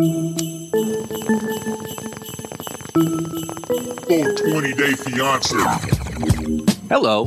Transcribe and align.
Full 0.00 0.34
20 4.34 4.72
day 4.74 4.92
fiance. 4.92 5.56
Hello. 6.88 7.26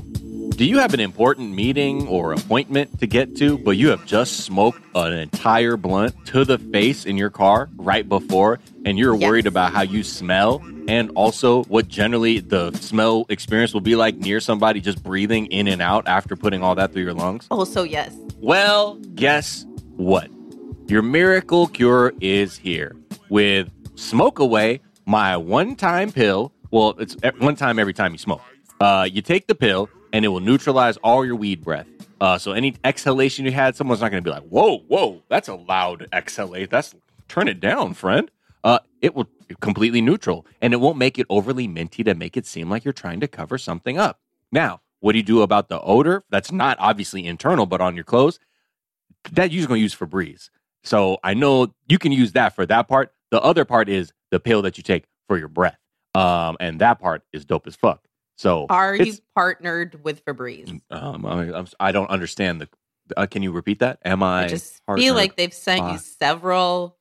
Do 0.50 0.66
you 0.66 0.80
have 0.80 0.94
an 0.94 1.00
important 1.00 1.54
meeting 1.54 2.08
or 2.08 2.34
appointment 2.34 3.00
to 3.00 3.08
get 3.08 3.36
to, 3.38 3.58
but 3.58 3.72
you 3.78 3.90
have 3.90 4.06
just 4.06 4.44
smoked 4.46 4.82
an 4.96 5.14
entire 5.14 5.78
blunt 5.78 6.14
to 6.28 6.44
the 6.44 6.58
face 6.58 7.06
in 7.06 7.16
your 7.16 7.30
car 7.30 7.70
right 7.78 8.08
before, 8.08 8.60
and 8.86 8.98
you're 8.98 9.16
Yes. 9.16 9.30
worried 9.30 9.48
about 9.48 9.72
how 9.74 9.82
you 9.84 10.04
smell 10.04 10.62
and 10.88 11.12
also 11.16 11.64
what 11.66 11.88
generally 11.88 12.40
the 12.40 12.72
smell 12.74 13.26
experience 13.30 13.74
will 13.74 13.82
be 13.82 13.96
like 13.96 14.18
near 14.18 14.40
somebody 14.40 14.82
just 14.82 15.04
breathing 15.04 15.46
in 15.48 15.68
and 15.68 15.82
out 15.82 16.08
after 16.08 16.36
putting 16.36 16.64
all 16.64 16.76
that 16.76 16.92
through 16.92 17.04
your 17.04 17.14
lungs? 17.14 17.46
Also, 17.50 17.84
yes. 17.84 18.14
Well, 18.42 18.96
guess 19.16 19.66
what? 19.96 20.30
Your 20.90 21.02
miracle 21.02 21.68
cure 21.68 22.14
is 22.22 22.56
here 22.56 22.96
with 23.28 23.70
Smoke 23.96 24.40
Away, 24.40 24.80
my 25.06 25.36
one 25.36 25.76
time 25.76 26.14
pill. 26.14 26.54
Well, 26.72 26.96
it's 26.98 27.18
one 27.40 27.58
time 27.58 27.78
every 27.78 27.94
time 27.94 28.14
you 28.14 28.18
smoke. 28.18 28.42
Uh, 28.80 29.06
you 29.12 29.22
take 29.22 29.48
the 29.48 29.56
pill 29.56 29.90
and 30.14 30.24
it 30.24 30.30
will 30.30 30.40
neutralize 30.40 30.96
all 30.98 31.26
your 31.26 31.36
weed 31.36 31.62
breath. 31.62 31.88
Uh, 32.22 32.38
so 32.38 32.54
any 32.54 32.74
exhalation 32.86 33.44
you 33.44 33.52
had, 33.52 33.76
someone's 33.76 34.00
not 34.00 34.12
going 34.12 34.24
to 34.24 34.30
be 34.30 34.34
like, 34.34 34.48
whoa, 34.48 34.78
whoa, 34.88 35.22
that's 35.28 35.50
a 35.50 35.56
loud 35.56 36.08
exhalate. 36.14 36.70
That's 36.70 36.96
turn 37.28 37.50
it 37.50 37.60
down, 37.60 37.94
friend. 37.94 38.32
Uh, 38.64 38.80
it 39.02 39.14
will 39.14 39.28
completely 39.60 40.00
neutral 40.00 40.46
and 40.62 40.74
it 40.74 40.78
won't 40.78 40.98
make 40.98 41.20
it 41.20 41.28
overly 41.30 41.68
minty 41.68 42.02
to 42.06 42.16
make 42.16 42.38
it 42.38 42.46
seem 42.46 42.70
like 42.70 42.86
you're 42.86 42.94
trying 42.94 43.20
to 43.20 43.28
cover 43.28 43.58
something 43.58 43.98
up. 43.98 44.22
Now, 44.54 44.80
what 45.02 45.12
do 45.12 45.18
you 45.18 45.24
do 45.24 45.42
about 45.42 45.68
the 45.68 45.82
odor? 45.82 46.24
That's 46.30 46.54
not 46.54 46.78
obviously 46.80 47.28
internal, 47.28 47.66
but 47.66 47.82
on 47.82 47.96
your 47.96 48.06
clothes 48.06 48.40
that 49.34 49.52
you're 49.52 49.68
going 49.68 49.80
to 49.80 49.84
use 49.84 49.94
Febreze. 49.94 50.50
So 50.84 51.18
I 51.24 51.34
know 51.34 51.74
you 51.88 51.98
can 52.00 52.12
use 52.12 52.32
that 52.34 52.56
for 52.56 52.66
that 52.66 52.88
part. 52.88 53.12
The 53.32 53.42
other 53.42 53.66
part 53.66 53.90
is 53.90 54.14
the 54.32 54.40
pill 54.40 54.62
that 54.62 54.78
you 54.78 54.84
take 54.84 55.06
for 55.28 55.38
your 55.38 55.48
breath. 55.50 55.78
Um, 56.16 56.58
and 56.60 56.80
that 56.82 57.00
part 57.00 57.24
is 57.34 57.46
dope 57.46 57.68
as 57.68 57.76
fuck. 57.76 58.08
So 58.38 58.68
Are 58.70 58.96
you 58.96 59.14
partnered 59.36 60.04
with 60.04 60.24
Febreze? 60.26 60.80
Um, 60.90 61.26
I, 61.26 61.66
I 61.80 61.92
don't 61.92 62.10
understand 62.10 62.62
the. 62.62 62.70
Uh, 63.16 63.26
can 63.26 63.42
you 63.42 63.52
repeat 63.52 63.80
that? 63.80 64.00
Am 64.06 64.22
I? 64.22 64.46
I 64.46 64.48
just 64.48 64.86
partnered? 64.86 65.04
feel 65.04 65.16
like 65.16 65.36
they've 65.36 65.54
sent 65.54 65.80
you 65.80 65.96
Uh, 65.96 65.98
several 65.98 66.98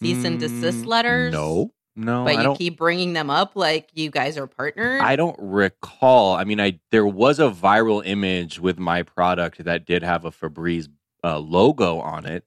cease 0.00 0.24
and 0.24 0.38
desist 0.38 0.84
Mm, 0.84 0.88
letters. 0.88 1.32
No, 1.32 1.72
no, 1.96 2.24
but 2.24 2.30
I 2.34 2.38
you 2.38 2.42
don't. 2.44 2.56
keep 2.58 2.78
bringing 2.78 3.12
them 3.12 3.30
up 3.30 3.52
like 3.56 3.90
you 3.94 4.10
guys 4.10 4.38
are 4.38 4.46
partners. 4.46 5.02
I 5.02 5.16
don't 5.16 5.36
recall. 5.38 6.34
I 6.34 6.44
mean, 6.44 6.60
I 6.60 6.80
there 6.90 7.06
was 7.06 7.38
a 7.40 7.50
viral 7.50 8.02
image 8.04 8.58
with 8.60 8.78
my 8.78 9.02
product 9.02 9.64
that 9.64 9.84
did 9.84 10.02
have 10.02 10.24
a 10.24 10.30
Febreze 10.30 10.88
uh, 11.24 11.38
logo 11.38 11.98
on 12.00 12.26
it. 12.26 12.44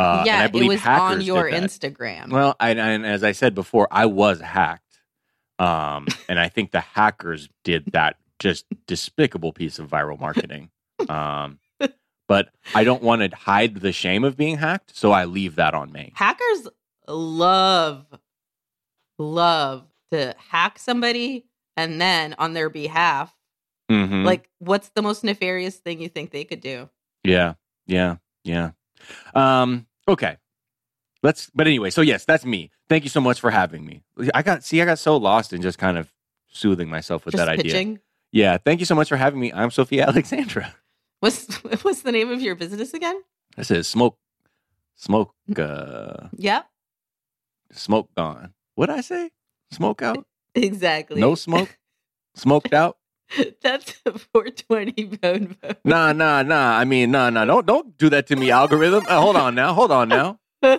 Uh, 0.00 0.22
yeah, 0.26 0.44
it 0.52 0.52
was 0.66 0.84
on 0.86 1.20
your. 1.20 1.50
Instagram. 1.50 2.30
Well, 2.30 2.56
I, 2.60 2.70
and 2.70 3.04
as 3.06 3.22
I 3.22 3.32
said 3.32 3.54
before, 3.54 3.86
I 3.90 4.06
was 4.06 4.40
hacked, 4.40 5.00
um, 5.58 6.06
and 6.28 6.38
I 6.40 6.48
think 6.48 6.70
the 6.70 6.80
hackers 6.80 7.48
did 7.64 7.86
that 7.92 8.16
just 8.38 8.64
despicable 8.86 9.52
piece 9.52 9.78
of 9.78 9.88
viral 9.88 10.18
marketing. 10.18 10.70
Um, 11.08 11.58
but 12.28 12.50
I 12.74 12.84
don't 12.84 13.02
want 13.02 13.28
to 13.28 13.36
hide 13.36 13.76
the 13.76 13.92
shame 13.92 14.24
of 14.24 14.36
being 14.36 14.56
hacked, 14.58 14.96
so 14.96 15.12
I 15.12 15.24
leave 15.24 15.56
that 15.56 15.74
on 15.74 15.90
me. 15.92 16.12
Hackers 16.14 16.68
love, 17.08 18.06
love 19.18 19.84
to 20.12 20.34
hack 20.50 20.78
somebody 20.78 21.46
and 21.76 22.00
then 22.00 22.34
on 22.38 22.52
their 22.54 22.68
behalf, 22.70 23.34
Mhm. 23.90 24.24
like, 24.24 24.48
what's 24.58 24.90
the 24.90 25.02
most 25.02 25.24
nefarious 25.24 25.76
thing 25.76 26.00
you 26.00 26.08
think 26.08 26.30
they 26.30 26.44
could 26.44 26.60
do? 26.60 26.88
yeah, 27.24 27.54
yeah, 27.86 28.16
yeah. 28.44 28.70
Um, 29.34 29.86
okay, 30.08 30.36
let's. 31.22 31.50
But 31.54 31.66
anyway, 31.66 31.90
so 31.90 32.00
yes, 32.00 32.24
that's 32.24 32.44
me. 32.44 32.70
Thank 32.88 33.04
you 33.04 33.10
so 33.10 33.20
much 33.20 33.40
for 33.40 33.50
having 33.50 33.84
me. 33.84 34.02
I 34.34 34.42
got 34.42 34.64
see, 34.64 34.80
I 34.82 34.84
got 34.84 34.98
so 34.98 35.16
lost 35.16 35.52
in 35.52 35.62
just 35.62 35.78
kind 35.78 35.98
of 35.98 36.12
soothing 36.48 36.88
myself 36.88 37.24
with 37.24 37.32
Just 37.32 37.44
that 37.44 37.48
idea. 37.48 37.98
Yeah, 38.32 38.58
thank 38.58 38.80
you 38.80 38.86
so 38.86 38.94
much 38.94 39.08
for 39.08 39.16
having 39.16 39.40
me. 39.40 39.52
I'm 39.52 39.70
Sophia 39.70 40.06
Alexandra. 40.08 40.74
What's 41.20 41.46
what's 41.82 42.02
the 42.02 42.12
name 42.12 42.30
of 42.30 42.40
your 42.40 42.54
business 42.54 42.94
again? 42.94 43.20
This 43.56 43.70
is 43.70 43.88
smoke, 43.88 44.16
smoke, 44.96 45.34
uh, 45.58 46.28
Yep, 46.36 46.66
smoke 47.72 48.08
gone. 48.16 48.54
What'd 48.74 48.94
I 48.94 49.00
say? 49.00 49.30
Smoke 49.72 50.02
out? 50.02 50.24
exactly. 50.54 51.20
No 51.20 51.34
smoke? 51.34 51.76
Smoked 52.34 52.72
out? 52.72 52.96
That's 53.62 54.00
a 54.06 54.18
420 54.18 55.16
phone 55.22 55.56
vote. 55.62 55.78
Nah, 55.84 56.12
nah, 56.12 56.42
nah. 56.42 56.76
I 56.78 56.84
mean, 56.84 57.10
nah, 57.10 57.30
nah. 57.30 57.44
Don't 57.44 57.66
don't 57.66 57.96
do 57.98 58.08
that 58.10 58.26
to 58.28 58.36
me, 58.36 58.50
algorithm. 58.50 59.04
Uh, 59.08 59.20
hold 59.20 59.36
on 59.36 59.54
now. 59.54 59.72
Hold 59.74 59.92
on 59.92 60.08
now. 60.08 60.38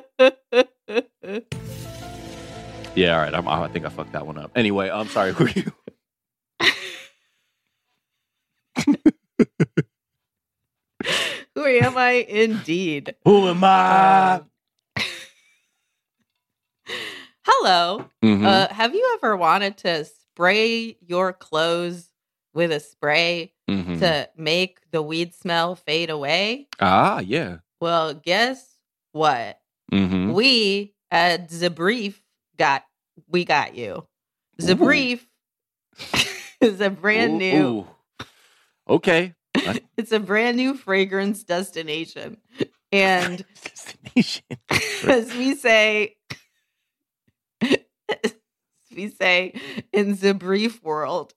Yeah, 2.93 3.15
all 3.15 3.21
right. 3.23 3.33
I'm, 3.33 3.47
I 3.47 3.69
think 3.69 3.85
I 3.85 3.89
fucked 3.89 4.11
that 4.11 4.27
one 4.27 4.37
up. 4.37 4.51
Anyway, 4.53 4.89
I'm 4.89 5.07
sorry. 5.07 5.31
Who 5.31 5.45
are 5.45 5.49
you? 5.49 5.71
Who 11.55 11.65
am 11.65 11.97
I 11.97 12.11
indeed? 12.27 13.15
Who 13.25 13.47
am 13.47 13.63
I? 13.63 14.33
Um, 14.33 14.51
hello. 17.45 18.05
Mhm. 18.23 18.45
Uh, 18.45 18.67
have 18.73 18.93
you 18.93 19.17
ever 19.21 19.35
wanted 19.37 19.77
to 19.77 20.05
spray 20.05 20.97
your 21.07 21.33
clothes 21.33 22.09
with 22.53 22.71
a 22.71 22.79
spray 22.79 23.53
Mhm. 23.69 23.99
to 23.99 24.29
make 24.35 24.79
the 24.91 25.01
weed 25.01 25.33
smell 25.33 25.75
fade 25.75 26.09
away? 26.09 26.67
Ah, 26.79 27.19
yeah. 27.19 27.57
Well, 27.79 28.13
guess 28.13 28.65
what? 29.11 29.59
Mm-hmm. 29.91 30.33
We 30.33 30.93
at 31.09 31.49
Zabrief 31.49 32.21
got 32.57 32.83
we 33.27 33.43
got 33.45 33.75
you. 33.75 34.07
Zabrief 34.59 35.21
is 36.61 36.79
a 36.81 36.89
brand 36.89 37.37
new 37.37 37.87
Okay. 38.89 39.33
it's 39.97 40.11
a 40.11 40.19
brand 40.19 40.57
new 40.57 40.73
fragrance 40.75 41.43
destination. 41.43 42.37
And 42.91 43.45
Destination. 43.63 44.43
as 45.07 45.33
we 45.33 45.55
say 45.55 46.15
as 47.61 48.33
we 48.95 49.09
say 49.09 49.53
in 49.93 50.15
the 50.17 50.33
brief 50.33 50.83
world 50.83 51.33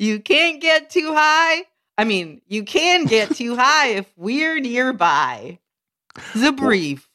you 0.00 0.20
can't 0.20 0.60
get 0.60 0.90
too 0.90 1.12
high 1.14 1.62
i 1.98 2.04
mean 2.04 2.40
you 2.46 2.64
can 2.64 3.04
get 3.06 3.34
too 3.34 3.56
high 3.58 3.88
if 3.88 4.06
we're 4.16 4.60
nearby 4.60 5.58
the 6.34 6.52
brief 6.52 7.08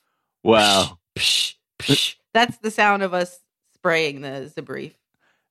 Wow. 0.43 0.99
Psh, 1.17 1.55
psh. 1.79 2.15
that's 2.33 2.57
the 2.59 2.71
sound 2.71 3.03
of 3.03 3.13
us 3.13 3.39
spraying 3.73 4.21
the 4.21 4.51
Zabrief. 4.55 4.93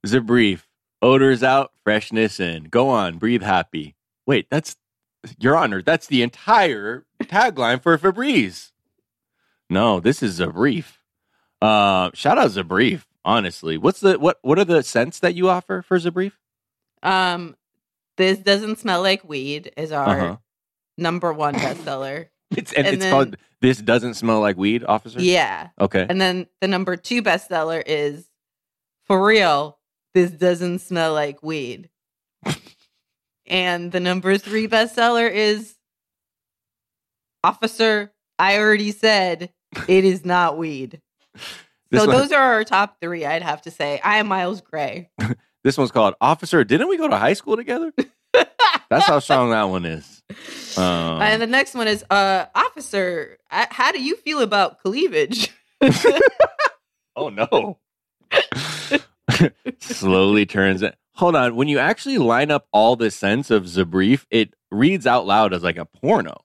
Zabrief. 0.06 0.62
Odors 1.02 1.42
out, 1.42 1.72
freshness 1.84 2.40
in. 2.40 2.64
Go 2.64 2.88
on, 2.88 3.18
breathe 3.18 3.42
happy. 3.42 3.94
Wait, 4.26 4.48
that's 4.50 4.76
Your 5.38 5.56
Honor. 5.56 5.82
That's 5.82 6.06
the 6.06 6.22
entire 6.22 7.04
tagline 7.22 7.82
for 7.82 7.96
Febreze. 7.98 8.72
No, 9.70 10.00
this 10.00 10.22
is 10.22 10.40
Zabrief. 10.40 10.96
Uh, 11.60 12.10
shout 12.14 12.38
out 12.38 12.50
Zabrief. 12.50 13.02
Honestly, 13.24 13.76
what's 13.76 14.00
the 14.00 14.18
what? 14.18 14.38
What 14.42 14.58
are 14.58 14.64
the 14.64 14.82
scents 14.82 15.20
that 15.20 15.34
you 15.34 15.48
offer 15.50 15.82
for 15.82 15.98
Zabrief? 15.98 16.32
Um, 17.02 17.56
this 18.16 18.38
doesn't 18.38 18.78
smell 18.78 19.02
like 19.02 19.22
weed 19.28 19.72
is 19.76 19.92
our 19.92 20.08
Uh-huh. 20.08 20.36
number 20.96 21.32
one 21.32 21.54
bestseller. 21.54 22.28
It's 22.56 22.72
and, 22.72 22.86
And 22.86 22.94
it's 22.96 23.04
then- 23.04 23.12
called. 23.12 23.36
This 23.60 23.78
doesn't 23.78 24.14
smell 24.14 24.40
like 24.40 24.56
weed, 24.56 24.84
officer. 24.86 25.20
yeah, 25.20 25.70
Okay. 25.80 26.06
and 26.08 26.20
then 26.20 26.46
the 26.60 26.68
number 26.68 26.96
two 26.96 27.22
bestseller 27.22 27.82
is 27.84 28.28
for 29.04 29.24
real. 29.24 29.78
This 30.14 30.30
doesn't 30.30 30.78
smell 30.78 31.12
like 31.12 31.42
weed. 31.42 31.90
and 33.46 33.90
the 33.92 33.98
number 34.00 34.38
three 34.38 34.68
bestseller 34.68 35.28
is 35.30 35.74
Officer. 37.44 38.12
I 38.38 38.58
already 38.58 38.92
said 38.92 39.50
it 39.88 40.04
is 40.04 40.24
not 40.24 40.56
weed. 40.58 41.00
So 41.90 42.00
one- 42.06 42.10
those 42.10 42.32
are 42.32 42.42
our 42.52 42.64
top 42.64 42.98
three. 43.00 43.24
I'd 43.24 43.40
have 43.42 43.62
to 43.62 43.70
say. 43.70 43.98
I 44.04 44.18
am 44.18 44.28
Miles 44.28 44.60
Gray. 44.60 45.08
This 45.68 45.76
one's 45.76 45.90
called 45.92 46.14
Officer. 46.22 46.64
Didn't 46.64 46.88
we 46.88 46.96
go 46.96 47.08
to 47.08 47.18
high 47.18 47.34
school 47.34 47.54
together? 47.54 47.92
That's 48.32 49.04
how 49.04 49.18
strong 49.18 49.50
that 49.50 49.64
one 49.64 49.84
is. 49.84 50.22
Um, 50.78 51.20
and 51.20 51.42
the 51.42 51.46
next 51.46 51.74
one 51.74 51.86
is 51.86 52.02
uh 52.08 52.46
officer 52.54 53.36
uh, 53.50 53.66
how 53.68 53.92
do 53.92 54.02
you 54.02 54.16
feel 54.16 54.40
about 54.40 54.78
cleavage 54.80 55.50
oh 57.16 57.28
no. 57.28 57.78
Slowly 59.78 60.46
turns 60.46 60.80
it. 60.80 60.96
Hold 61.16 61.36
on. 61.36 61.54
When 61.54 61.68
you 61.68 61.78
actually 61.78 62.16
line 62.16 62.50
up 62.50 62.66
all 62.72 62.96
the 62.96 63.10
sense 63.10 63.50
of 63.50 63.64
Zabrief, 63.64 64.24
it 64.30 64.54
reads 64.70 65.06
out 65.06 65.26
loud 65.26 65.52
as 65.52 65.62
like 65.62 65.76
a 65.76 65.84
porno. 65.84 66.44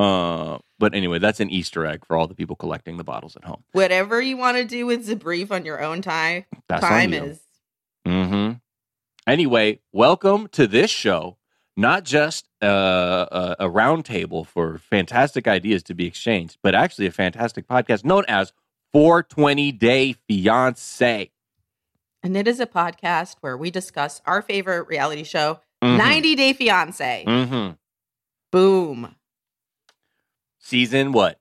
Uh, 0.00 0.58
but 0.80 0.96
anyway, 0.96 1.20
that's 1.20 1.38
an 1.38 1.48
Easter 1.50 1.86
egg 1.86 2.04
for 2.04 2.16
all 2.16 2.26
the 2.26 2.34
people 2.34 2.56
collecting 2.56 2.96
the 2.96 3.04
bottles 3.04 3.36
at 3.36 3.44
home. 3.44 3.62
whatever 3.70 4.20
you 4.20 4.36
want 4.36 4.56
to 4.56 4.64
do 4.64 4.84
with 4.84 5.06
Zabrief 5.06 5.52
on 5.52 5.64
your 5.64 5.80
own 5.80 6.02
time 6.02 6.44
That's 6.68 6.84
time 6.84 7.10
on 7.10 7.12
you. 7.12 7.22
is 7.30 7.40
Mm-hmm. 8.06 8.47
Anyway, 9.28 9.78
welcome 9.92 10.48
to 10.48 10.66
this 10.66 10.90
show. 10.90 11.36
Not 11.76 12.04
just 12.04 12.48
uh, 12.62 13.26
a, 13.30 13.56
a 13.66 13.68
roundtable 13.68 14.46
for 14.46 14.78
fantastic 14.78 15.46
ideas 15.46 15.82
to 15.84 15.94
be 15.94 16.06
exchanged, 16.06 16.56
but 16.62 16.74
actually 16.74 17.06
a 17.06 17.10
fantastic 17.12 17.68
podcast 17.68 18.04
known 18.06 18.24
as 18.26 18.54
420 18.94 19.70
Day 19.72 20.14
Fiance. 20.26 21.30
And 22.22 22.36
it 22.38 22.48
is 22.48 22.58
a 22.58 22.66
podcast 22.66 23.36
where 23.40 23.56
we 23.56 23.70
discuss 23.70 24.22
our 24.24 24.40
favorite 24.40 24.88
reality 24.88 25.24
show, 25.24 25.60
Mhm. 25.84 25.98
90 25.98 26.34
Day 26.34 26.52
Fiance. 26.54 27.24
Mhm. 27.28 27.76
Boom. 28.50 29.14
Season 30.58 31.12
what? 31.12 31.38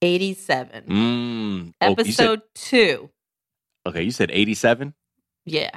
87. 0.00 0.84
Mm. 0.84 1.74
Oh, 1.80 1.88
you 1.98 2.12
said- 2.12 2.24
Episode 2.30 2.42
two. 2.54 3.10
okay, 3.84 4.02
you 4.02 4.10
said 4.12 4.30
87? 4.30 4.94
Yeah. 5.44 5.70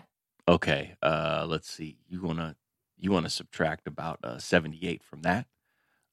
Okay. 0.48 0.96
Uh, 1.02 1.46
let's 1.48 1.70
see. 1.70 1.98
You 2.08 2.22
wanna 2.22 2.56
you 2.98 3.12
wanna 3.12 3.30
subtract 3.30 3.88
about 3.88 4.20
uh, 4.24 4.38
78 4.40 5.04
from 5.04 5.22
that? 5.24 5.48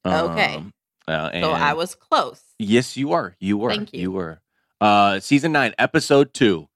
Okay. 0.05 0.55
Um, 0.55 0.73
uh, 1.07 1.29
and 1.33 1.43
So 1.43 1.51
I 1.51 1.73
was 1.73 1.95
close. 1.95 2.41
Yes, 2.59 2.97
you 2.97 3.13
are. 3.13 3.35
You 3.39 3.57
were. 3.57 3.69
Thank 3.69 3.93
you. 3.93 4.01
you. 4.01 4.11
were. 4.11 4.41
Uh, 4.81 5.19
season 5.19 5.51
nine, 5.53 5.73
episode 5.77 6.33
two, 6.33 6.67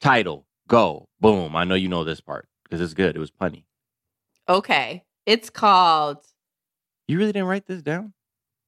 title, 0.00 0.46
go, 0.68 1.08
boom. 1.20 1.56
I 1.56 1.64
know 1.64 1.74
you 1.74 1.88
know 1.88 2.04
this 2.04 2.20
part 2.20 2.46
because 2.62 2.80
it's 2.80 2.94
good. 2.94 3.16
It 3.16 3.18
was 3.18 3.30
punny. 3.30 3.64
Okay. 4.48 5.04
It's 5.26 5.48
called 5.48 6.18
You 7.08 7.18
really 7.18 7.32
didn't 7.32 7.48
write 7.48 7.66
this 7.66 7.82
down? 7.82 8.12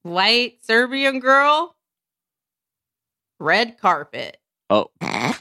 White 0.03 0.65
Serbian 0.65 1.21
Girl, 1.21 1.77
Red 3.39 3.79
Carpet. 3.79 4.39
Oh, 4.71 4.91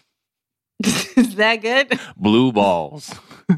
is 1.17 1.35
that 1.35 1.57
good? 1.61 1.99
blue 2.17 2.51
balls. 2.51 3.13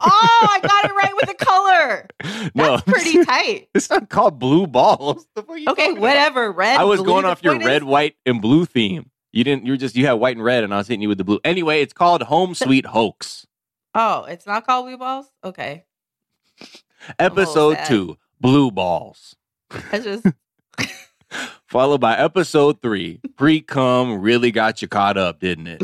Oh, 0.00 0.48
I 0.50 0.60
got 0.62 0.84
it 0.86 0.94
right 0.94 1.12
with 1.16 1.26
the 1.26 1.44
color. 1.44 2.06
no, 2.54 2.78
pretty 2.78 3.24
tight. 3.24 3.68
It's 3.74 3.90
not 3.90 4.08
called 4.08 4.38
blue 4.38 4.66
balls. 4.66 5.26
The 5.34 5.42
fuck 5.42 5.50
are 5.50 5.58
you 5.58 5.68
Okay, 5.70 5.82
talking 5.82 5.98
about? 5.98 6.00
whatever. 6.08 6.52
Red. 6.52 6.78
I 6.78 6.84
was 6.84 7.00
blue, 7.00 7.06
going 7.06 7.24
off 7.26 7.42
your 7.42 7.58
red, 7.58 7.82
is- 7.82 7.84
white, 7.84 8.14
and 8.24 8.40
blue 8.40 8.64
theme. 8.64 9.10
You 9.32 9.44
didn't. 9.44 9.66
You 9.66 9.72
were 9.72 9.76
just 9.76 9.96
you 9.96 10.06
had 10.06 10.12
white 10.14 10.36
and 10.36 10.44
red, 10.44 10.64
and 10.64 10.72
I 10.72 10.78
was 10.78 10.86
hitting 10.88 11.02
you 11.02 11.08
with 11.08 11.18
the 11.18 11.24
blue. 11.24 11.40
Anyway, 11.44 11.82
it's 11.82 11.92
called 11.92 12.22
Home 12.22 12.54
Sweet 12.54 12.86
Hoax, 12.86 13.46
Oh, 13.94 14.24
it's 14.24 14.46
not 14.46 14.64
called 14.66 14.86
blue 14.86 14.96
balls. 14.96 15.26
Okay, 15.44 15.84
episode 17.18 17.78
two, 17.86 18.16
blue 18.40 18.70
balls. 18.70 19.36
I 19.92 19.98
just 19.98 20.24
Followed 21.66 22.00
by 22.00 22.16
episode 22.16 22.80
three, 22.80 23.20
pre 23.36 23.60
cum 23.60 24.20
really 24.22 24.50
got 24.50 24.80
you 24.80 24.88
caught 24.88 25.18
up, 25.18 25.40
didn't 25.40 25.66
it? 25.66 25.82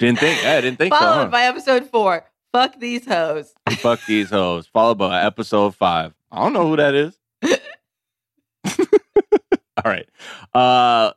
Didn't 0.00 0.18
think. 0.18 0.44
I 0.44 0.62
didn't 0.62 0.78
think 0.78 0.94
so. 0.94 0.98
followed 0.98 1.24
huh? 1.24 1.28
by 1.28 1.42
episode 1.42 1.86
four. 1.90 2.24
Fuck 2.52 2.80
these 2.80 3.06
hoes. 3.06 3.52
Fuck 3.70 4.00
these 4.06 4.30
hoes. 4.30 4.66
Followed 4.66 4.96
by 4.96 5.22
episode 5.22 5.74
five. 5.76 6.14
I 6.32 6.38
don't 6.42 6.54
know 6.54 6.66
who 6.68 6.76
that 6.76 6.94
is. 6.94 7.18
All 9.84 9.84
right. 9.84 10.08
Uh, 10.54 11.12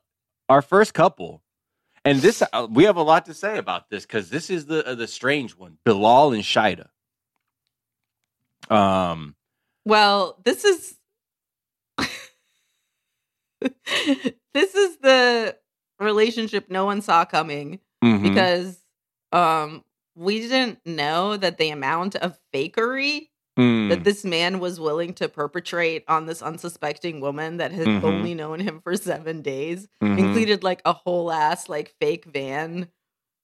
our 0.50 0.62
first 0.62 0.94
couple, 0.94 1.41
and 2.03 2.19
this 2.19 2.44
uh, 2.51 2.68
we 2.69 2.83
have 2.83 2.97
a 2.97 3.01
lot 3.01 3.25
to 3.27 3.33
say 3.33 3.57
about 3.57 3.89
this 3.89 4.06
because 4.06 4.30
this 4.30 4.50
is 4.50 4.65
the 4.65 4.85
uh, 4.85 4.95
the 4.95 5.07
strange 5.07 5.56
one, 5.56 5.77
Bilal 5.85 6.33
and 6.33 6.44
Shaeeda. 6.44 6.89
Um, 8.69 9.35
Well, 9.85 10.39
this 10.44 10.65
is 10.65 10.97
this 13.62 14.75
is 14.75 14.97
the 14.97 15.57
relationship 16.01 16.69
no 16.69 16.83
one 16.83 17.01
saw 17.01 17.24
coming 17.24 17.80
mhm. 18.03 18.21
because 18.23 18.79
um 19.31 19.83
we 20.15 20.39
didn't 20.41 20.79
know 20.85 21.38
that 21.38 21.57
the 21.57 21.69
amount 21.69 22.15
of 22.17 22.38
fakery 22.53 23.29
Mm, 23.55 23.89
that 23.89 24.03
this 24.03 24.25
man 24.25 24.59
was 24.59 24.79
willing 24.79 25.13
to 25.13 25.29
perpetrate 25.29 26.03
on 26.07 26.25
this 26.25 26.41
unsuspecting 26.41 27.21
woman 27.21 27.57
that 27.57 27.71
had 27.71 27.85
Mhm. 27.85 28.03
only 28.03 28.33
known 28.33 28.59
him 28.59 28.81
for 28.81 28.95
seven 28.97 29.44
days 29.44 29.88
mhm. 30.01 30.17
included 30.17 30.63
like 30.63 30.81
a 30.85 30.94
whole 30.94 31.31
ass 31.31 31.69
like 31.69 31.94
fake 32.01 32.25
van 32.25 32.88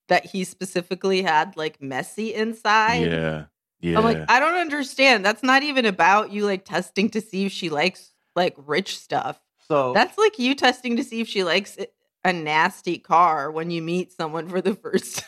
that 0.07 0.25
he 0.25 0.43
specifically 0.43 1.21
had 1.21 1.55
like 1.55 1.79
messy 1.79 2.33
inside. 2.33 3.05
yeah, 3.11 3.45
yeah. 3.81 3.99
I'm 3.99 4.03
like, 4.03 4.25
I 4.27 4.39
don't 4.39 4.55
understand. 4.55 5.23
That's 5.23 5.43
not 5.43 5.61
even 5.61 5.85
about 5.85 6.31
you 6.31 6.43
like 6.43 6.65
testing 6.65 7.11
to 7.11 7.21
see 7.21 7.45
if 7.45 7.51
she 7.51 7.69
likes 7.69 8.11
like 8.35 8.55
rich 8.57 8.97
stuff. 8.97 9.39
so 9.67 9.93
That's 9.93 10.17
like 10.17 10.39
you 10.39 10.55
testing 10.55 10.97
to 10.97 11.03
see 11.03 11.21
if 11.21 11.27
she 11.27 11.43
likes 11.43 11.77
it- 11.77 11.93
a 12.23 12.33
nasty 12.33 12.97
car 12.97 13.49
when 13.51 13.71
you 13.71 13.81
meet 13.81 14.11
someone 14.11 14.47
for 14.49 14.61
the 14.61 14.75
first 14.75 15.23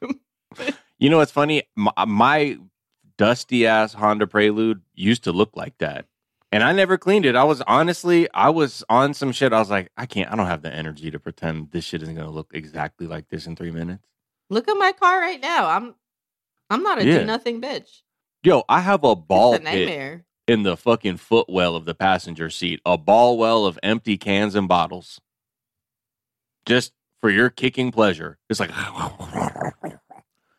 time. 0.00 0.20
You 0.98 1.10
know 1.10 1.18
what's 1.18 1.32
funny? 1.32 1.62
My, 1.76 1.92
uh, 1.96 2.06
my 2.06 2.58
dusty 3.18 3.66
ass 3.66 3.92
Honda 3.94 4.26
Prelude 4.26 4.80
used 4.94 5.24
to 5.24 5.32
look 5.32 5.56
like 5.56 5.76
that. 5.78 6.06
And 6.52 6.62
I 6.62 6.72
never 6.72 6.96
cleaned 6.96 7.26
it. 7.26 7.34
I 7.36 7.44
was 7.44 7.60
honestly, 7.62 8.28
I 8.32 8.48
was 8.50 8.82
on 8.88 9.12
some 9.12 9.32
shit. 9.32 9.52
I 9.52 9.58
was 9.58 9.68
like, 9.68 9.90
I 9.96 10.06
can't, 10.06 10.32
I 10.32 10.36
don't 10.36 10.46
have 10.46 10.62
the 10.62 10.72
energy 10.72 11.10
to 11.10 11.18
pretend 11.18 11.70
this 11.72 11.84
shit 11.84 12.02
isn't 12.02 12.14
going 12.14 12.26
to 12.26 12.32
look 12.32 12.50
exactly 12.54 13.06
like 13.06 13.28
this 13.28 13.46
in 13.46 13.56
three 13.56 13.72
minutes. 13.72 14.04
Look 14.48 14.68
at 14.68 14.74
my 14.78 14.92
car 14.92 15.20
right 15.20 15.40
now. 15.40 15.68
I'm 15.68 15.94
I'm 16.70 16.82
not 16.82 16.98
a 17.00 17.04
Yeah. 17.06 17.18
do 17.18 17.24
nothing 17.26 17.60
bitch. 17.60 18.02
Yo, 18.42 18.62
I 18.68 18.80
have 18.80 19.02
a 19.04 19.14
ball 19.16 19.54
a 19.54 19.58
nightmare. 19.58 20.24
in 20.46 20.62
the 20.62 20.76
fucking 20.76 21.16
footwell 21.18 21.74
of 21.76 21.84
the 21.84 21.94
passenger 21.94 22.48
seat, 22.48 22.80
a 22.86 22.96
ball 22.96 23.36
well 23.38 23.66
of 23.66 23.78
empty 23.82 24.16
cans 24.16 24.54
and 24.54 24.68
bottles. 24.68 25.20
Just 26.66 26.92
for 27.20 27.30
your 27.30 27.50
kicking 27.50 27.92
pleasure. 27.92 28.38
It's 28.50 28.60
like, 28.60 28.70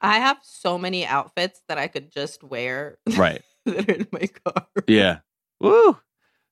I 0.01 0.19
have 0.19 0.38
so 0.42 0.77
many 0.77 1.06
outfits 1.06 1.62
that 1.68 1.77
I 1.77 1.88
could 1.88 2.12
just 2.12 2.44
wear 2.44 2.98
right. 3.18 3.42
that 3.65 3.89
are 3.89 3.94
in 3.94 4.07
my 4.12 4.27
car. 4.27 4.68
Yeah. 4.88 5.19
Woo. 5.59 5.98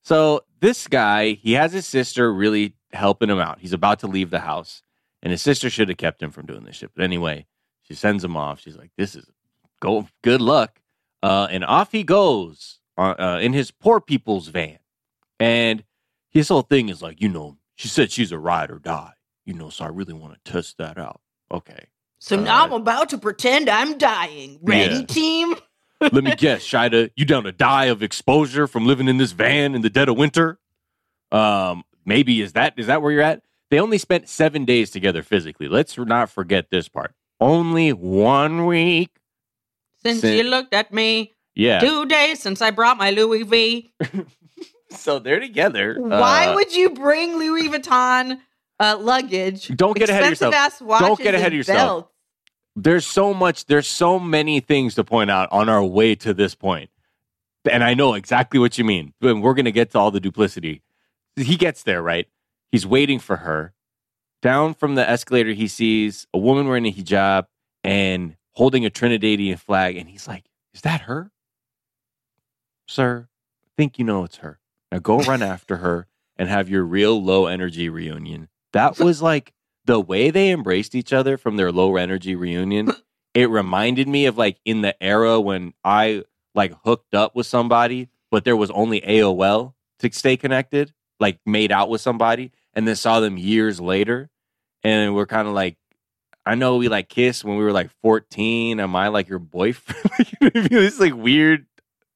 So 0.03 0.43
this 0.59 0.87
guy, 0.87 1.31
he 1.31 1.53
has 1.53 1.73
his 1.73 1.85
sister 1.85 2.31
really 2.33 2.75
helping 2.93 3.29
him 3.29 3.39
out. 3.39 3.59
He's 3.59 3.73
about 3.73 3.99
to 3.99 4.07
leave 4.07 4.29
the 4.29 4.39
house, 4.39 4.83
and 5.23 5.31
his 5.31 5.41
sister 5.41 5.69
should 5.69 5.89
have 5.89 5.97
kept 5.97 6.21
him 6.21 6.31
from 6.31 6.45
doing 6.45 6.63
this 6.63 6.75
shit. 6.75 6.91
But 6.95 7.03
anyway, 7.03 7.47
she 7.81 7.95
sends 7.95 8.23
him 8.23 8.37
off. 8.37 8.59
She's 8.59 8.77
like, 8.77 8.91
"This 8.97 9.15
is 9.15 9.25
go 9.79 10.07
good 10.23 10.41
luck," 10.41 10.79
uh, 11.23 11.47
and 11.49 11.65
off 11.65 11.91
he 11.91 12.03
goes 12.03 12.79
uh, 12.97 13.15
uh, 13.17 13.39
in 13.41 13.53
his 13.53 13.71
poor 13.71 13.99
people's 13.99 14.47
van. 14.47 14.79
And 15.39 15.83
his 16.29 16.49
whole 16.49 16.61
thing 16.61 16.89
is 16.89 17.01
like, 17.01 17.21
you 17.21 17.29
know, 17.29 17.57
she 17.75 17.87
said 17.87 18.11
she's 18.11 18.31
a 18.31 18.39
ride 18.39 18.71
or 18.71 18.79
die, 18.79 19.13
you 19.45 19.53
know, 19.53 19.69
so 19.69 19.85
I 19.85 19.89
really 19.89 20.13
want 20.13 20.33
to 20.43 20.51
test 20.51 20.77
that 20.77 20.97
out. 20.97 21.21
Okay, 21.51 21.85
So 22.19 22.37
Uh, 22.37 22.41
now 22.41 22.63
I'm 22.65 22.73
about 22.73 23.09
to 23.09 23.17
pretend 23.17 23.69
I'm 23.69 23.97
dying. 23.97 24.57
Ready, 24.63 24.95
Yeah. 24.95 25.05
team? 25.05 25.55
Let 26.01 26.23
me 26.23 26.35
guess, 26.35 26.63
Shaeeda, 26.65 27.11
you 27.15 27.23
down 27.25 27.43
to 27.43 27.51
die 27.51 27.85
of 27.85 28.01
exposure 28.03 28.67
from 28.67 28.85
living 28.85 29.07
in 29.07 29.17
this 29.17 29.31
van 29.31 29.75
in 29.75 29.81
the 29.81 29.89
dead 29.89 30.09
of 30.09 30.17
winter? 30.17 30.59
Um, 31.31 31.83
maybe 32.05 32.41
is 32.41 32.53
that 32.53 32.73
is 32.77 32.87
that 32.87 33.01
where 33.01 33.11
you're 33.11 33.21
at? 33.21 33.43
They 33.71 33.79
only 33.79 33.97
spent 33.97 34.27
seven 34.29 34.65
days 34.65 34.89
together 34.91 35.23
physically. 35.23 35.67
Let's 35.67 35.97
not 35.97 36.29
forget 36.29 36.69
this 36.69 36.87
part. 36.89 37.13
Only 37.39 37.91
one 37.93 38.65
week. 38.65 39.09
Since 40.03 40.21
Sin- 40.21 40.37
you 40.37 40.43
looked 40.43 40.73
at 40.73 40.93
me, 40.93 41.33
Yeah. 41.55 41.79
two 41.79 42.05
days 42.05 42.39
since 42.41 42.61
I 42.61 42.71
brought 42.71 42.97
my 42.97 43.11
Louis 43.11 43.43
V. 43.43 43.93
So 44.91 45.19
they're 45.19 45.39
together. 45.41 45.97
Why 45.99 46.47
Uh, 46.47 46.55
would 46.55 46.73
you 46.73 46.89
bring 46.91 47.37
Louis 47.37 47.67
Vuitton 47.67 48.39
uh, 48.79 48.97
luggage? 48.99 49.67
Don't 49.75 49.97
get 49.97 50.09
ahead 50.09 50.23
of 50.23 50.29
yourself. 50.29 50.53
Don't 50.79 51.19
get 51.19 51.35
ahead 51.35 51.47
of 51.47 51.57
yourself. 51.57 51.77
belts? 51.77 52.11
there's 52.75 53.07
so 53.07 53.33
much 53.33 53.65
there's 53.65 53.87
so 53.87 54.19
many 54.19 54.59
things 54.59 54.95
to 54.95 55.03
point 55.03 55.31
out 55.31 55.47
on 55.51 55.69
our 55.69 55.83
way 55.83 56.13
to 56.13 56.33
this 56.33 56.55
point 56.55 56.89
and 57.71 57.83
i 57.83 57.93
know 57.93 58.13
exactly 58.13 58.59
what 58.59 58.77
you 58.77 58.83
mean 58.83 59.13
but 59.21 59.37
we're 59.37 59.53
going 59.53 59.65
to 59.65 59.71
get 59.71 59.91
to 59.91 59.97
all 59.97 60.11
the 60.11 60.19
duplicity 60.19 60.81
he 61.35 61.55
gets 61.55 61.83
there 61.83 62.01
right 62.01 62.27
he's 62.71 62.85
waiting 62.85 63.17
for 63.19 63.37
her 63.37 63.73
down 64.41 64.73
from 64.73 64.95
the 64.95 65.09
escalator 65.09 65.53
he 65.53 65.67
sees 65.67 66.27
a 66.33 66.37
woman 66.37 66.67
wearing 66.67 66.85
a 66.85 66.91
hijab 66.91 67.45
and 67.83 68.35
holding 68.53 68.85
a 68.85 68.89
trinidadian 68.89 69.57
flag 69.57 69.95
and 69.95 70.09
he's 70.09 70.27
like 70.27 70.43
is 70.73 70.81
that 70.81 71.01
her 71.01 71.31
sir 72.87 73.27
i 73.63 73.69
think 73.77 73.97
you 73.97 74.03
know 74.03 74.25
it's 74.25 74.37
her 74.37 74.59
now 74.91 74.99
go 74.99 75.19
run 75.19 75.41
after 75.55 75.77
her 75.77 76.07
and 76.37 76.49
have 76.49 76.69
your 76.69 76.83
real 76.83 77.23
low 77.23 77.45
energy 77.45 77.87
reunion 77.87 78.49
that 78.75 78.99
was 78.99 79.21
like 79.21 79.53
the 79.85 79.99
way 79.99 80.29
they 80.29 80.51
embraced 80.51 80.95
each 80.95 81.13
other 81.13 81.37
from 81.37 81.55
their 81.55 81.71
lower 81.71 81.97
energy 81.97 82.35
reunion 82.35 82.91
it 83.33 83.49
reminded 83.49 84.07
me 84.07 84.25
of 84.25 84.37
like 84.37 84.59
in 84.65 84.81
the 84.81 85.01
era 85.01 85.39
when 85.39 85.73
i 85.83 86.23
like 86.53 86.73
hooked 86.83 87.15
up 87.15 87.35
with 87.35 87.47
somebody 87.47 88.09
but 88.29 88.43
there 88.43 88.57
was 88.57 88.69
only 88.71 89.01
aol 89.01 89.73
to 89.99 90.11
stay 90.11 90.37
connected 90.37 90.93
like 91.19 91.39
made 91.45 91.71
out 91.71 91.89
with 91.89 92.01
somebody 92.01 92.51
and 92.73 92.87
then 92.87 92.95
saw 92.95 93.19
them 93.19 93.37
years 93.37 93.79
later 93.79 94.29
and 94.83 95.15
we're 95.15 95.25
kind 95.25 95.47
of 95.47 95.53
like 95.53 95.77
i 96.45 96.53
know 96.53 96.75
we 96.75 96.89
like 96.89 97.07
kissed 97.07 97.45
when 97.45 97.57
we 97.57 97.63
were 97.63 97.71
like 97.71 97.89
14 98.01 98.79
am 98.79 98.95
i 98.95 99.07
like 99.07 99.29
your 99.29 99.39
boyfriend? 99.39 100.01
It's 100.41 100.99
like 100.99 101.15
weird 101.15 101.65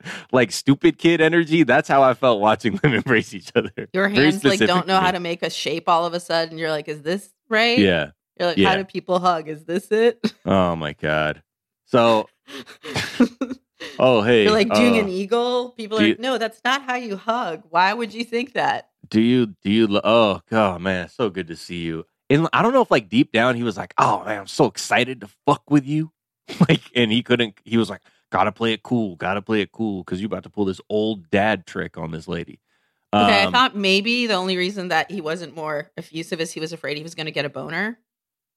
like 0.32 0.52
stupid 0.52 0.98
kid 0.98 1.22
energy 1.22 1.64
that's 1.64 1.88
how 1.88 2.02
i 2.04 2.14
felt 2.14 2.40
watching 2.40 2.76
them 2.84 2.94
embrace 2.94 3.34
each 3.34 3.52
other 3.56 3.72
Your 3.94 4.08
hands 4.08 4.44
like 4.44 4.60
don't 4.60 4.88
know 4.88 5.00
how 5.00 5.12
to 5.12 5.20
make 5.20 5.44
a 5.44 5.50
shape 5.50 5.88
all 5.90 6.06
of 6.06 6.14
a 6.14 6.20
sudden. 6.20 6.58
You're 6.58 6.72
like, 6.72 6.88
is 6.88 7.02
this 7.02 7.30
right? 7.50 7.78
yeah 7.78 8.12
You're 8.40 8.50
like, 8.50 8.58
Yeah. 8.58 8.70
how 8.70 8.76
do 8.78 8.86
people 8.86 9.20
hug? 9.20 9.48
Is 9.50 9.66
this 9.66 9.92
it? 9.92 10.20
Oh 10.46 10.76
my 10.76 10.94
god. 10.94 11.44
So, 11.86 12.30
oh 13.98 14.22
hey, 14.22 14.44
You're 14.44 14.52
like 14.54 14.74
doing 14.74 14.98
uh, 14.98 15.04
an 15.04 15.10
eagle. 15.10 15.72
People 15.72 16.00
are 16.00 16.04
you- 16.04 16.10
like, 16.10 16.20
no, 16.20 16.38
that's 16.38 16.62
not 16.64 16.84
how 16.84 16.96
you 16.96 17.18
hug. 17.18 17.64
Why 17.70 17.94
would 17.94 18.14
you 18.14 18.24
think 18.24 18.54
that? 18.54 18.90
do 19.10 19.22
you 19.22 19.48
do 19.64 19.72
you? 19.72 20.00
Oh 20.04 20.42
god, 20.50 20.82
man, 20.82 21.10
so 21.10 21.30
good 21.30 21.48
to 21.48 21.56
see 21.56 21.80
you. 21.80 22.06
And 22.30 22.48
I 22.54 22.62
don't 22.62 22.74
know 22.74 22.82
if 22.84 22.92
like 22.92 23.10
deep 23.10 23.32
down 23.32 23.56
he 23.56 23.64
was 23.64 23.76
like, 23.78 23.94
oh 23.98 24.24
man, 24.24 24.42
I'm 24.42 24.48
so 24.48 24.66
excited 24.66 25.22
to 25.22 25.30
fuck 25.46 25.64
with 25.70 25.86
you. 25.86 26.12
Like, 26.68 26.82
and 26.96 27.12
he 27.12 27.22
couldn't. 27.22 27.56
He 27.64 27.78
was 27.78 27.90
like, 27.92 28.02
gotta 28.32 28.52
play 28.52 28.74
it 28.74 28.84
cool, 28.84 29.16
gotta 29.16 29.42
play 29.42 29.62
it 29.62 29.72
cool, 29.72 30.04
because 30.04 30.20
you 30.22 30.28
about 30.28 30.44
to 30.44 30.50
pull 30.50 30.66
this 30.66 30.82
old 30.90 31.30
dad 31.30 31.66
trick 31.66 31.98
on 31.98 32.12
this 32.12 32.28
lady. 32.28 32.60
Okay, 33.14 33.42
I 33.42 33.46
Um, 33.46 33.54
thought 33.54 33.76
maybe 33.76 34.28
the 34.28 34.36
only 34.36 34.56
reason 34.56 34.90
that 34.90 35.10
he 35.10 35.20
wasn't 35.20 35.56
more 35.56 35.90
effusive 35.98 36.40
is 36.40 36.52
he 36.52 36.60
was 36.60 36.72
afraid 36.74 36.96
he 36.96 37.04
was 37.04 37.16
going 37.16 37.26
to 37.26 37.32
get 37.32 37.44
a 37.46 37.50
boner. 37.50 37.98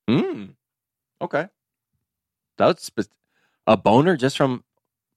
Mm. 0.09 0.55
Okay. 1.23 1.49
that's 2.59 2.85
spe- 2.85 3.11
a 3.67 3.77
boner 3.77 4.17
just 4.17 4.37
from. 4.37 4.63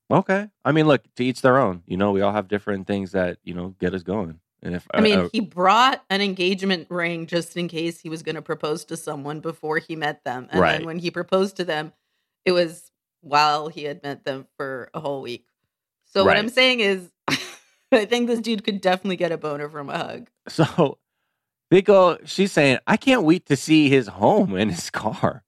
Okay. 0.10 0.48
I 0.64 0.72
mean, 0.72 0.88
look, 0.88 1.02
to 1.16 1.24
each 1.26 1.42
their 1.42 1.58
own. 1.58 1.84
You 1.86 1.98
know, 1.98 2.12
we 2.12 2.22
all 2.22 2.32
have 2.32 2.48
different 2.48 2.88
things 2.88 3.12
that 3.12 3.40
you 3.44 3.54
know 3.54 3.76
get 3.80 3.94
us 3.94 4.04
going. 4.04 4.40
And 4.64 4.74
if 4.76 4.88
I 4.94 5.02
mean, 5.02 5.20
uh, 5.20 5.30
he 5.32 5.42
brought 5.42 6.04
an 6.10 6.22
engagement 6.22 6.88
ring 6.90 7.28
just 7.28 7.58
in 7.58 7.68
case 7.68 8.00
he 8.00 8.10
was 8.10 8.24
going 8.24 8.36
to 8.36 8.42
propose 8.42 8.86
to 8.86 8.98
someone 8.98 9.40
before 9.42 9.80
he 9.80 9.96
met 9.96 10.24
them. 10.24 10.48
And 10.52 10.62
Right. 10.62 10.78
then 10.78 10.86
when 10.86 10.98
he 11.00 11.12
proposed 11.12 11.58
to 11.58 11.66
them, 11.66 11.92
it 12.46 12.52
was 12.52 12.92
while 13.26 13.68
he 13.68 13.84
had 13.84 14.04
met 14.04 14.24
them 14.24 14.46
for 14.56 14.90
a 14.94 15.00
whole 15.00 15.22
week. 15.22 15.46
So 16.06 16.24
what 16.24 16.38
I'm 16.38 16.50
saying 16.50 16.80
is, 16.80 17.12
I 17.92 18.06
think 18.06 18.28
this 18.28 18.40
dude 18.40 18.64
could 18.64 18.80
definitely 18.82 19.16
get 19.18 19.32
a 19.32 19.38
boner 19.38 19.68
from 19.68 19.90
a 19.90 19.98
hug. 19.98 20.30
so 20.48 20.98
they 21.72 21.82
go. 21.82 22.18
She's 22.26 22.52
saying, 22.52 22.78
"I 22.88 22.98
can't 22.98 23.24
wait 23.24 23.48
to 23.48 23.56
see 23.56 23.90
his 23.90 24.08
home 24.08 24.56
and 24.56 24.72
his 24.72 24.90
car." 24.90 25.44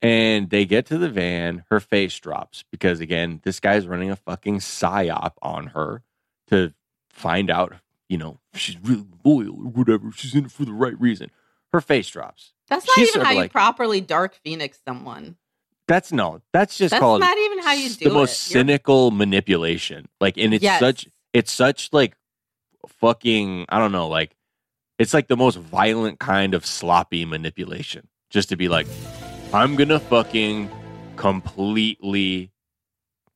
And 0.00 0.50
they 0.50 0.64
get 0.64 0.86
to 0.86 0.98
the 0.98 1.08
van. 1.08 1.64
Her 1.70 1.78
face 1.78 2.18
drops 2.18 2.64
because 2.72 2.98
again, 3.00 3.40
this 3.44 3.60
guy's 3.60 3.86
running 3.86 4.10
a 4.10 4.16
fucking 4.16 4.58
psyop 4.58 5.34
on 5.42 5.68
her 5.68 6.02
to 6.48 6.72
find 7.10 7.50
out. 7.50 7.74
You 8.08 8.18
know, 8.18 8.40
she's 8.54 8.78
really 8.80 9.06
loyal 9.24 9.54
or 9.54 9.70
whatever. 9.70 10.10
She's 10.12 10.34
in 10.34 10.46
it 10.46 10.50
for 10.50 10.64
the 10.64 10.72
right 10.72 10.98
reason. 11.00 11.30
Her 11.72 11.80
face 11.80 12.08
drops. 12.08 12.52
That's 12.68 12.86
not 12.86 12.94
She's 12.94 13.08
even 13.10 13.24
how 13.24 13.32
you 13.32 13.38
like- 13.38 13.52
properly 13.52 14.00
dark 14.00 14.34
phoenix 14.34 14.78
someone. 14.86 15.36
That's 15.88 16.12
no. 16.12 16.40
That's 16.52 16.78
just 16.78 16.92
That's 16.92 17.00
called 17.00 17.20
not 17.20 17.36
even 17.36 17.58
how 17.60 17.72
you 17.72 17.88
do 17.90 18.08
the 18.08 18.14
most 18.14 18.48
it. 18.50 18.54
You're- 18.54 18.60
cynical 18.62 19.10
manipulation. 19.10 20.08
Like, 20.20 20.36
and 20.38 20.54
it's 20.54 20.62
Yes. 20.62 20.80
such 20.80 21.08
it's 21.32 21.52
such 21.52 21.88
like 21.92 22.14
fucking 23.00 23.66
I 23.68 23.78
don't 23.78 23.92
know, 23.92 24.08
like 24.08 24.36
it's 24.98 25.12
like 25.14 25.28
the 25.28 25.36
most 25.36 25.56
violent 25.58 26.18
kind 26.20 26.54
of 26.54 26.64
sloppy 26.64 27.24
manipulation. 27.24 28.08
Just 28.30 28.48
to 28.50 28.56
be 28.56 28.68
like, 28.68 28.86
I'm 29.52 29.74
gonna 29.76 29.98
fucking 30.00 30.70
completely, 31.16 32.50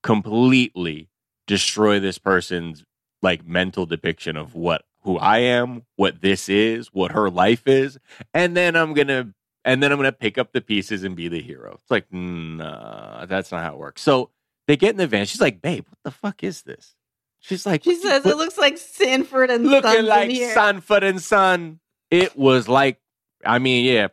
completely 0.03 1.09
destroy 1.47 2.01
this 2.01 2.19
person's 2.19 2.85
like 3.23 3.47
mental 3.47 3.87
depiction 3.87 4.37
of 4.37 4.55
what 4.55 4.85
who 5.03 5.19
I 5.19 5.39
am, 5.39 5.83
what 5.97 6.21
this 6.21 6.49
is, 6.49 6.89
what 6.89 7.13
her 7.13 7.31
life 7.31 7.67
is, 7.67 7.99
and 8.35 8.57
then 8.57 8.75
I'm 8.77 8.93
gonna 8.95 9.33
and 9.67 9.83
then 9.83 9.93
I'm 9.93 9.99
gonna 9.99 10.13
pick 10.13 10.39
up 10.39 10.53
the 10.53 10.63
pieces 10.63 11.05
and 11.05 11.15
be 11.15 11.29
the 11.29 11.43
hero. 11.43 11.81
It's 11.83 11.91
like, 11.91 12.07
nah, 12.13 13.27
that's 13.27 13.51
not 13.53 13.63
how 13.65 13.75
it 13.75 13.79
works. 13.79 14.01
So 14.01 14.31
they 14.69 14.77
get 14.77 14.91
in 14.91 14.97
the 14.97 15.07
van. 15.07 15.27
She's 15.27 15.41
like, 15.41 15.61
babe, 15.61 15.85
what 15.89 15.99
the 16.05 16.11
fuck 16.13 16.43
is 16.43 16.63
this? 16.63 16.95
She's 17.41 17.67
like, 17.67 17.85
She 17.85 17.97
says 17.97 18.25
it 18.25 18.37
looks 18.37 18.57
like 18.57 18.79
Sanford 18.79 19.51
and 19.51 19.67
looking 19.67 19.91
Sons 19.91 20.09
like. 20.09 20.31
Sanford 20.31 21.05
and 21.05 21.21
Son. 21.21 21.81
It 22.11 22.37
was 22.37 22.69
like, 22.69 23.01
I 23.45 23.59
mean, 23.59 23.85
yeah. 23.85 24.09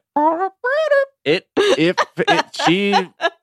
It, 1.24 1.48
if 1.56 1.96
it, 2.18 2.46
she, 2.66 2.94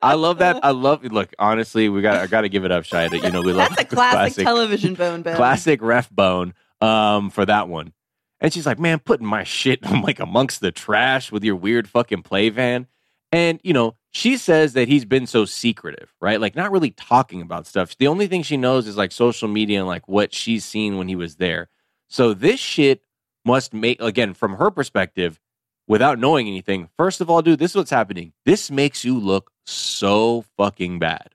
I 0.02 0.14
love 0.14 0.38
that. 0.38 0.62
I 0.62 0.70
love. 0.72 1.02
Look, 1.02 1.32
honestly, 1.38 1.88
we 1.88 2.02
got. 2.02 2.18
I 2.18 2.26
got 2.26 2.42
to 2.42 2.50
give 2.50 2.66
it 2.66 2.70
up, 2.70 2.84
Shaeeda. 2.84 3.22
You 3.22 3.30
know, 3.30 3.40
we 3.40 3.54
love 3.54 3.70
That's 3.70 3.80
a 3.80 3.84
classic, 3.96 4.44
television 4.44 4.94
bone 4.94 5.22
bone. 5.22 5.36
classic 5.36 5.80
ref 5.80 6.10
bone 6.10 6.52
um 6.82 7.30
for 7.30 7.46
that 7.46 7.68
one 7.68 7.92
and 8.40 8.52
she's 8.52 8.66
like 8.66 8.78
man 8.78 8.98
putting 8.98 9.26
my 9.26 9.44
shit 9.44 9.80
I'm 9.82 10.02
like 10.10 10.20
amongst 10.20 10.60
the 10.60 10.72
trash 10.72 11.30
with 11.30 11.44
your 11.44 11.56
weird 11.56 11.88
fucking 11.88 12.22
play 12.22 12.48
van. 12.48 12.86
And 13.32 13.60
you 13.62 13.72
know 13.72 13.96
she 14.12 14.36
says 14.36 14.72
that 14.72 14.88
he's 14.88 15.04
been 15.04 15.26
so 15.26 15.44
secretive 15.44 16.14
right? 16.20 16.40
Like 16.40 16.56
not 16.56 16.72
really 16.72 16.90
talking 16.90 17.42
about 17.42 17.66
stuff. 17.66 17.96
The 17.96 18.08
only 18.08 18.26
thing 18.26 18.42
she 18.42 18.56
knows 18.56 18.86
is 18.86 18.96
like 18.96 19.12
social 19.12 19.48
media 19.48 19.78
and 19.78 19.88
like 19.88 20.08
what 20.08 20.34
she's 20.34 20.64
seen 20.64 20.96
when 20.98 21.08
he 21.08 21.16
was 21.16 21.36
there. 21.36 21.68
So 22.08 22.34
this 22.34 22.58
shit 22.58 23.02
must 23.44 23.72
make 23.72 24.00
again 24.00 24.34
from 24.34 24.56
her 24.56 24.70
perspective 24.70 25.40
without 25.86 26.18
knowing 26.18 26.46
anything 26.46 26.88
first 26.96 27.20
of 27.20 27.30
all 27.30 27.42
dude 27.42 27.58
this 27.58 27.72
is 27.72 27.76
what's 27.76 27.90
happening. 27.90 28.32
This 28.44 28.70
makes 28.70 29.04
you 29.04 29.18
look 29.18 29.52
so 29.66 30.44
fucking 30.56 30.98
bad 30.98 31.34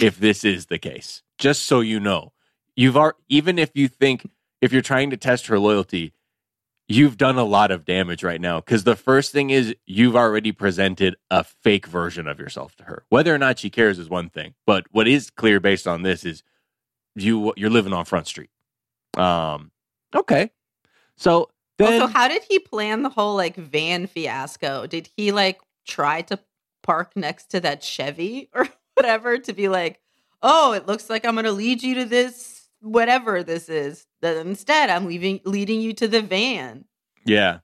if 0.00 0.18
this 0.18 0.44
is 0.44 0.66
the 0.66 0.78
case 0.78 1.22
just 1.38 1.64
so 1.64 1.80
you 1.80 2.00
know. 2.00 2.32
You've 2.74 2.96
are 2.96 3.16
even 3.28 3.58
if 3.58 3.70
you 3.74 3.88
think 3.88 4.30
if 4.60 4.72
you're 4.72 4.80
trying 4.80 5.10
to 5.10 5.16
test 5.16 5.48
her 5.48 5.58
loyalty 5.58 6.14
you've 6.88 7.16
done 7.16 7.38
a 7.38 7.44
lot 7.44 7.70
of 7.70 7.84
damage 7.84 8.22
right 8.22 8.40
now 8.40 8.60
because 8.60 8.84
the 8.84 8.96
first 8.96 9.32
thing 9.32 9.50
is 9.50 9.74
you've 9.86 10.16
already 10.16 10.52
presented 10.52 11.16
a 11.30 11.44
fake 11.44 11.86
version 11.86 12.26
of 12.26 12.38
yourself 12.38 12.76
to 12.76 12.84
her. 12.84 13.04
Whether 13.08 13.34
or 13.34 13.38
not 13.38 13.58
she 13.58 13.70
cares 13.70 13.98
is 13.98 14.08
one 14.08 14.28
thing 14.28 14.54
but 14.66 14.86
what 14.90 15.08
is 15.08 15.30
clear 15.30 15.60
based 15.60 15.86
on 15.86 16.02
this 16.02 16.24
is 16.24 16.42
you 17.14 17.52
you're 17.56 17.70
living 17.70 17.92
on 17.92 18.04
front 18.04 18.26
street. 18.26 18.50
Um 19.16 19.70
okay. 20.14 20.50
So 21.16 21.50
then 21.78 22.00
also, 22.00 22.12
how 22.12 22.28
did 22.28 22.42
he 22.48 22.58
plan 22.58 23.02
the 23.02 23.08
whole 23.08 23.36
like 23.36 23.56
van 23.56 24.06
fiasco? 24.06 24.86
Did 24.86 25.08
he 25.16 25.32
like 25.32 25.60
try 25.86 26.22
to 26.22 26.38
park 26.82 27.12
next 27.16 27.46
to 27.50 27.60
that 27.60 27.82
Chevy 27.82 28.48
or 28.52 28.68
whatever 28.94 29.38
to 29.38 29.52
be 29.52 29.68
like, 29.68 30.00
oh, 30.42 30.72
it 30.72 30.86
looks 30.86 31.08
like 31.08 31.24
I'm 31.24 31.34
going 31.34 31.44
to 31.44 31.52
lead 31.52 31.82
you 31.82 31.94
to 31.96 32.04
this 32.04 32.51
whatever 32.82 33.42
this 33.42 33.68
is. 33.68 34.06
That 34.20 34.36
instead, 34.36 34.90
I'm 34.90 35.06
leaving 35.06 35.40
leading 35.44 35.80
you 35.80 35.92
to 35.94 36.06
the 36.08 36.20
van. 36.22 36.84
yeah 37.24 37.58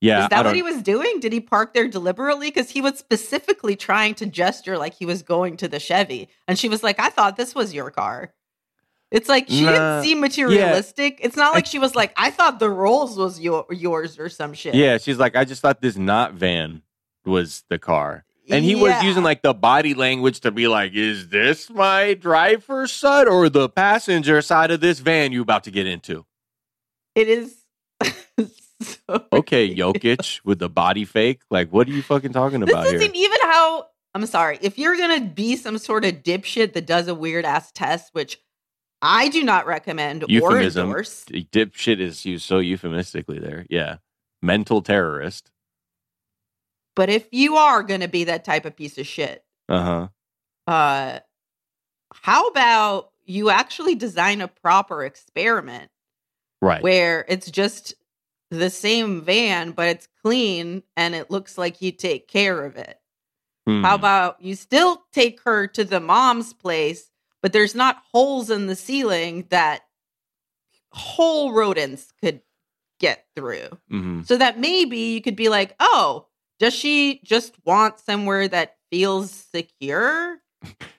yeah 0.00 0.24
is 0.24 0.28
that 0.28 0.44
what 0.44 0.54
he 0.54 0.62
was 0.62 0.82
doing? 0.82 1.18
Did 1.20 1.32
he 1.32 1.40
park 1.40 1.74
there 1.74 1.88
deliberately? 1.88 2.50
Because 2.50 2.70
he 2.70 2.80
was 2.80 2.98
specifically 2.98 3.74
trying 3.76 4.14
to 4.16 4.26
gesture 4.26 4.78
like 4.78 4.94
he 4.94 5.06
was 5.06 5.22
going 5.22 5.56
to 5.58 5.68
the 5.68 5.80
Chevy, 5.80 6.28
and 6.46 6.58
she 6.58 6.68
was 6.68 6.82
like, 6.82 7.00
"I 7.00 7.08
thought 7.10 7.36
this 7.36 7.54
was 7.54 7.74
your 7.74 7.90
car." 7.90 8.32
It's 9.10 9.28
like 9.28 9.48
she 9.48 9.64
Nah, 9.64 9.72
didn't 9.72 10.02
seem 10.04 10.20
materialistic. 10.20 11.18
It's 11.22 11.34
not 11.36 11.54
like 11.54 11.64
she 11.66 11.78
was 11.78 11.94
like, 11.96 12.12
"I 12.16 12.30
thought 12.30 12.58
the 12.60 12.68
Rolls 12.70 13.16
was 13.16 13.40
your 13.40 13.64
yours" 13.70 14.18
or 14.18 14.28
some 14.28 14.52
shit. 14.52 14.74
yeah 14.74 14.98
she's 14.98 15.18
like 15.18 15.34
i 15.34 15.44
just 15.44 15.62
thought 15.62 15.80
this 15.80 15.96
not 15.96 16.34
van 16.34 16.82
was 17.24 17.64
the 17.70 17.78
car 17.78 18.24
And 18.50 18.64
he 18.64 18.74
was 18.74 19.02
using 19.02 19.22
like 19.22 19.42
the 19.42 19.54
body 19.54 19.94
language 19.94 20.40
to 20.40 20.50
be 20.50 20.68
like, 20.68 20.92
is 20.94 21.28
this 21.28 21.70
my 21.70 22.14
driver's 22.14 22.92
side 22.92 23.28
or 23.28 23.48
the 23.48 23.68
passenger 23.68 24.40
side 24.42 24.70
of 24.70 24.80
this 24.80 25.00
van 25.00 25.32
you 25.32 25.42
about 25.42 25.64
to 25.64 25.70
get 25.70 25.86
into? 25.86 26.24
It 27.14 27.28
is. 27.28 27.64
so 28.80 29.24
Okay, 29.32 29.74
Jokic 29.74 30.40
with 30.44 30.58
the 30.58 30.68
body 30.68 31.04
fake. 31.04 31.42
Like, 31.50 31.72
what 31.72 31.88
are 31.88 31.92
you 31.92 32.02
fucking 32.02 32.32
talking 32.32 32.60
This 32.60 32.70
about 32.70 32.86
here? 32.86 32.96
isn't 32.96 33.16
even 33.16 33.38
how. 33.42 33.86
I'm 34.14 34.24
sorry. 34.26 34.58
If 34.62 34.78
you're 34.78 34.96
gonna 34.96 35.20
be 35.20 35.56
some 35.56 35.78
sort 35.78 36.04
of 36.04 36.22
dipshit 36.22 36.72
that 36.72 36.86
does 36.86 37.08
a 37.08 37.14
weird 37.14 37.44
ass 37.44 37.70
test, 37.72 38.14
which 38.14 38.40
I 39.02 39.28
do 39.28 39.44
not 39.44 39.66
recommend 39.66 40.24
or 40.24 40.60
endorse, 40.60 41.24
Dipshit 41.26 42.00
is 42.00 42.24
used 42.24 42.44
so 42.44 42.58
euphemistically 42.58 43.38
there. 43.38 43.66
Yeah. 43.70 43.96
Mental 44.42 44.82
terrorist. 44.82 45.50
But 46.98 47.08
if 47.08 47.28
you 47.30 47.56
are 47.56 47.82
gonna 47.84 48.08
be 48.08 48.24
that 48.24 48.44
type 48.44 48.64
of 48.64 48.74
piece 48.76 48.98
of 48.98 49.06
shit, 49.06 49.44
Uh 49.68 49.82
huh. 49.82 50.08
uh, 50.66 51.18
how 52.12 52.46
about 52.48 53.12
you 53.24 53.50
actually 53.50 53.94
design 53.94 54.40
a 54.40 54.48
proper 54.48 55.04
experiment 55.04 55.90
Right. 56.60 56.82
where 56.82 57.24
it's 57.28 57.50
just 57.50 57.94
the 58.50 58.68
same 58.70 59.22
van, 59.22 59.70
but 59.72 59.88
it's 59.88 60.08
clean 60.22 60.82
and 60.96 61.14
it 61.14 61.30
looks 61.30 61.56
like 61.56 61.80
you 61.82 61.92
take 61.92 62.26
care 62.28 62.64
of 62.64 62.76
it? 62.76 62.98
Hmm. 63.66 63.84
How 63.84 63.94
about 63.94 64.42
you 64.42 64.54
still 64.56 65.04
take 65.12 65.40
her 65.42 65.66
to 65.68 65.84
the 65.84 66.00
mom's 66.00 66.52
place, 66.52 67.10
but 67.42 67.52
there's 67.52 67.74
not 67.74 68.02
holes 68.12 68.50
in 68.50 68.66
the 68.66 68.74
ceiling 68.74 69.46
that 69.50 69.82
whole 70.92 71.52
rodents 71.52 72.12
could 72.20 72.40
get 72.98 73.26
through? 73.36 73.68
Mhm. 73.92 74.26
So 74.26 74.36
that 74.38 74.58
maybe 74.58 74.98
you 74.98 75.20
could 75.20 75.36
be 75.36 75.48
like, 75.50 75.76
oh, 75.78 76.27
does 76.58 76.74
she 76.74 77.20
just 77.24 77.54
want 77.64 77.98
somewhere 78.00 78.48
that 78.48 78.76
feels 78.90 79.30
secure 79.30 80.38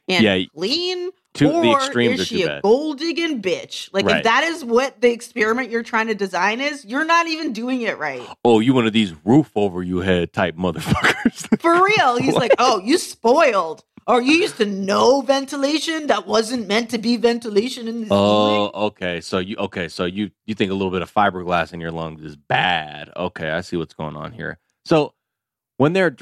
and 0.08 0.24
Yeah, 0.24 0.46
clean? 0.56 1.12
Two, 1.36 1.52
or 1.52 1.62
the 1.62 1.72
extremes 1.72 2.20
is 2.22 2.28
she 2.28 2.44
a 2.44 2.48
bad. 2.48 2.62
gold 2.64 2.98
digging 3.00 3.42
bitch? 3.42 3.90
Like 3.94 4.06
Right. 4.06 4.18
if 4.18 4.24
that 4.24 4.44
is 4.44 4.66
what 4.66 5.00
the 5.00 5.12
experiment 5.12 5.70
you're 5.70 5.84
trying 5.84 6.08
to 6.08 6.16
design 6.16 6.60
is, 6.60 6.84
you're 6.84 7.06
not 7.06 7.28
even 7.28 7.54
doing 7.54 7.82
it 7.82 7.98
right. 8.00 8.22
Oh, 8.44 8.60
you 8.60 8.74
one 8.74 8.88
of 8.88 8.94
these 8.94 9.14
roof 9.24 9.52
over 9.56 9.84
you 9.84 10.00
head 10.00 10.34
type 10.34 10.56
motherfuckers. 10.56 11.60
For 11.62 11.84
real. 11.86 12.18
He's 12.18 12.34
like, 12.36 12.56
oh, 12.58 12.80
you 12.84 12.98
spoiled. 12.98 13.84
Or 14.08 14.20
you 14.22 14.34
used 14.34 14.58
to 14.58 14.66
know 14.66 15.22
ventilation 15.22 16.08
that 16.08 16.26
wasn't 16.26 16.68
meant 16.68 16.90
to 16.90 16.98
be 16.98 17.16
ventilation 17.16 17.88
in 17.88 18.06
ceiling. 18.06 18.10
Oh, 18.12 18.72
okay. 18.88 19.22
So 19.22 19.38
you 19.38 19.56
okay? 19.58 19.88
So 19.88 20.06
you 20.06 20.32
you 20.48 20.56
think 20.56 20.72
a 20.72 20.74
little 20.74 20.90
bit 20.90 21.04
of 21.04 21.14
fiberglass 21.14 21.74
in 21.74 21.80
your 21.80 21.92
lungs 21.92 22.24
is 22.24 22.36
bad? 22.36 23.12
Okay, 23.16 23.52
I 23.52 23.62
see 23.62 23.78
what's 23.78 23.94
going 23.94 24.16
on 24.16 24.32
here. 24.32 24.58
So 24.84 25.14
when 25.80 25.94
they're 25.94 26.16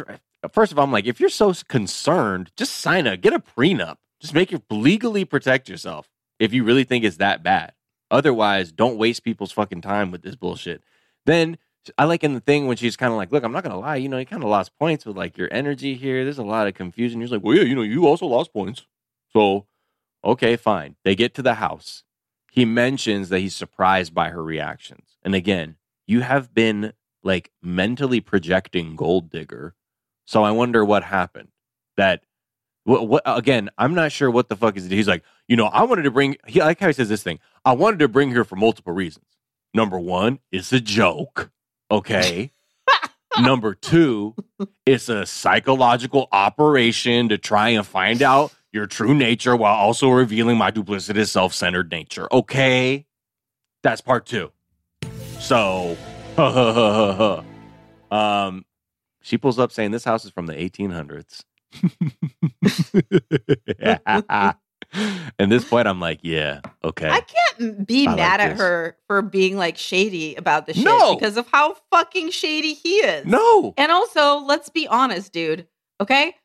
first 0.53 0.71
of 0.71 0.77
all, 0.77 0.85
I'm 0.85 0.91
like, 0.91 1.07
if 1.07 1.19
you're 1.19 1.29
so 1.29 1.51
concerned, 1.67 2.51
just 2.55 2.73
sign 2.73 3.07
a 3.07 3.17
get 3.17 3.33
a 3.33 3.39
prenup. 3.39 3.97
Just 4.21 4.33
make 4.33 4.53
it 4.53 4.63
legally 4.69 5.25
protect 5.25 5.67
yourself 5.67 6.09
if 6.39 6.53
you 6.53 6.63
really 6.63 6.83
think 6.83 7.03
it's 7.03 7.17
that 7.17 7.43
bad. 7.43 7.73
Otherwise, 8.09 8.71
don't 8.71 8.97
waste 8.97 9.23
people's 9.23 9.51
fucking 9.51 9.81
time 9.81 10.11
with 10.11 10.21
this 10.21 10.35
bullshit. 10.35 10.83
Then 11.25 11.57
I 11.97 12.05
like 12.05 12.23
in 12.23 12.35
the 12.35 12.39
thing 12.39 12.67
when 12.67 12.77
she's 12.77 12.95
kind 12.95 13.11
of 13.11 13.17
like, 13.17 13.31
look, 13.31 13.43
I'm 13.43 13.51
not 13.51 13.63
gonna 13.63 13.79
lie, 13.79 13.95
you 13.95 14.09
know, 14.09 14.19
you 14.19 14.27
kind 14.27 14.43
of 14.43 14.49
lost 14.49 14.77
points 14.77 15.05
with 15.05 15.17
like 15.17 15.37
your 15.37 15.49
energy 15.51 15.95
here. 15.95 16.23
There's 16.23 16.37
a 16.37 16.43
lot 16.43 16.67
of 16.67 16.75
confusion. 16.75 17.19
You're 17.19 17.29
like, 17.29 17.43
well, 17.43 17.57
yeah, 17.57 17.63
you 17.63 17.75
know, 17.75 17.81
you 17.81 18.05
also 18.05 18.27
lost 18.27 18.53
points. 18.53 18.85
So, 19.33 19.65
okay, 20.23 20.55
fine. 20.55 20.97
They 21.03 21.15
get 21.15 21.33
to 21.33 21.41
the 21.41 21.55
house. 21.55 22.03
He 22.51 22.63
mentions 22.63 23.29
that 23.29 23.39
he's 23.39 23.55
surprised 23.55 24.13
by 24.13 24.29
her 24.29 24.43
reactions. 24.43 25.17
And 25.23 25.33
again, 25.33 25.77
you 26.05 26.21
have 26.21 26.53
been 26.53 26.93
like 27.27 27.51
mentally 27.61 28.21
projecting 28.21 28.95
gold 28.95 29.29
digger. 29.29 29.75
So 30.25 30.43
I 30.43 30.51
wonder 30.51 30.83
what 30.83 31.03
happened. 31.03 31.49
That 31.97 32.23
what, 32.85 33.07
what 33.07 33.23
again, 33.25 33.69
I'm 33.77 33.93
not 33.93 34.11
sure 34.11 34.31
what 34.31 34.49
the 34.49 34.55
fuck 34.55 34.77
is 34.77 34.85
it. 34.85 34.91
He's 34.91 35.07
like, 35.07 35.23
you 35.47 35.55
know, 35.55 35.65
I 35.65 35.83
wanted 35.83 36.03
to 36.03 36.11
bring 36.11 36.37
he 36.47 36.61
I 36.61 36.65
like 36.67 36.79
how 36.79 36.87
he 36.87 36.93
says 36.93 37.09
this 37.09 37.23
thing. 37.23 37.39
I 37.65 37.73
wanted 37.73 37.99
to 37.99 38.07
bring 38.07 38.31
her 38.31 38.43
for 38.43 38.55
multiple 38.55 38.93
reasons. 38.93 39.25
Number 39.73 39.99
one, 39.99 40.39
it's 40.51 40.71
a 40.73 40.79
joke. 40.79 41.51
Okay. 41.91 42.51
Number 43.39 43.75
two, 43.75 44.35
it's 44.85 45.09
a 45.09 45.25
psychological 45.25 46.27
operation 46.31 47.29
to 47.29 47.37
try 47.37 47.69
and 47.69 47.85
find 47.85 48.23
out 48.23 48.53
your 48.71 48.87
true 48.87 49.13
nature 49.13 49.55
while 49.55 49.75
also 49.75 50.09
revealing 50.09 50.57
my 50.57 50.71
duplicitous, 50.71 51.27
self 51.27 51.53
centered 51.53 51.91
nature. 51.91 52.27
Okay. 52.31 53.05
That's 53.83 54.01
part 54.01 54.25
two. 54.25 54.51
So, 55.39 55.95
um, 58.11 58.65
she 59.21 59.37
pulls 59.37 59.59
up 59.59 59.71
saying 59.71 59.91
this 59.91 60.03
house 60.03 60.25
is 60.25 60.31
from 60.31 60.45
the 60.45 60.53
1800s. 60.53 61.43
At 65.39 65.49
this 65.49 65.65
point, 65.67 65.87
I'm 65.87 65.99
like, 65.99 66.19
yeah, 66.21 66.61
okay. 66.83 67.09
I 67.09 67.21
can't 67.21 67.85
be 67.85 68.07
I 68.07 68.11
like 68.11 68.17
mad 68.17 68.39
at 68.39 68.49
this. 68.51 68.59
her 68.59 68.97
for 69.07 69.21
being 69.21 69.57
like 69.57 69.77
shady 69.77 70.35
about 70.35 70.65
the 70.65 70.73
shit 70.73 70.85
No. 70.85 71.15
because 71.15 71.37
of 71.37 71.47
how 71.51 71.75
fucking 71.91 72.31
shady 72.31 72.73
he 72.73 72.95
is. 72.97 73.25
no. 73.25 73.73
And 73.77 73.91
also, 73.91 74.37
let's 74.37 74.69
be 74.69 74.87
honest, 74.87 75.33
dude. 75.33 75.67
Okay? 75.99 76.35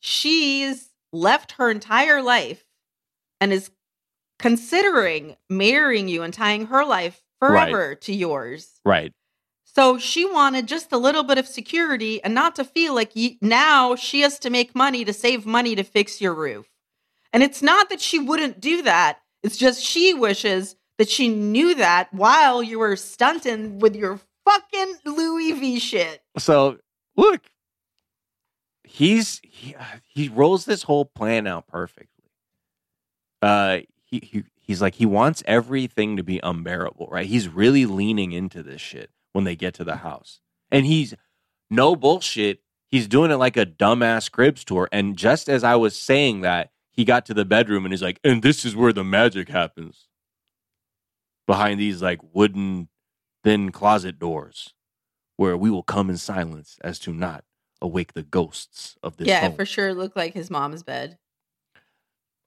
She's 0.00 0.90
left 1.12 1.52
her 1.52 1.70
entire 1.70 2.22
life 2.22 2.64
and 3.40 3.52
is 3.52 3.70
considering 4.38 5.36
marrying 5.48 6.08
you 6.08 6.22
and 6.22 6.34
tying 6.34 6.66
her 6.66 6.84
life 6.84 7.22
Right. 7.40 7.66
forever 7.68 7.94
to 7.96 8.14
yours. 8.14 8.80
Right. 8.84 9.12
So 9.76 9.98
she 9.98 10.24
wanted 10.24 10.66
just 10.66 10.90
a 10.90 10.96
little 10.96 11.22
bit 11.22 11.36
of 11.36 11.46
security 11.46 12.24
and 12.24 12.32
not 12.34 12.56
to 12.56 12.64
feel 12.64 12.94
like 12.94 13.14
ye- 13.14 13.36
now 13.42 13.94
she 13.94 14.22
has 14.22 14.38
to 14.38 14.48
make 14.48 14.74
money 14.74 15.04
to 15.04 15.12
save 15.12 15.44
money 15.44 15.74
to 15.74 15.84
fix 15.84 16.18
your 16.18 16.32
roof. 16.32 16.66
And 17.30 17.42
it's 17.42 17.60
not 17.60 17.90
that 17.90 18.00
she 18.00 18.18
wouldn't 18.18 18.58
do 18.58 18.80
that. 18.84 19.18
It's 19.42 19.58
just 19.58 19.84
she 19.84 20.14
wishes 20.14 20.76
that 20.96 21.10
she 21.10 21.28
knew 21.28 21.74
that 21.74 22.10
while 22.14 22.62
you 22.62 22.78
were 22.78 22.96
stunting 22.96 23.78
with 23.78 23.94
your 23.94 24.18
fucking 24.46 24.94
Louis 25.04 25.52
V 25.52 25.78
shit. 25.78 26.22
So 26.38 26.78
look, 27.14 27.42
he's 28.82 29.42
he, 29.44 29.76
he 30.08 30.30
rolls 30.30 30.64
this 30.64 30.84
whole 30.84 31.04
plan 31.04 31.46
out 31.46 31.66
perfectly. 31.66 32.30
Uh, 33.42 33.80
he, 34.06 34.20
he 34.24 34.44
he's 34.58 34.80
like 34.80 34.94
he 34.94 35.04
wants 35.04 35.42
everything 35.46 36.16
to 36.16 36.22
be 36.22 36.40
unbearable, 36.42 37.08
right? 37.10 37.26
He's 37.26 37.46
really 37.46 37.84
leaning 37.84 38.32
into 38.32 38.62
this 38.62 38.80
shit 38.80 39.10
when 39.36 39.44
they 39.44 39.54
get 39.54 39.74
to 39.74 39.84
the 39.84 39.96
house, 39.96 40.40
and 40.70 40.86
he's 40.86 41.14
no 41.70 41.94
bullshit. 41.94 42.60
He's 42.88 43.06
doing 43.06 43.30
it 43.30 43.36
like 43.36 43.58
a 43.58 43.66
dumbass 43.66 44.30
cribs 44.32 44.64
tour. 44.64 44.88
And 44.90 45.16
just 45.16 45.48
as 45.48 45.62
I 45.62 45.76
was 45.76 45.98
saying 45.98 46.40
that, 46.40 46.70
he 46.90 47.04
got 47.04 47.26
to 47.26 47.34
the 47.34 47.44
bedroom 47.44 47.84
and 47.84 47.92
he's 47.92 48.02
like, 48.02 48.18
and 48.24 48.42
this 48.42 48.64
is 48.64 48.74
where 48.74 48.92
the 48.92 49.04
magic 49.04 49.48
happens. 49.48 50.08
Behind 51.46 51.78
these 51.78 52.00
like 52.00 52.20
wooden 52.32 52.88
thin 53.44 53.70
closet 53.70 54.18
doors 54.18 54.72
where 55.36 55.56
we 55.56 55.70
will 55.70 55.82
come 55.82 56.08
in 56.08 56.16
silence 56.16 56.78
as 56.82 56.98
to 57.00 57.12
not 57.12 57.44
awake 57.82 58.14
the 58.14 58.22
ghosts 58.22 58.96
of 59.02 59.18
this 59.18 59.28
yeah, 59.28 59.40
home. 59.40 59.54
for 59.54 59.66
sure 59.66 59.92
looked 59.92 60.16
like 60.16 60.32
his 60.32 60.50
mom's 60.50 60.82
bed. 60.82 61.18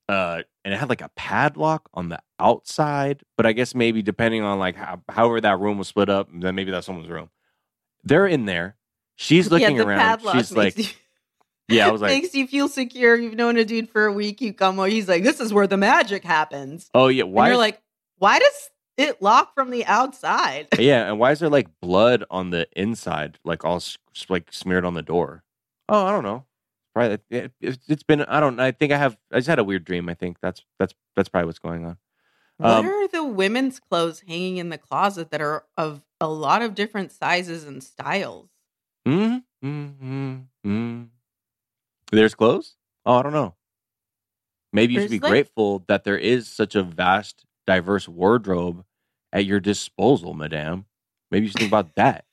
Uh, 0.09 0.41
and 0.65 0.73
it 0.73 0.77
had 0.77 0.89
like 0.89 1.01
a 1.01 1.11
padlock 1.15 1.87
on 1.93 2.09
the 2.09 2.19
outside, 2.39 3.21
but 3.37 3.45
I 3.45 3.53
guess 3.53 3.75
maybe 3.75 4.01
depending 4.01 4.41
on 4.41 4.57
like 4.57 4.75
how, 4.75 5.03
however 5.07 5.39
that 5.39 5.59
room 5.59 5.77
was 5.77 5.87
split 5.87 6.09
up, 6.09 6.29
then 6.33 6.55
maybe 6.55 6.71
that's 6.71 6.87
someone's 6.87 7.09
room. 7.09 7.29
They're 8.03 8.25
in 8.25 8.45
there. 8.45 8.75
She's 9.17 9.51
looking 9.51 9.75
yeah, 9.75 9.83
around. 9.83 10.21
She's 10.31 10.51
like, 10.51 10.77
you, 10.79 10.85
yeah, 11.67 11.87
I 11.87 11.91
was 11.91 12.01
like, 12.01 12.09
makes 12.09 12.33
you 12.33 12.47
feel 12.47 12.67
secure. 12.67 13.15
You've 13.15 13.35
known 13.35 13.55
a 13.57 13.63
dude 13.63 13.87
for 13.87 14.07
a 14.07 14.11
week. 14.11 14.41
You 14.41 14.51
come 14.51 14.79
over, 14.79 14.89
he's 14.89 15.07
like, 15.07 15.23
"This 15.23 15.39
is 15.39 15.53
where 15.53 15.67
the 15.67 15.77
magic 15.77 16.23
happens." 16.23 16.89
oh 16.95 17.07
yeah, 17.09 17.25
And 17.25 17.33
why? 17.33 17.49
you're 17.49 17.57
like, 17.57 17.79
"Why 18.17 18.39
does 18.39 18.69
it 18.97 19.21
lock 19.21 19.53
from 19.53 19.69
the 19.69 19.85
outside?" 19.85 20.69
yeah, 20.79 21.07
and 21.07 21.19
why 21.19 21.33
is 21.33 21.39
there 21.39 21.49
like 21.49 21.67
blood 21.81 22.23
on 22.31 22.49
the 22.49 22.67
inside, 22.75 23.37
like 23.43 23.63
all 23.63 23.83
like 24.27 24.51
smeared 24.51 24.85
on 24.85 24.95
the 24.95 25.03
door? 25.03 25.43
Oh, 25.87 26.05
I 26.05 26.11
don't 26.11 26.23
know. 26.23 26.45
Right, 26.99 27.21
it, 27.29 27.53
it's 27.61 28.03
been. 28.03 28.23
I 28.23 28.41
don't. 28.41 28.59
I 28.59 28.71
think 28.71 28.91
I 28.91 28.97
have. 28.97 29.17
I 29.31 29.37
just 29.37 29.47
had 29.47 29.57
a 29.57 29.63
weird 29.63 29.85
dream. 29.85 30.09
I 30.09 30.15
think 30.15 30.35
that's 30.41 30.65
that's 30.79 30.93
that's 31.15 31.29
probably 31.29 31.45
what's 31.45 31.57
going 31.57 31.85
on. 31.85 31.97
what 32.57 32.69
Um, 32.69 32.87
are 32.87 33.07
the 33.07 33.23
women's 33.23 33.79
clothes 33.79 34.19
hanging 34.27 34.57
in 34.57 34.67
the 34.67 34.77
closet 34.77 35.31
that 35.31 35.39
are 35.39 35.63
of 35.77 36.01
a 36.19 36.27
lot 36.27 36.61
of 36.61 36.75
different 36.75 37.13
sizes 37.13 37.63
and 37.63 37.81
styles? 37.81 38.49
Mm, 39.07 39.43
mm, 39.63 39.93
mm, 40.03 40.45
mm. 40.67 41.07
There's 42.11 42.35
clothes? 42.35 42.75
Oh, 43.05 43.13
I 43.15 43.23
don't 43.23 43.31
know. 43.31 43.55
Maybe 44.73 44.95
you 44.95 44.99
should 44.99 45.09
be 45.11 45.19
like- 45.19 45.29
grateful 45.31 45.85
that 45.87 46.03
there 46.03 46.17
is 46.17 46.49
such 46.49 46.75
a 46.75 46.83
vast, 46.83 47.45
diverse 47.65 48.09
wardrobe 48.09 48.83
at 49.31 49.45
your 49.45 49.61
disposal, 49.61 50.33
madame. 50.33 50.85
Maybe 51.31 51.45
you 51.45 51.51
should 51.51 51.59
think 51.59 51.69
about 51.69 51.95
that 51.95 52.25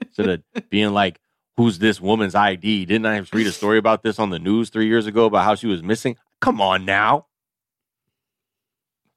instead 0.00 0.28
of 0.30 0.42
being 0.70 0.94
like, 0.94 1.20
"Who's 1.56 1.78
this 1.78 2.00
woman's 2.00 2.34
ID?" 2.34 2.86
Didn't 2.86 3.06
I 3.06 3.18
read 3.32 3.46
a 3.46 3.52
story 3.52 3.78
about 3.78 4.02
this 4.02 4.18
on 4.18 4.30
the 4.30 4.38
news 4.38 4.70
three 4.70 4.86
years 4.86 5.06
ago 5.06 5.26
about 5.26 5.44
how 5.44 5.54
she 5.54 5.66
was 5.66 5.82
missing? 5.82 6.16
Come 6.40 6.60
on 6.60 6.84
now, 6.84 7.26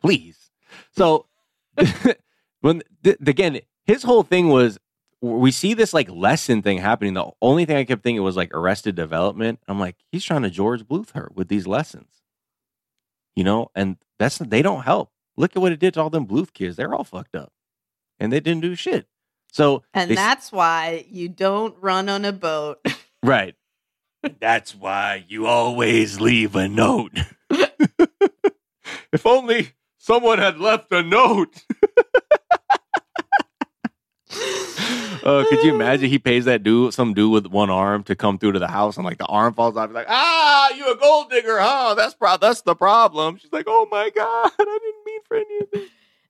please. 0.02 0.52
So, 0.96 1.28
when 2.62 2.82
th- 3.04 3.18
again, 3.26 3.60
his 3.86 4.04
whole 4.04 4.24
thing 4.24 4.50
was 4.50 4.80
we 5.22 5.52
see 5.52 5.74
this 5.74 5.94
like 5.94 6.10
lesson 6.10 6.62
thing 6.62 6.78
happening. 6.78 7.14
The 7.14 7.30
only 7.42 7.66
thing 7.66 7.78
I 7.78 7.84
kept 7.84 8.04
thinking 8.04 8.24
was 8.24 8.38
like 8.38 8.54
Arrested 8.54 8.96
Development. 8.96 9.60
I'm 9.68 9.80
like, 9.80 9.98
he's 10.12 10.24
trying 10.24 10.44
to 10.44 10.50
George 10.50 10.84
Bluth 10.84 11.12
her 11.12 11.30
with 11.34 11.50
these 11.50 11.68
lessons, 11.68 12.22
you 13.36 13.44
know, 13.44 13.70
and 13.76 13.98
that's 14.18 14.38
they 14.38 14.62
don't 14.62 14.84
help. 14.84 15.12
Look 15.38 15.56
at 15.56 15.62
what 15.62 15.72
it 15.72 15.80
did 15.80 15.94
to 15.96 16.02
all 16.02 16.10
them 16.10 16.28
Bluth 16.28 16.54
kids. 16.54 16.76
They're 16.76 16.94
all 16.94 17.04
fucked 17.04 17.36
up, 17.36 17.52
and 18.20 18.32
they 18.32 18.40
didn't 18.40 18.62
do 18.62 18.76
shit. 18.76 19.08
So 19.52 19.84
And 19.94 20.10
they 20.12 20.14
s- 20.16 20.20
that's 20.20 20.52
why 20.52 21.06
you 21.10 21.28
don't 21.30 21.76
run 21.82 22.08
on 22.10 22.26
a 22.26 22.32
boat. 22.34 22.80
right. 23.24 23.56
That's 24.40 24.76
why 24.76 25.26
you 25.28 25.46
always 25.48 26.20
leave 26.20 26.56
a 26.56 26.68
note. 26.68 27.18
if 29.12 29.26
only 29.26 29.72
someone 29.98 30.40
had 30.40 30.60
left 30.60 30.92
a 30.92 31.02
note. 31.04 31.64
Uh, 35.22 35.44
could 35.50 35.62
you 35.64 35.74
imagine 35.76 36.10
he 36.10 36.18
pays 36.18 36.46
that 36.46 36.64
dude, 36.64 36.94
some 36.94 37.14
dude 37.14 37.32
with 37.32 37.46
one 37.48 37.70
arm, 37.70 38.04
to 38.04 38.16
come 38.16 38.38
through 38.38 38.54
to 38.54 38.60
the 38.60 38.68
house, 38.70 38.96
and 38.96 39.06
like 39.06 39.18
the 39.18 39.26
arm 39.26 39.54
falls 39.54 39.76
off? 39.76 39.90
He's 39.90 39.96
like, 39.96 40.06
"Ah, 40.10 40.70
you 40.74 40.90
a 40.92 40.96
gold 40.96 41.30
digger, 41.30 41.60
huh? 41.60 41.94
That's 41.96 42.14
pro- 42.14 42.38
that's 42.38 42.62
the 42.62 42.74
problem." 42.74 43.36
She's 43.38 43.52
like, 43.52 43.66
"Oh 43.68 43.86
my 43.92 44.10
god, 44.12 44.52
I 44.58 44.58
didn't 44.58 45.06
mean 45.06 45.20
for 45.28 45.36
any 45.38 45.58
of 45.60 45.68
this." 45.74 45.90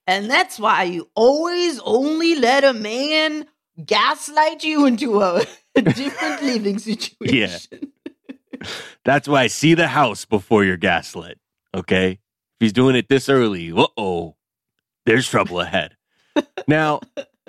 And 0.10 0.28
that's 0.28 0.58
why 0.58 0.86
you 0.86 1.08
always 1.13 1.80
only 1.82 2.34
let 2.34 2.63
a 2.63 2.74
man 2.74 3.45
gaslight 3.86 4.63
you 4.63 4.88
into 4.88 5.22
a, 5.22 5.45
a 5.76 5.84
different 5.84 6.41
living 6.41 6.80
situation. 6.80 7.69
Yeah. 7.80 8.67
That's 9.06 9.28
why 9.28 9.43
I 9.43 9.48
see 9.48 9.76
the 9.76 9.88
house 9.88 10.26
before 10.26 10.63
you're 10.63 10.78
gaslit. 10.78 11.38
Okay, 11.76 12.13
if 12.13 12.19
he's 12.60 12.74
doing 12.74 12.95
it 12.95 13.08
this 13.08 13.30
early, 13.30 13.72
uh 13.72 13.86
oh, 13.98 14.36
there's 15.06 15.30
trouble 15.30 15.60
ahead. 15.60 15.95
now 16.67 17.02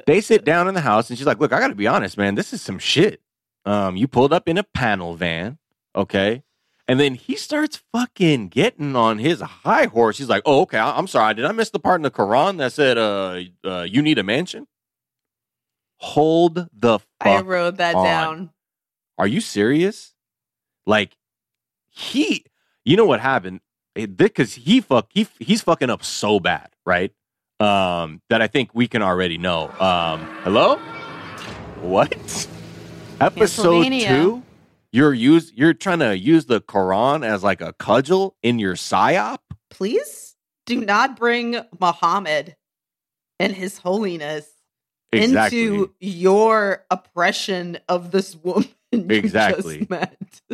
they 0.07 0.21
sit 0.21 0.45
down 0.45 0.69
in 0.69 0.75
the 0.75 0.83
house, 0.83 1.09
and 1.09 1.19
she's 1.19 1.27
like, 1.27 1.41
"Look, 1.41 1.55
I 1.55 1.61
got 1.61 1.69
to 1.69 1.75
be 1.75 1.87
honest, 1.87 2.19
man. 2.19 2.35
This 2.35 2.53
is 2.53 2.61
some 2.61 2.79
shit. 2.79 3.23
Um, 3.65 3.97
you 3.97 4.07
pulled 4.07 4.35
up 4.35 4.47
in 4.47 4.59
a 4.59 4.65
panel 4.65 5.15
van, 5.15 5.57
okay." 5.97 6.43
And 6.91 6.99
then 6.99 7.15
he 7.15 7.37
starts 7.37 7.81
fucking 7.93 8.49
getting 8.49 8.97
on 8.97 9.21
his 9.21 9.41
high 9.41 9.85
horse. 9.85 10.19
He's 10.19 10.29
like, 10.29 10.43
"Oh, 10.45 10.63
okay. 10.63 10.77
I- 10.77 10.99
I'm 10.99 11.07
sorry. 11.07 11.35
Did 11.35 11.45
I 11.45 11.53
miss 11.53 11.71
the 11.71 11.79
part 11.79 12.01
in 12.01 12.03
the 12.03 12.11
Quran 12.11 12.59
that 12.59 12.73
said, 12.73 12.99
uh, 12.99 13.43
uh 13.65 13.83
you 13.83 14.03
need 14.03 14.19
a 14.19 14.25
mansion?" 14.25 14.67
Hold 15.99 16.67
the 16.73 16.99
fuck 16.99 17.07
I 17.23 17.43
wrote 17.43 17.77
that 17.77 17.95
on. 17.95 18.05
down. 18.05 18.51
are 19.19 19.29
you 19.29 19.41
serious? 19.41 20.15
Like 20.85 21.17
he, 21.91 22.45
you 22.85 22.97
know 22.97 23.05
what 23.05 23.21
happened? 23.21 23.61
Because 23.95 24.55
he 24.55 24.81
fuck 24.81 25.11
he 25.11 25.29
he's 25.39 25.63
fucking 25.63 25.91
up 25.91 26.03
so 26.03 26.41
bad, 26.41 26.71
right? 26.85 27.13
Um, 27.61 28.21
that 28.31 28.43
I 28.43 28.49
think 28.49 28.71
we 28.75 28.89
can 28.89 29.03
already 29.03 29.39
know. 29.39 29.69
Um, 29.79 30.27
hello, 30.43 30.77
what? 31.83 32.49
Episode 33.21 33.85
two, 33.85 34.43
you're 34.93 35.13
use 35.15 35.53
you're 35.55 35.75
trying 35.75 36.01
to 36.01 36.17
use 36.17 36.47
the 36.47 36.61
Quran 36.61 37.25
as 37.25 37.43
like 37.43 37.61
a 37.61 37.73
cudgel 37.75 38.37
in 38.43 38.59
your 38.59 38.75
psyop. 38.75 39.39
Please 39.71 40.37
do 40.67 40.81
not 40.85 41.17
bring 41.17 41.57
Muhammad 41.81 42.57
and 43.39 43.55
his 43.55 43.79
holiness 43.79 44.47
Exactly. 45.13 45.65
into 45.65 45.95
your 46.01 46.85
oppression 46.91 47.79
of 47.89 48.11
this 48.11 48.37
woman. 48.37 48.69
Exactly. 48.93 49.87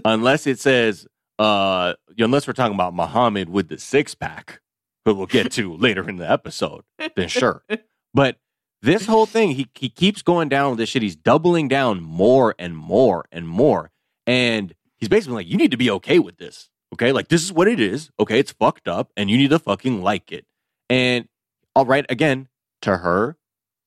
unless 0.04 0.46
it 0.46 0.58
says 0.60 1.06
uh 1.38 1.94
unless 2.18 2.46
we're 2.46 2.52
talking 2.52 2.74
about 2.74 2.92
Muhammad 2.94 3.48
with 3.48 3.68
the 3.68 3.78
six 3.78 4.14
pack, 4.14 4.60
who 5.06 5.14
we'll 5.14 5.24
get 5.26 5.52
to 5.52 5.74
later 5.78 6.06
in 6.06 6.16
the 6.16 6.30
episode, 6.30 6.82
then 7.16 7.28
sure. 7.28 7.62
But 8.14 8.36
this 8.82 9.06
whole 9.06 9.24
thing, 9.26 9.52
he 9.52 9.68
he 9.74 9.88
keeps 9.88 10.20
going 10.20 10.48
down 10.50 10.70
with 10.70 10.78
this 10.78 10.90
shit. 10.90 11.00
He's 11.02 11.16
doubling 11.16 11.68
down 11.68 12.02
more 12.02 12.54
and 12.58 12.76
more 12.76 13.24
and 13.32 13.48
more. 13.48 13.90
And 14.26 14.74
he's 14.96 15.08
basically 15.08 15.36
like, 15.36 15.46
you 15.46 15.56
need 15.56 15.70
to 15.70 15.76
be 15.76 15.90
okay 15.92 16.18
with 16.18 16.38
this. 16.38 16.68
Okay. 16.92 17.12
Like 17.12 17.28
this 17.28 17.42
is 17.42 17.52
what 17.52 17.68
it 17.68 17.80
is. 17.80 18.10
Okay, 18.18 18.38
it's 18.38 18.52
fucked 18.52 18.88
up 18.88 19.12
and 19.16 19.30
you 19.30 19.36
need 19.36 19.50
to 19.50 19.58
fucking 19.58 20.02
like 20.02 20.32
it. 20.32 20.46
And 20.88 21.28
all 21.74 21.84
right, 21.84 22.06
again, 22.08 22.48
to 22.82 22.98
her, 22.98 23.36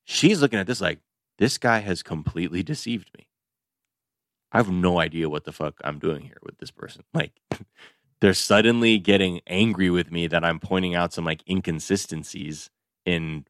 she's 0.06 0.42
looking 0.42 0.60
at 0.60 0.68
this 0.68 0.82
like, 0.82 1.00
this 1.38 1.58
guy 1.58 1.80
has 1.80 2.04
completely 2.04 2.64
deceived 2.64 3.10
me. 3.18 3.28
I 4.52 4.58
have 4.58 4.70
no 4.70 5.00
idea 5.00 5.30
what 5.30 5.46
the 5.46 5.52
fuck 5.52 5.80
I'm 5.84 6.00
doing 6.00 6.24
here 6.24 6.40
with 6.44 6.58
this 6.58 6.72
person. 6.72 7.04
Like, 7.14 7.34
they're 8.22 8.34
suddenly 8.34 8.98
getting 9.00 9.42
angry 9.48 9.90
with 9.90 10.12
me 10.12 10.28
that 10.28 10.44
I'm 10.44 10.60
pointing 10.60 10.96
out 10.96 11.14
some 11.14 11.26
like 11.26 11.44
inconsistencies 11.50 12.70
in 13.06 13.46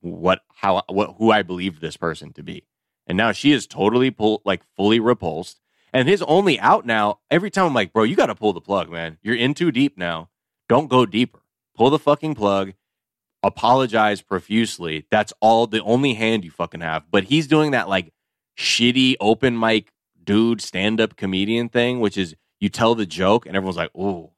what 0.00 0.42
how 0.54 0.82
what 0.88 1.16
who 1.18 1.30
I 1.30 1.42
believed 1.42 1.80
this 1.80 1.96
person 1.96 2.32
to 2.34 2.42
be. 2.42 2.64
And 3.06 3.16
now 3.16 3.32
she 3.32 3.52
is 3.52 3.66
totally 3.66 4.10
pull 4.10 4.42
like 4.44 4.62
fully 4.76 5.00
repulsed. 5.00 5.60
And 5.92 6.08
his 6.08 6.22
only 6.22 6.58
out 6.60 6.84
now, 6.84 7.20
every 7.30 7.50
time 7.50 7.66
I'm 7.66 7.74
like, 7.74 7.92
bro, 7.92 8.02
you 8.02 8.16
got 8.16 8.26
to 8.26 8.34
pull 8.34 8.52
the 8.52 8.60
plug, 8.60 8.90
man. 8.90 9.18
You're 9.22 9.36
in 9.36 9.54
too 9.54 9.70
deep 9.70 9.96
now. 9.96 10.28
Don't 10.68 10.88
go 10.88 11.06
deeper. 11.06 11.40
Pull 11.74 11.90
the 11.90 11.98
fucking 11.98 12.34
plug. 12.34 12.72
Apologize 13.42 14.22
profusely. 14.22 15.06
That's 15.10 15.32
all 15.40 15.66
the 15.66 15.82
only 15.82 16.14
hand 16.14 16.44
you 16.44 16.50
fucking 16.50 16.80
have. 16.80 17.04
But 17.10 17.24
he's 17.24 17.46
doing 17.46 17.70
that 17.70 17.88
like 17.88 18.12
shitty 18.58 19.16
open 19.20 19.58
mic 19.58 19.92
dude 20.22 20.60
stand 20.60 21.00
up 21.00 21.16
comedian 21.16 21.68
thing, 21.68 22.00
which 22.00 22.18
is 22.18 22.34
you 22.60 22.68
tell 22.68 22.94
the 22.94 23.06
joke 23.06 23.46
and 23.46 23.56
everyone's 23.56 23.76
like, 23.76 23.90
oh. 23.96 24.32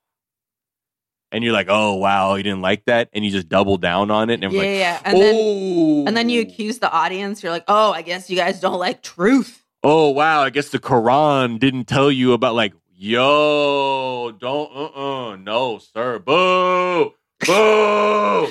And 1.30 1.44
you're 1.44 1.52
like, 1.52 1.66
oh 1.68 1.94
wow, 1.94 2.36
you 2.36 2.42
didn't 2.42 2.62
like 2.62 2.86
that, 2.86 3.10
and 3.12 3.22
you 3.22 3.30
just 3.30 3.50
double 3.50 3.76
down 3.76 4.10
on 4.10 4.30
it, 4.30 4.42
and 4.42 4.50
Yeah, 4.50 4.60
like, 4.60 4.68
yeah. 4.70 5.00
And 5.04 5.20
then 5.20 5.34
oh, 5.36 6.04
and 6.06 6.16
then 6.16 6.30
you 6.30 6.40
oh. 6.40 6.42
accuse 6.44 6.78
the 6.78 6.90
audience. 6.90 7.42
You're 7.42 7.52
like, 7.52 7.64
oh, 7.68 7.92
I 7.92 8.00
guess 8.00 8.30
you 8.30 8.36
guys 8.36 8.60
don't 8.60 8.78
like 8.78 9.02
truth. 9.02 9.62
Oh 9.82 10.10
wow, 10.10 10.42
I 10.42 10.50
guess 10.50 10.70
the 10.70 10.78
Quran 10.78 11.58
didn't 11.58 11.84
tell 11.84 12.10
you 12.10 12.32
about 12.32 12.54
like, 12.54 12.72
yo, 12.94 14.32
don't, 14.38 14.70
uh, 14.74 15.30
uh 15.30 15.36
no, 15.36 15.78
sir, 15.78 16.18
boo, 16.18 17.14
boo. 17.44 18.48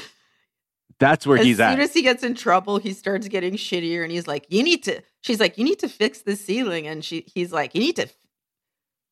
That's 0.99 1.27
where 1.27 1.37
as 1.37 1.45
he's 1.45 1.59
at. 1.59 1.69
as 1.69 1.73
soon 1.75 1.81
as 1.83 1.93
he 1.93 2.01
gets 2.01 2.23
in 2.23 2.33
trouble, 2.33 2.77
he 2.79 2.93
starts 2.93 3.27
getting 3.27 3.53
shittier, 3.53 4.03
and 4.03 4.11
he's 4.11 4.27
like, 4.27 4.45
"You 4.49 4.63
need 4.63 4.83
to." 4.83 5.01
She's 5.21 5.39
like, 5.39 5.57
"You 5.57 5.63
need 5.63 5.79
to 5.79 5.89
fix 5.89 6.21
the 6.21 6.35
ceiling," 6.35 6.87
and 6.87 7.05
she 7.05 7.25
he's 7.33 7.51
like, 7.51 7.75
"You 7.75 7.81
need 7.81 7.97
to." 7.97 8.09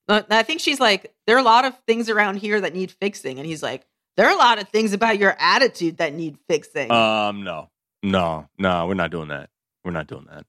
Uh, 0.08 0.24
I 0.30 0.44
think 0.44 0.62
she's 0.62 0.80
like, 0.80 1.14
"There 1.28 1.36
are 1.36 1.40
a 1.40 1.44
lot 1.44 1.66
of 1.66 1.78
things 1.86 2.10
around 2.10 2.38
here 2.38 2.60
that 2.62 2.74
need 2.74 2.92
fixing," 2.92 3.38
and 3.38 3.46
he's 3.46 3.62
like, 3.62 3.86
"There 4.18 4.26
are 4.26 4.34
a 4.34 4.38
lot 4.38 4.60
of 4.60 4.70
things 4.70 4.94
about 4.94 5.20
your 5.20 5.36
attitude 5.40 5.98
that 5.98 6.14
need 6.14 6.38
fixing." 6.48 6.92
Um, 6.92 7.44
no, 7.44 7.70
no, 8.02 8.48
no, 8.58 8.88
we're 8.88 8.96
not 8.96 9.12
doing 9.12 9.28
that. 9.28 9.50
We're 9.84 9.92
not 9.92 10.08
doing 10.08 10.26
that. 10.32 10.46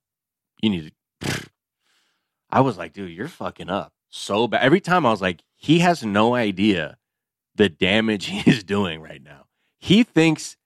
You 0.63 0.71
need 0.71 0.87
to. 0.87 0.91
I 2.49 2.61
was 2.61 2.77
like, 2.77 2.93
dude, 2.93 3.11
you're 3.11 3.27
fucking 3.27 3.69
up 3.69 3.93
so 4.09 4.47
bad. 4.47 4.63
Every 4.63 4.81
time 4.81 5.05
I 5.05 5.11
was 5.11 5.21
like, 5.21 5.43
he 5.55 5.79
has 5.79 6.03
no 6.03 6.35
idea 6.35 6.97
the 7.55 7.69
damage 7.69 8.25
he 8.27 8.49
is 8.49 8.63
doing 8.63 9.01
right 9.01 9.21
now. 9.23 9.45
He 9.79 10.03
thinks, 10.03 10.57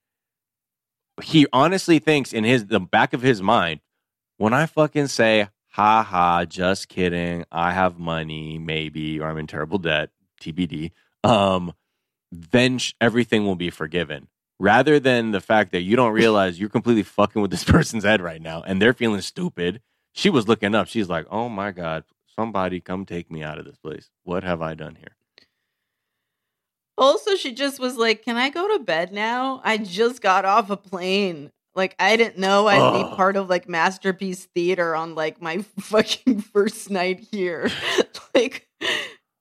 he 1.22 1.48
honestly 1.52 2.00
thinks 2.00 2.34
in 2.34 2.44
his 2.44 2.68
the 2.68 2.80
back 2.80 3.14
of 3.14 3.22
his 3.22 3.42
mind, 3.42 3.82
when 4.38 4.54
I 4.54 4.66
fucking 4.66 5.08
say, 5.08 5.50
ha 5.70 6.04
ha, 6.04 6.46
just 6.46 6.90
kidding, 6.90 7.46
I 7.52 7.74
have 7.74 8.00
money, 8.00 8.58
maybe, 8.58 9.20
or 9.20 9.30
I'm 9.30 9.38
in 9.38 9.48
terrible 9.48 9.78
debt, 9.78 10.10
TBD. 10.42 10.92
Um, 11.24 11.74
then 12.32 12.78
sh- 12.78 12.94
everything 13.00 13.46
will 13.46 13.56
be 13.56 13.70
forgiven 13.70 14.28
rather 14.60 15.00
than 15.00 15.32
the 15.32 15.42
fact 15.42 15.72
that 15.72 15.82
you 15.82 15.96
don't 15.96 16.14
realize 16.14 16.60
you're 16.60 16.70
completely 16.70 17.04
fucking 17.04 17.42
with 17.42 17.52
this 17.52 17.64
person's 17.76 18.04
head 18.04 18.22
right 18.22 18.42
now 18.42 18.62
and 18.62 18.82
they're 18.82 18.94
feeling 18.94 19.22
stupid. 19.22 19.82
She 20.14 20.30
was 20.30 20.48
looking 20.48 20.76
up. 20.76 20.88
She's 20.88 21.10
like, 21.10 21.26
oh 21.32 21.50
my 21.50 21.72
God, 21.72 22.04
somebody 22.36 22.80
come 22.80 23.06
take 23.06 23.32
me 23.32 23.44
out 23.44 23.58
of 23.58 23.66
this 23.66 23.78
place. 23.78 24.10
What 24.24 24.44
have 24.44 24.62
I 24.62 24.74
done 24.76 24.96
here? 24.96 25.16
also, 27.02 27.36
she 27.36 27.52
just 27.52 27.80
was 27.80 27.98
like, 27.98 28.24
"Can 28.24 28.38
I 28.38 28.50
go 28.50 28.78
to 28.78 28.84
bed 28.84 29.12
now? 29.12 29.60
I 29.64 29.78
just 29.78 30.22
got 30.22 30.46
off 30.46 30.70
a 30.70 30.78
plane." 30.78 31.52
Like 31.74 31.96
I 32.00 32.18
didn't 32.18 32.38
know 32.38 32.68
I'd 32.68 32.80
Ugh. 32.80 33.10
be 33.10 33.16
part 33.16 33.36
of 33.38 33.50
like 33.50 33.68
masterpiece 33.68 34.46
theater 34.54 34.96
on 34.96 35.16
like 35.16 35.42
my 35.42 35.58
fucking 35.80 36.42
first 36.42 36.92
night 36.92 37.20
here. 37.32 37.70
like 38.36 38.68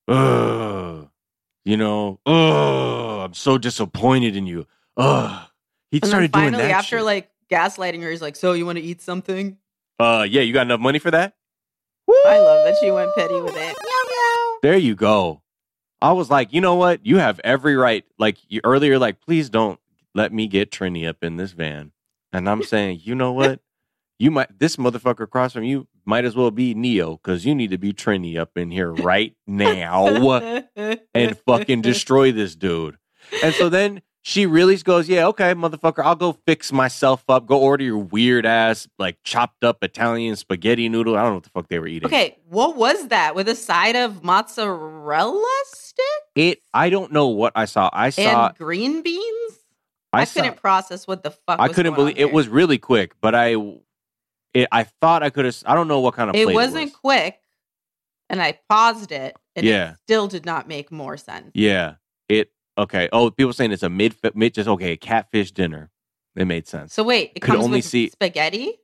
Ugh. 0.09 1.09
You 1.64 1.76
know, 1.76 2.18
ugh, 2.24 3.20
I'm 3.26 3.35
so 3.35 3.59
disappointed 3.59 4.37
in 4.37 4.46
you. 4.46 4.66
Ugh. 4.96 5.46
He 5.90 5.98
started 5.98 6.33
doing 6.33 6.52
finally, 6.52 6.62
that. 6.62 6.70
after 6.70 6.98
shit. 6.98 7.04
like 7.04 7.30
gaslighting 7.50 8.02
her, 8.02 8.11
he's 8.11 8.22
like, 8.22 8.37
"So 8.37 8.52
you 8.52 8.64
want 8.64 8.78
to 8.78 8.85
eat 8.85 9.02
something?" 9.02 9.59
Uh, 10.00 10.22
yeah, 10.22 10.42
you 10.42 10.52
got 10.52 10.62
enough 10.62 10.80
money 10.80 10.98
for 10.98 11.10
that? 11.10 11.34
I 12.08 12.38
love 12.38 12.66
that 12.66 12.76
she 12.80 12.90
went 12.90 13.14
petty 13.14 13.40
with 13.40 13.54
it. 13.54 13.56
Meow 13.56 14.02
meow. 14.08 14.58
There 14.62 14.76
you 14.76 14.94
go. 14.94 15.42
I 16.02 16.12
was 16.12 16.30
like, 16.30 16.52
you 16.52 16.60
know 16.60 16.74
what? 16.74 17.04
You 17.04 17.18
have 17.18 17.40
every 17.44 17.76
right. 17.76 18.04
Like 18.18 18.38
you 18.48 18.60
earlier, 18.64 18.98
like, 18.98 19.20
please 19.20 19.50
don't 19.50 19.78
let 20.14 20.32
me 20.32 20.46
get 20.46 20.70
Trini 20.70 21.08
up 21.08 21.22
in 21.22 21.36
this 21.36 21.52
van. 21.52 21.92
And 22.32 22.48
I'm 22.48 22.62
saying, 22.62 23.00
you 23.04 23.14
know 23.14 23.32
what? 23.32 23.60
You 24.18 24.30
might 24.30 24.58
this 24.58 24.76
motherfucker 24.76 25.20
across 25.20 25.52
from 25.52 25.64
you 25.64 25.88
might 26.04 26.24
as 26.24 26.34
well 26.34 26.50
be 26.50 26.74
Neo 26.74 27.12
because 27.12 27.44
you 27.44 27.54
need 27.54 27.70
to 27.70 27.78
be 27.78 27.92
Trini 27.92 28.36
up 28.38 28.56
in 28.56 28.70
here 28.70 28.92
right 28.92 29.34
now 29.46 30.06
and 31.14 31.38
fucking 31.46 31.82
destroy 31.82 32.32
this 32.32 32.54
dude. 32.54 32.96
And 33.42 33.54
so 33.54 33.68
then 33.68 34.02
she 34.22 34.46
really 34.46 34.76
goes, 34.76 35.09
Yeah, 35.09 35.26
okay, 35.28 35.54
motherfucker, 35.54 36.04
I'll 36.04 36.16
go 36.16 36.33
fix 36.46 36.72
myself 36.72 37.24
up. 37.28 37.46
Go 37.46 37.59
order 37.59 37.85
your 37.85 37.98
weird 37.98 38.44
ass, 38.44 38.88
like 38.98 39.18
chopped 39.24 39.64
up 39.64 39.83
Italian 39.83 40.37
spaghetti 40.37 40.88
noodle. 40.88 41.16
I 41.16 41.22
don't 41.22 41.30
know 41.30 41.35
what 41.37 41.44
the 41.44 41.50
fuck 41.50 41.68
they 41.68 41.78
were 41.78 41.87
eating. 41.87 42.06
Okay, 42.06 42.37
what 42.48 42.76
was 42.76 43.09
that 43.09 43.35
with 43.35 43.48
a 43.48 43.54
side 43.54 43.96
of 43.96 44.22
mozzarella 44.22 45.62
stick 45.66 46.04
It 46.35 46.62
I 46.74 46.90
don't 46.90 47.12
know 47.12 47.28
what 47.28 47.52
I 47.56 47.64
saw. 47.64 47.88
I 47.92 48.11
saw 48.11 48.48
and 48.48 48.56
green 48.59 49.02
beans? 49.02 49.52
I, 50.12 50.22
I, 50.22 50.24
saw, 50.24 50.40
couldn't 50.40 50.56
process 50.56 51.06
what 51.06 51.22
the 51.22 51.30
fuck. 51.30 51.59
I 51.61 51.68
was 51.68 51.74
couldn't 51.76 51.94
believe 51.94 52.18
it 52.18 52.33
was 52.33 52.48
really 52.48 52.78
quick, 52.78 53.14
but 53.20 53.35
I 53.35 53.54
it, 54.52 54.68
I 54.72 54.85
thought 54.85 55.22
I 55.22 55.30
could 55.30 55.44
have 55.44 55.56
I 55.64 55.74
don't 55.74 55.88
know 55.88 56.00
what 56.00 56.14
kind 56.14 56.28
of 56.28 56.37
It 56.37 56.52
wasn't 56.52 56.83
it 56.83 56.85
was. 56.87 56.96
quick, 56.96 57.40
and 58.28 58.42
I 58.42 58.59
paused 58.68 59.12
it, 59.12 59.37
and 59.56 59.64
Yeah. 59.64 59.92
it 59.92 59.96
still 60.04 60.26
did 60.28 60.44
not 60.44 60.68
make 60.68 60.90
more 60.92 61.16
sense. 61.16 61.52
Yeah. 61.54 61.94
It 62.28 62.50
okay. 62.78 63.09
Oh, 63.12 63.30
people 63.30 63.52
saying 63.52 63.72
it's 63.72 63.83
a 63.83 63.88
mid 63.90 64.16
mid 64.35 64.54
just 64.54 64.68
okay, 64.68 64.96
catfish 64.96 65.52
dinner. 65.52 65.90
It 66.37 66.44
made 66.46 66.66
sense. 66.68 66.94
So 66.94 67.02
wait, 67.02 67.33
it 67.35 67.40
Could 67.40 67.52
comes 67.54 67.64
only 67.64 67.78
with 67.78 67.85
see- 67.87 68.09
spaghetti, 68.11 68.78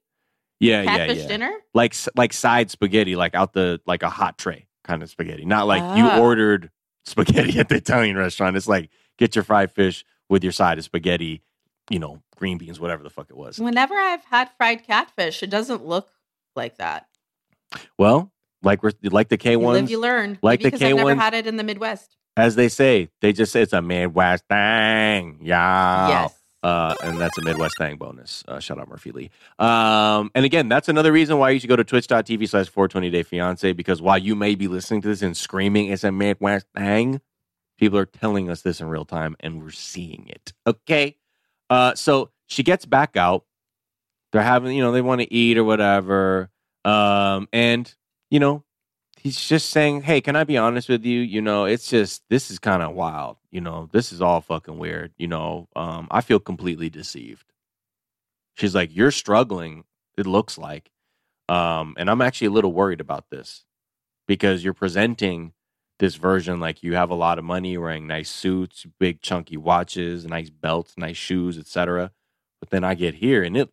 Yeah, 0.60 0.84
catfish 0.84 1.16
yeah, 1.18 1.22
yeah. 1.22 1.28
dinner. 1.28 1.52
Like 1.74 1.94
like 2.16 2.32
side 2.32 2.70
spaghetti, 2.70 3.14
like 3.16 3.34
out 3.34 3.52
the 3.52 3.80
like 3.86 4.02
a 4.02 4.10
hot 4.10 4.36
tray 4.38 4.66
kind 4.84 5.02
of 5.02 5.10
spaghetti. 5.10 5.44
Not 5.44 5.66
like 5.66 5.82
you 5.96 6.04
Ah. 6.06 6.20
ordered 6.20 6.70
spaghetti 7.04 7.58
at 7.58 7.68
the 7.68 7.76
Italian 7.76 8.16
restaurant. 8.16 8.56
It's 8.56 8.66
like 8.68 8.90
get 9.18 9.34
your 9.36 9.44
fried 9.44 9.70
fish 9.70 10.04
with 10.28 10.42
your 10.42 10.52
side 10.52 10.76
of 10.78 10.84
spaghetti, 10.84 11.40
you 11.88 11.98
know, 12.00 12.20
green 12.36 12.58
beans, 12.58 12.80
whatever 12.80 13.02
the 13.04 13.10
fuck 13.10 13.30
it 13.30 13.36
was. 13.36 13.58
Whenever 13.60 13.94
I've 13.94 14.24
had 14.24 14.50
fried 14.58 14.84
catfish, 14.84 15.42
it 15.42 15.50
doesn't 15.50 15.84
look 15.86 16.10
like 16.56 16.78
that. 16.78 17.06
Well, 17.98 18.32
like 18.62 18.82
we're 18.82 18.92
like 19.04 19.28
the 19.28 19.36
K 19.36 19.52
You 19.52 19.58
live, 19.58 19.66
ones, 19.66 19.90
you 19.90 20.00
learned. 20.00 20.38
like 20.42 20.60
Maybe 20.60 20.70
the 20.70 20.76
because 20.78 20.82
I've 20.90 20.96
never 20.96 21.14
K1s. 21.14 21.18
had 21.18 21.34
it 21.34 21.46
in 21.46 21.56
the 21.56 21.64
Midwest. 21.64 22.16
As 22.36 22.54
they 22.54 22.68
say, 22.68 23.08
they 23.20 23.32
just 23.32 23.52
say 23.52 23.62
it's 23.62 23.72
a 23.72 23.82
Midwest 23.82 24.44
thing. 24.48 25.38
Yeah. 25.42 26.08
yes. 26.08 26.38
Uh, 26.62 26.94
and 27.02 27.18
that's 27.18 27.38
a 27.38 27.42
Midwest 27.42 27.78
thing 27.78 27.96
bonus. 27.96 28.42
Uh, 28.48 28.58
shout 28.58 28.78
out 28.78 28.88
Murphy 28.88 29.12
Lee. 29.12 29.30
Um, 29.58 30.30
and 30.34 30.44
again, 30.44 30.68
that's 30.68 30.88
another 30.88 31.12
reason 31.12 31.38
why 31.38 31.50
you 31.50 31.60
should 31.60 31.68
go 31.68 31.76
to 31.76 31.84
twitch.tv 31.84 32.48
slash 32.48 32.68
420 32.68 33.10
day 33.10 33.22
fiance 33.22 33.72
because 33.72 34.02
while 34.02 34.18
you 34.18 34.34
may 34.34 34.54
be 34.54 34.66
listening 34.66 35.00
to 35.02 35.08
this 35.08 35.22
and 35.22 35.36
screaming 35.36 35.86
it's 35.86 36.02
a 36.04 36.10
Midwest 36.10 36.66
thing, 36.74 37.20
people 37.78 37.98
are 37.98 38.06
telling 38.06 38.50
us 38.50 38.62
this 38.62 38.80
in 38.80 38.88
real 38.88 39.04
time 39.04 39.36
and 39.40 39.62
we're 39.62 39.70
seeing 39.70 40.26
it. 40.28 40.52
Okay. 40.66 41.16
Uh, 41.70 41.94
so 41.94 42.30
she 42.46 42.62
gets 42.62 42.84
back 42.84 43.16
out. 43.16 43.44
They're 44.32 44.42
having, 44.42 44.74
you 44.76 44.82
know, 44.82 44.92
they 44.92 45.02
want 45.02 45.20
to 45.20 45.32
eat 45.32 45.56
or 45.56 45.64
whatever. 45.64 46.50
Um, 46.84 47.48
and, 47.52 47.92
you 48.30 48.40
know, 48.40 48.64
he's 49.26 49.40
just 49.40 49.70
saying, 49.70 50.02
Hey, 50.02 50.20
can 50.20 50.36
I 50.36 50.44
be 50.44 50.56
honest 50.56 50.88
with 50.88 51.04
you? 51.04 51.20
You 51.20 51.42
know, 51.42 51.64
it's 51.64 51.90
just, 51.90 52.22
this 52.30 52.48
is 52.48 52.60
kind 52.60 52.80
of 52.80 52.94
wild. 52.94 53.38
You 53.50 53.60
know, 53.60 53.88
this 53.90 54.12
is 54.12 54.22
all 54.22 54.40
fucking 54.40 54.78
weird. 54.78 55.12
You 55.16 55.26
know, 55.26 55.68
um, 55.74 56.06
I 56.12 56.20
feel 56.20 56.38
completely 56.38 56.90
deceived. 56.90 57.52
She's 58.54 58.74
like, 58.74 58.94
You're 58.94 59.10
struggling, 59.10 59.82
it 60.16 60.26
looks 60.26 60.56
like. 60.56 60.92
Um, 61.48 61.94
and 61.98 62.08
I'm 62.08 62.22
actually 62.22 62.48
a 62.48 62.52
little 62.52 62.72
worried 62.72 63.00
about 63.00 63.30
this 63.30 63.64
because 64.28 64.62
you're 64.62 64.74
presenting 64.74 65.52
this 65.98 66.14
version 66.14 66.60
like 66.60 66.84
you 66.84 66.94
have 66.94 67.10
a 67.10 67.14
lot 67.14 67.38
of 67.38 67.44
money, 67.44 67.76
wearing 67.76 68.06
nice 68.06 68.30
suits, 68.30 68.86
big 69.00 69.22
chunky 69.22 69.56
watches, 69.56 70.24
nice 70.24 70.50
belts, 70.50 70.94
nice 70.96 71.16
shoes, 71.16 71.58
etc. 71.58 72.12
But 72.60 72.70
then 72.70 72.84
I 72.84 72.94
get 72.94 73.14
here 73.14 73.42
and 73.42 73.56
it, 73.56 73.70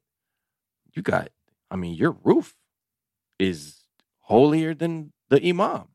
you 0.93 1.03
got, 1.03 1.29
I 1.69 1.75
mean, 1.75 1.93
your 1.93 2.15
roof 2.23 2.55
is 3.37 3.83
holier 4.21 4.73
than 4.73 5.12
the 5.33 5.49
imam. 5.49 5.87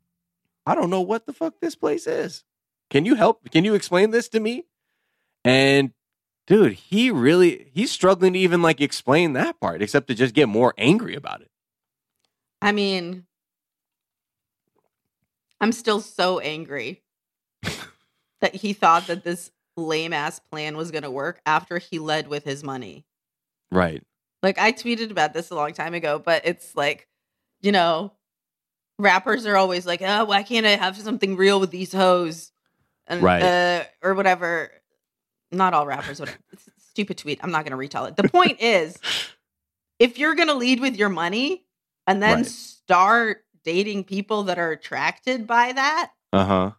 I 0.66 0.74
don't 0.74 0.90
know 0.90 1.00
what 1.00 1.26
the 1.26 1.32
fuck 1.32 1.60
this 1.60 1.76
place 1.76 2.06
is. 2.08 2.42
Can 2.90 3.04
you 3.04 3.14
help? 3.14 3.50
Can 3.50 3.64
you 3.64 3.74
explain 3.74 4.10
this 4.10 4.28
to 4.30 4.40
me? 4.40 4.64
And 5.44 5.92
dude, 6.46 6.72
he 6.72 7.10
really 7.10 7.70
he's 7.72 7.92
struggling 7.92 8.32
to 8.32 8.38
even 8.38 8.62
like 8.62 8.80
explain 8.80 9.34
that 9.34 9.60
part, 9.60 9.80
except 9.80 10.08
to 10.08 10.14
just 10.14 10.34
get 10.34 10.48
more 10.48 10.74
angry 10.76 11.14
about 11.14 11.40
it. 11.40 11.50
I 12.60 12.72
mean, 12.72 13.26
I'm 15.60 15.72
still 15.72 16.00
so 16.00 16.40
angry 16.40 17.04
that 18.40 18.56
he 18.56 18.72
thought 18.72 19.06
that 19.06 19.22
this 19.22 19.52
lame 19.76 20.12
ass 20.12 20.40
plan 20.40 20.76
was 20.76 20.90
going 20.90 21.04
to 21.04 21.10
work 21.10 21.40
after 21.46 21.78
he 21.78 22.00
led 22.00 22.26
with 22.26 22.42
his 22.42 22.64
money. 22.64 23.06
Right. 23.70 24.02
Like 24.42 24.58
I 24.58 24.72
tweeted 24.72 25.12
about 25.12 25.32
this 25.32 25.50
a 25.50 25.54
long 25.54 25.74
time 25.74 25.94
ago, 25.94 26.18
but 26.18 26.42
it's 26.44 26.74
like, 26.74 27.06
you 27.60 27.70
know, 27.70 28.12
rappers 28.98 29.46
are 29.46 29.56
always 29.56 29.86
like, 29.86 30.02
"Oh, 30.02 30.24
why 30.24 30.42
can't 30.42 30.66
I 30.66 30.70
have 30.76 30.96
something 30.96 31.36
real 31.36 31.60
with 31.60 31.70
these 31.70 31.92
hoes?" 31.92 32.52
And 33.06 33.22
Right. 33.22 33.42
uh, 33.42 33.84
or 34.02 34.14
whatever. 34.14 34.70
Not 35.50 35.72
all 35.72 35.86
rappers, 35.86 36.20
whatever. 36.20 36.38
It's 36.52 36.68
a 36.68 36.72
stupid 36.90 37.16
tweet. 37.16 37.40
I'm 37.42 37.50
not 37.50 37.64
going 37.64 37.70
to 37.70 37.76
retell 37.76 38.04
it. 38.04 38.16
The 38.16 38.28
point 38.28 38.58
is, 38.60 38.98
if 39.98 40.18
you're 40.18 40.34
going 40.34 40.48
to 40.48 40.54
lead 40.54 40.78
with 40.80 40.94
your 40.96 41.08
money 41.08 41.64
and 42.06 42.22
then 42.22 42.38
Right. 42.38 42.46
start 42.46 43.44
dating 43.64 44.04
people 44.04 44.42
that 44.44 44.58
are 44.58 44.70
attracted 44.72 45.46
by 45.46 45.72
that, 45.72 46.10
Uh 46.34 46.44
huh. 46.44 46.70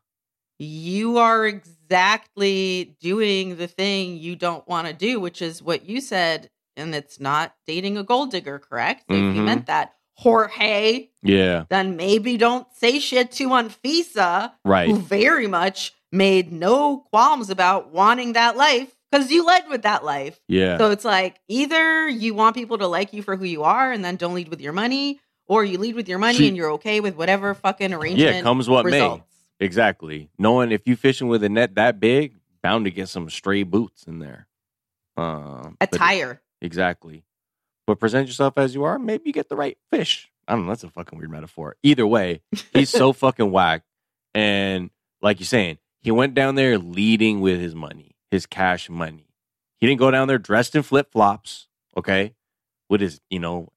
you 0.59 1.17
are 1.17 1.47
exactly 1.47 2.95
doing 2.99 3.55
the 3.57 3.67
thing 3.67 4.17
you 4.17 4.35
don't 4.35 4.67
want 4.67 4.87
to 4.87 4.93
do, 4.93 5.19
which 5.19 5.41
is 5.41 5.63
what 5.63 5.87
you 5.89 5.99
said. 6.01 6.49
And 6.77 6.93
it's 6.95 7.19
not 7.19 7.55
dating 7.65 7.97
a 7.97 8.03
gold 8.03 8.31
digger, 8.31 8.59
correct? 8.59 9.05
If 9.09 9.35
you 9.35 9.41
meant 9.41 9.65
that, 9.65 9.95
Jorge, 10.19 11.07
Yeah. 11.23 11.63
then 11.69 11.95
maybe 11.95 12.35
don't 12.35 12.67
say 12.75 12.99
shit 12.99 13.31
to 13.33 13.49
Anfisa, 13.49 14.51
Right. 14.65 14.89
who 14.89 14.97
very 14.97 15.47
much 15.47 15.93
made 16.11 16.51
no 16.51 16.97
qualms 17.11 17.49
about 17.49 17.91
wanting 17.93 18.33
that 18.33 18.57
life 18.57 18.93
because 19.11 19.31
you 19.31 19.45
led 19.45 19.69
with 19.69 19.83
that 19.83 20.03
life. 20.03 20.39
Yeah. 20.49 20.77
So 20.77 20.91
it's 20.91 21.05
like 21.05 21.39
either 21.47 22.09
you 22.09 22.33
want 22.33 22.55
people 22.55 22.77
to 22.79 22.87
like 22.87 23.13
you 23.13 23.21
for 23.23 23.37
who 23.37 23.45
you 23.45 23.63
are 23.63 23.91
and 23.93 24.03
then 24.03 24.17
don't 24.17 24.33
lead 24.33 24.49
with 24.49 24.59
your 24.59 24.73
money, 24.73 25.21
or 25.47 25.63
you 25.63 25.77
lead 25.77 25.95
with 25.95 26.09
your 26.09 26.19
money 26.19 26.37
She- 26.37 26.47
and 26.49 26.57
you're 26.57 26.71
okay 26.73 26.99
with 26.99 27.15
whatever 27.15 27.53
fucking 27.53 27.93
arrangement. 27.93 28.35
yeah. 28.35 28.41
Comes 28.41 28.67
what 28.69 28.85
results. 28.85 29.23
may. 29.59 29.65
Exactly. 29.65 30.29
Knowing 30.37 30.71
if 30.71 30.85
you 30.85 30.95
fishing 30.95 31.27
with 31.29 31.43
a 31.43 31.49
net 31.49 31.75
that 31.75 31.99
big, 31.99 32.35
bound 32.61 32.85
to 32.85 32.91
get 32.91 33.07
some 33.07 33.29
stray 33.29 33.63
boots 33.63 34.03
in 34.03 34.19
there. 34.19 34.47
Uh, 35.17 35.69
A 35.81 35.87
tire. 35.87 36.41
Exactly. 36.61 37.23
But 37.89 37.99
present 37.99 38.27
yourself 38.27 38.55
as 38.55 38.75
you 38.75 38.83
are. 38.83 38.99
Maybe 38.99 39.23
you 39.25 39.33
get 39.33 39.49
the 39.49 39.55
right 39.55 39.75
fish. 39.89 40.29
I 40.47 40.53
don't 40.53 40.65
know. 40.65 40.69
That's 40.69 40.83
a 40.83 40.89
fucking 40.89 41.17
weird 41.17 41.31
metaphor. 41.31 41.75
Either 41.81 42.05
way, 42.05 42.43
he's 42.71 42.91
so 42.91 43.13
fucking 43.13 43.49
whack. 43.49 43.81
And 44.35 44.91
like 45.23 45.39
you're 45.39 45.47
saying, 45.47 45.79
he 45.99 46.11
went 46.11 46.35
down 46.35 46.53
there 46.53 46.77
leading 46.77 47.41
with 47.41 47.59
his 47.59 47.73
money, 47.73 48.15
his 48.29 48.45
cash 48.45 48.91
money. 48.91 49.25
He 49.79 49.87
didn't 49.87 49.97
go 49.97 50.11
down 50.11 50.27
there 50.27 50.37
dressed 50.37 50.75
in 50.75 50.83
flip 50.83 51.11
flops, 51.11 51.67
okay, 51.97 52.35
with 52.89 53.01
his, 53.01 53.21
you 53.31 53.39
know, 53.39 53.69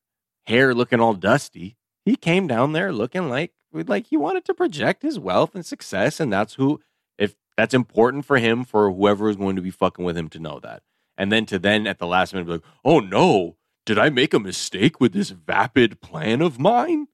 hair 0.44 0.74
looking 0.74 1.00
all 1.00 1.14
dusty. 1.14 1.78
He 2.04 2.14
came 2.14 2.46
down 2.46 2.72
there 2.72 2.92
looking 2.92 3.30
like 3.30 3.54
like 3.72 4.08
he 4.08 4.18
wanted 4.18 4.44
to 4.44 4.52
project 4.52 5.02
his 5.02 5.18
wealth 5.18 5.54
and 5.54 5.64
success, 5.64 6.20
and 6.20 6.30
that's 6.30 6.52
who 6.56 6.82
if 7.16 7.34
that's 7.56 7.72
important 7.72 8.26
for 8.26 8.36
him 8.36 8.64
for 8.64 8.92
whoever 8.92 9.30
is 9.30 9.36
going 9.36 9.56
to 9.56 9.62
be 9.62 9.70
fucking 9.70 10.04
with 10.04 10.18
him 10.18 10.28
to 10.28 10.38
know 10.38 10.60
that. 10.60 10.82
And 11.16 11.32
then 11.32 11.46
to 11.46 11.58
then 11.58 11.86
at 11.86 11.98
the 11.98 12.06
last 12.06 12.34
minute 12.34 12.44
be 12.44 12.52
like, 12.52 12.62
oh 12.84 13.00
no, 13.00 13.56
did 13.84 13.98
I 13.98 14.10
make 14.10 14.32
a 14.34 14.38
mistake 14.40 15.00
with 15.00 15.12
this 15.12 15.30
vapid 15.30 16.00
plan 16.00 16.40
of 16.40 16.58
mine? 16.58 17.08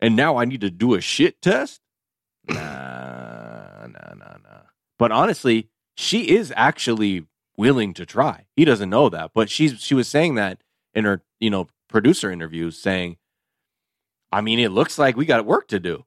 And 0.00 0.16
now 0.16 0.36
I 0.36 0.44
need 0.44 0.60
to 0.62 0.70
do 0.70 0.94
a 0.94 1.00
shit 1.00 1.40
test? 1.42 1.80
Nah, 2.48 3.86
nah, 3.86 4.14
nah, 4.14 4.36
nah. 4.42 4.60
But 4.98 5.12
honestly, 5.12 5.68
she 5.96 6.30
is 6.36 6.52
actually 6.56 7.26
willing 7.56 7.92
to 7.94 8.06
try. 8.06 8.46
He 8.56 8.64
doesn't 8.64 8.88
know 8.90 9.08
that, 9.10 9.32
but 9.34 9.50
she's 9.50 9.80
she 9.82 9.94
was 9.94 10.08
saying 10.08 10.36
that 10.36 10.62
in 10.94 11.04
her, 11.04 11.22
you 11.38 11.50
know, 11.50 11.68
producer 11.88 12.30
interviews, 12.30 12.78
saying, 12.78 13.18
I 14.32 14.40
mean, 14.40 14.58
it 14.58 14.70
looks 14.70 14.98
like 14.98 15.16
we 15.16 15.26
got 15.26 15.44
work 15.44 15.68
to 15.68 15.78
do. 15.80 16.04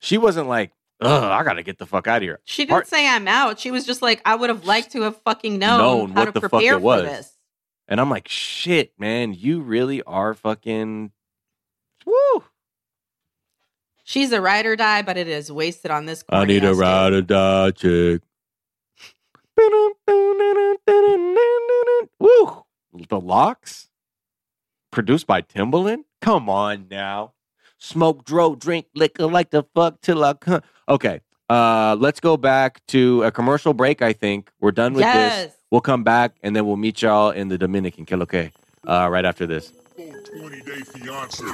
She 0.00 0.18
wasn't 0.18 0.48
like, 0.48 0.72
ugh, 1.00 1.24
I 1.24 1.42
gotta 1.42 1.62
get 1.62 1.78
the 1.78 1.86
fuck 1.86 2.06
out 2.06 2.18
of 2.18 2.22
here. 2.22 2.40
She 2.44 2.62
didn't 2.62 2.70
Part- 2.70 2.86
say 2.88 3.08
I'm 3.08 3.26
out. 3.26 3.58
She 3.58 3.70
was 3.70 3.84
just 3.84 4.02
like, 4.02 4.20
I 4.24 4.36
would 4.36 4.50
have 4.50 4.64
liked 4.64 4.92
to 4.92 5.02
have 5.02 5.20
fucking 5.22 5.58
known, 5.58 5.78
Known 5.78 6.10
how 6.10 6.20
what 6.20 6.24
to 6.26 6.32
the 6.32 6.40
fuck 6.42 6.50
prepare 6.50 6.78
for 6.80 7.02
this. 7.02 7.35
And 7.88 8.00
I'm 8.00 8.10
like, 8.10 8.28
shit, 8.28 8.92
man, 8.98 9.32
you 9.32 9.60
really 9.60 10.02
are 10.02 10.34
fucking 10.34 11.12
woo. 12.04 12.44
She's 14.04 14.32
a 14.32 14.40
ride 14.40 14.66
or 14.66 14.76
die, 14.76 15.02
but 15.02 15.16
it 15.16 15.28
is 15.28 15.50
wasted 15.50 15.90
on 15.90 16.06
this. 16.06 16.24
I 16.28 16.44
need 16.44 16.64
a 16.64 16.72
corny-ass 16.72 16.78
ride 16.78 17.10
dude. 17.10 17.18
or 17.18 17.22
die 17.22 17.70
chick. 17.72 18.22
Woo! 22.18 22.64
The 23.08 23.20
Lox, 23.20 23.88
produced 24.90 25.26
by 25.26 25.42
Timbaland. 25.42 26.04
Come 26.20 26.48
on 26.48 26.86
now, 26.90 27.34
smoke, 27.78 28.24
dro, 28.24 28.54
drink 28.54 28.86
liquor 28.94 29.26
like 29.26 29.50
the 29.50 29.64
fuck 29.74 30.00
till 30.00 30.24
I 30.24 30.34
come. 30.34 30.62
Okay, 30.88 31.20
uh, 31.48 31.96
let's 31.98 32.20
go 32.20 32.36
back 32.36 32.84
to 32.88 33.22
a 33.22 33.30
commercial 33.30 33.72
break. 33.74 34.02
I 34.02 34.12
think 34.12 34.50
we're 34.60 34.72
done 34.72 34.94
with 34.94 35.04
this. 35.04 35.54
We'll 35.70 35.80
come 35.80 36.04
back 36.04 36.32
and 36.42 36.54
then 36.54 36.66
we'll 36.66 36.76
meet 36.76 37.02
y'all 37.02 37.30
in 37.30 37.48
the 37.48 37.58
Dominican. 37.58 38.04
Que 38.04 38.16
lo 38.16 38.26
que? 38.26 38.50
Uh, 38.86 39.08
right 39.10 39.24
after 39.24 39.46
this. 39.46 39.72
20 39.96 40.60
day 40.62 40.80
fiance. 40.80 41.44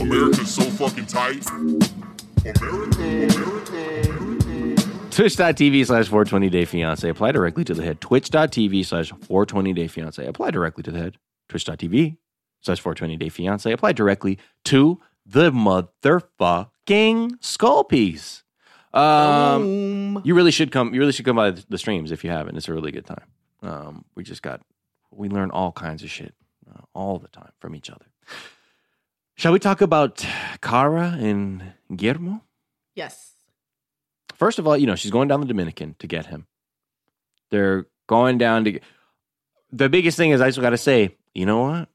America's 0.00 0.54
so 0.54 0.62
fucking 0.62 1.06
tight. 1.06 1.46
America, 2.44 3.00
America, 3.00 4.10
America. 4.10 4.39
Twitch.tv 5.10 5.86
slash 5.86 6.06
420 6.06 6.50
day 6.50 6.64
fiance. 6.64 7.08
Apply 7.08 7.32
directly 7.32 7.64
to 7.64 7.74
the 7.74 7.82
head. 7.82 8.00
Twitch.tv 8.00 8.86
slash 8.86 9.10
420 9.10 9.72
day 9.72 9.86
fiance. 9.88 10.24
Apply 10.24 10.50
directly 10.50 10.82
to 10.84 10.90
the 10.90 10.98
head. 10.98 11.18
Twitch.tv 11.48 12.16
slash 12.60 12.80
420 12.80 13.16
day 13.16 13.28
fiance. 13.28 13.70
Apply 13.70 13.92
directly 13.92 14.38
to 14.64 15.00
the 15.26 15.50
motherfucking 15.50 17.32
skull 17.40 17.84
piece. 17.84 18.42
Um, 18.92 19.62
Boom. 19.62 20.22
you 20.24 20.34
really 20.34 20.50
should 20.50 20.72
come. 20.72 20.92
You 20.94 21.00
really 21.00 21.12
should 21.12 21.24
come 21.24 21.36
by 21.36 21.50
the 21.52 21.78
streams 21.78 22.10
if 22.10 22.24
you 22.24 22.30
haven't. 22.30 22.56
It's 22.56 22.68
a 22.68 22.72
really 22.72 22.90
good 22.90 23.06
time. 23.06 23.26
Um, 23.62 24.04
we 24.14 24.24
just 24.24 24.42
got, 24.42 24.62
we 25.12 25.28
learn 25.28 25.50
all 25.50 25.70
kinds 25.72 26.02
of 26.02 26.10
shit 26.10 26.34
uh, 26.68 26.80
all 26.94 27.18
the 27.18 27.28
time 27.28 27.52
from 27.60 27.74
each 27.76 27.90
other. 27.90 28.06
Shall 29.36 29.52
we 29.52 29.58
talk 29.58 29.80
about 29.80 30.24
Kara 30.60 31.16
and 31.18 31.72
Guillermo? 31.94 32.42
Yes. 32.94 33.29
First 34.40 34.58
of 34.58 34.66
all, 34.66 34.74
you 34.74 34.86
know, 34.86 34.94
she's 34.94 35.10
going 35.10 35.28
down 35.28 35.40
the 35.40 35.46
Dominican 35.46 35.96
to 35.98 36.06
get 36.06 36.24
him. 36.24 36.46
They're 37.50 37.84
going 38.06 38.38
down 38.38 38.64
to. 38.64 38.80
The 39.70 39.90
biggest 39.90 40.16
thing 40.16 40.30
is, 40.30 40.40
I 40.40 40.48
just 40.48 40.58
got 40.62 40.70
to 40.70 40.78
say, 40.78 41.14
you 41.34 41.44
know 41.44 41.60
what? 41.60 41.90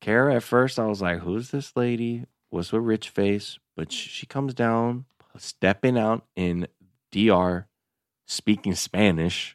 Kara, 0.00 0.36
at 0.36 0.42
first, 0.42 0.78
I 0.78 0.86
was 0.86 1.02
like, 1.02 1.18
who's 1.18 1.50
this 1.50 1.76
lady? 1.76 2.24
What's 2.48 2.72
with 2.72 2.84
rich 2.84 3.10
face? 3.10 3.58
But 3.76 3.92
she 3.92 4.24
comes 4.24 4.54
down, 4.54 5.04
stepping 5.36 5.98
out 5.98 6.24
in 6.36 6.68
DR, 7.12 7.66
speaking 8.26 8.74
Spanish. 8.76 9.54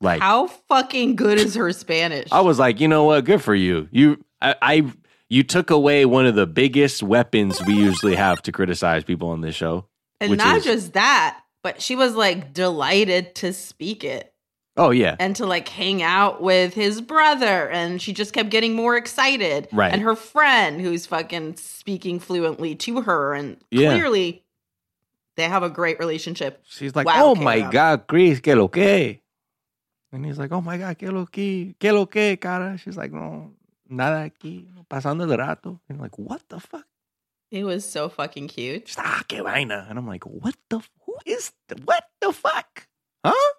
Like, 0.00 0.20
How 0.20 0.48
fucking 0.48 1.14
good 1.14 1.38
is 1.38 1.54
her 1.54 1.72
Spanish? 1.72 2.26
I 2.32 2.40
was 2.40 2.58
like, 2.58 2.80
you 2.80 2.88
know 2.88 3.04
what? 3.04 3.24
Good 3.24 3.40
for 3.40 3.54
you. 3.54 3.88
You, 3.92 4.24
I, 4.42 4.56
I, 4.60 4.92
you 5.28 5.44
took 5.44 5.70
away 5.70 6.06
one 6.06 6.26
of 6.26 6.34
the 6.34 6.46
biggest 6.46 7.04
weapons 7.04 7.64
we 7.64 7.74
usually 7.74 8.16
have 8.16 8.42
to 8.42 8.52
criticize 8.52 9.04
people 9.04 9.28
on 9.28 9.42
this 9.42 9.54
show. 9.54 9.86
and 10.20 10.36
not 10.36 10.56
is- 10.56 10.64
just 10.64 10.92
that, 10.94 11.40
but 11.62 11.80
she 11.82 11.96
was 11.96 12.14
like 12.14 12.52
delighted 12.52 13.34
to 13.36 13.52
speak 13.52 14.04
it 14.04 14.32
Oh 14.76 14.90
yeah, 14.90 15.16
and 15.18 15.34
to 15.36 15.44
like 15.44 15.68
hang 15.68 16.02
out 16.04 16.40
with 16.40 16.72
his 16.72 17.00
brother. 17.00 17.68
And 17.68 18.00
she 18.00 18.12
just 18.12 18.32
kept 18.32 18.48
getting 18.48 18.76
more 18.76 18.96
excited. 18.96 19.66
Right. 19.72 19.92
And 19.92 20.02
her 20.02 20.14
friend 20.14 20.80
who's 20.80 21.04
fucking 21.04 21.56
speaking 21.56 22.20
fluently 22.20 22.76
to 22.76 23.02
her. 23.02 23.34
And 23.34 23.56
Yeah. 23.72 23.90
clearly 23.90 24.44
they 25.36 25.48
have 25.48 25.64
a 25.64 25.68
great 25.68 25.98
relationship. 25.98 26.62
She's 26.64 26.94
like, 26.94 27.06
Wow, 27.06 27.14
oh 27.30 27.34
my 27.34 27.60
God, 27.60 28.06
Chris, 28.06 28.38
que 28.38 28.54
lo 28.54 28.68
que? 28.68 29.20
And 30.12 30.24
he's 30.24 30.38
like, 30.38 30.52
oh 30.52 30.60
my 30.60 30.78
God, 30.78 30.96
que 30.96 31.10
lo 31.10 31.26
que? 31.26 31.74
Que 31.78 31.92
lo 31.92 32.06
que, 32.06 32.36
cara? 32.36 32.78
She's 32.78 32.96
like, 32.96 33.12
no, 33.12 33.52
nada 33.88 34.30
aquí, 34.30 34.66
pasando 34.88 35.28
el 35.28 35.36
rato. 35.36 35.80
And 35.88 35.96
I'm 35.96 35.98
like, 35.98 36.18
what 36.18 36.40
the 36.48 36.60
fuck? 36.60 36.86
It 37.50 37.64
was 37.64 37.84
so 37.84 38.08
fucking 38.08 38.48
cute. 38.48 38.88
She's 38.88 38.96
like, 38.96 39.06
ah, 39.06 39.22
que 39.28 39.42
vaina. 39.42 39.86
And 39.88 39.98
I'm 39.98 40.06
like, 40.06 40.24
what 40.24 40.54
the, 40.70 40.78
who 40.78 40.84
is, 41.26 41.52
what 41.84 42.04
the 42.20 42.32
fuck? 42.32 42.86
Huh? 43.24 43.52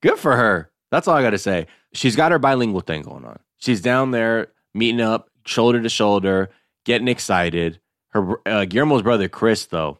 Good 0.00 0.18
for 0.18 0.36
her. 0.36 0.70
That's 0.90 1.08
all 1.08 1.16
I 1.16 1.22
got 1.22 1.30
to 1.30 1.38
say. 1.38 1.66
She's 1.94 2.16
got 2.16 2.32
her 2.32 2.38
bilingual 2.38 2.80
thing 2.80 3.02
going 3.02 3.24
on. 3.24 3.38
She's 3.58 3.80
down 3.80 4.10
there 4.10 4.48
meeting 4.74 5.00
up 5.00 5.30
shoulder 5.46 5.80
to 5.82 5.88
shoulder, 5.88 6.50
getting 6.84 7.08
excited. 7.08 7.80
Her 8.10 8.36
uh, 8.46 8.64
Guillermo's 8.66 9.02
brother 9.02 9.28
Chris, 9.28 9.66
though, 9.66 9.98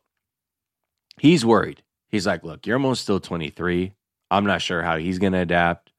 he's 1.19 1.45
worried. 1.45 1.83
He's 2.09 2.27
like, 2.27 2.45
"Look, 2.45 2.63
Guillermo's 2.63 3.01
still 3.01 3.21
23. 3.21 3.95
I'm 4.31 4.45
not 4.45 4.61
sure 4.61 4.83
how 4.83 4.99
he's 4.99 5.19
gonna 5.19 5.41
adapt." 5.41 5.93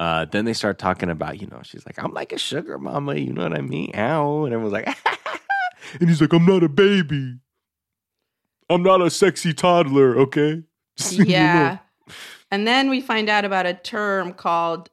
Uh, 0.00 0.24
then 0.24 0.44
they 0.44 0.52
start 0.52 0.78
talking 0.78 1.10
about, 1.10 1.40
you 1.40 1.46
know, 1.46 1.60
she's 1.62 1.86
like, 1.86 2.02
"I'm 2.02 2.12
like 2.12 2.32
a 2.32 2.38
sugar 2.38 2.78
mama," 2.78 3.14
you 3.14 3.32
know 3.32 3.44
what 3.44 3.56
I 3.56 3.60
mean? 3.60 3.92
Ow, 3.94 4.44
and 4.44 4.52
everyone's 4.54 4.72
like, 4.72 4.88
and 6.00 6.08
he's 6.08 6.20
like, 6.20 6.32
"I'm 6.32 6.46
not 6.46 6.64
a 6.64 6.68
baby. 6.68 7.38
I'm 8.70 8.82
not 8.82 9.02
a 9.02 9.10
sexy 9.10 9.52
toddler." 9.52 10.16
Okay. 10.18 10.62
So 10.96 11.16
you 11.16 11.24
know. 11.24 11.30
Yeah. 11.30 11.78
And 12.50 12.66
then 12.66 12.88
we 12.88 13.00
find 13.00 13.28
out 13.28 13.44
about 13.44 13.66
a 13.66 13.74
term 13.74 14.32
called 14.32 14.88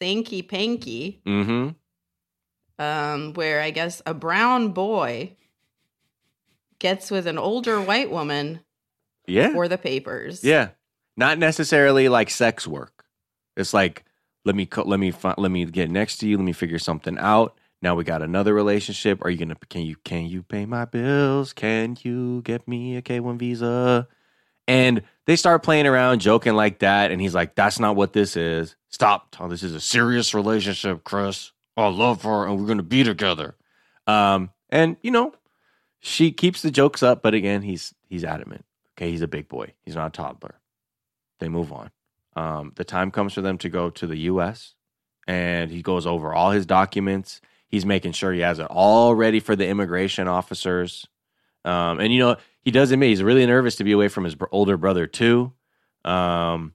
Sanky 0.00 0.46
Panky, 0.46 1.20
Mm-hmm. 1.26 2.82
um, 2.82 3.32
where 3.34 3.60
I 3.60 3.70
guess 3.70 4.00
a 4.06 4.14
brown 4.14 4.70
boy 4.72 5.36
gets 6.78 7.10
with 7.10 7.26
an 7.26 7.38
older 7.38 7.80
white 7.80 8.10
woman 8.10 8.60
Yeah. 9.26 9.52
for 9.52 9.68
the 9.68 9.78
papers. 9.78 10.44
Yeah, 10.44 10.70
not 11.16 11.38
necessarily 11.38 12.08
like 12.08 12.30
sex 12.30 12.66
work. 12.66 13.04
It's 13.56 13.72
like 13.74 14.04
let 14.44 14.54
me 14.54 14.66
co- 14.66 14.82
let 14.84 15.00
me 15.00 15.10
fi- 15.10 15.34
let 15.38 15.50
me 15.50 15.64
get 15.66 15.90
next 15.90 16.18
to 16.18 16.28
you. 16.28 16.36
Let 16.36 16.44
me 16.44 16.52
figure 16.52 16.78
something 16.78 17.18
out. 17.18 17.55
Now 17.82 17.94
we 17.94 18.04
got 18.04 18.22
another 18.22 18.54
relationship. 18.54 19.24
Are 19.24 19.30
you 19.30 19.38
gonna 19.38 19.56
can 19.68 19.82
you 19.82 19.96
can 20.04 20.26
you 20.26 20.42
pay 20.42 20.66
my 20.66 20.84
bills? 20.84 21.52
Can 21.52 21.96
you 22.02 22.42
get 22.42 22.66
me 22.66 22.96
a 22.96 23.02
K 23.02 23.20
one 23.20 23.38
visa? 23.38 24.08
And 24.68 25.02
they 25.26 25.36
start 25.36 25.62
playing 25.62 25.86
around, 25.86 26.20
joking 26.20 26.54
like 26.54 26.80
that. 26.80 27.10
And 27.12 27.20
he's 27.20 27.34
like, 27.34 27.54
"That's 27.54 27.78
not 27.78 27.94
what 27.94 28.12
this 28.12 28.36
is. 28.36 28.76
Stop. 28.88 29.36
Oh, 29.38 29.48
this 29.48 29.62
is 29.62 29.74
a 29.74 29.80
serious 29.80 30.34
relationship, 30.34 31.04
Chris. 31.04 31.52
I 31.76 31.86
love 31.88 32.22
her, 32.22 32.46
and 32.46 32.58
we're 32.58 32.66
gonna 32.66 32.82
be 32.82 33.04
together." 33.04 33.54
Um, 34.06 34.50
and 34.70 34.96
you 35.02 35.10
know, 35.10 35.34
she 36.00 36.32
keeps 36.32 36.62
the 36.62 36.70
jokes 36.70 37.02
up, 37.02 37.22
but 37.22 37.34
again, 37.34 37.62
he's 37.62 37.94
he's 38.08 38.24
adamant. 38.24 38.64
Okay, 38.96 39.10
he's 39.10 39.22
a 39.22 39.28
big 39.28 39.48
boy. 39.48 39.74
He's 39.84 39.96
not 39.96 40.08
a 40.08 40.10
toddler. 40.10 40.60
They 41.38 41.48
move 41.48 41.72
on. 41.72 41.90
Um, 42.34 42.72
the 42.76 42.84
time 42.84 43.10
comes 43.10 43.34
for 43.34 43.42
them 43.42 43.58
to 43.58 43.68
go 43.68 43.90
to 43.90 44.06
the 44.06 44.16
U.S. 44.18 44.74
and 45.26 45.70
he 45.70 45.82
goes 45.82 46.06
over 46.06 46.32
all 46.32 46.50
his 46.50 46.66
documents. 46.66 47.40
He's 47.68 47.84
making 47.84 48.12
sure 48.12 48.32
he 48.32 48.40
has 48.40 48.58
it 48.58 48.66
all 48.70 49.14
ready 49.14 49.40
for 49.40 49.56
the 49.56 49.66
immigration 49.66 50.28
officers. 50.28 51.06
Um, 51.64 51.98
and 52.00 52.12
you 52.12 52.20
know, 52.20 52.36
he 52.62 52.70
does 52.70 52.92
admit 52.92 53.08
he's 53.10 53.22
really 53.22 53.44
nervous 53.46 53.76
to 53.76 53.84
be 53.84 53.92
away 53.92 54.08
from 54.08 54.24
his 54.24 54.34
br- 54.34 54.46
older 54.52 54.76
brother 54.76 55.06
too. 55.06 55.52
Um, 56.04 56.74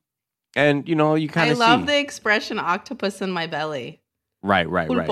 and 0.55 0.87
you 0.87 0.95
know, 0.95 1.15
you 1.15 1.29
kind 1.29 1.49
of. 1.51 1.61
I 1.61 1.65
love 1.65 1.81
see 1.81 1.85
the 1.87 1.99
expression 1.99 2.59
octopus 2.59 3.21
in 3.21 3.31
my 3.31 3.47
belly. 3.47 4.01
right, 4.41 4.69
right, 4.69 4.89
right. 4.89 5.07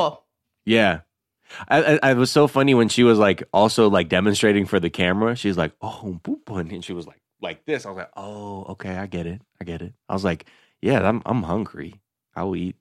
Yeah. 0.66 1.00
I, 1.68 1.84
I, 1.96 2.00
I 2.04 2.14
was 2.14 2.30
so 2.30 2.48
funny 2.48 2.74
when 2.76 2.90
she 2.90 3.04
was 3.04 3.18
like 3.18 3.44
also 3.54 3.90
like 3.90 4.10
demonstrating 4.10 4.66
for 4.66 4.80
the 4.80 4.90
camera. 4.90 5.36
She's 5.36 5.58
like, 5.58 5.72
"Oh, 5.82 6.20
boopun," 6.24 6.72
and 6.72 6.86
she 6.86 6.94
was 6.94 7.08
like, 7.08 7.22
like 7.42 7.66
this. 7.66 7.86
I 7.86 7.90
was 7.90 7.98
like, 7.98 8.12
"Oh, 8.16 8.66
okay, 8.70 8.96
I 8.96 9.08
get 9.08 9.26
it, 9.26 9.42
I 9.60 9.64
get 9.64 9.82
it." 9.82 9.94
I 10.08 10.14
was 10.14 10.24
like, 10.24 10.46
"Yeah, 10.82 11.02
I'm 11.08 11.24
I'm 11.26 11.42
hungry. 11.42 11.96
I 12.36 12.44
will 12.44 12.56
eat 12.56 12.76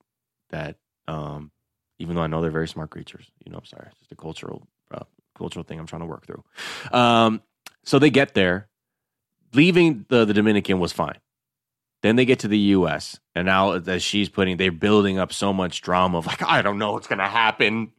that." 0.51 0.77
Um, 1.07 1.51
even 1.99 2.15
though 2.15 2.23
I 2.23 2.27
know 2.27 2.41
they're 2.41 2.51
very 2.51 2.69
smart 2.69 2.91
creatures. 2.91 3.31
You 3.45 3.53
know, 3.53 3.59
I'm 3.59 3.65
sorry, 3.65 3.87
it's 3.91 3.99
just 3.99 4.13
a 4.13 4.17
cultural 4.17 4.67
uh, 4.93 5.05
cultural 5.37 5.65
thing 5.65 5.79
I'm 5.79 5.87
trying 5.87 6.03
to 6.03 6.07
work 6.07 6.27
through. 6.27 6.45
Um, 6.93 7.43
so 7.85 7.99
they 7.99 8.11
get 8.11 8.35
there. 8.35 8.69
Leaving 9.55 10.05
the 10.09 10.25
the 10.25 10.35
Dominican 10.35 10.79
was 10.79 10.93
fine. 10.93 11.19
Then 12.03 12.17
they 12.17 12.25
get 12.25 12.41
to 12.41 12.49
the 12.49 12.59
U.S. 12.59 13.19
and 13.35 13.47
now 13.47 13.73
as 13.73 14.03
she's 14.03 14.29
putting, 14.29 14.57
they're 14.57 14.71
building 14.71 15.19
up 15.19 15.33
so 15.33 15.53
much 15.53 15.81
drama 15.83 16.19
of 16.19 16.27
like, 16.27 16.43
I 16.43 16.63
don't 16.63 16.79
know 16.79 16.93
what's 16.93 17.07
gonna 17.07 17.29
happen. 17.29 17.93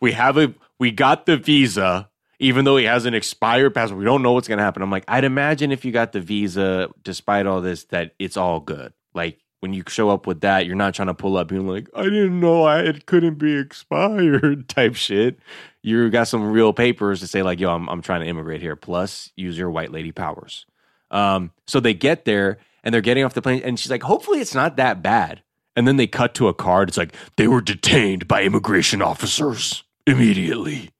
We 0.00 0.12
have 0.12 0.36
a, 0.38 0.52
we 0.80 0.90
got 0.90 1.26
the 1.26 1.36
visa, 1.36 2.10
even 2.40 2.64
though 2.64 2.76
he 2.76 2.86
has 2.86 3.04
an 3.06 3.14
expired 3.14 3.74
passport. 3.74 4.00
We 4.00 4.04
don't 4.04 4.22
know 4.22 4.32
what's 4.32 4.48
gonna 4.48 4.62
happen. 4.62 4.82
I'm 4.82 4.90
like, 4.90 5.04
I'd 5.06 5.22
imagine 5.24 5.70
if 5.70 5.84
you 5.84 5.92
got 5.92 6.10
the 6.10 6.20
visa, 6.20 6.88
despite 7.04 7.46
all 7.46 7.60
this, 7.60 7.84
that 7.84 8.14
it's 8.18 8.36
all 8.36 8.58
good. 8.58 8.92
Like 9.14 9.38
when 9.62 9.72
you 9.72 9.84
show 9.86 10.10
up 10.10 10.26
with 10.26 10.40
that, 10.40 10.66
you're 10.66 10.74
not 10.74 10.92
trying 10.92 11.06
to 11.06 11.14
pull 11.14 11.36
up 11.36 11.46
being 11.46 11.68
like, 11.68 11.88
I 11.94 12.02
didn't 12.02 12.40
know 12.40 12.64
I 12.64 12.80
it 12.80 13.06
couldn't 13.06 13.38
be 13.38 13.56
expired 13.56 14.68
type 14.68 14.96
shit. 14.96 15.38
You 15.82 16.10
got 16.10 16.26
some 16.26 16.50
real 16.50 16.72
papers 16.72 17.20
to 17.20 17.28
say 17.28 17.42
like, 17.44 17.60
yo, 17.60 17.70
I'm 17.70 17.88
I'm 17.88 18.02
trying 18.02 18.22
to 18.22 18.26
immigrate 18.26 18.60
here. 18.60 18.74
Plus, 18.74 19.30
use 19.36 19.56
your 19.56 19.70
white 19.70 19.92
lady 19.92 20.10
powers. 20.10 20.66
Um, 21.12 21.52
so 21.68 21.78
they 21.78 21.94
get 21.94 22.24
there 22.24 22.58
and 22.82 22.92
they're 22.92 23.00
getting 23.00 23.22
off 23.22 23.34
the 23.34 23.42
plane, 23.42 23.62
and 23.64 23.78
she's 23.78 23.90
like, 23.90 24.02
hopefully 24.02 24.40
it's 24.40 24.54
not 24.54 24.74
that 24.76 25.00
bad. 25.00 25.42
And 25.76 25.86
then 25.86 25.96
they 25.96 26.08
cut 26.08 26.34
to 26.34 26.48
a 26.48 26.54
card. 26.54 26.88
It's 26.88 26.98
like 26.98 27.14
they 27.36 27.46
were 27.46 27.60
detained 27.60 28.26
by 28.26 28.42
immigration 28.42 29.00
officers 29.00 29.84
immediately. 30.08 30.90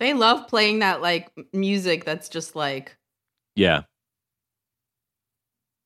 They 0.00 0.14
love 0.14 0.48
playing 0.48 0.80
that 0.80 1.00
like 1.00 1.30
music 1.52 2.04
that's 2.04 2.28
just 2.28 2.56
like 2.56 2.96
Yeah, 3.54 3.82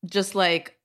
just 0.07 0.35
like 0.35 0.79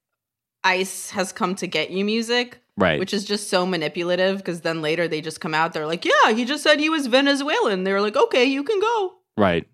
ice 0.67 1.09
has 1.11 1.31
come 1.31 1.55
to 1.55 1.67
get 1.67 1.89
you 1.91 2.03
music, 2.05 2.59
right. 2.77 2.99
which 2.99 3.13
is 3.13 3.23
just 3.25 3.49
so 3.49 3.65
manipulative 3.65 4.37
because 4.37 4.61
then 4.61 4.81
later 4.81 5.07
they 5.07 5.21
just 5.21 5.39
come 5.41 5.53
out 5.53 5.73
they're 5.73 5.87
like, 5.87 6.05
"Yeah, 6.05 6.31
he 6.33 6.45
just 6.45 6.63
said 6.63 6.79
he 6.79 6.89
was 6.89 7.07
Venezuelan." 7.07 7.83
They're 7.83 8.01
like, 8.01 8.15
"Okay, 8.17 8.45
you 8.45 8.63
can 8.63 8.79
go." 8.79 9.13
right. 9.37 9.65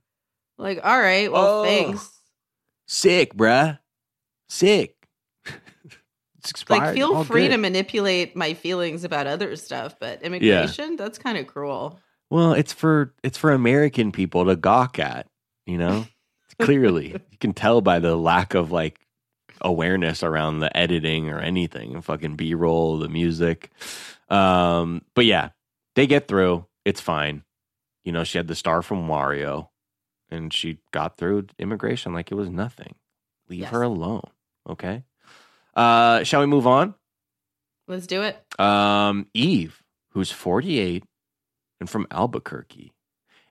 Like, 0.57 0.79
"All 0.83 0.99
right, 0.99 1.31
well, 1.31 1.61
Oh. 1.61 1.63
thanks." 1.63 2.09
Sick, 2.87 3.33
bruh. 3.35 3.79
Sick. 4.49 4.95
it's 6.37 6.51
expired. 6.51 6.81
Like, 6.87 6.95
feel 6.95 7.13
All 7.15 7.23
free 7.23 7.43
good. 7.47 7.55
to 7.55 7.57
manipulate 7.57 8.35
my 8.35 8.53
feelings 8.53 9.03
about 9.03 9.25
other 9.25 9.55
stuff, 9.55 9.95
but 9.99 10.21
immigration, 10.21 10.95
that's 10.95 11.17
kind 11.17 11.37
of 11.37 11.47
cruel. 11.47 11.99
Well, 12.29 12.53
it's 12.53 12.73
for 12.73 13.13
it's 13.23 13.37
for 13.37 13.51
American 13.51 14.11
people 14.11 14.45
to 14.45 14.55
gawk 14.55 14.99
at, 14.99 15.27
you 15.65 15.77
know? 15.77 16.05
Clearly. 16.61 17.09
you 17.31 17.37
can 17.39 17.53
tell 17.53 17.81
by 17.81 17.97
the 17.99 18.15
lack 18.15 18.53
of 18.53 18.71
like 18.71 18.99
awareness 19.63 20.23
around 20.23 20.59
the 20.59 20.75
editing 20.75 21.29
or 21.29 21.39
anything, 21.39 22.01
fucking 22.01 22.35
B-roll, 22.35 22.97
the 22.99 23.09
music. 23.09 23.69
Um, 24.29 25.01
but 25.15 25.25
yeah, 25.25 25.49
they 25.95 26.07
get 26.07 26.27
through. 26.27 26.65
It's 26.85 27.01
fine. 27.01 27.43
You 28.03 28.11
know, 28.11 28.23
she 28.23 28.37
had 28.37 28.47
the 28.47 28.55
star 28.55 28.81
from 28.81 29.07
Wario 29.07 29.69
and 30.29 30.51
she 30.53 30.79
got 30.91 31.17
through 31.17 31.47
immigration 31.59 32.13
like 32.13 32.31
it 32.31 32.35
was 32.35 32.49
nothing. 32.49 32.95
Leave 33.49 33.61
Yes. 33.61 33.71
her 33.71 33.81
alone, 33.83 34.23
okay? 34.69 35.03
Uh, 35.75 36.23
shall 36.23 36.41
we 36.41 36.45
move 36.47 36.67
on? 36.67 36.95
Let's 37.87 38.07
do 38.07 38.21
it. 38.23 38.37
Um, 38.59 39.27
Eve, 39.33 39.81
who's 40.11 40.31
48 40.31 41.03
and 41.79 41.89
from 41.89 42.07
Albuquerque. 42.11 42.93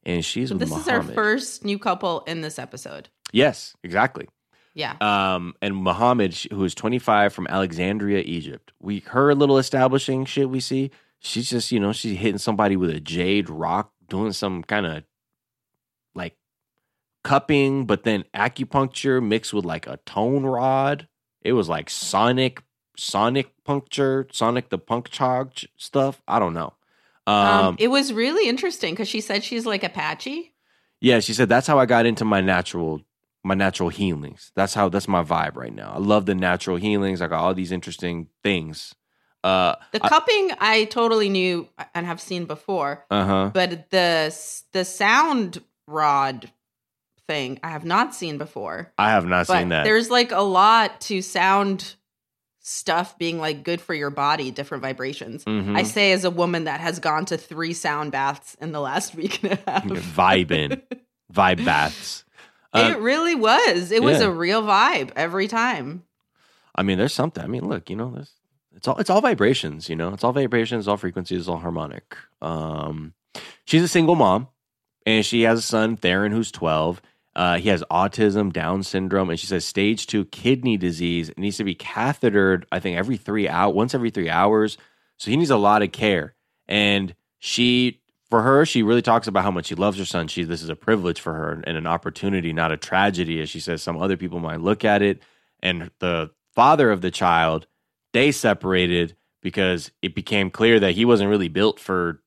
And 0.04 0.24
she's 0.24 0.48
So 0.48 0.54
this 0.56 0.74
is 0.74 0.88
our 0.88 1.02
first 1.02 1.64
new 1.64 1.78
couple 1.78 2.22
in 2.22 2.40
this 2.40 2.58
episode. 2.58 3.08
Yes, 3.32 3.74
exactly. 3.84 4.28
Yeah. 4.74 4.96
Um, 5.00 5.54
and 5.60 5.76
Muhammad, 5.76 6.34
who 6.50 6.64
is 6.64 6.74
25 6.74 7.32
from 7.32 7.46
Alexandria, 7.48 8.22
Egypt. 8.24 8.72
We 8.80 9.00
her 9.00 9.34
little 9.34 9.58
establishing 9.58 10.24
shit 10.24 10.48
we 10.48 10.60
see. 10.60 10.90
She's 11.20 11.50
just, 11.50 11.70
you 11.70 11.78
know, 11.78 11.92
she's 11.92 12.18
hitting 12.18 12.38
somebody 12.38 12.76
with 12.76 12.90
a 12.90 13.00
jade 13.00 13.48
rock, 13.48 13.92
doing 14.08 14.32
some 14.32 14.62
kind 14.64 14.86
of 14.86 15.04
like 16.14 16.36
cupping, 17.22 17.84
but 17.86 18.02
then 18.02 18.24
acupuncture 18.34 19.24
mixed 19.24 19.52
with 19.52 19.64
like 19.64 19.86
a 19.86 19.98
tone 20.06 20.44
rod. 20.44 21.06
It 21.42 21.52
was 21.52 21.68
like 21.68 21.90
sonic, 21.90 22.62
sonic 22.96 23.52
puncture, 23.64 24.26
sonic 24.32 24.70
the 24.70 24.78
puncture 24.78 25.48
stuff. 25.76 26.22
I 26.26 26.38
don't 26.38 26.54
know. 26.54 26.74
Um, 27.26 27.34
Um, 27.36 27.76
it 27.78 27.88
was 27.88 28.12
really 28.12 28.48
interesting 28.48 28.94
because 28.94 29.08
she 29.08 29.20
said 29.20 29.44
she's 29.44 29.66
like 29.66 29.84
Apache. 29.84 30.52
Yeah, 31.00 31.20
she 31.20 31.34
said 31.34 31.48
that's 31.48 31.66
how 31.66 31.78
I 31.78 31.86
got 31.86 32.06
into 32.06 32.24
my 32.24 32.40
natural 32.40 33.02
my 33.44 33.54
natural 33.54 33.88
healings. 33.88 34.52
That's 34.54 34.74
how 34.74 34.88
that's 34.88 35.08
my 35.08 35.22
vibe 35.22 35.56
right 35.56 35.74
now. 35.74 35.92
I 35.94 35.98
love 35.98 36.26
the 36.26 36.34
natural 36.34 36.76
healings. 36.76 37.20
I 37.20 37.26
got 37.26 37.40
all 37.40 37.54
these 37.54 37.72
interesting 37.72 38.28
things. 38.42 38.94
Uh 39.44 39.74
The 39.92 40.00
cupping 40.00 40.52
I 40.60 40.84
totally 40.84 41.28
knew 41.28 41.68
and 41.94 42.06
have 42.06 42.20
seen 42.20 42.44
before, 42.44 43.04
uh-huh. 43.10 43.50
but 43.52 43.90
the 43.90 44.32
the 44.72 44.84
sound 44.84 45.62
rod 45.88 46.50
thing 47.26 47.58
I 47.62 47.70
have 47.70 47.84
not 47.84 48.14
seen 48.14 48.38
before. 48.38 48.92
I 48.98 49.10
have 49.10 49.26
not 49.26 49.46
But 49.48 49.58
seen 49.58 49.68
that. 49.70 49.84
there's 49.84 50.10
like 50.10 50.30
a 50.32 50.42
lot 50.42 51.00
to 51.02 51.22
sound 51.22 51.94
stuff 52.60 53.18
being 53.18 53.38
like 53.40 53.64
good 53.64 53.80
for 53.80 53.92
your 53.94 54.10
body, 54.10 54.52
different 54.52 54.82
vibrations. 54.82 55.44
Mhm. 55.44 55.76
I 55.76 55.82
say 55.82 56.12
as 56.12 56.24
a 56.24 56.30
woman 56.30 56.64
that 56.64 56.80
has 56.80 57.00
gone 57.00 57.24
to 57.26 57.36
three 57.36 57.72
sound 57.72 58.12
baths 58.12 58.56
in 58.60 58.70
the 58.70 58.80
last 58.80 59.14
week 59.20 59.42
and 59.42 59.54
a 59.54 59.70
half. 59.70 59.84
Vibing. 59.84 60.80
Vibe 61.34 61.64
baths. 61.64 62.24
It 62.74 62.96
Uh, 62.96 62.98
really 63.00 63.34
was. 63.34 63.90
It 63.92 64.02
was 64.02 64.20
a 64.20 64.30
real 64.30 64.62
vibe 64.62 65.10
every 65.16 65.48
time. 65.48 66.04
I 66.74 66.82
mean, 66.82 66.98
there's 66.98 67.14
something. 67.14 67.42
I 67.44 67.46
mean, 67.46 67.68
look, 67.68 67.90
you 67.90 67.96
know, 67.96 68.16
it's 68.74 68.88
all 68.88 68.96
it's 68.98 69.10
all 69.10 69.20
vibrations, 69.20 69.88
you 69.88 69.96
know. 69.96 70.12
It's 70.14 70.24
all 70.24 70.32
vibrations, 70.32 70.88
all 70.88 70.96
frequencies, 70.96 71.48
all 71.48 71.58
harmonic. 71.58 72.16
Um 72.40 73.12
she's 73.64 73.82
a 73.82 73.88
single 73.88 74.14
mom 74.14 74.48
and 75.06 75.24
she 75.24 75.42
has 75.42 75.58
a 75.58 75.62
son, 75.62 75.96
Theron, 75.96 76.32
who's 76.32 76.50
12. 76.52 77.02
Uh, 77.34 77.56
he 77.58 77.70
has 77.70 77.82
autism, 77.90 78.52
Down 78.52 78.82
syndrome, 78.82 79.30
and 79.30 79.40
she 79.40 79.46
says 79.46 79.64
stage 79.64 80.06
two 80.06 80.26
kidney 80.26 80.76
disease. 80.76 81.30
It 81.30 81.38
needs 81.38 81.56
to 81.56 81.64
be 81.64 81.74
cathetered, 81.74 82.66
I 82.70 82.78
think, 82.78 82.98
every 82.98 83.16
three 83.16 83.48
hours, 83.48 83.74
once 83.74 83.94
every 83.94 84.10
three 84.10 84.28
hours. 84.28 84.76
So 85.16 85.30
he 85.30 85.38
needs 85.38 85.48
a 85.50 85.56
lot 85.56 85.80
of 85.82 85.92
care. 85.92 86.34
And 86.68 87.14
she, 87.38 88.01
for 88.32 88.40
her, 88.40 88.64
she 88.64 88.82
really 88.82 89.02
talks 89.02 89.26
about 89.26 89.44
how 89.44 89.50
much 89.50 89.66
she 89.66 89.74
loves 89.74 89.98
her 89.98 90.06
son. 90.06 90.26
She, 90.26 90.44
this 90.44 90.62
is 90.62 90.70
a 90.70 90.74
privilege 90.74 91.20
for 91.20 91.34
her 91.34 91.62
and 91.66 91.76
an 91.76 91.86
opportunity, 91.86 92.54
not 92.54 92.72
a 92.72 92.78
tragedy, 92.78 93.42
as 93.42 93.50
she 93.50 93.60
says. 93.60 93.82
Some 93.82 94.00
other 94.00 94.16
people 94.16 94.40
might 94.40 94.62
look 94.62 94.86
at 94.86 95.02
it. 95.02 95.20
And 95.60 95.90
the 95.98 96.30
father 96.54 96.90
of 96.90 97.02
the 97.02 97.10
child, 97.10 97.66
they 98.14 98.32
separated 98.32 99.16
because 99.42 99.90
it 100.00 100.14
became 100.14 100.48
clear 100.48 100.80
that 100.80 100.92
he 100.92 101.04
wasn't 101.04 101.28
really 101.28 101.48
built 101.48 101.78
for 101.78 102.22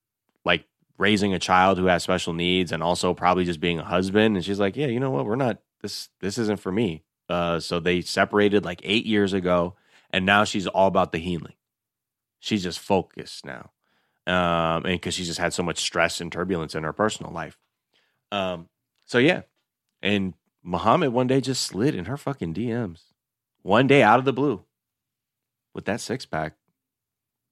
like 0.45 0.67
raising 0.99 1.33
a 1.33 1.39
child 1.39 1.79
who 1.79 1.87
has 1.87 2.03
special 2.03 2.33
needs 2.33 2.71
and 2.71 2.83
also 2.83 3.15
probably 3.15 3.43
just 3.43 3.59
being 3.59 3.79
a 3.79 3.83
husband. 3.83 4.35
And 4.35 4.45
she's 4.45 4.59
like, 4.59 4.75
yeah, 4.75 4.85
you 4.85 4.99
know 4.99 5.09
what? 5.09 5.25
We're 5.25 5.35
not 5.35 5.57
this. 5.81 6.09
This 6.21 6.37
isn't 6.37 6.59
for 6.59 6.71
me. 6.71 7.03
Uh, 7.27 7.59
so 7.59 7.79
they 7.79 8.01
separated 8.01 8.63
like 8.63 8.81
eight 8.83 9.07
years 9.07 9.33
ago, 9.33 9.73
and 10.11 10.23
now 10.23 10.43
she's 10.43 10.67
all 10.67 10.85
about 10.85 11.11
the 11.11 11.17
healing. 11.17 11.55
She's 12.39 12.61
just 12.61 12.77
focused 12.77 13.43
now, 13.43 13.71
um, 14.27 14.85
and 14.85 14.99
because 14.99 15.13
she's 15.13 15.27
just 15.27 15.39
had 15.39 15.53
so 15.53 15.63
much 15.63 15.79
stress 15.79 16.21
and 16.21 16.31
turbulence 16.31 16.75
in 16.75 16.83
her 16.83 16.93
personal 16.93 17.31
life. 17.31 17.57
Um, 18.31 18.69
so 19.05 19.17
yeah, 19.17 19.41
and 20.01 20.33
Muhammad 20.63 21.13
one 21.13 21.27
day 21.27 21.41
just 21.41 21.63
slid 21.63 21.95
in 21.95 22.05
her 22.05 22.17
fucking 22.17 22.53
DMs, 22.53 23.03
one 23.61 23.87
day 23.87 24.01
out 24.03 24.19
of 24.19 24.25
the 24.25 24.33
blue, 24.33 24.63
with 25.73 25.85
that 25.85 26.01
six 26.01 26.25
pack. 26.25 26.53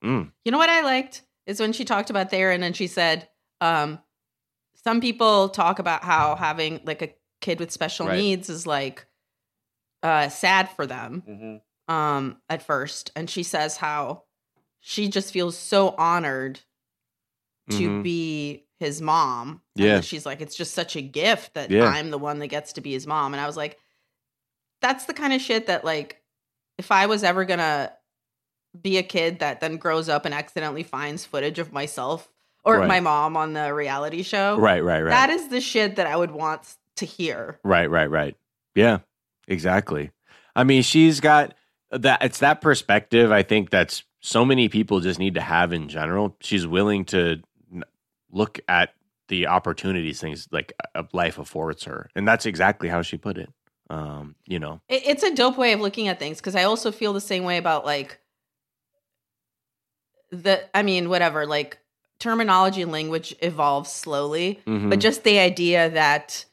Mm. 0.04 0.32
You 0.44 0.52
know 0.52 0.58
what 0.58 0.70
I 0.70 0.82
liked 0.82 1.24
is 1.46 1.60
when 1.60 1.74
she 1.74 1.86
talked 1.86 2.10
about 2.10 2.30
Theron 2.32 2.64
and 2.64 2.76
she 2.76 2.88
said, 2.88 3.30
um, 3.62 4.00
some 4.84 5.00
people 5.00 5.50
talk 5.50 5.80
about 5.80 6.04
how 6.04 6.36
having 6.36 6.82
like 6.84 7.02
a 7.02 7.14
kid 7.40 7.60
with 7.60 7.72
special 7.72 8.08
Right. 8.08 8.18
needs 8.18 8.50
is 8.50 8.66
like 8.68 9.06
uh, 10.02 10.28
sad 10.30 10.70
for 10.72 10.86
them 10.86 11.62
um, 11.88 12.38
at 12.50 12.64
first. 12.64 13.12
And 13.16 13.30
she 13.30 13.44
says 13.44 13.78
how 13.78 14.24
she 14.86 15.08
just 15.08 15.32
feels 15.32 15.58
so 15.58 15.96
honored 15.98 16.60
to 17.70 17.90
Mhm. 17.90 18.04
be 18.04 18.66
his 18.80 19.02
mom. 19.02 19.62
Yeah. 19.76 20.02
she's 20.02 20.26
like, 20.26 20.42
it's 20.42 20.56
just 20.58 20.74
such 20.74 20.98
a 20.98 21.02
gift 21.02 21.54
that 21.54 21.72
Yeah. 21.72 21.86
I'm 21.86 22.12
the 22.12 22.18
one 22.18 22.40
that 22.40 22.48
gets 22.48 22.74
to 22.74 22.82
be 22.82 22.92
his 22.92 23.08
mom. 23.08 23.34
And 23.34 23.40
I 23.40 23.48
was 23.48 23.56
like, 23.56 23.80
that's 24.82 25.06
the 25.06 25.14
kind 25.14 25.32
of 25.32 25.40
shit 25.40 25.68
that, 25.68 25.86
like, 25.86 26.22
if 26.78 26.92
I 26.92 27.06
was 27.06 27.24
ever 27.24 27.46
gonna 27.46 27.94
be 28.82 28.98
a 28.98 29.04
kid 29.04 29.40
that 29.40 29.62
then 29.62 29.78
grows 29.78 30.10
up 30.10 30.26
and 30.26 30.34
accidentally 30.34 30.84
finds 30.84 31.24
footage 31.26 31.60
of 31.60 31.72
myself 31.72 32.30
or 32.66 32.80
Right. 32.80 32.88
my 32.90 33.00
mom 33.00 33.38
on 33.38 33.54
the 33.54 33.74
reality 33.74 34.22
show, 34.24 34.58
Right, 34.58 34.84
right, 34.84 35.02
right. 35.02 35.12
that 35.12 35.30
is 35.30 35.48
the 35.48 35.62
shit 35.62 35.96
that 35.96 36.08
I 36.08 36.18
would 36.18 36.32
want 36.32 36.76
to 36.98 37.06
hear. 37.06 37.60
Right, 37.64 37.90
right, 37.90 38.10
right. 38.10 38.36
Yeah, 38.76 39.00
exactly. 39.48 40.12
I 40.58 40.66
mean, 40.66 40.84
she's 40.84 41.22
got 41.22 41.54
that. 41.92 42.22
It's 42.22 42.40
that 42.40 42.60
perspective. 42.60 43.32
I 43.32 43.44
think 43.44 43.70
that's 43.70 44.04
so 44.26 44.46
many 44.46 44.70
people 44.70 45.02
just 45.02 45.20
need 45.20 45.34
to 45.36 45.42
have 45.42 45.74
in 45.74 45.90
general. 45.90 46.36
She's 46.40 46.66
willing 46.66 47.04
to 47.06 47.42
look 48.32 48.60
at 48.70 48.94
the 49.28 49.48
opportunities 49.48 50.20
things 50.22 50.48
like 50.52 50.72
a 50.96 51.06
life 51.12 51.38
affords 51.38 51.84
her, 51.84 52.10
and 52.16 52.26
that's 52.28 52.46
exactly 52.46 52.88
how 52.90 53.02
she 53.02 53.18
put 53.18 53.38
it. 53.38 53.50
Um, 53.90 54.36
you 54.48 54.60
know, 54.60 54.80
It, 54.88 55.04
it's 55.06 55.24
a 55.24 55.36
dope 55.36 55.58
way 55.58 55.74
of 55.74 55.82
looking 55.82 56.08
at 56.08 56.20
things 56.20 56.38
because 56.38 56.56
I 56.56 56.64
also 56.64 56.92
feel 56.92 57.12
the 57.14 57.22
same 57.22 57.44
way 57.44 57.58
about 57.58 57.86
like 57.86 58.20
the. 60.32 60.64
I 60.76 60.84
mean, 60.84 61.10
whatever. 61.10 61.46
Like 61.46 61.78
terminology 62.20 62.82
and 62.82 62.92
language 62.92 63.36
evolves 63.42 63.92
slowly, 63.92 64.62
Mhm. 64.66 64.90
but 64.90 65.00
just 65.00 65.24
the 65.24 65.40
idea 65.40 65.90
that 65.90 66.46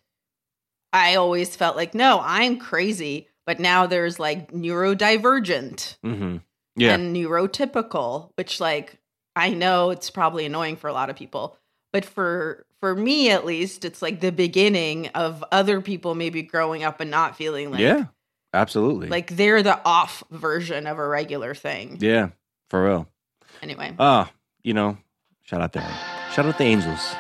I 0.93 1.15
always 1.15 1.55
felt 1.55 1.77
like, 1.77 1.95
no, 1.95 2.21
I'm 2.23 2.59
crazy, 2.59 3.29
but 3.47 3.61
now 3.61 3.87
there's 3.87 4.19
like 4.19 4.51
neurodivergent 4.53 5.97
Mhm. 6.05 6.43
Yeah, 6.77 6.95
and 6.95 7.15
neurotypical, 7.15 8.31
which 8.37 8.61
like 8.61 8.99
I 9.37 9.51
know 9.51 9.91
it's 9.91 10.11
probably 10.11 10.47
annoying 10.47 10.77
for 10.77 10.89
a 10.89 10.93
lot 10.93 11.11
of 11.11 11.17
people, 11.17 11.57
but 11.93 12.05
for 12.05 12.65
for 12.81 12.95
me 12.95 13.31
at 13.31 13.45
least, 13.45 13.85
it's 13.85 14.01
like 14.03 14.21
the 14.21 14.33
beginning 14.33 15.09
of 15.09 15.45
other 15.53 15.81
people 15.81 16.15
maybe 16.15 16.43
growing 16.43 16.83
up 16.83 17.01
and 17.01 17.11
not 17.11 17.37
feeling 17.37 17.71
like 17.71 17.81
yeah, 17.81 18.05
absolutely. 18.55 19.09
like 19.09 19.37
they're 19.37 19.63
the 19.63 19.81
off 19.85 20.23
version 20.31 20.87
of 20.87 20.99
a 20.99 21.07
regular 21.07 21.55
thing. 21.55 21.99
yeah, 22.01 22.31
for 22.69 22.85
real. 22.87 23.09
Anyway, 23.63 23.95
Ah, 23.99 24.31
you 24.63 24.73
know, 24.73 24.97
shout 25.43 25.61
out 25.61 25.73
there. 25.73 25.87
Shout 26.33 26.47
out 26.47 26.57
the 26.59 26.65
angels 26.65 27.15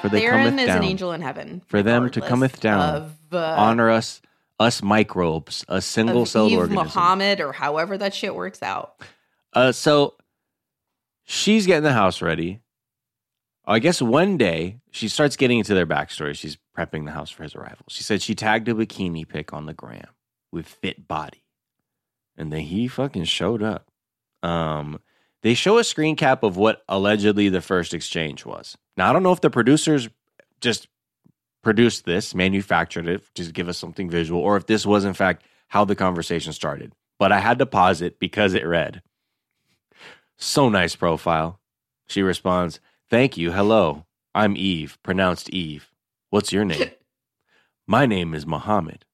for 0.00 0.08
they 0.08 0.20
Theron 0.20 0.44
cometh 0.46 0.60
is 0.60 0.66
down. 0.66 0.78
an 0.78 0.84
angel 0.84 1.12
in 1.12 1.20
heaven. 1.20 1.62
For 1.66 1.82
them 1.82 2.08
to 2.10 2.20
cometh 2.20 2.60
down. 2.60 2.96
Of, 2.96 3.16
uh, 3.34 3.54
honor 3.58 3.90
us, 3.90 4.22
us 4.60 4.82
microbes, 4.82 5.64
a 5.68 5.80
single 5.80 6.26
celled 6.26 6.52
organism. 6.52 6.84
Muhammad 6.84 7.40
or 7.40 7.50
however 7.50 7.96
that 7.98 8.14
shit 8.14 8.34
works 8.34 8.62
out. 8.62 9.00
Uh, 9.54 9.72
so 9.72 10.14
she's 11.24 11.66
getting 11.66 11.82
the 11.82 11.92
house 11.92 12.22
ready. 12.22 12.60
I 13.66 13.78
guess 13.78 14.02
one 14.02 14.36
day 14.36 14.80
she 14.90 15.08
starts 15.08 15.36
getting 15.36 15.58
into 15.58 15.74
their 15.74 15.86
backstory. 15.86 16.34
She's 16.34 16.58
prepping 16.76 17.06
the 17.06 17.12
house 17.12 17.30
for 17.30 17.42
his 17.42 17.54
arrival. 17.54 17.86
She 17.88 18.02
said 18.02 18.20
she 18.20 18.34
tagged 18.34 18.68
a 18.68 18.74
bikini 18.74 19.26
pic 19.26 19.52
on 19.52 19.66
the 19.66 19.74
gram 19.74 20.08
with 20.52 20.66
fit 20.66 21.08
body, 21.08 21.44
and 22.36 22.52
then 22.52 22.60
he 22.60 22.86
fucking 22.86 23.24
showed 23.24 23.62
up. 23.62 23.90
Um, 24.42 25.00
they 25.42 25.54
show 25.54 25.78
a 25.78 25.84
screen 25.84 26.16
cap 26.16 26.42
of 26.42 26.56
what 26.56 26.82
allegedly 26.88 27.48
the 27.48 27.62
first 27.62 27.94
exchange 27.94 28.44
was. 28.44 28.76
Now 28.96 29.08
I 29.08 29.12
don't 29.12 29.22
know 29.22 29.32
if 29.32 29.40
the 29.40 29.50
producers 29.50 30.08
just 30.60 30.88
produced 31.62 32.04
this, 32.04 32.34
manufactured 32.34 33.06
it, 33.08 33.22
just 33.34 33.52
give 33.52 33.68
us 33.68 33.78
something 33.78 34.08
visual, 34.08 34.40
or 34.40 34.56
if 34.56 34.66
this 34.66 34.86
was 34.86 35.04
in 35.04 35.14
fact 35.14 35.44
how 35.68 35.84
the 35.84 35.94
conversation 35.94 36.52
started. 36.52 36.92
But 37.18 37.32
I 37.32 37.40
had 37.40 37.58
to 37.58 37.66
pause 37.66 38.00
it 38.02 38.18
because 38.18 38.54
it 38.54 38.66
read, 38.66 39.02
So 40.36 40.68
nice 40.68 40.96
profile. 40.96 41.60
She 42.08 42.22
responds, 42.22 42.80
Thank 43.08 43.36
you. 43.36 43.52
Hello. 43.52 44.06
I'm 44.34 44.56
Eve, 44.56 44.98
pronounced 45.02 45.50
Eve. 45.50 45.90
What's 46.30 46.52
your 46.52 46.64
name? 46.64 46.90
My 47.86 48.06
name 48.06 48.34
is 48.34 48.46
Mohammed. 48.46 49.04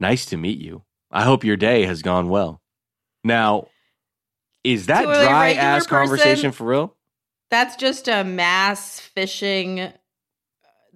Nice 0.00 0.24
to 0.26 0.36
meet 0.38 0.58
you. 0.58 0.82
I 1.10 1.24
hope 1.24 1.44
your 1.44 1.56
day 1.58 1.84
has 1.84 2.00
gone 2.02 2.28
well. 2.30 2.62
Now, 3.22 3.68
is 4.64 4.86
that 4.86 5.02
To 5.02 5.10
a 5.10 5.22
dry 5.24 5.52
ass 5.52 5.86
person- 5.86 5.90
conversation 5.98 6.52
for 6.52 6.64
real? 6.64 6.96
That's 7.50 7.76
just 7.76 8.08
a 8.08 8.24
mass 8.24 9.00
phishing 9.16 9.92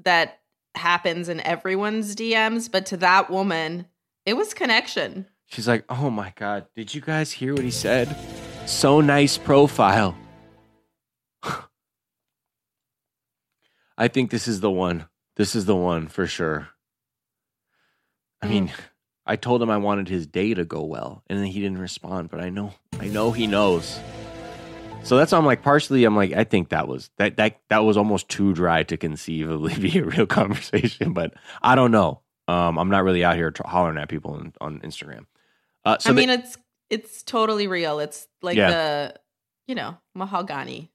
that 0.04 0.38
happens 0.76 1.28
in 1.28 1.40
everyone's 1.40 2.14
DMs, 2.14 2.70
but 2.70 2.86
to 2.86 2.96
that 2.98 3.30
woman, 3.30 3.86
it 4.26 4.36
was 4.36 4.54
connection. 4.54 5.26
She's 5.46 5.68
like, 5.68 5.84
Oh 5.88 6.10
my 6.10 6.32
God, 6.36 6.66
did 6.74 6.94
you 6.94 7.00
guys 7.00 7.32
hear 7.32 7.54
what 7.54 7.64
he 7.64 7.70
said? 7.70 8.16
So 8.66 9.00
nice 9.00 9.38
profile. 9.38 10.16
I 13.98 14.08
think 14.08 14.30
this 14.30 14.48
is 14.48 14.60
the 14.60 14.70
one. 14.70 15.06
This 15.36 15.54
is 15.54 15.66
the 15.66 15.76
one 15.76 16.08
for 16.08 16.26
sure. 16.26 16.68
I 18.40 18.46
mean, 18.46 18.68
mm. 18.68 18.74
I 19.26 19.36
told 19.36 19.62
him 19.62 19.70
I 19.70 19.78
wanted 19.78 20.08
his 20.08 20.26
day 20.26 20.52
to 20.54 20.64
go 20.64 20.84
well, 20.84 21.22
and 21.28 21.38
then 21.38 21.46
he 21.46 21.60
didn't 21.60 21.78
respond, 21.78 22.28
but 22.28 22.40
I 22.40 22.50
know, 22.50 22.74
I 23.00 23.08
know 23.08 23.32
he 23.32 23.46
knows. 23.46 23.98
So 25.04 25.18
that's 25.18 25.32
why 25.32 25.38
I'm 25.38 25.44
like, 25.44 25.62
partially, 25.62 26.04
I'm 26.04 26.16
like, 26.16 26.32
I 26.32 26.44
think 26.44 26.70
that 26.70 26.88
was 26.88 27.10
that 27.18 27.36
that 27.36 27.60
that 27.68 27.84
was 27.84 27.98
almost 27.98 28.28
too 28.30 28.54
dry 28.54 28.82
to 28.84 28.96
conceivably 28.96 29.74
be 29.78 29.98
a 29.98 30.04
real 30.04 30.26
conversation, 30.26 31.12
but 31.12 31.34
I 31.62 31.74
don't 31.74 31.90
know. 31.90 32.22
Um, 32.48 32.78
I'm 32.78 32.88
not 32.88 33.04
really 33.04 33.22
out 33.22 33.36
here 33.36 33.52
hollering 33.64 33.98
at 33.98 34.08
people 34.08 34.32
on, 34.32 34.52
on 34.60 34.80
Instagram. 34.80 35.26
Uh, 35.84 35.98
so 35.98 36.10
I 36.10 36.12
mean, 36.14 36.30
it's 36.30 36.56
it's 36.88 37.22
totally 37.22 37.66
real. 37.66 37.98
It's 38.00 38.28
like 38.40 38.56
Yeah. 38.56 38.70
the 38.70 39.14
you 39.68 39.74
know 39.74 39.98
mahogany. 40.14 40.90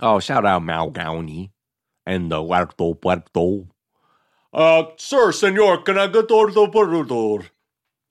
oh, 0.00 0.20
shout 0.20 0.44
out 0.44 0.62
Malgowny 0.62 1.50
and 2.04 2.30
the 2.30 2.42
Puerto 2.42 2.94
Puerto. 2.94 3.68
Uh, 4.52 4.84
sir, 4.96 5.32
senor, 5.32 5.78
can 5.82 5.96
I 5.96 6.08
get 6.08 6.30
ordo 6.30 6.66
por 6.66 6.86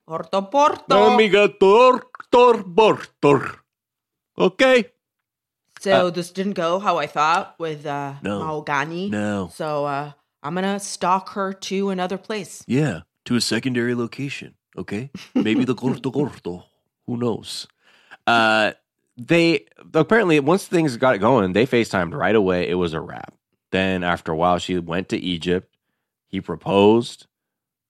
Porto 0.07 0.41
Porto. 0.41 1.09
Let 1.09 1.17
me 1.17 1.29
get 1.29 1.61
ordo 1.61 2.63
por 3.21 3.59
Okay. 4.39 4.85
So 5.79 6.09
this 6.09 6.31
didn't 6.31 6.53
go 6.53 6.79
how 6.79 6.97
I 6.97 7.07
thought 7.07 7.55
with 7.59 7.85
uh, 7.85 8.13
No. 8.21 8.39
mahogany. 8.39 9.09
No. 9.09 9.51
So 9.53 9.85
uh, 9.85 10.11
I'm 10.43 10.55
gonna 10.55 10.79
stalk 10.79 11.29
her 11.29 11.53
to 11.53 11.89
another 11.89 12.17
place. 12.17 12.63
Yeah, 12.67 13.01
to 13.25 13.35
a 13.35 13.41
secondary 13.41 13.95
location. 13.95 14.55
Okay, 14.77 15.09
maybe 15.35 15.65
the 15.65 15.75
corto 15.75 16.11
corto. 16.13 16.63
Who 17.07 17.17
knows? 17.17 17.67
Uh, 18.27 18.73
they 19.17 19.65
apparently 19.93 20.39
once 20.39 20.65
things 20.67 20.95
got 20.97 21.19
going, 21.19 21.53
they 21.53 21.65
Facetimed 21.65 22.13
right 22.13 22.35
away. 22.35 22.69
It 22.69 22.75
was 22.75 22.93
a 22.93 23.01
wrap. 23.01 23.33
Then 23.71 24.03
after 24.03 24.31
a 24.31 24.35
while, 24.35 24.57
she 24.59 24.77
went 24.79 25.09
to 25.09 25.17
Egypt. 25.17 25.75
He 26.27 26.41
proposed, 26.41 27.25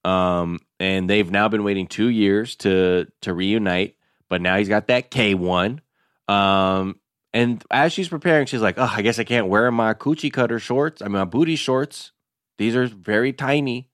um, 0.06 0.60
and 0.80 1.10
they've 1.10 1.30
now 1.30 1.48
been 1.50 1.64
waiting 1.64 1.88
two 1.88 2.08
years 2.08 2.56
to 2.58 3.08
to 3.22 3.34
reunite. 3.34 3.96
But 4.30 4.42
now 4.42 4.58
he's 4.58 4.70
got 4.70 4.88
that 4.88 5.12
K 5.12 5.34
one. 5.36 5.82
Um, 6.28 6.99
and 7.34 7.64
as 7.70 7.94
she's 7.94 8.10
preparing, 8.10 8.46
she's 8.48 8.62
like, 8.62 8.76
"Oh, 8.78 8.92
I 8.96 9.02
guess 9.02 9.20
I 9.20 9.24
can't 9.24 9.48
wear 9.48 9.72
my 9.72 9.94
coochie 9.94 10.34
cutter 10.34 10.60
shorts. 10.60 11.02
I 11.02 11.06
mean, 11.06 11.14
my 11.14 11.26
booty 11.26 11.56
shorts. 11.56 12.12
These 12.58 12.76
are 12.76 12.88
very 12.88 13.34
tiny. 13.34 13.90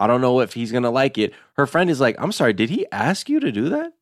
I 0.00 0.06
don't 0.08 0.20
know 0.20 0.40
if 0.40 0.54
he's 0.54 0.72
gonna 0.72 0.90
like 0.90 1.18
it. 1.18 1.32
Her 1.54 1.66
friend 1.66 1.88
is 1.88 2.00
like, 2.00 2.16
I'm 2.18 2.32
sorry, 2.32 2.52
did 2.52 2.70
he 2.70 2.86
ask 2.90 3.28
you 3.28 3.38
to 3.40 3.52
do 3.52 3.68
that? 3.68 3.92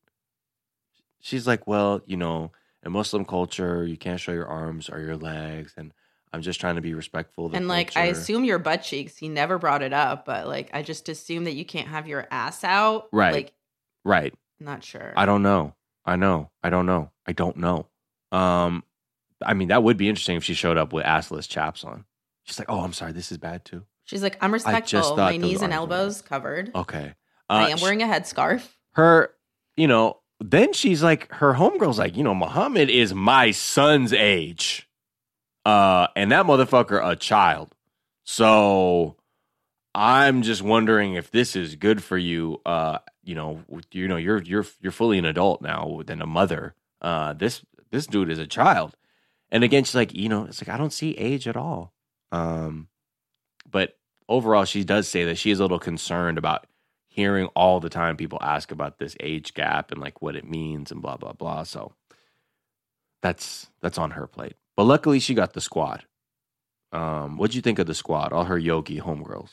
She's 1.21 1.47
like, 1.47 1.67
Well, 1.67 2.01
you 2.07 2.17
know, 2.17 2.53
in 2.83 2.93
Muslim 2.93 3.25
culture, 3.25 3.85
you 3.85 3.97
can't 3.97 4.19
show 4.19 4.33
your 4.33 4.47
arms 4.47 4.89
or 4.89 5.01
your 5.01 5.17
legs, 5.17 5.75
and 5.77 5.93
I'm 6.33 6.43
just 6.43 6.61
trying 6.61 6.77
to 6.77 6.81
be 6.81 6.95
respectful. 6.95 7.47
Of 7.47 7.53
the 7.53 7.59
and 7.59 7.69
like 7.69 7.97
I 7.97 8.07
assume 8.07 8.45
your 8.45 8.59
butt 8.59 8.83
cheeks. 8.83 9.17
He 9.17 9.29
never 9.29 9.59
brought 9.59 9.83
it 9.83 9.93
up, 9.93 10.25
but 10.25 10.47
like 10.47 10.71
I 10.73 10.83
just 10.83 11.09
assume 11.09 11.45
that 11.45 11.55
you 11.55 11.65
can't 11.65 11.89
have 11.89 12.07
your 12.07 12.27
ass 12.31 12.65
out. 12.65 13.09
Right. 13.13 13.35
Like 13.35 13.53
right. 14.05 14.33
not 14.59 14.85
sure. 14.85 15.13
I 15.17 15.27
don't 15.27 15.43
know. 15.43 15.75
I 16.05 16.17
know. 16.17 16.51
I 16.63 16.71
don't 16.71 16.87
know. 16.87 17.11
I 17.27 17.33
don't 17.33 17.59
know. 17.59 17.87
Um, 18.33 18.85
I 19.45 19.55
mean, 19.55 19.69
that 19.69 19.83
would 19.83 19.97
be 19.97 20.09
interesting 20.09 20.37
if 20.37 20.45
she 20.45 20.55
showed 20.55 20.77
up 20.77 20.93
with 20.93 21.05
assless 21.05 21.49
chaps 21.49 21.85
on. 21.85 22.05
She's 22.45 22.59
like, 22.59 22.71
"Oh, 22.71 22.81
I'm 22.81 22.93
sorry, 22.93 23.13
this 23.13 23.31
is 23.33 23.39
bad 23.39 23.65
too." 23.65 23.85
She's 24.05 24.23
like, 24.25 24.37
I'm 24.41 24.53
respectful. 24.53 25.17
My 25.17 25.37
knees 25.37 25.63
and 25.63 25.73
elbows 25.73 26.21
covered. 26.21 26.75
Okay. 26.75 27.15
I 27.49 27.65
Uh, 27.65 27.69
am 27.69 27.81
wearing 27.81 28.03
a 28.03 28.07
headscarf. 28.07 28.67
her, 28.95 29.31
you 29.77 29.87
know, 29.87 30.19
then 30.41 30.73
she's 30.73 31.01
like, 31.01 31.31
her 31.33 31.55
homegirl's 31.55 31.99
like, 31.99 32.17
you 32.17 32.25
know, 32.25 32.35
Muhammad 32.35 32.91
is 32.91 33.15
my 33.15 33.53
son's 33.53 34.13
age. 34.13 34.89
Uh, 35.65 36.09
and 36.17 36.33
that 36.33 36.45
motherfucker 36.47 37.01
a 37.09 37.15
child. 37.15 37.77
So 38.25 39.17
I'm 39.95 40.43
just 40.43 40.63
wondering 40.63 41.15
if 41.15 41.31
this 41.31 41.55
is 41.55 41.77
good 41.77 42.03
for 42.03 42.19
you. 42.19 42.61
Uh, 42.67 42.99
you 43.23 43.35
know, 43.35 43.61
you 43.93 44.09
know, 44.09 44.17
you're 44.17 44.43
you're 44.43 44.67
you're 44.81 44.93
fully 44.93 45.19
an 45.19 45.25
adult 45.25 45.63
now 45.63 46.03
than 46.07 46.21
a 46.21 46.27
mother. 46.27 46.75
Uh, 47.01 47.33
this 47.33 47.65
this 47.91 48.07
dude 48.07 48.31
is 48.31 48.39
a 48.39 48.47
child. 48.47 48.97
And 49.51 49.65
again, 49.65 49.85
she's 49.85 49.95
like, 49.95 50.15
you 50.15 50.29
know, 50.29 50.45
it's 50.45 50.63
like 50.63 50.73
I 50.73 50.79
don't 50.79 50.93
see 50.93 51.13
age 51.13 51.49
at 51.49 51.57
all. 51.57 51.93
Um, 52.33 52.89
but 53.69 53.99
overall, 54.29 54.65
she 54.65 54.85
does 54.85 55.09
say 55.09 55.25
that 55.25 55.39
she 55.39 55.51
is 55.51 55.59
a 55.59 55.65
little 55.65 55.79
concerned 55.79 56.39
about 56.39 56.67
hearing 57.09 57.47
all 57.57 57.81
the 57.81 57.91
time 57.91 58.17
people 58.17 58.39
ask 58.41 58.71
about 58.71 58.99
this 58.99 59.17
age 59.19 59.53
gap 59.55 59.91
and 59.91 60.01
like 60.01 60.23
what 60.23 60.37
it 60.37 60.49
means 60.49 60.93
and 60.93 61.03
blah 61.03 61.17
blah 61.17 61.33
blah. 61.33 61.65
So 61.65 61.95
that's 63.23 63.69
that's 63.81 63.99
on 63.99 64.13
her 64.13 64.27
plate. 64.27 64.55
But 64.77 64.85
luckily, 64.85 65.19
she 65.19 65.35
got 65.35 65.53
the 65.53 65.61
squad. 65.61 66.05
Um, 66.93 67.37
what'd 67.37 67.55
you 67.55 67.63
think 67.63 67.79
of 67.79 67.87
the 67.87 67.95
squad? 67.95 68.33
All 68.33 68.45
her 68.45 68.59
yogi 68.59 69.01
homegirls. 69.01 69.51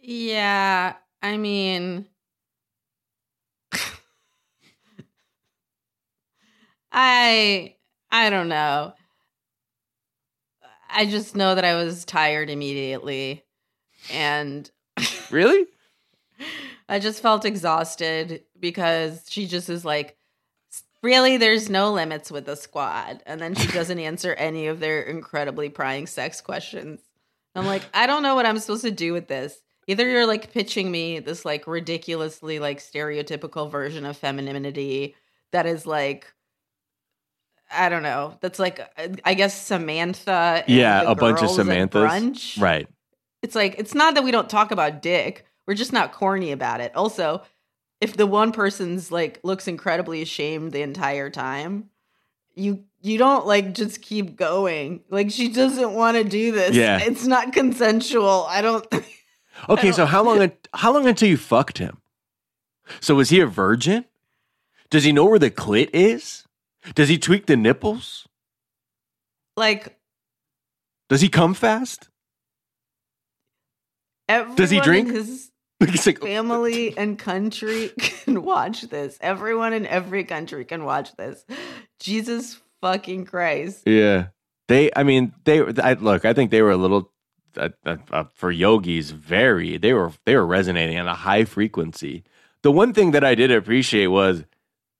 Yeah, 0.00 0.94
I 1.22 1.36
mean, 1.36 2.06
I 6.92 7.76
I 8.10 8.30
don't 8.30 8.48
know. 8.48 8.94
I 10.88 11.06
just 11.06 11.36
know 11.36 11.54
that 11.54 11.64
I 11.64 11.74
was 11.74 12.04
tired 12.04 12.48
immediately, 12.48 13.44
and 14.10 14.70
Really? 15.30 15.66
I 16.88 16.98
just 16.98 17.22
felt 17.22 17.44
exhausted 17.44 18.44
because 18.58 19.24
she 19.28 19.46
just 19.46 19.68
is 19.68 19.84
like, 19.84 20.16
really, 21.02 21.36
there's 21.36 21.68
no 21.68 21.92
limits 21.92 22.30
with 22.30 22.46
the 22.46 22.56
squad. 22.56 23.22
And 23.26 23.40
then 23.40 23.54
she 23.54 23.68
doesn't 23.68 23.98
answer 24.10 24.34
any 24.34 24.66
of 24.66 24.80
their 24.80 25.02
incredibly 25.02 25.68
prying 25.68 26.06
sex 26.06 26.40
questions. 26.40 27.00
I'm 27.54 27.66
like, 27.66 27.82
I 27.94 28.06
don't 28.06 28.22
know 28.22 28.34
what 28.34 28.46
I'm 28.46 28.58
supposed 28.58 28.84
to 28.84 28.90
do 28.90 29.12
with 29.12 29.28
this. 29.28 29.58
Either 29.86 30.08
you're 30.08 30.26
like 30.26 30.52
pitching 30.52 30.90
me 30.90 31.20
this 31.20 31.44
like 31.44 31.66
ridiculously 31.66 32.58
like 32.58 32.78
stereotypical 32.80 33.70
version 33.70 34.04
of 34.04 34.16
femininity 34.16 35.14
that 35.52 35.64
is 35.64 35.86
like, 35.86 36.32
I 37.74 37.88
don't 37.88 38.02
know. 38.02 38.36
That's 38.40 38.58
like, 38.58 38.80
I 39.24 39.34
guess 39.34 39.60
Samantha. 39.60 40.62
and 40.66 40.68
Yeah, 40.68 41.02
a 41.02 41.14
bunch 41.14 41.42
of 41.42 41.50
Samanthas. 41.50 41.90
brunch 41.90 42.60
Right. 42.60 42.88
it's 43.42 43.54
like 43.54 43.74
it's 43.78 43.94
not 43.94 44.14
that 44.14 44.24
we 44.24 44.30
don't 44.30 44.48
talk 44.50 44.70
about 44.70 45.02
dick 45.02 45.44
we're 45.66 45.74
just 45.74 45.92
not 45.92 46.12
corny 46.12 46.52
about 46.52 46.80
it 46.80 46.94
also 46.94 47.42
if 48.00 48.16
the 48.16 48.26
one 48.26 48.52
person's 48.52 49.10
like 49.12 49.40
looks 49.42 49.66
incredibly 49.68 50.22
ashamed 50.22 50.72
the 50.72 50.82
entire 50.82 51.28
time 51.30 51.90
you 52.54 52.84
you 53.02 53.18
don't 53.18 53.46
like 53.46 53.72
just 53.74 54.00
keep 54.02 54.36
going 54.36 55.00
like 55.10 55.30
she 55.30 55.48
doesn't 55.48 55.92
want 55.92 56.16
to 56.16 56.24
do 56.24 56.52
this 56.52 56.74
Yeah. 56.74 56.98
it's 57.00 57.26
not 57.26 57.52
consensual 57.52 58.46
i 58.48 58.62
don't 58.62 58.86
Okay, 59.68 59.88
I 59.88 59.90
so 59.92 59.98
don't- 59.98 60.08
how 60.08 60.22
long? 60.22 60.52
How 60.74 60.92
long 60.92 61.06
until 61.08 61.28
you 61.30 61.36
fucked 61.38 61.78
him? 61.78 61.96
So 63.00 63.14
was 63.14 63.30
he 63.30 63.40
a 63.40 63.46
virgin? 63.46 64.04
Does 64.90 65.04
he 65.04 65.12
know 65.12 65.24
where 65.24 65.38
the 65.38 65.50
clit 65.50 65.88
is? 65.94 66.45
Does 66.94 67.08
he 67.08 67.18
tweak 67.18 67.46
the 67.46 67.56
nipples? 67.56 68.26
like 69.56 69.98
Does 71.08 71.20
he 71.20 71.28
come 71.28 71.54
fast? 71.54 72.08
Does 74.28 74.70
he 74.70 74.80
drink? 74.80 75.10
his 75.10 75.50
like, 76.06 76.20
family 76.20 76.96
and 76.98 77.18
country 77.18 77.90
can 77.98 78.42
watch 78.42 78.82
this 78.82 79.18
everyone 79.20 79.74
in 79.74 79.86
every 79.86 80.24
country 80.24 80.64
can 80.64 80.84
watch 80.84 81.14
this 81.16 81.44
jesus 82.00 82.58
fucking 82.80 83.26
christ 83.26 83.82
Yeah, 83.86 84.28
they. 84.68 84.90
I 84.96 85.02
mean, 85.02 85.32
they. 85.44 85.60
I, 85.60 85.94
look, 85.94 86.24
I 86.24 86.32
think 86.32 86.50
they 86.50 86.62
were 86.62 86.70
a 86.70 86.76
little 86.76 87.12
uh, 87.56 87.70
uh, 87.84 87.96
uh, 88.10 88.24
for 88.34 88.50
yogis. 88.50 89.10
Very, 89.10 89.76
they 89.76 89.92
were 89.92 90.12
they 90.24 90.36
were 90.36 90.46
resonating 90.46 90.98
on 90.98 91.08
a 91.08 91.14
high 91.14 91.44
frequency. 91.44 92.24
The 92.62 92.72
one 92.72 92.92
thing 92.92 93.12
that 93.12 93.24
I 93.24 93.34
did 93.34 93.50
appreciate 93.50 94.08
was 94.08 94.44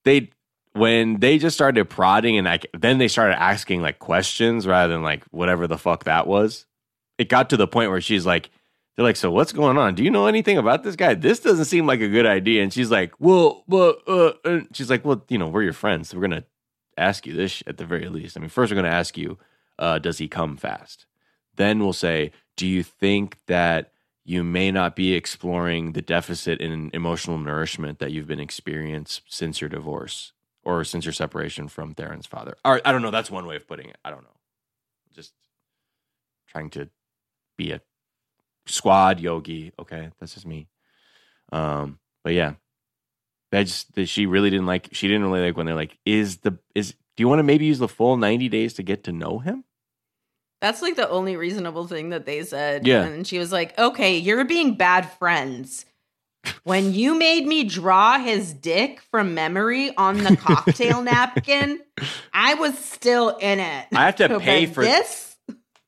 they 0.05 0.31
when 0.77 1.21
they 1.21 1.39
just 1.39 1.57
started 1.57 1.89
prodding 1.89 2.37
and 2.37 2.45
like 2.45 2.67
then 2.73 2.99
they 2.99 3.09
started 3.09 3.41
asking 3.41 3.83
like 3.83 3.99
questions 3.99 4.67
rather 4.67 4.93
than 4.93 5.03
like 5.03 5.25
whatever 5.31 5.67
the 5.67 5.79
fuck 5.79 6.05
that 6.05 6.27
was. 6.27 6.67
It 7.19 7.29
got 7.29 7.51
to 7.51 7.57
the 7.57 7.69
point 7.69 7.91
where 7.91 8.01
she's 8.01 8.27
like. 8.27 8.51
They're 8.95 9.05
like, 9.05 9.17
so 9.17 9.31
what's 9.31 9.53
going 9.53 9.77
on? 9.77 9.95
Do 9.95 10.03
you 10.03 10.11
know 10.11 10.27
anything 10.27 10.57
about 10.57 10.83
this 10.83 10.97
guy? 10.97 11.13
This 11.13 11.41
doesn't 11.41 11.67
seem 11.67 11.87
like 11.87 12.01
a 12.01 12.09
good 12.09 12.25
idea. 12.25 12.63
And 12.63 12.73
she's 12.73 12.91
like, 12.91 13.13
well, 13.19 13.63
but 13.69 13.99
uh, 14.09 14.33
uh, 14.43 14.61
she's 14.73 14.89
like, 14.89 15.05
well, 15.05 15.23
you 15.29 15.37
know, 15.37 15.49
we're 15.49 15.65
your 15.65 15.75
friends. 15.75 16.09
So 16.09 16.17
we're 16.17 16.23
gonna 16.23 16.47
ask 16.97 17.27
you 17.27 17.35
this 17.35 17.63
at 17.67 17.77
the 17.77 17.85
very 17.85 18.09
least. 18.09 18.37
I 18.37 18.41
mean, 18.41 18.49
first 18.49 18.73
we're 18.73 18.81
to 18.81 18.89
ask 18.89 19.19
you, 19.19 19.39
uh, 19.79 19.99
does 19.99 20.17
he 20.17 20.29
come 20.29 20.57
fast? 20.57 21.05
Then 21.57 21.81
we'll 21.81 21.93
say, 21.93 22.33
do 22.57 22.67
you 22.67 22.83
think 22.83 23.37
that 23.47 23.93
you 24.25 24.43
may 24.43 24.71
not 24.71 24.97
be 24.97 25.15
exploring 25.15 25.93
the 25.93 26.03
deficit 26.03 26.61
in 26.61 26.91
emotional 26.93 27.39
nourishment 27.39 27.99
that 27.99 28.13
you've 28.13 28.27
been 28.27 28.41
experienced 28.41 29.23
since 29.29 29.61
your 29.61 29.71
divorce 29.71 30.33
or 30.67 30.83
since 30.83 31.05
your 31.05 31.13
separation 31.13 31.69
from 31.69 31.95
Theron's 31.95 32.27
father? 32.27 32.57
Or 32.65 32.81
I 32.85 32.91
don't 32.91 33.01
know. 33.01 33.13
That's 33.13 33.31
one 33.31 33.47
way 33.47 33.55
of 33.55 33.69
putting 33.69 33.89
it. 33.89 33.97
I 34.05 34.11
don't 34.11 34.25
know. 34.25 34.37
Just 35.15 35.33
trying 36.49 36.71
to 36.71 36.91
be 37.57 37.71
a 37.71 37.81
squad 38.67 39.21
yogi. 39.21 39.73
Okay, 39.79 40.11
that's 40.19 40.35
just 40.35 40.45
me. 40.45 40.67
Um, 41.53 42.01
but 42.25 42.35
yeah, 42.35 42.55
I 43.53 43.63
just 43.63 43.95
that 43.95 44.07
she 44.07 44.27
really 44.27 44.51
didn't 44.51 44.67
like. 44.67 44.89
She 44.91 45.07
didn't 45.07 45.23
really 45.23 45.41
like 45.41 45.57
when 45.57 45.67
they're 45.67 45.77
like, 45.77 45.97
"Is 46.05 46.39
the 46.39 46.59
is? 46.75 46.95
Do 47.17 47.23
you 47.23 47.29
want 47.29 47.39
to 47.39 47.45
maybe 47.45 47.65
use 47.65 47.79
the 47.79 47.89
full 47.89 48.17
ninety 48.17 48.49
days 48.49 48.75
to 48.75 48.83
get 48.83 49.05
to 49.05 49.13
know 49.13 49.39
him?" 49.39 49.65
That's 50.61 50.83
like 50.83 50.97
the 50.97 51.09
only 51.09 51.37
reasonable 51.37 51.87
thing 51.87 52.09
that 52.09 52.27
they 52.27 52.43
said. 52.43 52.87
Yeah. 52.87 53.05
And 53.05 53.27
she 53.27 53.39
was 53.39 53.53
like, 53.53 53.79
okay, 53.79 54.17
you're 54.17 54.45
being 54.47 54.75
bad 54.75 55.03
friends. 55.13 55.85
When 56.65 56.93
you 56.95 57.15
made 57.15 57.47
me 57.47 57.65
draw 57.65 58.19
his 58.19 58.53
dick 58.53 59.01
from 59.11 59.35
memory 59.35 59.95
on 59.97 60.19
the 60.19 60.37
cocktail 60.37 61.03
napkin, 61.03 61.81
I 62.33 62.55
was 62.55 62.79
still 62.79 63.37
in 63.37 63.61
it. 63.61 63.87
I 63.95 64.07
have 64.07 64.17
to 64.17 64.41
pay 64.41 64.67
for 64.67 64.83
this. 64.83 65.37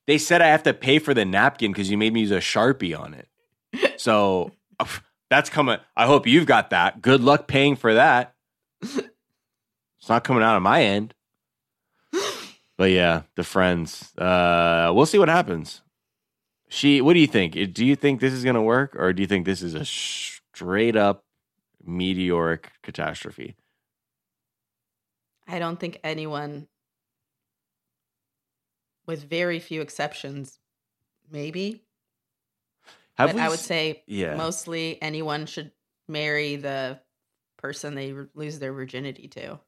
They 0.06 0.18
said 0.18 0.40
I 0.40 0.48
have 0.48 0.62
to 0.62 0.74
pay 0.74 0.98
for 0.98 1.12
the 1.14 1.24
napkin 1.24 1.72
because 1.72 1.90
you 1.90 1.98
made 1.98 2.12
me 2.12 2.20
use 2.20 2.30
a 2.30 2.38
sharpie 2.38 2.98
on 2.98 3.14
it. 3.14 3.28
So 4.00 4.52
that's 5.30 5.50
coming. 5.50 5.78
I 5.96 6.06
hope 6.06 6.26
you've 6.26 6.46
got 6.46 6.70
that. 6.70 7.02
Good 7.02 7.20
luck 7.20 7.46
paying 7.46 7.76
for 7.76 7.94
that. 7.94 8.34
It's 8.82 10.08
not 10.08 10.24
coming 10.24 10.42
out 10.42 10.56
of 10.56 10.62
my 10.62 10.82
end. 10.82 11.14
But 12.78 12.92
yeah, 12.92 13.22
the 13.34 13.42
friends. 13.42 14.16
Uh, 14.16 14.92
we'll 14.94 15.04
see 15.04 15.18
what 15.18 15.28
happens. 15.28 15.82
She. 16.68 17.00
What 17.00 17.14
do 17.14 17.20
you 17.20 17.26
think? 17.26 17.54
Do 17.74 17.84
you 17.84 17.96
think 17.96 18.20
this 18.20 18.32
is 18.32 18.44
gonna 18.44 18.62
work, 18.62 18.94
or 18.96 19.12
do 19.12 19.20
you 19.20 19.26
think 19.26 19.44
this 19.44 19.62
is 19.62 19.74
a 19.74 19.84
straight 20.58 20.96
up 20.96 21.24
meteoric 21.84 22.72
catastrophe? 22.82 23.54
I 25.46 25.60
don't 25.60 25.78
think 25.78 26.00
anyone, 26.02 26.66
with 29.06 29.22
very 29.22 29.60
few 29.60 29.80
exceptions, 29.80 30.58
maybe. 31.30 31.84
Have 33.14 33.32
but 33.32 33.40
I 33.40 33.48
would 33.48 33.60
s- 33.60 33.66
say 33.66 34.02
yeah. 34.06 34.34
mostly 34.34 35.00
anyone 35.00 35.46
should 35.46 35.70
marry 36.08 36.56
the 36.56 36.98
person 37.56 37.94
they 37.94 38.12
lose 38.34 38.58
their 38.58 38.72
virginity 38.72 39.28
to. 39.28 39.60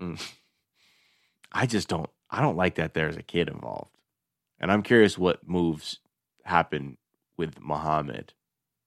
Mm. 0.00 0.32
I 1.52 1.66
just 1.66 1.88
don't. 1.88 2.10
I 2.30 2.40
don't 2.40 2.56
like 2.56 2.74
that 2.76 2.94
there's 2.94 3.16
a 3.16 3.22
kid 3.22 3.48
involved, 3.48 3.96
and 4.58 4.72
I'm 4.72 4.82
curious 4.82 5.16
what 5.16 5.46
moves 5.48 6.00
happen 6.44 6.98
with 7.36 7.60
Muhammad. 7.60 8.34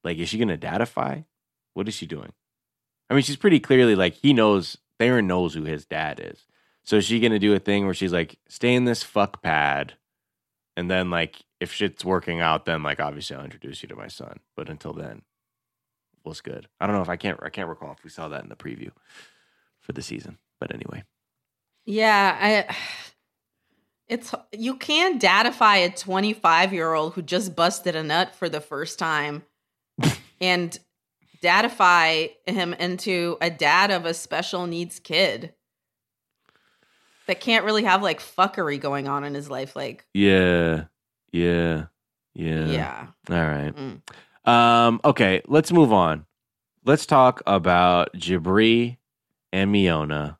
Like, 0.04 0.18
is 0.18 0.30
she 0.30 0.38
gonna 0.38 0.58
datify? 0.58 1.26
What 1.76 1.88
is 1.88 1.94
she 1.94 2.08
doing? 2.08 2.34
I 3.10 3.14
mean, 3.14 3.22
she's 3.22 3.36
pretty 3.36 3.60
clearly 3.60 3.96
like 3.96 4.16
he 4.16 4.34
knows. 4.34 4.78
Theron 4.98 5.28
knows 5.28 5.54
who 5.54 5.64
his 5.64 5.86
dad 5.86 6.20
is. 6.24 6.48
So 6.84 6.96
is 6.96 7.06
she 7.06 7.20
gonna 7.20 7.38
do 7.38 7.54
a 7.54 7.60
thing 7.60 7.86
where 7.86 7.94
she's 7.94 8.14
like, 8.14 8.40
stay 8.48 8.74
in 8.74 8.86
this 8.86 9.04
fuck 9.04 9.44
pad, 9.44 9.94
and 10.76 10.90
then 10.90 11.10
like 11.12 11.44
if 11.60 11.72
shit's 11.72 12.04
working 12.04 12.42
out, 12.42 12.66
then 12.66 12.82
like 12.82 13.00
obviously 13.00 13.36
I'll 13.36 13.44
introduce 13.44 13.84
you 13.84 13.90
to 13.90 13.96
my 13.96 14.08
son. 14.08 14.40
But 14.56 14.70
until 14.70 14.94
then, 14.94 15.22
what's 16.24 16.42
good? 16.42 16.68
I 16.80 16.88
don't 16.88 16.96
know 16.96 17.02
if 17.02 17.10
I 17.10 17.18
can't 17.18 17.40
I 17.44 17.50
can't 17.50 17.70
recall 17.70 17.92
if 17.92 18.04
we 18.04 18.10
saw 18.10 18.28
that 18.30 18.44
in 18.44 18.50
the 18.50 18.56
preview 18.56 18.92
for 19.82 19.92
the 19.94 20.02
season. 20.02 20.38
But 20.60 20.74
anyway, 20.74 21.04
Yeah, 21.86 22.38
I. 22.40 22.76
It's 24.08 24.36
you 24.52 24.76
can 24.76 25.20
datify 25.20 25.88
a 25.88 25.90
25 25.90 26.74
year 26.74 26.94
old 26.94 27.14
who 27.14 27.24
just 27.24 27.56
busted 27.56 27.96
a 27.96 28.04
nut 28.04 28.36
for 28.36 28.48
the 28.48 28.62
first 28.62 29.00
time, 29.00 29.44
and 30.42 30.78
datify 31.42 32.32
him 32.46 32.74
into 32.74 33.38
a 33.42 33.50
dad 33.50 33.92
of 33.92 34.06
a 34.06 34.14
special 34.14 34.68
needs 34.68 35.00
kid 35.00 35.54
that 37.28 37.40
can't 37.40 37.66
really 37.66 37.84
have 37.84 38.04
like 38.04 38.20
fuckery 38.20 38.80
going 38.80 39.08
on 39.08 39.24
in 39.24 39.34
his 39.34 39.50
life. 39.50 39.76
Like, 39.76 40.06
yeah, 40.14 40.86
yeah, 41.32 41.86
yeah. 42.34 42.66
yeah, 42.66 43.08
All 43.30 43.36
right. 43.36 43.74
Mm. 43.76 44.50
Um, 44.50 45.02
okay, 45.04 45.42
let's 45.48 45.72
move 45.72 45.92
on. 45.92 46.26
Let's 46.86 47.06
talk 47.06 47.42
about 47.48 48.14
Jabri 48.14 48.98
and 49.52 49.74
Miona. 49.74 50.38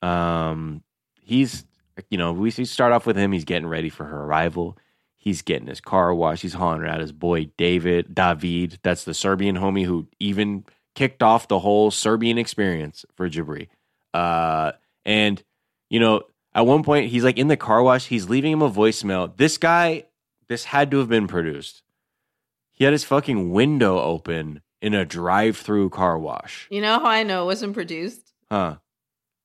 Um, 0.00 0.82
he's, 1.20 1.64
you 2.08 2.18
know, 2.18 2.32
we 2.32 2.52
we 2.56 2.64
start 2.64 2.92
off 2.92 3.06
with 3.06 3.16
him. 3.16 3.32
He's 3.32 3.44
getting 3.44 3.66
ready 3.66 3.88
for 3.88 4.04
her 4.04 4.22
arrival. 4.22 4.78
He's 5.22 5.40
getting 5.42 5.68
his 5.68 5.80
car 5.80 6.12
washed. 6.12 6.42
He's 6.42 6.54
hollering 6.54 6.90
at 6.90 6.98
his 6.98 7.12
boy 7.12 7.44
David, 7.56 8.12
David. 8.12 8.80
That's 8.82 9.04
the 9.04 9.14
Serbian 9.14 9.56
homie 9.56 9.84
who 9.84 10.08
even 10.18 10.64
kicked 10.96 11.22
off 11.22 11.46
the 11.46 11.60
whole 11.60 11.92
Serbian 11.92 12.38
experience 12.38 13.04
for 13.14 13.30
Jabri. 13.30 13.68
Uh, 14.12 14.72
and 15.04 15.40
you 15.90 16.00
know, 16.00 16.22
at 16.56 16.66
one 16.66 16.82
point 16.82 17.08
he's 17.08 17.22
like 17.22 17.38
in 17.38 17.46
the 17.46 17.56
car 17.56 17.84
wash. 17.84 18.08
He's 18.08 18.28
leaving 18.28 18.50
him 18.50 18.62
a 18.62 18.68
voicemail. 18.70 19.32
This 19.36 19.58
guy, 19.58 20.06
this 20.48 20.64
had 20.64 20.90
to 20.90 20.98
have 20.98 21.08
been 21.08 21.28
produced. 21.28 21.82
He 22.72 22.82
had 22.82 22.92
his 22.92 23.04
fucking 23.04 23.52
window 23.52 24.00
open 24.00 24.60
in 24.80 24.92
a 24.92 25.04
drive-through 25.04 25.90
car 25.90 26.18
wash. 26.18 26.66
you 26.68 26.80
know 26.80 26.98
how 26.98 27.06
I 27.06 27.22
know 27.22 27.44
it 27.44 27.46
wasn't 27.46 27.74
produced 27.74 28.32
Huh. 28.50 28.78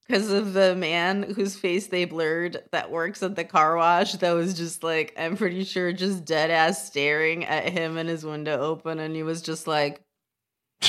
Because 0.08 0.32
of 0.32 0.53
the 0.53 0.76
man 0.76 1.24
whose 1.24 1.55
face 1.58 1.88
they 1.88 2.05
blurred 2.05 2.64
that 2.72 2.89
works 2.91 3.22
at 3.24 3.36
the 3.36 3.43
car 3.43 3.76
wash. 3.76 4.14
That 4.14 4.32
was 4.32 4.53
just 4.53 4.84
like 4.84 5.14
I'm 5.18 5.36
pretty 5.38 5.64
sure 5.64 5.91
just 5.93 6.24
dead 6.26 6.49
ass 6.51 6.86
staring 6.88 7.45
at 7.45 7.70
him 7.70 7.97
and 7.97 8.08
his 8.08 8.24
window 8.26 8.60
open, 8.60 8.99
and 8.99 9.16
he 9.16 9.24
was 9.24 9.41
just 9.41 9.68
like. 9.68 10.01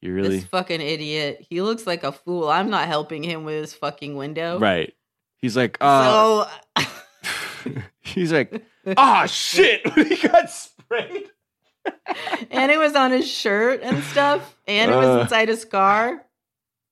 You 0.00 0.12
really 0.12 0.30
This 0.40 0.44
fucking 0.46 0.80
idiot. 0.80 1.46
He 1.48 1.62
looks 1.62 1.86
like 1.86 2.02
a 2.02 2.10
fool. 2.10 2.48
I'm 2.48 2.70
not 2.70 2.88
helping 2.88 3.22
him 3.22 3.44
with 3.44 3.54
his 3.60 3.72
fucking 3.72 4.16
window. 4.16 4.58
right. 4.58 4.92
He's 5.36 5.56
like, 5.56 5.78
uh 5.80 6.44
so 6.74 6.84
he's 8.00 8.32
like, 8.32 8.64
oh 8.96 9.26
shit, 9.28 9.86
he 9.94 10.16
got 10.28 10.50
sprayed. 10.50 11.30
and 12.50 12.72
it 12.72 12.78
was 12.78 12.96
on 12.96 13.12
his 13.12 13.28
shirt 13.30 13.80
and 13.84 14.02
stuff, 14.04 14.56
and 14.66 14.90
it 14.90 14.96
was 14.96 15.06
Uh. 15.06 15.20
inside 15.20 15.48
his 15.48 15.64
car. 15.64 16.24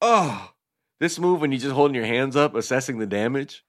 Oh, 0.00 0.52
this 1.00 1.18
move 1.18 1.40
when 1.40 1.50
you're 1.50 1.60
just 1.60 1.74
holding 1.74 1.94
your 1.94 2.04
hands 2.04 2.36
up, 2.36 2.54
assessing 2.54 2.98
the 2.98 3.06
damage. 3.06 3.64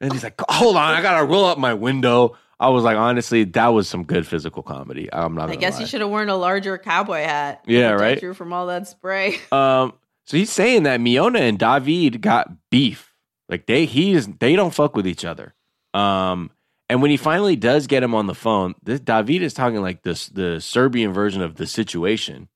And 0.00 0.12
he's 0.12 0.24
like, 0.24 0.40
hold 0.48 0.76
on, 0.76 0.94
I 0.94 1.00
gotta 1.00 1.24
roll 1.24 1.44
up 1.44 1.58
my 1.58 1.74
window. 1.74 2.36
I 2.58 2.68
was 2.68 2.84
like, 2.84 2.96
honestly, 2.96 3.44
that 3.44 3.68
was 3.68 3.88
some 3.88 4.04
good 4.04 4.26
physical 4.26 4.62
comedy. 4.62 5.08
I'm 5.12 5.34
not. 5.34 5.50
I 5.50 5.56
guess 5.56 5.78
he 5.78 5.86
should 5.86 6.00
have 6.00 6.10
worn 6.10 6.28
a 6.28 6.36
larger 6.36 6.78
cowboy 6.78 7.22
hat. 7.22 7.64
Yeah, 7.66 7.92
right? 7.92 8.20
You 8.20 8.34
from 8.34 8.52
all 8.52 8.66
that 8.66 8.86
spray. 8.86 9.38
Um, 9.52 9.94
so 10.26 10.36
he's 10.36 10.50
saying 10.50 10.84
that 10.84 11.00
Miona 11.00 11.40
and 11.40 11.58
David 11.58 12.20
got 12.20 12.48
beef. 12.70 13.12
Like 13.48 13.66
they 13.66 13.86
he's 13.86 14.26
they 14.26 14.54
don't 14.54 14.72
fuck 14.72 14.94
with 14.96 15.06
each 15.06 15.24
other. 15.24 15.54
Um, 15.94 16.50
and 16.88 17.02
when 17.02 17.10
he 17.10 17.16
finally 17.16 17.56
does 17.56 17.86
get 17.86 18.02
him 18.02 18.14
on 18.14 18.26
the 18.26 18.34
phone, 18.34 18.74
this 18.82 19.00
David 19.00 19.42
is 19.42 19.54
talking 19.54 19.82
like 19.82 20.02
this 20.02 20.28
the 20.28 20.60
Serbian 20.60 21.12
version 21.12 21.42
of 21.42 21.56
the 21.56 21.66
situation. 21.66 22.48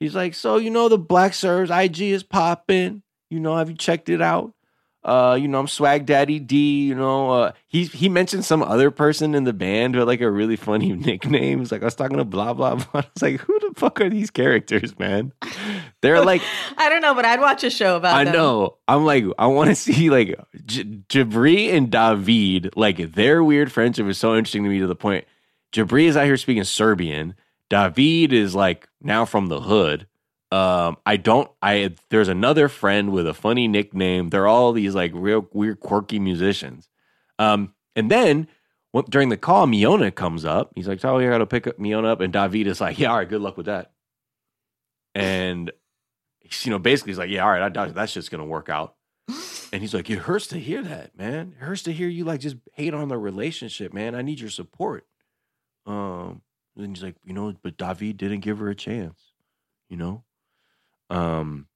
He's 0.00 0.14
like, 0.14 0.34
so 0.34 0.56
you 0.56 0.70
know 0.70 0.88
the 0.88 0.98
Black 0.98 1.34
Serbs 1.34 1.70
IG 1.70 2.00
is 2.00 2.22
popping. 2.22 3.02
You 3.30 3.40
know, 3.40 3.56
have 3.56 3.68
you 3.70 3.76
checked 3.76 4.08
it 4.08 4.20
out? 4.22 4.52
Uh, 5.04 5.38
you 5.40 5.46
know, 5.48 5.60
I'm 5.60 5.68
Swag 5.68 6.06
Daddy 6.06 6.38
D. 6.40 6.86
You 6.86 6.94
know, 6.94 7.30
uh, 7.30 7.52
he 7.68 7.84
he 7.84 8.08
mentioned 8.08 8.44
some 8.44 8.62
other 8.62 8.90
person 8.90 9.34
in 9.34 9.44
the 9.44 9.52
band 9.52 9.94
with 9.94 10.08
like 10.08 10.20
a 10.20 10.30
really 10.30 10.56
funny 10.56 10.92
nickname. 10.94 11.60
He's 11.60 11.70
like, 11.70 11.82
I 11.82 11.86
was 11.86 11.94
talking 11.94 12.16
to 12.18 12.24
blah 12.24 12.52
blah 12.52 12.74
blah. 12.74 12.84
I 12.94 13.04
was 13.14 13.22
like, 13.22 13.40
who 13.40 13.58
the 13.60 13.72
fuck 13.76 14.00
are 14.00 14.10
these 14.10 14.30
characters, 14.30 14.98
man? 14.98 15.32
They're 16.02 16.22
like, 16.24 16.42
I 16.76 16.88
don't 16.88 17.00
know, 17.00 17.14
but 17.14 17.24
I'd 17.24 17.40
watch 17.40 17.62
a 17.64 17.70
show 17.70 17.96
about 17.96 18.16
I 18.16 18.24
them. 18.24 18.32
know. 18.34 18.76
I'm 18.88 19.04
like, 19.04 19.24
I 19.38 19.46
want 19.46 19.70
to 19.70 19.76
see 19.76 20.10
like 20.10 20.38
J- 20.66 20.84
Jabri 21.08 21.72
and 21.72 21.90
David. 21.90 22.72
Like 22.76 23.12
their 23.12 23.42
weird 23.44 23.70
friendship 23.70 24.06
is 24.08 24.18
so 24.18 24.34
interesting 24.36 24.64
to 24.64 24.68
me 24.68 24.80
to 24.80 24.86
the 24.88 24.96
point. 24.96 25.24
Jabri 25.72 26.04
is 26.06 26.16
out 26.16 26.24
here 26.26 26.36
speaking 26.36 26.64
Serbian. 26.64 27.34
David 27.70 28.32
is 28.32 28.54
like 28.54 28.88
now 29.00 29.24
from 29.24 29.46
the 29.46 29.60
hood. 29.60 30.06
Um, 30.50 30.96
I 31.04 31.16
don't. 31.16 31.50
I 31.60 31.94
there's 32.10 32.28
another 32.28 32.68
friend 32.68 33.12
with 33.12 33.26
a 33.28 33.34
funny 33.34 33.68
nickname. 33.68 34.28
They're 34.30 34.46
all 34.46 34.72
these 34.72 34.94
like 34.94 35.12
real 35.14 35.46
weird, 35.52 35.80
quirky 35.80 36.18
musicians. 36.18 36.88
Um, 37.38 37.74
and 37.94 38.10
then 38.10 38.48
when, 38.92 39.04
during 39.10 39.28
the 39.28 39.36
call, 39.36 39.66
Miona 39.66 40.14
comes 40.14 40.44
up. 40.46 40.72
He's 40.74 40.88
like, 40.88 41.04
"Oh, 41.04 41.18
you 41.18 41.28
got 41.28 41.38
to 41.38 41.46
pick 41.46 41.66
up 41.66 41.78
Miona 41.78 42.06
up," 42.06 42.20
and 42.20 42.32
David 42.32 42.66
is 42.66 42.80
like, 42.80 42.98
"Yeah, 42.98 43.10
all 43.10 43.18
right, 43.18 43.28
good 43.28 43.42
luck 43.42 43.56
with 43.58 43.66
that." 43.66 43.92
And 45.14 45.70
he's, 46.40 46.64
you 46.64 46.72
know, 46.72 46.78
basically, 46.78 47.10
he's 47.10 47.18
like, 47.18 47.30
"Yeah, 47.30 47.44
all 47.44 47.50
right, 47.50 47.76
I, 47.76 47.88
that's 47.90 48.14
just 48.14 48.30
gonna 48.30 48.46
work 48.46 48.68
out." 48.68 48.94
And 49.70 49.82
he's 49.82 49.92
like, 49.92 50.08
"It 50.08 50.20
hurts 50.20 50.46
to 50.46 50.58
hear 50.58 50.82
that, 50.82 51.18
man. 51.18 51.54
It 51.60 51.62
hurts 51.62 51.82
to 51.82 51.92
hear 51.92 52.08
you 52.08 52.24
like 52.24 52.40
just 52.40 52.56
hate 52.72 52.94
on 52.94 53.08
the 53.08 53.18
relationship, 53.18 53.92
man. 53.92 54.14
I 54.14 54.22
need 54.22 54.40
your 54.40 54.48
support." 54.48 55.06
Um, 55.84 56.40
and 56.74 56.96
he's 56.96 57.04
like, 57.04 57.16
"You 57.22 57.34
know, 57.34 57.52
but 57.62 57.76
David 57.76 58.16
didn't 58.16 58.40
give 58.40 58.60
her 58.60 58.70
a 58.70 58.74
chance, 58.74 59.20
you 59.90 59.98
know." 59.98 60.24
Um, 61.10 61.66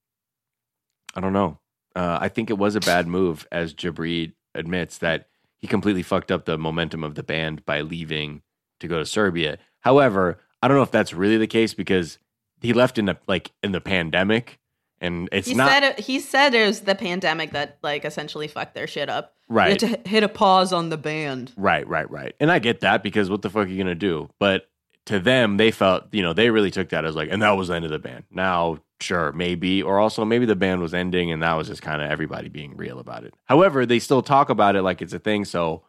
I 1.15 1.21
don't 1.21 1.33
know. 1.33 1.59
Uh, 1.95 2.17
I 2.21 2.29
think 2.29 2.49
it 2.49 2.57
was 2.57 2.75
a 2.75 2.79
bad 2.79 3.07
move, 3.07 3.47
as 3.51 3.73
Jabri 3.73 4.33
admits 4.55 4.97
that 4.99 5.27
he 5.57 5.67
completely 5.67 6.03
fucked 6.03 6.31
up 6.31 6.45
the 6.45 6.57
momentum 6.57 7.03
of 7.03 7.15
the 7.15 7.23
band 7.23 7.65
by 7.65 7.81
leaving 7.81 8.41
to 8.79 8.87
go 8.87 8.97
to 8.97 9.05
Serbia. 9.05 9.57
However, 9.81 10.39
I 10.61 10.67
don't 10.67 10.77
know 10.77 10.83
if 10.83 10.91
that's 10.91 11.13
really 11.13 11.37
the 11.37 11.47
case 11.47 11.73
because 11.73 12.17
he 12.61 12.73
left 12.73 12.97
in 12.97 13.05
the 13.05 13.17
like 13.27 13.51
in 13.61 13.71
the 13.71 13.81
pandemic, 13.81 14.59
and 14.99 15.29
it's 15.31 15.47
he 15.47 15.53
not 15.53 15.69
said 15.69 15.83
it, 15.83 15.99
he 15.99 16.19
said 16.19 16.53
it 16.53 16.65
was 16.65 16.81
the 16.81 16.95
pandemic 16.95 17.51
that 17.51 17.77
like 17.83 18.05
essentially 18.05 18.47
fucked 18.47 18.73
their 18.73 18.87
shit 18.87 19.09
up. 19.09 19.35
right. 19.49 19.77
To 19.79 19.99
hit 20.05 20.23
a 20.23 20.29
pause 20.29 20.73
on 20.73 20.89
the 20.89 20.97
band. 20.97 21.51
Right, 21.57 21.87
right, 21.87 22.09
right. 22.09 22.33
And 22.39 22.51
I 22.51 22.59
get 22.59 22.81
that 22.81 23.03
because 23.03 23.29
what 23.29 23.41
the 23.41 23.49
fuck 23.49 23.67
are 23.67 23.69
you 23.69 23.77
gonna 23.77 23.95
do? 23.95 24.29
But 24.39 24.65
to 25.05 25.19
them, 25.19 25.57
they 25.57 25.71
felt, 25.71 26.05
you 26.11 26.21
know, 26.21 26.33
they 26.33 26.49
really 26.49 26.71
took 26.71 26.89
that 26.89 27.05
as 27.05 27.15
like, 27.15 27.29
and 27.31 27.41
that 27.41 27.51
was 27.51 27.67
the 27.67 27.75
end 27.75 27.85
of 27.85 27.91
the 27.91 27.99
band. 27.99 28.23
Now, 28.31 28.79
sure, 29.01 29.31
maybe, 29.33 29.83
or 29.83 29.99
also 29.99 30.23
maybe 30.23 30.45
the 30.45 30.55
band 30.55 30.81
was 30.81 30.93
ending 30.93 31.31
and 31.31 31.43
that 31.43 31.53
was 31.53 31.67
just 31.67 31.81
kind 31.81 32.01
of 32.01 32.09
everybody 32.09 32.49
being 32.49 32.77
real 32.77 32.99
about 32.99 33.23
it. 33.23 33.33
However, 33.45 33.85
they 33.85 33.99
still 33.99 34.21
talk 34.21 34.49
about 34.49 34.75
it 34.75 34.81
like 34.81 35.01
it's 35.01 35.13
a 35.13 35.19
thing, 35.19 35.45
so 35.45 35.83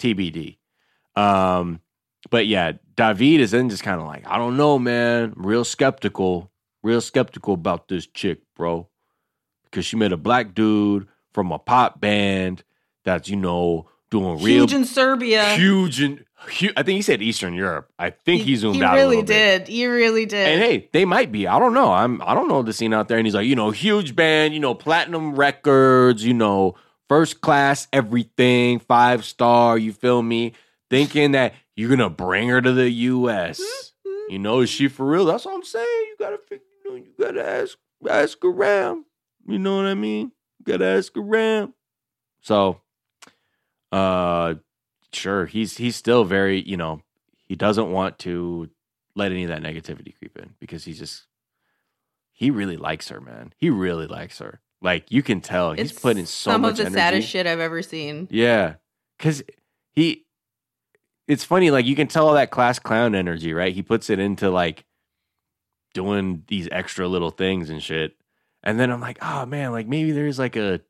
TBD. 0.00 0.58
Um, 1.14 1.80
but 2.30 2.46
yeah, 2.46 2.72
David 2.96 3.40
is 3.40 3.52
then 3.52 3.68
just 3.68 3.82
kind 3.82 4.00
of 4.00 4.06
like, 4.06 4.26
I 4.26 4.36
don't 4.36 4.56
know, 4.56 4.78
man. 4.78 5.32
Real 5.36 5.64
skeptical, 5.64 6.50
real 6.82 7.00
skeptical 7.00 7.54
about 7.54 7.88
this 7.88 8.06
chick, 8.06 8.40
bro. 8.56 8.88
Because 9.64 9.86
she 9.86 9.96
met 9.96 10.12
a 10.12 10.16
black 10.16 10.54
dude 10.54 11.06
from 11.32 11.52
a 11.52 11.58
pop 11.58 12.00
band 12.00 12.64
that's, 13.04 13.28
you 13.28 13.36
know, 13.36 13.88
doing 14.10 14.42
real 14.42 14.62
Huge 14.62 14.72
in 14.72 14.84
Serbia. 14.84 15.54
huge 15.54 15.98
hu 15.98 16.18
I 16.48 16.82
think 16.82 16.96
he 16.96 17.02
said 17.02 17.22
Eastern 17.22 17.54
Europe. 17.54 17.90
I 17.98 18.10
think 18.10 18.42
he, 18.42 18.56
zoomed 18.56 18.76
he 18.76 18.82
out. 18.82 18.94
a 18.94 18.96
really 18.96 19.16
little 19.16 19.26
bit. 19.26 19.66
did. 19.66 19.68
He 19.68 19.86
really 19.86 20.26
did. 20.26 20.48
And 20.48 20.60
hey, 20.62 20.88
they 20.92 21.04
might 21.04 21.32
be. 21.32 21.46
I 21.46 21.58
don't 21.58 21.74
know. 21.74 21.92
I'm. 21.92 22.22
I 22.22 22.34
don't 22.34 22.48
know 22.48 22.62
the 22.62 22.72
scene 22.72 22.94
out 22.94 23.08
there. 23.08 23.18
And 23.18 23.26
he's 23.26 23.34
like, 23.34 23.46
you 23.46 23.56
know, 23.56 23.70
huge 23.70 24.16
band. 24.16 24.54
You 24.54 24.60
know, 24.60 24.74
platinum 24.74 25.34
records. 25.34 26.24
You 26.24 26.34
know, 26.34 26.74
first 27.08 27.40
class 27.40 27.88
everything, 27.92 28.78
five 28.78 29.24
star. 29.24 29.78
You 29.78 29.92
feel 29.92 30.22
me? 30.22 30.52
Thinking 30.88 31.32
that 31.32 31.54
you're 31.74 31.90
gonna 31.90 32.10
bring 32.10 32.48
her 32.48 32.60
to 32.60 32.72
the 32.72 32.88
U.S. 32.88 33.60
You 34.28 34.38
know, 34.38 34.60
is 34.60 34.70
she 34.70 34.88
for 34.88 35.06
real? 35.06 35.24
That's 35.24 35.44
what 35.44 35.54
I'm 35.54 35.64
saying. 35.64 35.86
You 35.86 36.16
gotta, 36.18 36.38
you 36.50 36.60
know, 36.90 36.96
you 36.96 37.12
gotta 37.18 37.48
ask, 37.48 37.76
ask 38.08 38.44
around. 38.44 39.04
You 39.46 39.58
know 39.58 39.76
what 39.76 39.86
I 39.86 39.94
mean? 39.94 40.32
You 40.58 40.64
gotta 40.64 40.86
ask 40.86 41.16
around. 41.16 41.74
So, 42.40 42.80
uh, 43.92 44.54
sure, 45.16 45.46
he's 45.46 45.76
he's 45.78 45.96
still 45.96 46.24
very, 46.24 46.60
you 46.62 46.76
know, 46.76 47.00
he 47.44 47.56
doesn't 47.56 47.90
want 47.90 48.18
to 48.20 48.70
let 49.14 49.32
any 49.32 49.44
of 49.44 49.48
that 49.48 49.62
negativity 49.62 50.14
creep 50.16 50.36
in 50.36 50.54
because 50.60 50.84
he's 50.84 50.98
just 50.98 51.26
he 52.32 52.50
really 52.50 52.76
likes 52.76 53.08
her, 53.08 53.20
man. 53.20 53.52
He 53.56 53.70
really 53.70 54.06
likes 54.06 54.38
her. 54.40 54.60
Like 54.82 55.10
you 55.10 55.22
can 55.22 55.40
tell, 55.40 55.72
he's 55.72 55.90
It's 55.90 56.00
putting 56.00 56.26
so 56.26 56.50
some 56.52 56.60
much 56.62 56.72
of 56.72 56.76
the 56.76 56.82
energy. 56.84 56.96
saddest 56.98 57.28
shit 57.28 57.46
I've 57.46 57.60
ever 57.60 57.82
seen. 57.82 58.28
Yeah, 58.30 58.74
because 59.16 59.42
he, 59.92 60.26
it's 61.26 61.44
funny. 61.44 61.70
Like 61.70 61.86
you 61.86 61.96
can 61.96 62.08
tell 62.08 62.28
all 62.28 62.34
that 62.34 62.50
class 62.50 62.78
clown 62.78 63.14
energy, 63.14 63.54
right? 63.54 63.74
He 63.74 63.82
puts 63.82 64.10
it 64.10 64.18
into 64.18 64.50
like 64.50 64.84
doing 65.94 66.44
these 66.48 66.68
extra 66.70 67.08
little 67.08 67.30
things 67.30 67.70
and 67.70 67.82
shit. 67.82 68.16
And 68.62 68.78
then 68.78 68.90
I'm 68.90 69.00
like, 69.00 69.18
oh 69.22 69.46
man, 69.46 69.72
like 69.72 69.86
maybe 69.88 70.12
there's 70.12 70.38
like 70.38 70.56
a 70.56 70.80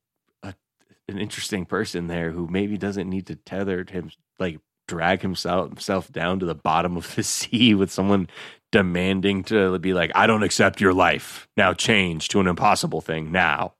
an 1.08 1.18
interesting 1.18 1.64
person 1.64 2.06
there 2.08 2.30
who 2.30 2.46
maybe 2.48 2.76
doesn't 2.76 3.08
need 3.08 3.26
to 3.26 3.36
tether 3.36 3.84
him, 3.88 4.10
like 4.38 4.58
drag 4.88 5.22
himself 5.22 5.68
himself 5.68 6.10
down 6.12 6.38
to 6.40 6.46
the 6.46 6.54
bottom 6.54 6.96
of 6.96 7.14
the 7.14 7.22
sea 7.24 7.74
with 7.74 7.90
someone 7.90 8.28
demanding 8.72 9.44
to 9.44 9.78
be 9.78 9.94
like, 9.94 10.10
I 10.14 10.26
don't 10.26 10.42
accept 10.42 10.80
your 10.80 10.92
life. 10.92 11.48
Now 11.56 11.72
change 11.72 12.28
to 12.28 12.40
an 12.40 12.46
impossible 12.46 13.00
thing 13.00 13.30
now. 13.32 13.74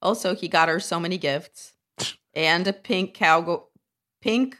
Also, 0.00 0.34
he 0.34 0.48
got 0.48 0.68
her 0.68 0.80
so 0.80 0.98
many 0.98 1.16
gifts 1.16 1.74
and 2.34 2.66
a 2.66 2.72
pink 2.72 3.14
cowgirl, 3.14 3.68
pink, 4.20 4.56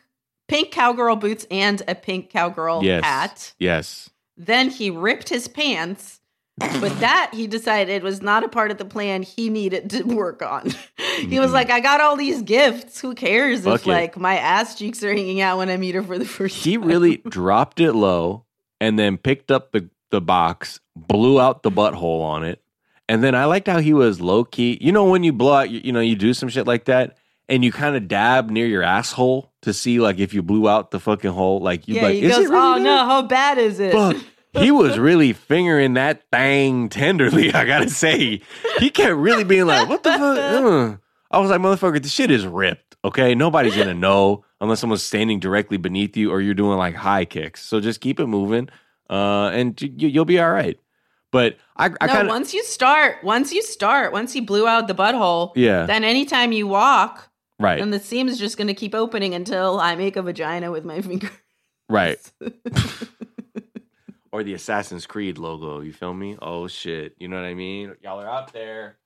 pink 0.47 0.71
cowgirl 0.71 1.17
boots 1.17 1.47
and 1.51 1.83
a 1.89 1.97
pink 1.97 2.31
cowgirl 2.31 2.85
Yes. 2.85 3.03
hat. 3.05 3.55
Yes. 3.59 4.11
Then 4.37 4.71
he 4.71 4.89
ripped 4.89 5.29
his 5.29 5.49
pants, 5.49 6.21
but 6.59 7.01
that 7.01 7.31
he 7.33 7.47
decided 7.47 8.03
was 8.03 8.21
not 8.23 8.45
a 8.45 8.49
part 8.49 8.71
of 8.71 8.79
the 8.79 8.85
plan 8.85 9.23
he 9.23 9.49
needed 9.49 9.91
to 9.91 10.03
work 10.05 10.43
on. 10.43 10.71
he 11.19 11.41
was 11.41 11.53
like, 11.53 11.71
I 11.71 11.81
got 11.81 12.01
all 12.01 12.17
these 12.17 12.43
gifts. 12.43 13.01
Who 13.01 13.15
cares 13.15 13.65
Fuck 13.65 13.81
if 13.81 13.87
it. 13.87 13.91
like 13.91 14.17
my 14.19 14.37
ass 14.37 14.75
cheeks 14.77 15.03
are 15.03 15.13
hanging 15.13 15.41
out 15.41 15.59
when 15.59 15.71
I 15.71 15.77
meet 15.77 15.95
her 15.95 16.03
for 16.03 16.19
the 16.19 16.25
first 16.27 16.57
He 16.65 16.75
time? 16.77 16.83
He 16.83 16.89
really 16.89 17.17
dropped 17.29 17.81
it 17.81 17.93
low 17.95 18.45
and 18.81 18.99
then 18.99 19.17
picked 19.17 19.51
up 19.51 19.73
the, 19.73 19.89
the 20.11 20.21
box, 20.21 20.79
blew 20.95 21.41
out 21.41 21.63
the 21.63 21.71
butthole 21.71 22.21
on 22.23 22.45
it. 22.45 22.63
And 23.09 23.23
then 23.25 23.35
I 23.35 23.47
liked 23.47 23.67
how 23.67 23.81
he 23.81 23.93
was 23.95 24.21
low 24.21 24.45
key. 24.45 24.79
You 24.81 24.93
know, 24.93 25.05
when 25.05 25.25
you 25.25 25.33
blow 25.33 25.55
out, 25.55 25.71
you, 25.71 25.81
you 25.85 25.93
know, 25.93 26.01
you 26.01 26.17
do 26.17 26.35
some 26.35 26.49
shit 26.49 26.67
like 26.67 26.85
that 26.85 27.17
and 27.49 27.65
you 27.65 27.73
kind 27.73 27.97
of 27.97 28.09
dab 28.09 28.51
near 28.51 28.67
your 28.67 28.83
asshole 28.83 29.53
to 29.63 29.73
see 29.73 30.01
like 30.01 30.19
if 30.19 30.33
you 30.35 30.43
blew 30.43 30.69
out 30.69 30.91
the 30.91 31.01
fucking 31.01 31.31
hole. 31.33 31.61
Like, 31.61 31.89
you 31.89 31.97
Yeah, 31.97 32.03
like, 32.03 32.15
he 32.15 32.25
is 32.25 32.37
goes, 32.37 32.47
really 32.49 32.57
Oh 32.57 32.75
there?" 32.75 32.85
no, 32.85 32.97
how 33.07 33.23
bad 33.23 33.59
is 33.59 33.81
it? 33.81 33.93
Fuck. 33.93 34.17
He 34.53 34.71
was 34.71 34.99
really 34.99 35.33
fingering 35.33 35.95
that 35.95 36.25
thing 36.31 36.89
tenderly, 36.91 37.53
I 37.55 37.65
gotta 37.65 37.89
say. 37.89 38.43
He 38.79 38.91
kept 38.91 39.15
really 39.15 39.45
being 39.45 39.67
like, 39.67 39.89
what 39.89 40.03
the 40.03 40.11
fuck? 40.11 40.21
Uh. 40.39 40.97
I 41.31 41.39
was 41.39 41.51
like, 41.51 41.61
motherfucker, 41.61 42.03
this 42.03 42.13
shit 42.13 42.31
is 42.31 42.47
ripped, 42.47 42.97
okay? 43.05 43.35
Nobody's 43.35 43.75
gonna 43.77 43.95
know 43.95 44.45
unless 44.61 44.81
someone's 44.81 45.03
standing 45.03 45.41
directly 45.41 45.79
beneath 45.79 46.17
you 46.17 46.31
or 46.31 46.41
you're 46.43 46.53
doing 46.55 46.77
like 46.77 46.95
high 46.95 47.25
kicks. 47.25 47.65
So 47.65 47.81
just 47.81 48.01
keep 48.03 48.21
it 48.21 48.27
moving, 48.27 48.69
uh, 49.09 49.49
and 49.55 49.79
y- 49.81 49.89
y- 49.91 50.09
you'll 50.09 50.27
be 50.27 50.39
all 50.39 50.51
right. 50.51 50.79
But 51.31 51.57
I, 51.79 51.87
I 51.87 52.07
no, 52.07 52.13
kind 52.13 52.29
of, 52.29 52.29
once 52.29 52.53
you 52.53 52.63
start, 52.63 53.25
once 53.25 53.53
you 53.55 53.63
start, 53.63 54.13
once 54.13 54.35
he 54.35 54.41
blew 54.41 54.69
out 54.69 54.87
the 54.87 54.95
butthole, 54.95 55.53
yeah, 55.57 55.87
then 55.87 56.05
anytime 56.05 56.53
you 56.53 56.67
walk, 56.67 57.31
right, 57.59 57.79
then 57.79 57.89
the 57.91 57.99
seam 58.01 58.29
is 58.29 58.39
just 58.39 58.59
to 58.59 58.75
keep 58.75 58.95
opening 58.95 59.33
until 59.35 59.81
I 59.81 59.97
make 59.97 60.17
a 60.17 60.23
vagina 60.23 60.71
with 60.71 60.85
my 60.85 61.01
finger. 61.01 61.31
right. 61.89 62.19
or 64.33 64.43
the 64.43 64.55
Assassin's 64.55 65.07
Creed 65.07 65.39
logo. 65.39 65.81
You 65.81 65.93
feel 65.93 66.15
me? 66.15 66.37
Oh 66.41 66.67
shit, 66.67 67.15
you 67.19 67.29
know 67.29 67.37
what 67.37 67.45
I 67.47 67.55
mean? 67.55 67.95
Y'all 68.03 68.21
are 68.21 68.29
out 68.31 68.53
there. 68.53 68.99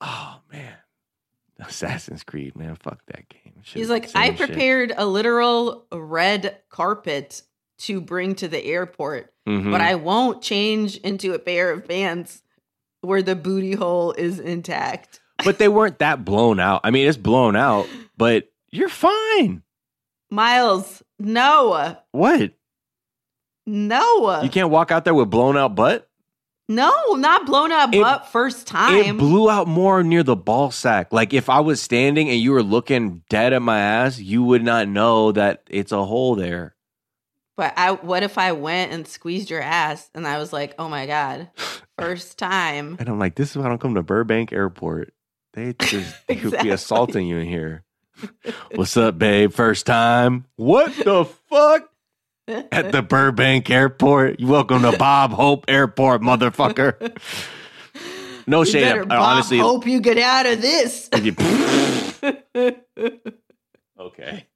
Oh 0.00 0.40
man, 0.52 0.74
Assassin's 1.60 2.22
Creed, 2.24 2.56
man, 2.56 2.76
fuck 2.76 3.00
that 3.08 3.28
game. 3.28 3.54
Shit, 3.62 3.78
He's 3.78 3.90
like, 3.90 4.10
I 4.14 4.28
shit. 4.34 4.36
prepared 4.48 4.92
a 4.96 5.06
literal 5.06 5.86
red 5.92 6.58
carpet 6.70 7.42
to 7.80 8.00
bring 8.00 8.34
to 8.36 8.48
the 8.48 8.64
airport, 8.64 9.32
Mhm. 9.48 9.70
but 9.70 9.80
I 9.80 9.94
won't 9.96 10.42
change 10.42 10.96
into 10.98 11.32
a 11.34 11.38
pair 11.38 11.70
of 11.72 11.86
pants 11.88 12.42
where 13.00 13.22
the 13.22 13.36
booty 13.36 13.74
hole 13.74 14.12
is 14.12 14.40
intact. 14.40 15.20
but 15.44 15.58
they 15.58 15.68
weren't 15.68 16.00
that 16.00 16.24
blown 16.24 16.58
out. 16.58 16.80
I 16.84 16.90
mean, 16.90 17.06
it's 17.06 17.16
blown 17.16 17.54
out, 17.54 17.86
but 18.16 18.50
you're 18.70 18.88
fine. 18.88 19.62
Miles, 20.30 21.02
no, 21.18 21.96
What? 22.12 22.52
No, 23.68 24.42
You 24.42 24.48
can't 24.50 24.70
walk 24.70 24.90
out 24.90 25.04
there 25.04 25.14
with 25.14 25.30
blown 25.30 25.56
out 25.56 25.74
butt. 25.74 26.08
no, 26.68 26.92
not 27.14 27.46
blown 27.46 27.70
out 27.72 27.94
It- 27.94 28.00
butt 28.02 28.26
first 28.28 28.66
time. 28.66 28.94
It 28.96 29.16
blew 29.18 29.48
out 29.50 29.68
more 29.68 30.02
near 30.02 30.22
the 30.22 30.36
ball 30.36 30.70
sack. 30.70 31.12
Like 31.12 31.32
if 31.32 31.48
I 31.48 31.60
was 31.60 31.80
standing 31.80 32.28
and 32.30 32.38
you 32.40 32.52
were 32.52 32.62
looking 32.62 33.22
dead 33.30 33.52
at 33.52 33.62
my 33.62 33.78
ass, 33.78 34.18
you 34.18 34.42
would 34.42 34.62
not 34.64 34.88
know 34.88 35.32
that 35.32 35.62
it's 35.68 35.92
a 35.92 36.04
hole 36.04 36.34
there. 36.34 36.74
But 37.56 37.74
I, 37.76 37.92
what 37.92 38.22
if 38.22 38.38
I 38.38 38.52
went 38.52 38.92
and 38.92 39.06
squeezed 39.06 39.50
your 39.50 39.60
ass 39.62 40.08
and 40.14 40.26
I 40.28 40.38
was 40.38 40.52
like, 40.52 40.74
oh 40.78 40.88
my 40.88 41.06
God, 41.06 41.48
first 41.98 42.38
time. 42.38 42.96
And 43.00 43.08
I'm 43.08 43.18
like, 43.18 43.34
this 43.34 43.50
is 43.50 43.56
why 43.56 43.64
I 43.64 43.68
don't 43.68 43.80
come 43.80 43.96
to 43.96 44.02
Burbank 44.02 44.52
Airport. 44.52 45.12
They 45.54 45.72
just 45.72 46.14
they 46.28 46.36
could 46.36 46.56
be 46.62 46.70
assaulting 46.70 47.26
you 47.26 47.38
in 47.38 47.46
here. 47.48 47.82
What's 48.74 48.96
up, 48.96 49.18
babe? 49.18 49.52
First 49.52 49.86
time? 49.86 50.44
What 50.56 50.94
the 50.96 51.24
fuck? 51.24 51.88
At 52.48 52.92
the 52.92 53.02
Burbank 53.02 53.68
Airport? 53.70 54.40
You 54.40 54.46
welcome 54.46 54.82
to 54.82 54.96
Bob 54.96 55.32
Hope 55.32 55.66
Airport, 55.68 56.22
motherfucker. 56.22 57.16
No 58.46 58.60
You 58.60 58.64
shade. 58.64 58.80
better, 58.84 59.02
I- 59.02 59.04
Bob, 59.04 59.20
honestly, 59.34 59.58
hope 59.58 59.86
you 59.86 60.00
get 60.00 60.16
out 60.16 60.46
of 60.46 60.62
this. 60.62 61.10
okay. 64.00 64.46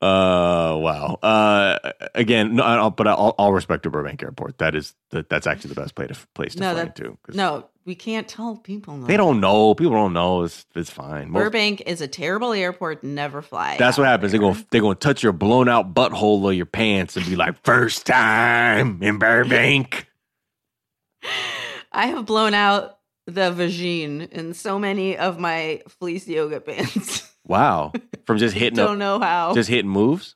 Uh, 0.00 0.76
wow. 0.78 1.18
Uh, 1.20 1.78
again, 2.14 2.54
no, 2.54 2.62
I'll, 2.62 2.90
but 2.90 3.08
I'll, 3.08 3.34
I'll 3.40 3.52
respect 3.52 3.82
to 3.84 3.90
Burbank 3.90 4.22
Airport. 4.22 4.58
That 4.58 4.76
is 4.76 4.94
that, 5.10 5.28
that's 5.28 5.48
actually 5.48 5.70
the 5.74 5.80
best 5.80 5.96
place 5.96 6.10
to 6.10 6.26
place 6.36 6.54
to 6.54 6.60
No, 6.60 6.74
fly 6.74 6.84
that- 6.84 6.94
to. 6.96 7.18
no, 7.32 7.68
we 7.86 7.94
can't 7.94 8.26
tell 8.26 8.56
people. 8.56 8.96
they 8.98 9.16
don't 9.16 9.40
know. 9.40 9.74
People 9.74 9.92
don't 9.94 10.12
know. 10.12 10.42
It's 10.42 10.64
it's 10.74 10.90
fine. 10.90 11.30
Most- 11.30 11.42
Burbank 11.44 11.82
is 11.86 12.00
a 12.00 12.08
terrible 12.08 12.52
airport. 12.52 13.04
Never 13.04 13.42
fly. 13.42 13.76
That's 13.78 13.98
what 13.98 14.06
happens. 14.06 14.32
They're 14.32 14.40
gonna 14.40 14.64
they're 14.70 14.80
gonna 14.80 14.94
touch 14.94 15.22
your 15.22 15.32
blown 15.32 15.68
out 15.68 15.94
butthole 15.94 16.48
of 16.48 16.54
your 16.56 16.66
pants 16.66 17.16
and 17.16 17.26
be 17.26 17.36
like, 17.36 17.62
first 17.64 18.06
time 18.06 19.02
in 19.02 19.18
Burbank. 19.18 20.06
I 21.92 22.06
have 22.08 22.26
blown 22.26 22.54
out 22.54 22.98
the 23.26 23.50
vagine 23.52 24.28
in 24.30 24.52
so 24.54 24.78
many 24.78 25.16
of 25.16 25.38
my 25.38 25.82
fleece 25.88 26.26
yoga 26.28 26.60
pants. 26.60 27.30
Wow. 27.46 27.92
From 28.26 28.38
just 28.38 28.54
hitting 28.54 28.78
don't 28.78 28.92
up 28.92 28.98
know 28.98 29.20
how. 29.20 29.52
just 29.52 29.68
hitting 29.68 29.90
moves? 29.90 30.34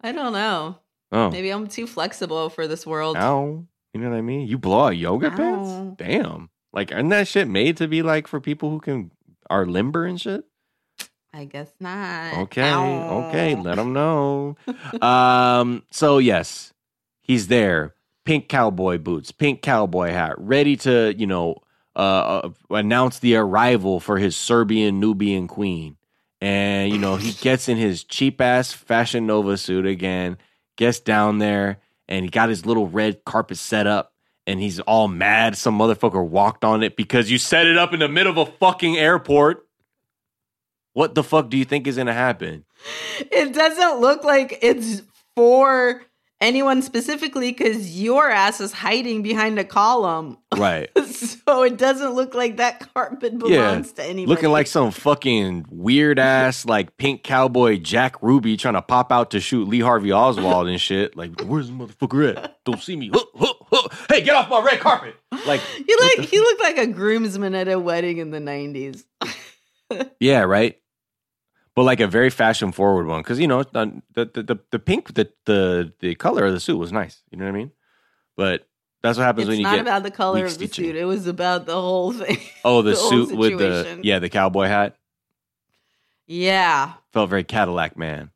I 0.00 0.12
don't 0.12 0.32
know. 0.32 0.78
Oh. 1.10 1.28
Maybe 1.28 1.50
I'm 1.50 1.66
too 1.66 1.88
flexible 1.88 2.50
for 2.50 2.68
this 2.68 2.86
world. 2.86 3.16
Ow. 3.16 3.66
You 3.96 4.02
know 4.02 4.10
what 4.10 4.18
I 4.18 4.20
mean? 4.20 4.46
You 4.46 4.58
blow 4.58 4.88
out 4.88 4.96
yoga 4.96 5.32
Ow. 5.32 5.36
pants? 5.36 5.96
Damn. 5.96 6.50
Like 6.70 6.92
aren't 6.92 7.08
that 7.08 7.26
shit 7.26 7.48
made 7.48 7.78
to 7.78 7.88
be 7.88 8.02
like 8.02 8.26
for 8.26 8.40
people 8.42 8.68
who 8.68 8.78
can 8.78 9.10
are 9.48 9.64
limber 9.64 10.04
and 10.04 10.20
shit? 10.20 10.44
I 11.32 11.46
guess 11.46 11.72
not. 11.80 12.34
Okay, 12.44 12.70
Ow. 12.70 13.28
okay, 13.28 13.54
let 13.54 13.76
them 13.76 13.94
know. 13.94 14.56
um, 15.00 15.82
so 15.90 16.18
yes, 16.18 16.74
he's 17.22 17.48
there. 17.48 17.94
Pink 18.26 18.48
cowboy 18.48 18.98
boots, 18.98 19.32
pink 19.32 19.62
cowboy 19.62 20.10
hat, 20.10 20.34
ready 20.36 20.76
to 20.76 21.14
you 21.16 21.26
know 21.26 21.56
uh, 21.94 21.98
uh, 21.98 22.50
announce 22.68 23.20
the 23.20 23.36
arrival 23.36 23.98
for 23.98 24.18
his 24.18 24.36
Serbian 24.36 25.00
Nubian 25.00 25.48
queen. 25.48 25.96
And 26.42 26.92
you 26.92 26.98
know 26.98 27.16
he 27.16 27.32
gets 27.32 27.66
in 27.66 27.78
his 27.78 28.04
cheap 28.04 28.42
ass 28.42 28.72
Fashion 28.72 29.26
Nova 29.26 29.56
suit 29.56 29.86
again, 29.86 30.36
gets 30.76 31.00
down 31.00 31.38
there, 31.38 31.78
and 32.08 32.24
he 32.24 32.30
got 32.30 32.48
his 32.48 32.66
little 32.66 32.88
red 32.88 33.24
carpet 33.24 33.58
set 33.58 33.86
up. 33.86 34.12
And 34.48 34.60
he's 34.60 34.78
all 34.78 35.08
mad 35.08 35.56
some 35.56 35.76
motherfucker 35.76 36.24
walked 36.24 36.64
on 36.64 36.84
it 36.84 36.96
because 36.96 37.32
you 37.32 37.36
set 37.36 37.66
it 37.66 37.76
up 37.76 37.92
in 37.92 37.98
the 37.98 38.08
middle 38.08 38.30
of 38.30 38.48
a 38.48 38.52
fucking 38.52 38.96
airport. 38.96 39.66
What 40.92 41.16
the 41.16 41.24
fuck 41.24 41.50
do 41.50 41.56
you 41.56 41.64
think 41.64 41.88
is 41.88 41.96
gonna 41.96 42.14
happen? 42.14 42.64
It 43.18 43.52
doesn't 43.52 44.00
look 44.00 44.22
like 44.22 44.60
it's 44.62 45.02
for 45.34 46.02
anyone 46.40 46.82
specifically 46.82 47.52
because 47.52 48.00
your 48.00 48.30
ass 48.30 48.60
is 48.60 48.72
hiding 48.72 49.22
behind 49.22 49.58
a 49.58 49.64
column. 49.64 50.38
Right. 50.56 50.88
so 51.04 51.64
it 51.64 51.76
doesn't 51.76 52.14
look 52.14 52.34
like 52.34 52.56
that 52.56 52.92
carpet 52.94 53.38
belongs 53.38 53.92
to 53.92 54.02
anybody. 54.02 54.24
Looking 54.26 54.48
like 54.48 54.66
some 54.66 54.90
fucking 54.90 55.66
weird 55.68 56.18
ass 56.18 56.64
like 56.64 56.96
pink 56.96 57.22
cowboy 57.22 57.76
Jack 57.76 58.16
Ruby 58.22 58.56
trying 58.56 58.72
to 58.72 58.80
pop 58.80 59.12
out 59.12 59.32
to 59.32 59.40
shoot 59.40 59.68
Lee 59.68 59.80
Harvey 59.80 60.12
Oswald 60.12 60.68
and 60.68 60.80
shit. 60.80 61.14
Like, 61.14 61.42
where's 61.42 61.68
the 61.68 61.74
motherfucker 61.74 62.34
at? 62.36 62.64
Don't 62.64 62.80
see 62.80 62.96
me. 62.96 63.10
Huh, 63.12 63.24
huh, 63.36 63.52
huh. 63.70 63.88
Hey, 64.08 64.22
get 64.22 64.34
off 64.34 64.48
my 64.48 64.62
red 64.62 64.80
carpet. 64.80 65.14
Like, 65.46 65.60
he 65.86 65.96
like 66.00 66.26
he 66.26 66.38
looked 66.38 66.62
like 66.62 66.78
a 66.78 66.86
groomsman 66.86 67.54
at 67.54 67.68
a 67.68 67.78
wedding 67.78 68.16
in 68.16 68.30
the 68.30 68.40
nineties. 68.40 69.04
yeah, 70.20 70.40
right. 70.40 70.78
But 71.76 71.84
like 71.84 72.00
a 72.00 72.06
very 72.06 72.30
fashion 72.30 72.72
forward 72.72 73.06
one, 73.06 73.20
because 73.20 73.38
you 73.38 73.46
know 73.46 73.62
the, 73.62 74.02
the 74.14 74.58
the 74.70 74.78
pink 74.78 75.14
the 75.14 75.30
the 75.44 75.92
the 76.00 76.14
color 76.16 76.46
of 76.46 76.52
the 76.52 76.60
suit 76.60 76.78
was 76.78 76.90
nice. 76.90 77.22
You 77.30 77.38
know 77.38 77.44
what 77.44 77.50
I 77.50 77.58
mean? 77.58 77.70
But 78.36 78.66
that's 79.02 79.18
what 79.18 79.24
happens 79.24 79.42
It's 79.44 79.48
when 79.50 79.58
you 79.58 79.64
not 79.64 79.76
get 79.76 79.82
about 79.82 80.02
the 80.02 80.10
color 80.10 80.46
of 80.46 80.52
the 80.52 80.66
stitching. 80.66 80.86
suit. 80.86 80.96
It 80.96 81.04
was 81.04 81.26
about 81.26 81.66
the 81.66 81.74
whole 81.74 82.12
thing. 82.12 82.38
oh 82.64 82.82
the, 82.82 82.90
the 82.90 82.96
suit 82.96 83.36
with 83.36 83.58
the 83.58 84.00
yeah 84.02 84.18
the 84.18 84.30
cowboy 84.30 84.66
hat 84.66 84.96
yeah. 86.26 86.94
felt 87.12 87.30
very 87.30 87.44
Cadillac 87.44 87.96
man. 87.96 88.30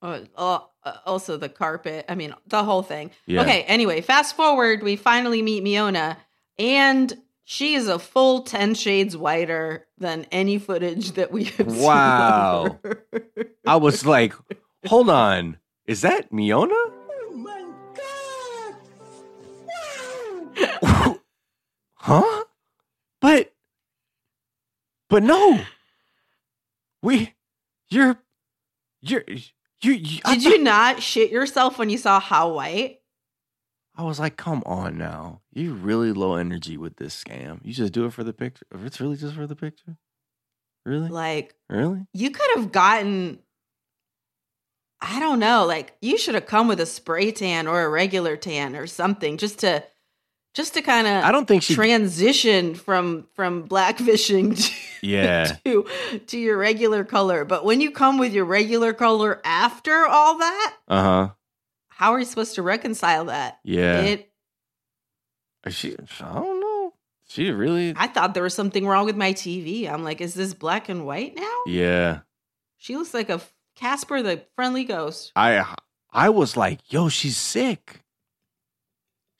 Uh, 0.00 0.20
uh, 0.36 0.60
also 1.06 1.36
the 1.36 1.48
carpet. 1.48 2.04
I 2.08 2.14
mean, 2.14 2.34
the 2.46 2.62
whole 2.62 2.82
thing. 2.82 3.10
Yeah. 3.26 3.42
Okay. 3.42 3.62
Anyway, 3.62 4.00
fast 4.00 4.36
forward. 4.36 4.82
We 4.82 4.96
finally 4.96 5.42
meet 5.42 5.64
Miona, 5.64 6.16
and 6.58 7.12
she 7.44 7.74
is 7.74 7.88
a 7.88 7.98
full 7.98 8.42
ten 8.42 8.74
shades 8.74 9.16
whiter 9.16 9.86
than 9.98 10.26
any 10.32 10.58
footage 10.58 11.12
that 11.12 11.30
we 11.30 11.44
have. 11.44 11.70
seen 11.70 11.82
Wow. 11.82 12.80
I 13.66 13.76
was 13.76 14.04
like, 14.06 14.34
hold 14.86 15.10
on, 15.10 15.58
is 15.86 16.00
that 16.00 16.32
Miona? 16.32 16.70
Oh 16.70 17.32
my 17.34 17.64
God. 17.96 18.74
Wow. 20.82 21.20
huh? 21.94 22.44
But, 23.20 23.52
but 25.08 25.22
no. 25.22 25.60
we, 27.02 27.34
you're, 27.88 28.18
you're, 29.00 29.24
you. 29.80 29.92
you 29.92 30.20
I, 30.24 30.34
Did 30.34 30.44
you 30.44 30.62
not 30.62 31.02
shit 31.02 31.30
yourself 31.30 31.78
when 31.78 31.90
you 31.90 31.98
saw 31.98 32.20
how 32.20 32.52
white? 32.54 33.00
I 33.96 34.02
was 34.02 34.18
like, 34.18 34.36
come 34.36 34.62
on 34.66 34.98
now, 34.98 35.40
you 35.52 35.74
really 35.74 36.12
low 36.12 36.34
energy 36.34 36.76
with 36.76 36.96
this 36.96 37.14
scam. 37.22 37.60
You 37.62 37.72
just 37.72 37.92
do 37.92 38.06
it 38.06 38.12
for 38.12 38.24
the 38.24 38.32
picture. 38.32 38.66
If 38.74 38.84
it's 38.84 39.00
really 39.00 39.16
just 39.16 39.34
for 39.36 39.46
the 39.46 39.54
picture, 39.56 39.96
really, 40.84 41.08
Like 41.08 41.54
really. 41.70 42.06
you 42.12 42.30
could 42.30 42.50
have 42.56 42.72
gotten 42.72 43.38
I 45.00 45.20
don't 45.20 45.38
know, 45.38 45.66
like 45.66 45.94
you 46.00 46.16
should 46.16 46.34
have 46.34 46.46
come 46.46 46.66
with 46.66 46.80
a 46.80 46.86
spray 46.86 47.30
tan 47.30 47.66
or 47.66 47.82
a 47.82 47.88
regular 47.88 48.36
tan 48.36 48.74
or 48.74 48.86
something 48.86 49.36
just 49.36 49.58
to 49.60 49.84
just 50.54 50.74
to 50.74 50.82
kind 50.82 51.06
of, 51.06 51.24
I 51.24 51.32
don't 51.32 51.46
think 51.46 51.62
she. 51.64 51.74
transition 51.74 52.74
from 52.74 53.26
from 53.34 53.62
black 53.62 53.98
fishing 53.98 54.54
to, 54.54 54.72
yeah, 55.02 55.56
to 55.64 55.86
to 56.28 56.38
your 56.38 56.56
regular 56.56 57.04
color. 57.04 57.44
But 57.44 57.64
when 57.64 57.80
you 57.80 57.90
come 57.90 58.18
with 58.18 58.32
your 58.32 58.44
regular 58.46 58.92
color 58.94 59.40
after 59.44 60.06
all 60.06 60.38
that, 60.38 60.74
uh 60.88 61.02
huh. 61.02 61.28
How 61.96 62.12
are 62.12 62.18
you 62.18 62.24
supposed 62.24 62.54
to 62.56 62.62
reconcile 62.62 63.26
that? 63.26 63.58
Yeah. 63.64 64.00
It 64.00 64.30
she. 65.68 65.96
I 66.20 66.34
don't 66.34 66.60
know. 66.60 66.92
She 67.28 67.50
really. 67.50 67.94
I 67.96 68.06
thought 68.08 68.34
there 68.34 68.42
was 68.42 68.54
something 68.54 68.86
wrong 68.86 69.06
with 69.06 69.16
my 69.16 69.32
TV. 69.32 69.90
I'm 69.90 70.04
like, 70.04 70.20
is 70.20 70.34
this 70.34 70.52
black 70.54 70.88
and 70.88 71.06
white 71.06 71.34
now? 71.36 71.58
yeah. 71.66 72.20
She 72.76 72.96
looks 72.96 73.14
like 73.14 73.30
a 73.30 73.40
Casper 73.76 74.22
the 74.22 74.42
friendly 74.54 74.84
ghost. 74.84 75.32
I 75.34 75.64
I 76.12 76.28
was 76.28 76.56
like, 76.56 76.80
yo, 76.92 77.08
she's 77.08 77.36
sick. 77.36 78.02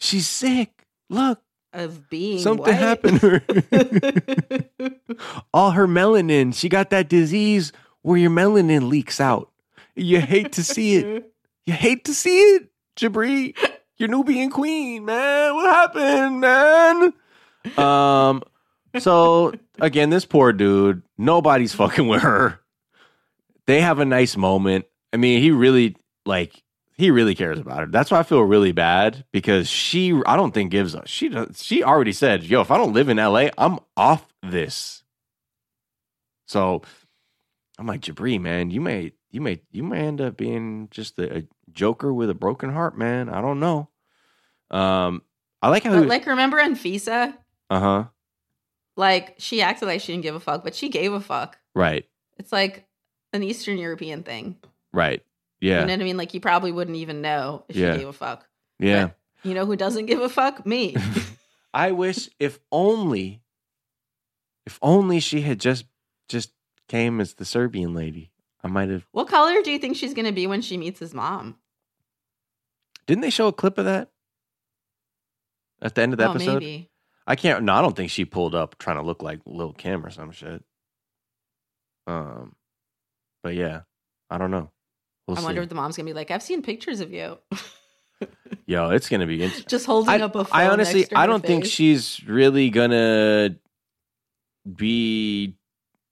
She's 0.01 0.27
sick. 0.27 0.71
Look, 1.11 1.41
Of 1.73 2.09
being 2.09 2.39
something 2.41 2.65
white. 2.67 2.75
happened 2.75 3.21
to 3.21 3.29
her. 3.39 4.95
All 5.55 5.73
her 5.73 5.87
melanin. 5.87 6.55
She 6.55 6.69
got 6.69 6.91
that 6.91 7.09
disease 7.09 7.71
where 8.03 8.17
your 8.19 8.31
melanin 8.31 8.89
leaks 8.89 9.21
out. 9.21 9.51
You 9.95 10.21
hate 10.21 10.53
to 10.53 10.65
see 10.65 10.97
it. 10.97 11.31
You 11.67 11.73
hate 11.73 12.05
to 12.07 12.15
see 12.15 12.39
it, 12.39 12.69
Jabri. 12.97 13.57
Your 13.97 14.09
Nubian 14.09 14.51
queen, 14.51 15.05
man. 15.05 15.55
What 15.55 15.75
happened, 15.75 16.41
man? 16.41 17.13
Um. 17.79 18.43
So 18.99 19.53
again, 19.81 20.11
this 20.11 20.25
poor 20.25 20.53
dude. 20.53 21.03
Nobody's 21.17 21.75
fucking 21.75 22.09
with 22.09 22.23
her. 22.23 22.61
They 23.67 23.81
have 23.81 23.99
a 23.99 24.05
nice 24.05 24.37
moment. 24.37 24.85
I 25.13 25.17
mean, 25.17 25.41
he 25.41 25.51
really 25.51 25.97
like 26.27 26.63
he 26.97 27.11
really 27.11 27.35
cares 27.35 27.59
about 27.59 27.81
her. 27.81 27.87
That's 27.87 28.11
why 28.11 28.19
I 28.19 28.23
feel 28.25 28.41
really 28.43 28.73
bad 28.73 29.25
because 29.33 29.69
she 29.69 30.21
I 30.27 30.37
don't 30.37 30.53
think 30.53 30.71
gives 30.71 30.95
a 30.95 31.07
she 31.07 31.29
does, 31.29 31.63
she 31.63 31.83
already 31.83 32.13
said, 32.13 32.45
"Yo, 32.45 32.61
if 32.61 32.71
I 32.71 32.77
don't 32.77 32.93
live 32.93 33.09
in 33.09 33.17
LA, 33.17 33.49
I'm 33.57 33.79
off 33.97 34.27
this." 34.43 35.03
So 36.47 36.83
I'm 37.79 37.87
like, 37.87 38.03
Jabri, 38.03 38.41
man, 38.41 38.71
you 38.71 38.81
may 38.81 39.13
you 39.31 39.41
may 39.41 39.61
you 39.73 39.83
may 39.83 40.01
end 40.01 40.21
up 40.21 40.37
being 40.37 40.89
just 40.91 41.19
a 41.19 41.47
joker 41.75 42.13
with 42.13 42.31
a 42.31 42.35
broken 42.35 42.71
heart, 42.73 42.97
man. 42.97 43.29
I 43.29 43.41
don't 43.41 43.61
know. 43.61 43.89
Um, 44.71 45.23
I 45.63 45.69
like 45.69 45.83
how 45.85 45.93
But 45.99 46.09
like, 46.09 46.27
remember 46.27 46.59
Anfisa? 46.59 47.35
uh 47.71 47.81
huh 47.81 48.05
Like, 48.97 49.35
she 49.39 49.61
acted 49.63 49.87
like 49.87 50.01
she 50.01 50.13
didn't 50.13 50.23
give 50.23 50.35
a 50.35 50.41
fuck, 50.41 50.65
but 50.65 50.75
she 50.75 50.89
gave 50.89 51.13
a 51.13 51.21
fuck. 51.21 51.59
right 51.75 52.05
It's 52.39 52.53
like 52.53 52.87
an 53.33 53.43
Eastern 53.43 53.79
European 53.79 54.23
thing. 54.23 54.57
right 54.93 55.23
yeah 55.61 55.81
You 55.81 55.87
know 55.87 55.93
what 55.95 56.01
I 56.01 56.05
mean? 56.05 56.17
Like, 56.17 56.35
you 56.35 56.41
probably 56.41 56.73
wouldn't 56.73 56.97
even 56.97 57.21
know 57.23 57.65
if 57.69 57.77
Yeah. 57.77 57.93
she 57.93 57.99
gave 58.01 58.09
a 58.09 58.13
fuck. 58.13 58.47
yeah. 58.79 59.11
You 59.43 59.53
know 59.55 59.67
who 59.67 59.77
doesn't 59.77 60.07
give 60.07 60.21
a 60.21 60.29
fuck? 60.31 60.65
Me. 60.65 60.97
I 61.75 61.93
wish 61.93 62.31
if 62.39 62.59
only 62.73 63.43
if 64.67 64.79
only 64.81 65.21
she 65.21 65.43
had 65.43 65.61
just 65.61 65.85
just 66.29 66.51
came 66.89 67.21
as 67.21 67.35
the 67.35 67.45
Serbian 67.45 67.93
lady. 67.95 68.31
I 68.63 68.69
might 68.69 68.89
have 68.89 69.07
what 69.13 69.29
color 69.29 69.61
do 69.63 69.71
you 69.71 69.79
think 69.79 69.97
she's 69.97 70.15
going 70.15 70.25
to 70.25 70.33
be 70.33 70.47
when 70.47 70.63
she 70.63 70.77
meets 70.79 70.99
his 71.01 71.13
mom? 71.13 71.57
Didn't 73.07 73.23
they 73.23 73.31
show 73.31 73.49
a 73.49 73.53
clip 73.53 73.79
of 73.79 73.85
that? 73.85 74.11
At 75.83 75.95
the 75.95 76.03
end 76.03 76.13
of 76.13 76.19
the 76.19 76.27
oh, 76.27 76.31
episode? 76.31 76.63
maybe. 76.63 76.91
I 77.27 77.37
can't 77.37 77.65
no, 77.65 77.75
I 77.75 77.83
don't 77.83 77.97
think 77.97 78.11
she 78.11 78.25
pulled 78.25 78.55
up 78.55 78.79
trying 78.79 78.97
to 78.97 79.03
look 79.03 79.23
like 79.23 79.41
Lil 79.47 79.73
Kim 79.73 80.05
or 80.05 80.11
some 80.11 80.31
shit. 80.31 80.63
Um 82.07 82.55
but 83.43 83.55
yeah, 83.55 83.83
I 84.31 84.39
don't 84.39 84.51
know. 84.51 84.71
We'll 85.27 85.37
I 85.39 85.41
see. 85.41 85.47
wonder 85.47 85.63
if 85.63 85.69
the 85.69 85.75
mom's 85.75 85.97
going 85.97 86.07
to 86.07 86.11
be 86.11 86.15
like, 86.15 86.31
I've 86.31 86.43
seen 86.43 86.63
pictures 86.63 87.01
of 87.01 87.13
you. 87.13 87.39
Yo, 88.67 88.91
it's 88.91 89.09
gonna 89.09 89.27
be 89.27 89.43
interesting. 89.43 89.69
Just 89.69 89.87
holding 89.87 90.11
I, 90.11 90.21
up 90.21 90.35
a 90.35 90.45
phone. 90.45 90.61
I 90.61 90.69
honestly, 90.69 91.01
next 91.01 91.11
to 91.11 91.19
I 91.19 91.27
don't 91.27 91.45
think 91.45 91.67
she's 91.67 92.25
really 92.27 92.71
gonna 92.71 93.57
be. 94.75 95.57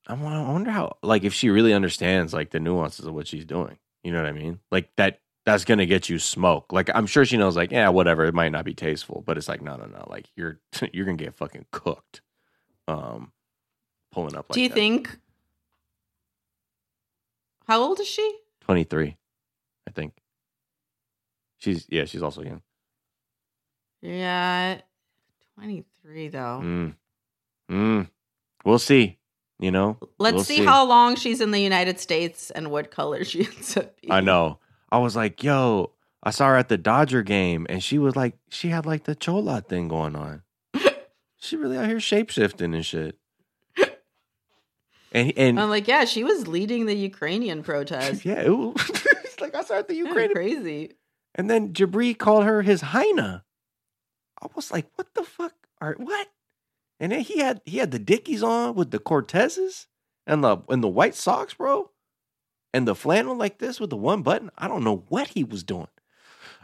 I 0.07 0.14
wonder 0.14 0.70
how, 0.70 0.97
like, 1.03 1.24
if 1.24 1.32
she 1.32 1.49
really 1.49 1.72
understands 1.72 2.34
like 2.34 2.51
the 2.51 2.61
nuances 2.61 3.07
of 3.07 3.14
what 3.14 3.26
she's 3.26 3.45
doing. 3.45 3.78
You 4.03 4.12
know 4.12 4.20
what 4.20 4.28
I 4.28 4.32
mean? 4.32 4.59
Like 4.70 4.90
that. 4.97 5.20
That's 5.45 5.64
gonna 5.64 5.86
get 5.86 6.09
you 6.09 6.18
smoke. 6.18 6.72
Like 6.72 6.88
I'm 6.95 7.07
sure 7.07 7.24
she 7.24 7.36
knows. 7.36 7.57
Like, 7.57 7.72
yeah, 7.72 7.88
whatever. 7.88 8.24
It 8.24 8.34
might 8.34 8.53
not 8.53 8.64
be 8.64 8.74
tasteful, 8.74 9.22
but 9.26 9.36
it's 9.36 9.49
like, 9.49 9.61
no, 9.61 9.76
no, 9.76 9.86
no. 9.86 10.07
Like 10.09 10.26
you're 10.36 10.61
you're 10.93 11.05
gonna 11.05 11.16
get 11.16 11.34
fucking 11.34 11.66
cooked. 11.72 12.20
Um, 12.88 13.32
pulling 14.12 14.36
up. 14.36 14.47
Like 14.51 14.55
Do 14.55 14.61
you 14.61 14.68
that. 14.68 14.74
think. 14.74 15.18
How 17.66 17.80
old 17.82 18.01
is 18.01 18.07
she? 18.09 18.38
twenty 18.61 18.84
three? 18.84 19.16
I 19.88 19.90
think. 19.93 20.14
She's 21.59 21.86
yeah. 21.88 22.05
She's 22.05 22.22
also 22.22 22.43
young. 22.43 22.62
Yeah. 24.01 24.80
23, 25.57 26.28
though. 26.28 26.61
Mm. 26.64 26.95
Mm. 27.70 28.09
We'll 28.64 28.78
see. 28.80 29.18
You 29.61 29.70
know. 29.70 29.97
Let's 30.18 30.34
We'll 30.34 30.45
see, 30.45 30.57
see. 30.57 30.64
how 30.64 30.84
long 30.84 31.14
she's 31.14 31.40
in 31.40 31.53
the 31.53 31.61
United 31.61 32.01
States 32.01 32.51
and 32.51 32.70
what 32.72 32.90
color 32.90 33.22
she 33.24 33.45
ends 33.45 33.76
up 33.76 34.01
being. 34.01 34.11
I 34.12 34.20
know. 34.20 34.59
I 34.93 34.99
was 34.99 35.16
like, 35.16 35.43
yo, 35.43 35.93
I 36.22 36.30
saw 36.30 36.49
her 36.49 36.57
at 36.57 36.68
the 36.68 36.76
Dodger 36.76 37.22
game 37.22 37.66
and 37.70 37.82
she 37.82 37.99
was 37.99 38.14
like, 38.14 38.36
she 38.51 38.68
had 38.68 38.84
like 38.84 39.05
the 39.05 39.14
Chola 39.14 39.62
thing 39.62 39.88
going 39.88 40.14
on. 40.14 40.43
she 41.38 41.57
really 41.57 41.78
out 41.78 41.86
here 41.86 41.97
shapeshifting 41.97 42.74
and 42.74 42.84
shit. 42.84 43.18
And 45.14 45.32
and 45.36 45.61
I'm 45.61 45.70
like, 45.70 45.88
yeah, 45.88 46.05
she 46.05 46.24
was 46.24 46.49
leading 46.49 46.86
the 46.86 46.95
Ukrainian 46.95 47.62
protest. 47.62 48.24
yeah, 48.24 48.43
it 48.43 48.51
was, 48.51 48.74
it's 49.24 49.40
like 49.40 49.55
I 49.55 49.62
saw 49.62 49.74
her 49.74 49.80
at 49.80 49.88
the 49.88 49.95
Ukraine. 49.95 50.32
crazy. 50.32 50.93
And 51.34 51.49
then 51.49 51.72
Jabri 51.72 52.16
called 52.16 52.45
her 52.45 52.62
his 52.62 52.82
Heina. 52.82 53.43
I 54.43 54.47
was 54.55 54.70
like, 54.70 54.86
what 54.97 55.14
the 55.14 55.22
fuck? 55.22 55.55
Are 55.80 55.95
what? 55.99 56.28
And 57.01 57.12
then 57.12 57.20
he 57.20 57.40
had 57.40 57.61
he 57.64 57.78
had 57.78 57.90
the 57.90 57.99
Dickies 57.99 58.43
on 58.43 58.74
with 58.74 58.90
the 58.90 58.99
Cortezes 58.99 59.86
and 60.26 60.45
the 60.45 60.59
and 60.68 60.82
the 60.82 60.88
white 60.88 61.14
socks, 61.14 61.55
bro. 61.55 61.91
And 62.75 62.89
the 62.89 62.95
flannel 62.95 63.37
like 63.37 63.59
this 63.59 63.79
with 63.79 63.91
the 63.91 63.97
one 63.97 64.23
button. 64.23 64.51
I 64.57 64.68
don't 64.68 64.85
know 64.85 65.05
what 65.09 65.29
he 65.29 65.45
was 65.45 65.62
doing. 65.62 65.89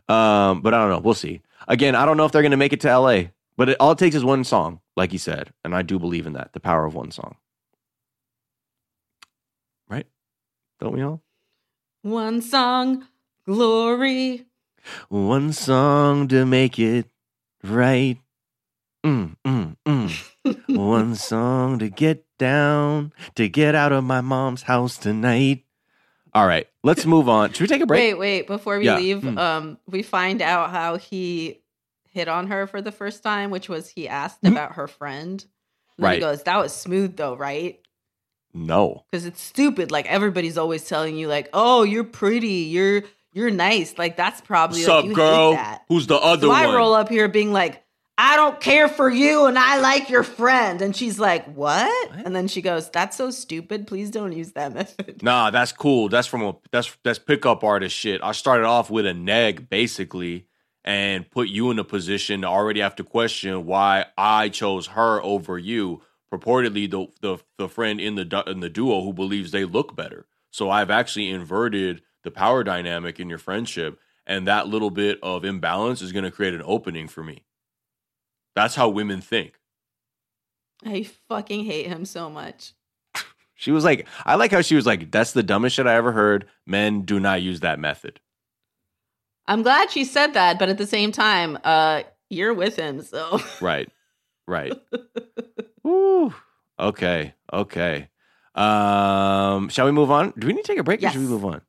Um, 0.09 0.63
but 0.63 0.73
I 0.73 0.79
don't 0.79 0.91
know. 0.91 1.01
We'll 1.01 1.15
see. 1.15 1.43
Again, 1.67 1.95
I 1.95 2.07
don't 2.07 2.17
know 2.17 2.25
if 2.25 2.33
they're 2.33 2.43
gonna 2.43 2.57
make 2.57 2.73
it 2.73 2.81
to 2.81 2.99
LA, 2.99 3.25
but 3.57 3.69
it 3.69 3.77
all 3.79 3.93
it 3.93 3.99
takes 3.99 4.17
is 4.17 4.25
one 4.25 4.45
song, 4.45 4.81
like 4.97 5.13
he 5.13 5.19
said. 5.19 5.53
And 5.65 5.75
I 5.75 5.83
do 5.83 5.99
believe 5.99 6.27
in 6.27 6.33
that, 6.33 6.53
the 6.55 6.61
power 6.61 6.87
of 6.87 6.95
one 6.95 7.11
song. 7.11 7.37
Right? 9.89 10.07
Don't 10.81 10.95
we 10.95 11.03
all? 11.03 11.23
One 12.03 12.41
song, 12.41 13.07
glory. 13.45 14.47
One 15.09 15.53
song 15.53 16.29
to 16.29 16.47
make 16.47 16.79
it 16.79 17.11
right. 17.63 18.19
Mm, 19.05 19.37
mm, 19.45 19.77
mm. 19.87 20.69
One 20.77 21.15
song 21.15 21.79
to 21.79 21.89
get 21.89 22.25
down, 22.39 23.13
to 23.35 23.49
get 23.49 23.75
out 23.75 23.93
of 23.93 24.05
my 24.05 24.21
mom's 24.21 24.63
house 24.63 24.97
tonight. 24.97 25.65
All 26.35 26.47
right, 26.47 26.67
let's 26.85 27.07
move 27.07 27.29
on. 27.29 27.53
Should 27.53 27.63
we 27.63 27.67
take 27.67 27.83
a 27.83 27.87
break? 27.87 28.01
Wait, 28.01 28.15
wait. 28.19 28.47
Before 28.47 28.79
we 28.79 28.85
Yeah. 28.85 28.97
leave, 28.97 29.19
Mm. 29.23 29.39
um, 29.39 29.79
we 29.87 30.03
find 30.03 30.43
out 30.43 30.71
how 30.71 30.97
he 30.97 31.61
hit 32.11 32.29
on 32.29 32.49
her 32.49 32.67
for 32.67 32.81
the 32.83 32.93
first 32.93 33.23
time, 33.23 33.51
which 33.51 33.69
was 33.69 33.89
he 33.89 34.09
asked 34.09 34.43
Mhm. 34.43 34.53
about 34.53 34.73
her 34.73 34.87
friend. 34.89 35.45
And 35.97 36.05
Right. 36.05 36.15
He 36.15 36.21
goes, 36.21 36.43
"That 36.45 36.59
was 36.59 36.73
smooth, 36.75 37.17
though, 37.17 37.35
right?" 37.37 37.81
No. 38.55 39.05
Because 39.11 39.27
it's 39.27 39.41
stupid. 39.43 39.91
Like 39.91 40.07
everybody's 40.07 40.59
always 40.59 40.85
telling 40.89 41.17
you, 41.17 41.29
like, 41.29 41.49
"Oh, 41.53 41.83
you're 41.83 42.05
pretty. 42.05 42.65
You're 42.71 43.03
you're 43.35 43.51
nice." 43.51 43.97
Like 43.99 44.17
that's 44.17 44.41
probably 44.41 44.85
like, 44.85 45.05
you 45.05 45.15
hate 45.15 45.55
that. 45.55 45.83
Who's 45.89 46.07
the 46.07 46.17
other 46.17 46.47
So 46.49 46.51
I 46.51 46.75
roll 46.75 46.95
up 46.95 47.09
here 47.09 47.29
being 47.29 47.53
like, 47.53 47.83
I 48.21 48.35
don't 48.35 48.61
care 48.61 48.89
for 48.89 49.09
you 49.09 49.47
and 49.47 49.57
I 49.57 49.79
like 49.79 50.11
your 50.11 50.25
friend. 50.25 50.83
And 50.83 50.95
she's 50.95 51.21
like, 51.21 51.45
what? 51.55 51.89
What? 52.11 52.27
And 52.27 52.35
then 52.35 52.49
she 52.49 52.61
goes, 52.63 52.91
That's 52.91 53.17
so 53.17 53.31
stupid. 53.31 53.87
Please 53.87 54.11
don't 54.11 54.33
use 54.33 54.53
that 54.53 54.75
method. 54.75 55.23
Nah, 55.23 55.51
that's 55.51 55.73
cool. 55.73 56.09
That's 56.09 56.27
from 56.27 56.43
a 56.43 56.57
that's 56.73 56.97
that's 57.05 57.19
pickup 57.19 57.63
artist 57.63 57.95
shit. 57.95 58.21
I 58.23 58.33
started 58.33 58.65
off 58.67 58.91
with 58.91 59.07
a 59.07 59.15
neg 59.15 59.69
basically 59.71 60.47
and 60.85 61.31
put 61.31 61.49
you 61.49 61.71
in 61.71 61.79
a 61.79 61.85
position 61.85 62.43
to 62.43 62.49
already 62.49 62.81
have 62.81 62.97
to 62.97 63.05
question 63.05 63.67
why 63.67 64.07
I 64.17 64.49
chose 64.49 64.89
her 64.89 65.23
over 65.23 65.59
you. 65.59 66.03
Purportedly 66.33 66.91
the 66.91 67.07
the 67.21 67.39
the 67.57 67.69
friend 67.69 68.01
in 68.01 68.17
the 68.17 68.25
du- 68.25 68.51
in 68.51 68.61
the 68.61 68.71
duo 68.71 69.03
who 69.03 69.13
believes 69.13 69.51
they 69.51 69.65
look 69.65 69.95
better. 69.95 70.27
So 70.51 70.71
I've 70.71 70.91
actually 70.91 71.29
inverted 71.31 72.03
the 72.25 72.31
power 72.31 72.65
dynamic 72.65 73.21
in 73.21 73.29
your 73.29 73.39
friendship 73.39 73.99
and 74.27 74.47
that 74.47 74.69
little 74.69 74.91
bit 74.91 75.19
of 75.23 75.45
imbalance 75.45 76.03
is 76.03 76.13
going 76.13 76.25
to 76.25 76.31
create 76.31 76.55
an 76.55 76.63
opening 76.65 77.09
for 77.09 77.23
me. 77.23 77.45
That's 78.59 78.75
how 78.75 78.89
women 78.89 79.21
think. 79.21 79.53
I 80.85 81.05
fucking 81.29 81.65
hate 81.65 81.87
him 81.87 82.05
so 82.05 82.29
much. 82.29 82.73
She 83.55 83.71
was 83.71 83.85
like, 83.85 84.09
I 84.27 84.35
like 84.35 84.51
how 84.51 84.63
she 84.63 84.75
was 84.75 84.85
like, 84.85 85.13
that's 85.13 85.31
the 85.31 85.45
dumbest 85.45 85.77
shit 85.77 85.87
I 85.87 85.95
ever 85.95 86.11
heard. 86.11 86.49
Men 86.67 87.03
do 87.03 87.21
not 87.21 87.41
use 87.41 87.61
that 87.61 87.79
method. 87.79 88.19
I'm 89.47 89.63
glad 89.63 89.93
she 89.93 90.05
said 90.05 90.35
that, 90.35 90.59
but 90.59 90.69
at 90.69 90.77
the 90.77 90.89
same 90.89 91.13
time, 91.13 91.57
uh, 91.63 92.03
you're 92.31 92.53
with 92.53 92.75
him, 92.75 93.01
so 93.03 93.41
Right. 93.61 93.89
Right. 94.49 94.73
Woo. 95.85 96.35
Okay. 96.81 97.35
Okay. 97.53 98.09
Um, 98.57 99.69
shall 99.69 99.87
we 99.87 99.93
move 99.93 100.11
on? 100.11 100.33
Do 100.37 100.49
we 100.49 100.53
need 100.53 100.65
to 100.65 100.73
take 100.73 100.81
a 100.81 100.83
break 100.83 101.01
or 101.05 101.11
should 101.11 101.21
we 101.21 101.27
move 101.29 101.45
on? 101.45 101.61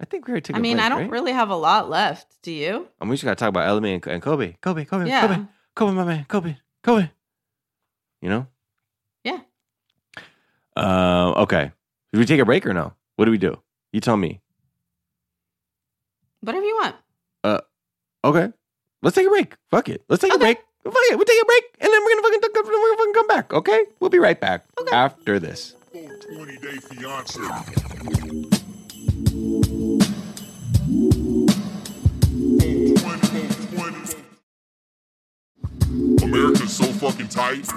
I 0.00 0.04
think 0.04 0.26
we're 0.28 0.34
gonna 0.34 0.40
take 0.40 0.54
I 0.56 0.58
a 0.60 0.62
mean, 0.62 0.76
break, 0.76 0.86
I 0.86 0.88
don't 0.88 0.98
right? 1.02 1.10
really 1.10 1.32
have 1.32 1.50
a 1.50 1.56
lot 1.56 1.90
left. 1.90 2.36
Do 2.42 2.52
you? 2.52 2.86
And 3.00 3.10
we 3.10 3.16
just 3.16 3.24
gotta 3.24 3.36
talk 3.36 3.48
about 3.48 3.66
Ellie 3.68 3.94
and, 3.94 4.06
and 4.06 4.22
Kobe. 4.22 4.54
Kobe, 4.60 4.84
Kobe, 4.84 5.08
Yeah. 5.08 5.26
Kobe, 5.26 5.42
Kobe, 5.76 5.92
my 5.92 6.04
man, 6.04 6.24
Kobe, 6.28 6.56
Kobe. 6.82 7.10
You 8.22 8.28
know? 8.28 8.46
Yeah. 9.24 9.40
Uh, 10.76 11.32
okay. 11.42 11.72
Do 12.12 12.18
we 12.20 12.26
take 12.26 12.40
a 12.40 12.44
break 12.44 12.64
or 12.66 12.72
no? 12.72 12.94
What 13.16 13.24
do 13.26 13.30
we 13.30 13.38
do? 13.38 13.60
You 13.92 14.00
tell 14.00 14.16
me. 14.16 14.40
Whatever 16.40 16.64
you 16.64 16.76
want. 16.80 16.96
Uh, 17.42 17.60
Okay. 18.24 18.50
Let's 19.02 19.14
take 19.16 19.26
a 19.26 19.30
break. 19.30 19.54
Fuck 19.70 19.90
it. 19.90 20.02
Let's 20.08 20.22
take 20.22 20.32
a 20.34 20.38
break. 20.38 20.56
Fuck 20.82 20.94
it. 21.10 21.16
We'll 21.16 21.26
take 21.26 21.42
a 21.42 21.44
break 21.44 21.64
and 21.80 21.92
then 21.92 22.02
we're 22.02 22.10
gonna 22.14 22.22
fucking 22.22 22.40
we're 22.54 22.62
gonna 22.72 22.96
fucking 22.96 23.14
come 23.14 23.26
back. 23.26 23.52
Okay? 23.52 23.84
We'll 24.00 24.08
be 24.10 24.18
right 24.18 24.40
back 24.40 24.64
Okay. 24.80 24.96
after 24.96 25.38
this. 25.38 25.74
20 25.92 26.56
day 26.58 26.76
fiance. 26.78 27.40
America's 36.34 36.76
so 36.76 36.84
fucking 36.84 37.28
tight. 37.28 37.72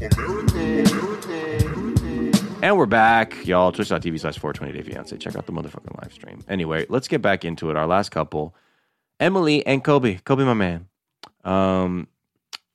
America, 0.00 0.56
America. 0.90 2.56
And 2.62 2.78
we're 2.78 2.86
back, 2.86 3.46
y'all. 3.46 3.72
Twitch.tv 3.72 4.18
slash 4.20 4.38
420 4.38 4.72
Day 4.72 4.90
Fiance. 4.90 5.14
Check 5.18 5.36
out 5.36 5.44
the 5.44 5.52
motherfucking 5.52 6.02
live 6.02 6.10
stream. 6.10 6.42
Anyway, 6.48 6.86
let's 6.88 7.08
get 7.08 7.20
back 7.20 7.44
into 7.44 7.68
it. 7.68 7.76
Our 7.76 7.86
last 7.86 8.08
couple, 8.08 8.54
Emily 9.20 9.66
and 9.66 9.84
Kobe. 9.84 10.14
Kobe, 10.24 10.44
my 10.44 10.54
man. 10.54 10.88
Um, 11.44 12.08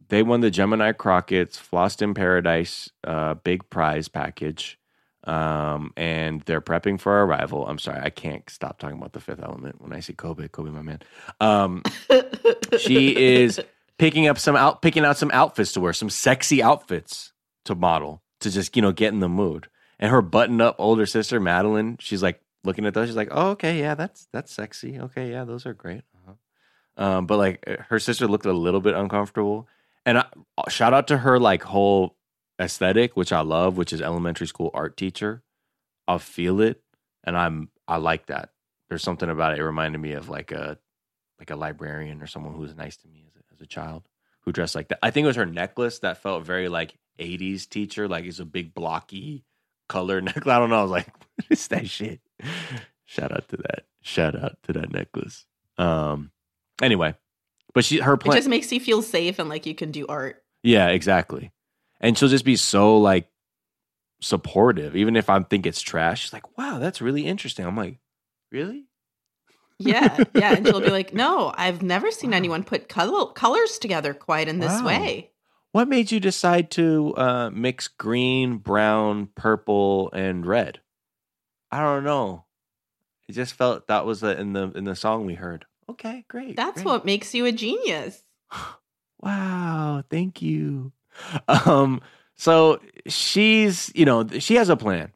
they 0.10 0.22
won 0.22 0.42
the 0.42 0.52
Gemini 0.52 0.92
Crockett's 0.92 1.58
Flossed 1.58 2.04
in 2.04 2.14
Paradise 2.14 2.92
uh, 3.04 3.34
big 3.34 3.68
prize 3.72 4.08
package. 4.08 4.78
Um, 5.24 5.92
and 5.98 6.42
they're 6.42 6.62
prepping 6.62 7.00
for 7.00 7.14
our 7.14 7.26
arrival. 7.26 7.66
I'm 7.66 7.80
sorry, 7.80 8.00
I 8.00 8.12
can't 8.12 8.48
stop 8.48 8.78
talking 8.78 8.98
about 8.98 9.14
the 9.14 9.22
fifth 9.22 9.42
element 9.42 9.82
when 9.82 9.92
I 9.92 10.02
see 10.02 10.14
Kobe. 10.14 10.50
Kobe, 10.50 10.70
my 10.70 10.84
man. 10.84 11.00
Um, 11.42 11.82
she 12.78 13.16
is 13.16 13.60
picking 14.04 14.28
up 14.28 14.38
some 14.38 14.58
out 14.58 14.82
picking 14.82 15.06
out 15.06 15.18
some 15.18 15.32
outfits 15.32 15.72
to 15.72 15.80
wear, 15.80 15.94
some 15.94 16.10
sexy 16.10 16.62
outfits 16.62 17.32
to 17.64 17.74
model 17.74 18.22
to 18.42 18.52
just, 18.52 18.76
you 18.76 18.82
know, 18.82 18.92
get 18.92 19.14
in 19.14 19.20
the 19.20 19.30
mood. 19.30 19.70
And 19.98 20.12
her 20.12 20.22
buttoned 20.22 20.62
up 20.62 20.76
older 20.78 21.06
sister, 21.06 21.40
Madeline, 21.40 21.96
she's 22.02 22.22
like 22.22 22.42
looking 22.66 22.86
at 22.86 22.94
those. 22.94 23.08
She's 23.08 23.16
like, 23.16 23.30
Oh, 23.32 23.52
okay, 23.52 23.80
yeah, 23.80 23.96
that's 23.96 24.28
that's 24.34 24.54
sexy. 24.54 25.00
Okay, 25.00 25.32
yeah, 25.32 25.46
those 25.46 25.66
are 25.66 25.74
great. 25.74 26.02
Uh-huh. 26.16 27.06
Um, 27.06 27.28
but 27.28 27.38
like 27.38 27.66
her 27.90 27.98
sister 27.98 28.28
looked 28.28 28.46
a 28.46 28.52
little 28.52 28.82
bit 28.82 28.94
uncomfortable. 28.94 29.70
And 30.06 30.18
I, 30.18 30.26
shout 30.68 30.94
out 30.94 31.08
to 31.08 31.18
her 31.20 31.40
like 31.40 31.64
whole 31.64 32.18
aesthetic, 32.60 33.16
which 33.16 33.32
I 33.32 33.40
love, 33.40 33.78
which 33.78 33.94
is 33.94 34.02
elementary 34.02 34.48
school 34.48 34.70
art 34.74 34.98
teacher. 34.98 35.44
I'll 36.10 36.20
feel 36.20 36.60
it, 36.60 36.82
and 37.24 37.38
I'm 37.38 37.70
I 37.88 37.96
like 37.98 38.26
that. 38.26 38.50
There's 38.90 39.04
something 39.04 39.30
about 39.30 39.54
it. 39.54 39.60
It 39.60 39.64
reminded 39.64 40.00
me 40.00 40.12
of 40.12 40.28
like 40.28 40.52
a 40.52 40.78
like 41.40 41.52
a 41.52 41.56
librarian 41.56 42.22
or 42.22 42.28
someone 42.28 42.54
who 42.54 42.60
was 42.60 42.76
nice 42.76 42.98
to 42.98 43.08
me 43.08 43.24
as 43.26 43.36
a, 43.36 43.53
a 43.64 43.68
child 43.68 44.08
who 44.42 44.52
dressed 44.52 44.76
like 44.76 44.90
that. 44.90 45.00
I 45.02 45.12
think 45.12 45.26
it 45.26 45.28
was 45.28 45.36
her 45.36 45.46
necklace 45.46 46.00
that 46.00 46.22
felt 46.22 46.46
very 46.46 46.70
like 46.70 46.98
80s 47.20 47.68
teacher, 47.68 48.08
like 48.08 48.26
it's 48.26 48.40
a 48.40 48.46
big 48.46 48.74
blocky 48.74 49.46
color 49.90 50.22
necklace. 50.22 50.48
I 50.48 50.60
don't 50.60 50.70
know. 50.70 50.80
I 50.80 50.84
was 50.84 50.92
like, 50.92 51.08
what 51.36 51.46
is 51.50 51.68
that 51.70 51.90
shit? 51.90 52.22
Shout 53.06 53.32
out 53.32 53.48
to 53.50 53.58
that. 53.58 53.86
Shout 54.02 54.36
out 54.36 54.58
to 54.64 54.74
that 54.74 54.92
necklace. 54.92 55.46
Um. 55.78 56.32
Anyway, 56.82 57.16
but 57.74 57.86
she 57.86 58.00
her 58.00 58.14
It 58.14 58.32
just 58.32 58.50
makes 58.50 58.72
you 58.72 58.80
feel 58.80 59.02
safe 59.02 59.40
and 59.40 59.50
like 59.50 59.66
you 59.66 59.76
can 59.76 59.92
do 59.92 60.06
art. 60.08 60.44
Yeah, 60.64 60.88
exactly. 60.88 61.52
And 62.00 62.18
she'll 62.18 62.30
just 62.30 62.46
be 62.46 62.56
so 62.56 62.98
like 62.98 63.30
supportive, 64.22 64.96
even 64.96 65.16
if 65.16 65.30
I 65.30 65.40
think 65.44 65.66
it's 65.66 65.82
trash. 65.82 66.22
She's 66.22 66.34
like, 66.34 66.58
"Wow, 66.58 66.80
that's 66.80 67.02
really 67.02 67.26
interesting." 67.26 67.66
I'm 67.66 67.78
like, 67.78 68.00
"Really?" 68.52 68.88
Yeah, 69.80 70.24
yeah. 70.36 70.54
And 70.56 70.66
she'll 70.68 70.80
be 70.82 70.90
like, 70.92 71.14
"No, 71.14 71.54
I've 71.58 71.82
never 71.82 72.12
seen 72.12 72.34
anyone 72.34 72.64
put 72.64 72.90
color- 72.90 73.32
colors 73.34 73.78
together 73.80 74.14
quite 74.14 74.48
in 74.48 74.60
this 74.60 74.82
Wow. 74.82 74.88
way." 74.88 75.30
What 75.72 75.88
made 75.88 76.12
you 76.12 76.20
decide 76.20 76.70
to 76.72 77.16
uh, 77.18 77.50
mix 77.52 77.88
green, 77.88 78.58
brown, 78.58 79.30
purple, 79.36 80.12
and 80.14 80.46
red? 80.46 80.80
I 81.72 81.80
don't 81.80 82.04
know. 82.04 82.46
It 83.28 83.32
just 83.34 83.56
felt 83.56 83.88
that 83.88 84.06
was 84.06 84.20
the, 84.22 84.40
in 84.40 84.54
the 84.54 84.72
in 84.76 84.84
the 84.84 84.96
song 84.96 85.26
we 85.26 85.34
heard. 85.34 85.66
Okay, 85.90 86.26
great. 86.28 86.56
That's 86.56 86.76
great. 86.84 86.86
what 86.86 87.06
makes 87.06 87.34
you 87.34 87.46
a 87.46 87.52
genius. 87.52 88.22
Wow, 89.20 90.04
thank 90.10 90.42
you. 90.42 90.92
Um, 91.48 92.02
so 92.36 92.80
she's, 93.08 93.90
you 93.96 94.04
know, 94.06 94.28
she 94.28 94.56
has 94.56 94.68
a 94.68 94.76
plan. 94.76 95.14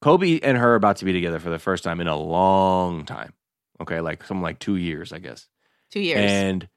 Kobe 0.00 0.38
and 0.40 0.56
her 0.56 0.72
are 0.72 0.76
about 0.76 0.98
to 0.98 1.04
be 1.04 1.12
together 1.12 1.40
for 1.40 1.50
the 1.50 1.58
first 1.58 1.82
time 1.82 2.00
in 2.00 2.06
a 2.06 2.16
long 2.16 3.04
time. 3.04 3.32
Okay, 3.82 4.00
like 4.00 4.24
some 4.24 4.42
like 4.42 4.58
two 4.58 4.76
years, 4.76 5.12
I 5.12 5.18
guess. 5.18 5.46
Two 5.90 6.00
years. 6.00 6.30
And 6.30 6.68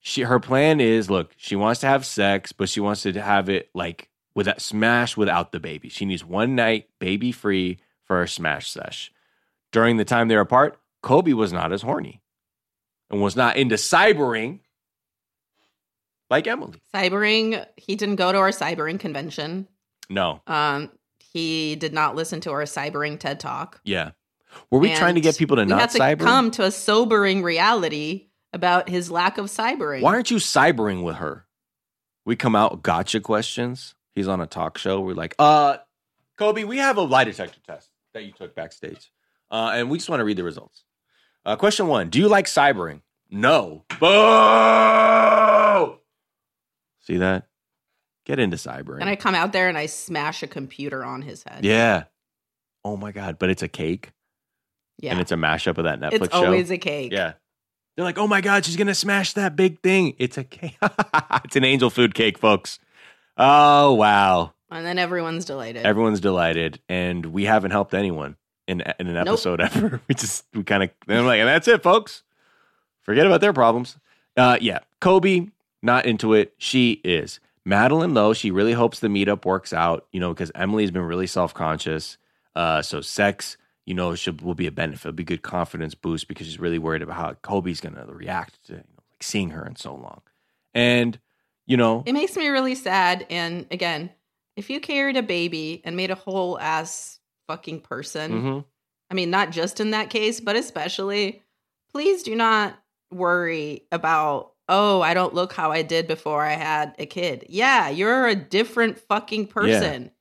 she 0.00 0.22
her 0.22 0.40
plan 0.40 0.80
is 0.80 1.10
look, 1.10 1.32
she 1.36 1.56
wants 1.56 1.80
to 1.80 1.86
have 1.86 2.06
sex, 2.06 2.52
but 2.52 2.68
she 2.68 2.80
wants 2.80 3.02
to 3.02 3.12
have 3.20 3.48
it 3.48 3.70
like 3.74 4.08
with 4.34 4.46
that 4.46 4.60
smash 4.60 5.16
without 5.16 5.52
the 5.52 5.60
baby. 5.60 5.88
She 5.88 6.04
needs 6.04 6.24
one 6.24 6.54
night 6.54 6.88
baby 6.98 7.32
free 7.32 7.78
for 8.04 8.18
her 8.18 8.26
smash 8.26 8.70
sesh. 8.70 9.12
During 9.72 9.96
the 9.96 10.04
time 10.04 10.28
they're 10.28 10.40
apart, 10.40 10.78
Kobe 11.02 11.32
was 11.32 11.52
not 11.52 11.72
as 11.72 11.82
horny 11.82 12.20
and 13.10 13.20
was 13.20 13.36
not 13.36 13.56
into 13.56 13.74
cybering 13.76 14.60
like 16.28 16.46
Emily. 16.46 16.80
cybering, 16.94 17.66
he 17.76 17.96
didn't 17.96 18.16
go 18.16 18.30
to 18.30 18.38
our 18.38 18.50
cybering 18.50 19.00
convention. 19.00 19.66
No. 20.08 20.40
Um, 20.46 20.90
he 21.18 21.76
did 21.76 21.92
not 21.92 22.14
listen 22.14 22.40
to 22.42 22.50
our 22.52 22.62
cybering 22.62 23.18
TED 23.18 23.40
Talk. 23.40 23.80
Yeah. 23.84 24.12
Were 24.70 24.78
we 24.78 24.94
trying 24.94 25.16
to 25.16 25.20
get 25.20 25.36
people 25.36 25.56
to 25.56 25.66
not 25.66 25.90
to 25.90 25.98
cyber? 25.98 26.20
come 26.20 26.50
to 26.52 26.64
a 26.64 26.70
sobering 26.70 27.42
reality 27.42 28.28
about 28.52 28.88
his 28.88 29.10
lack 29.10 29.38
of 29.38 29.46
cybering. 29.46 30.02
Why 30.02 30.14
aren't 30.14 30.30
you 30.30 30.38
cybering 30.38 31.02
with 31.02 31.16
her? 31.16 31.46
We 32.24 32.36
come 32.36 32.54
out 32.54 32.82
gotcha 32.82 33.20
questions. 33.20 33.94
He's 34.14 34.28
on 34.28 34.40
a 34.40 34.46
talk 34.46 34.78
show. 34.78 35.00
We're 35.00 35.14
like, 35.14 35.34
uh, 35.38 35.78
Kobe, 36.36 36.64
we 36.64 36.78
have 36.78 36.96
a 36.96 37.02
lie 37.02 37.24
detector 37.24 37.60
test 37.66 37.90
that 38.14 38.24
you 38.24 38.32
took 38.32 38.54
backstage. 38.54 39.12
Uh, 39.50 39.72
and 39.74 39.90
we 39.90 39.98
just 39.98 40.08
want 40.08 40.20
to 40.20 40.24
read 40.24 40.36
the 40.36 40.44
results. 40.44 40.84
Uh, 41.44 41.56
question 41.56 41.86
one 41.86 42.08
Do 42.10 42.18
you 42.18 42.28
like 42.28 42.46
cybering? 42.46 43.00
No. 43.30 43.84
Boo! 44.00 44.06
See 47.00 47.16
that? 47.18 47.46
Get 48.26 48.38
into 48.38 48.56
cybering. 48.56 49.00
And 49.00 49.08
I 49.08 49.16
come 49.16 49.34
out 49.34 49.52
there 49.52 49.68
and 49.68 49.78
I 49.78 49.86
smash 49.86 50.42
a 50.42 50.46
computer 50.46 51.04
on 51.04 51.22
his 51.22 51.42
head. 51.44 51.64
yeah. 51.64 52.04
Oh 52.84 52.96
my 52.96 53.12
God. 53.12 53.38
But 53.38 53.50
it's 53.50 53.62
a 53.62 53.68
cake 53.68 54.12
yeah. 55.00 55.12
and 55.12 55.20
it's 55.20 55.32
a 55.32 55.36
mashup 55.36 55.78
of 55.78 55.84
that 55.84 56.00
Netflix 56.00 56.24
It's 56.26 56.34
show. 56.34 56.44
always 56.46 56.70
a 56.70 56.78
cake. 56.78 57.12
Yeah. 57.12 57.32
They're 57.96 58.04
like, 58.04 58.18
oh 58.18 58.26
my 58.28 58.40
God, 58.40 58.64
she's 58.64 58.76
going 58.76 58.86
to 58.86 58.94
smash 58.94 59.32
that 59.34 59.56
big 59.56 59.80
thing. 59.80 60.14
It's 60.18 60.38
a 60.38 60.44
cake. 60.44 60.78
it's 61.44 61.56
an 61.56 61.64
angel 61.64 61.90
food 61.90 62.14
cake, 62.14 62.38
folks. 62.38 62.78
Oh, 63.36 63.94
wow. 63.94 64.52
And 64.70 64.86
then 64.86 64.98
everyone's 64.98 65.44
delighted. 65.44 65.84
Everyone's 65.84 66.20
delighted. 66.20 66.80
And 66.88 67.26
we 67.26 67.44
haven't 67.44 67.72
helped 67.72 67.92
anyone 67.94 68.36
in, 68.68 68.80
in 69.00 69.06
an 69.08 69.14
Nope. 69.14 69.28
episode 69.28 69.60
ever. 69.60 70.00
We 70.08 70.14
just, 70.14 70.44
we 70.54 70.62
kind 70.62 70.84
of, 70.84 70.90
I'm 71.08 71.26
like, 71.26 71.40
and 71.40 71.48
that's 71.48 71.66
it, 71.68 71.82
folks. 71.82 72.22
Forget 73.02 73.26
about 73.26 73.40
their 73.40 73.52
problems. 73.52 73.98
Uh, 74.36 74.56
yeah. 74.60 74.78
Kobe, 75.00 75.48
not 75.82 76.06
into 76.06 76.34
it. 76.34 76.54
She 76.58 77.00
is. 77.04 77.40
Madeline, 77.64 78.14
though, 78.14 78.32
she 78.32 78.50
really 78.50 78.72
hopes 78.72 79.00
the 79.00 79.08
meetup 79.08 79.44
works 79.44 79.72
out, 79.72 80.06
you 80.12 80.20
know, 80.20 80.32
because 80.32 80.50
Emily's 80.54 80.90
been 80.90 81.02
really 81.02 81.26
self 81.26 81.52
conscious. 81.52 82.16
Uh, 82.54 82.80
so 82.82 83.00
sex, 83.00 83.56
you 83.90 83.94
know, 83.94 84.14
she 84.14 84.30
will 84.30 84.54
be 84.54 84.68
a 84.68 84.70
benefit, 84.70 85.08
It'll 85.08 85.16
be 85.16 85.24
a 85.24 85.26
good 85.26 85.42
confidence 85.42 85.96
boost 85.96 86.28
because 86.28 86.46
she's 86.46 86.60
really 86.60 86.78
worried 86.78 87.02
about 87.02 87.16
how 87.16 87.34
Kobe's 87.34 87.80
gonna 87.80 88.06
react 88.06 88.64
to 88.66 88.74
you 88.74 88.78
know, 88.78 89.02
like 89.10 89.20
seeing 89.20 89.50
her 89.50 89.66
in 89.66 89.74
so 89.74 89.96
long. 89.96 90.22
And 90.72 91.18
you 91.66 91.76
know, 91.76 92.04
it 92.06 92.12
makes 92.12 92.36
me 92.36 92.46
really 92.46 92.76
sad. 92.76 93.26
And 93.30 93.66
again, 93.72 94.10
if 94.54 94.70
you 94.70 94.78
carried 94.78 95.16
a 95.16 95.24
baby 95.24 95.82
and 95.84 95.96
made 95.96 96.12
a 96.12 96.14
whole 96.14 96.56
ass 96.56 97.18
fucking 97.48 97.80
person, 97.80 98.30
mhm, 98.30 98.64
I 99.10 99.14
mean, 99.14 99.30
not 99.30 99.50
just 99.50 99.80
in 99.80 99.90
that 99.90 100.08
case, 100.08 100.38
but 100.38 100.54
especially, 100.54 101.42
please 101.90 102.22
do 102.22 102.36
not 102.36 102.78
worry 103.10 103.88
about, 103.90 104.52
oh, 104.68 105.00
I 105.00 105.14
don't 105.14 105.34
look 105.34 105.52
how 105.52 105.72
I 105.72 105.82
did 105.82 106.06
before 106.06 106.44
I 106.44 106.52
had 106.52 106.94
a 107.00 107.06
kid. 107.06 107.46
Yeah, 107.48 107.88
you're 107.88 108.28
a 108.28 108.36
different 108.36 109.00
fucking 109.00 109.48
person. 109.48 110.12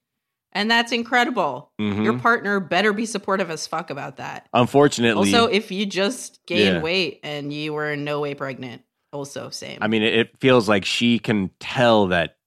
And 0.51 0.69
that's 0.69 0.91
incredible. 0.91 1.71
mhm. 1.79 2.03
Your 2.03 2.17
partner 2.19 2.59
better 2.59 2.91
be 2.93 3.05
supportive 3.05 3.49
as 3.51 3.67
fuck 3.67 3.89
about 3.89 4.17
that. 4.17 4.47
unfortunately, 4.53 5.33
Also, 5.35 5.47
if 5.51 5.71
you 5.71 5.85
just 5.85 6.39
gain 6.47 6.75
Yeah. 6.75 6.81
weight 6.81 7.19
and 7.23 7.53
you 7.53 7.73
were 7.73 7.91
in 7.91 8.03
no 8.03 8.19
way 8.19 8.33
pregnant, 8.33 8.81
also 9.13 9.49
same. 9.49 9.77
I 9.81 9.87
mean, 9.87 10.01
it, 10.03 10.39
feels 10.39 10.67
like 10.67 10.85
she 10.85 11.19
can 11.19 11.51
tell 11.59 12.07
that 12.07 12.37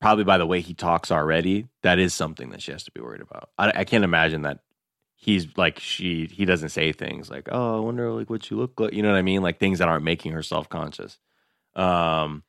probably 0.00 0.24
by 0.24 0.38
the 0.38 0.46
way 0.46 0.60
he 0.60 0.74
talks 0.74 1.10
already, 1.10 1.66
that 1.82 1.98
is 1.98 2.14
something 2.14 2.50
that 2.50 2.62
she 2.62 2.72
has 2.72 2.84
to 2.84 2.90
be 2.92 3.00
worried 3.00 3.20
about. 3.20 3.50
I, 3.58 3.72
I 3.80 3.84
can't 3.84 4.04
imagine 4.04 4.42
that 4.42 4.60
he's 5.14 5.46
like 5.58 5.78
she 5.78 6.26
he 6.32 6.44
doesn't 6.46 6.70
say 6.70 6.92
things 6.92 7.30
like, 7.30 7.48
"Oh, 7.52 7.76
I 7.76 7.80
wonder 7.80 8.10
like 8.12 8.30
what 8.30 8.50
you 8.50 8.56
look 8.56 8.78
like," 8.80 8.92
you 8.94 9.02
know 9.02 9.10
what 9.10 9.18
I 9.18 9.22
mean? 9.22 9.42
Like 9.42 9.58
things 9.58 9.78
that 9.80 9.88
aren't 9.88 10.04
making 10.04 10.32
her 10.32 10.42
self 10.42 10.68
conscious. 10.68 11.18
Um, 11.74 12.42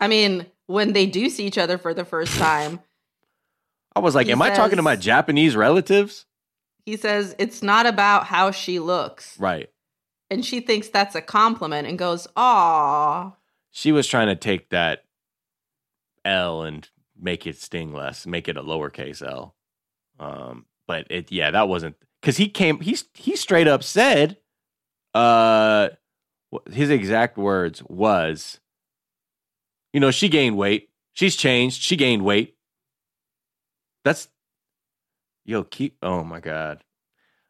I 0.00 0.08
mean, 0.08 0.46
when 0.66 0.92
they 0.92 1.06
do 1.06 1.28
see 1.30 1.46
each 1.46 1.58
other 1.58 1.78
for 1.78 1.94
the 1.94 2.04
first 2.04 2.36
time, 2.38 2.80
I 3.96 4.00
was 4.00 4.14
like, 4.14 4.26
He 4.26 4.32
"Am 4.32 4.42
I 4.42 4.50
talking 4.50 4.76
to 4.76 4.82
my 4.82 4.96
Japanese 4.96 5.56
relatives?" 5.56 6.26
he 6.86 6.96
says 6.96 7.34
it's 7.38 7.62
not 7.62 7.84
about 7.86 8.24
how 8.24 8.50
she 8.50 8.78
looks, 8.78 9.38
Right. 9.38 9.68
and 10.30 10.44
she 10.44 10.60
thinks 10.60 10.88
that's 10.88 11.14
a 11.14 11.20
compliment 11.22 11.86
and 11.86 11.98
goes, 11.98 12.26
"Aw." 12.36 13.32
She 13.70 13.92
was 13.92 14.06
trying 14.06 14.28
to 14.28 14.36
take 14.36 14.70
that 14.70 15.04
L 16.24 16.62
and 16.62 16.88
make 17.20 17.46
it 17.46 17.56
sting 17.58 17.92
less, 17.92 18.26
make 18.26 18.48
it 18.48 18.56
a 18.56 18.62
lowercase 18.62 19.20
L. 19.26 19.54
Um, 20.18 20.66
but 20.86 21.06
it 21.10 21.30
yeah, 21.30 21.50
that 21.50 21.68
wasn't 21.68 21.96
because 22.20 22.36
he 22.38 22.48
came. 22.48 22.80
He 22.80 22.96
he 23.14 23.36
straight 23.36 23.68
up 23.68 23.82
said, 23.82 24.38
uh, 25.14 25.90
his 26.70 26.90
exact 26.90 27.36
words 27.36 27.82
was, 27.84 28.60
you 29.92 30.00
know, 30.00 30.10
she 30.10 30.28
gained 30.28 30.56
weight. 30.56 30.88
She's 31.12 31.36
changed. 31.36 31.82
She 31.82 31.96
gained 31.96 32.22
weight. 32.24 32.56
That's 34.08 34.28
yo 35.44 35.64
keep. 35.64 35.96
Oh 36.02 36.24
my 36.24 36.40
god. 36.40 36.82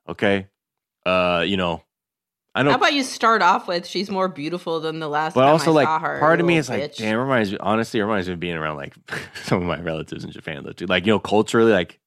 Okay. 0.09 0.49
Uh, 1.07 1.45
you 1.47 1.57
know, 1.57 1.83
I 2.55 2.61
don't 2.61 2.67
know 2.67 2.71
How 2.73 2.77
about 2.79 2.93
you 2.95 3.03
start 3.05 3.41
off 3.43 3.69
with 3.69 3.87
she's 3.87 4.11
more 4.11 4.27
beautiful 4.29 4.81
than 4.81 4.99
the 4.99 5.09
last 5.09 5.35
but 5.35 5.43
time 5.43 5.51
also 5.53 5.71
I 5.71 5.75
like 5.75 5.87
saw 5.87 5.99
her. 6.01 6.19
part 6.19 6.41
of 6.41 6.47
me 6.47 6.57
is 6.57 6.69
little 6.69 6.83
like 6.85 6.93
bitch. 6.93 6.99
damn 6.99 7.19
reminds 7.19 7.53
me 7.53 7.59
honestly 7.61 8.01
reminds 8.01 8.27
me 8.27 8.35
of 8.35 8.41
being 8.41 8.57
around 8.57 8.77
like 8.77 8.95
some 9.45 9.59
of 9.63 9.69
my 9.69 9.81
relatives 9.81 10.25
in 10.25 10.33
japan 10.33 10.65
though 10.65 10.73
too 10.73 10.87
like 10.87 11.07
you 11.07 11.13
know 11.13 11.19
culturally 11.21 11.71
like 11.73 12.01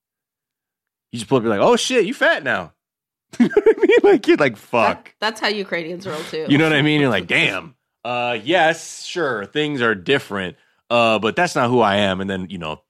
you 1.11 1.19
just 1.19 1.29
pull 1.29 1.37
up 1.37 1.43
you're 1.43 1.55
like 1.55 1.65
oh 1.65 1.75
shit 1.77 2.05
you 2.05 2.13
fat 2.13 2.43
now 2.43 2.73
you 3.39 3.47
know 3.47 3.53
what 3.55 3.77
i 3.77 3.79
mean 3.87 3.97
like 4.11 4.27
you're 4.27 4.37
like 4.37 4.55
That- 4.55 4.59
fuck 4.59 5.15
that's 5.21 5.39
how 5.39 5.47
Ukrainians 5.47 6.05
roll 6.05 6.19
too. 6.23 6.45
you 6.49 6.57
know 6.57 6.65
what 6.65 6.73
i 6.73 6.81
mean 6.81 6.99
you're 6.99 7.09
like 7.09 7.27
damn 7.27 7.75
uh 8.03 8.37
yes 8.43 9.03
sure 9.05 9.45
things 9.45 9.81
are 9.81 9.95
different 9.95 10.57
uh 10.89 11.17
but 11.19 11.35
that's 11.37 11.55
not 11.55 11.69
who 11.69 11.79
i 11.79 11.95
am 11.97 12.19
and 12.19 12.29
then 12.29 12.47
you 12.49 12.57
know 12.57 12.81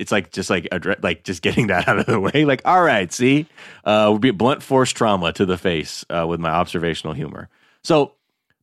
it's 0.00 0.10
like 0.10 0.32
just 0.32 0.48
like 0.48 0.66
like 1.02 1.22
just 1.24 1.42
getting 1.42 1.66
that 1.68 1.86
out 1.88 1.98
of 1.98 2.06
the 2.06 2.18
way. 2.18 2.44
Like 2.44 2.62
all 2.64 2.82
right 2.82 3.12
see? 3.12 3.46
Uh 3.84 4.08
would 4.12 4.22
be 4.22 4.30
a 4.30 4.32
blunt 4.32 4.62
force 4.62 4.90
trauma 4.90 5.32
to 5.34 5.44
the 5.46 5.58
face 5.58 6.04
uh, 6.10 6.26
with 6.26 6.40
my 6.40 6.50
observational 6.50 7.14
humor. 7.14 7.48
So 7.84 8.14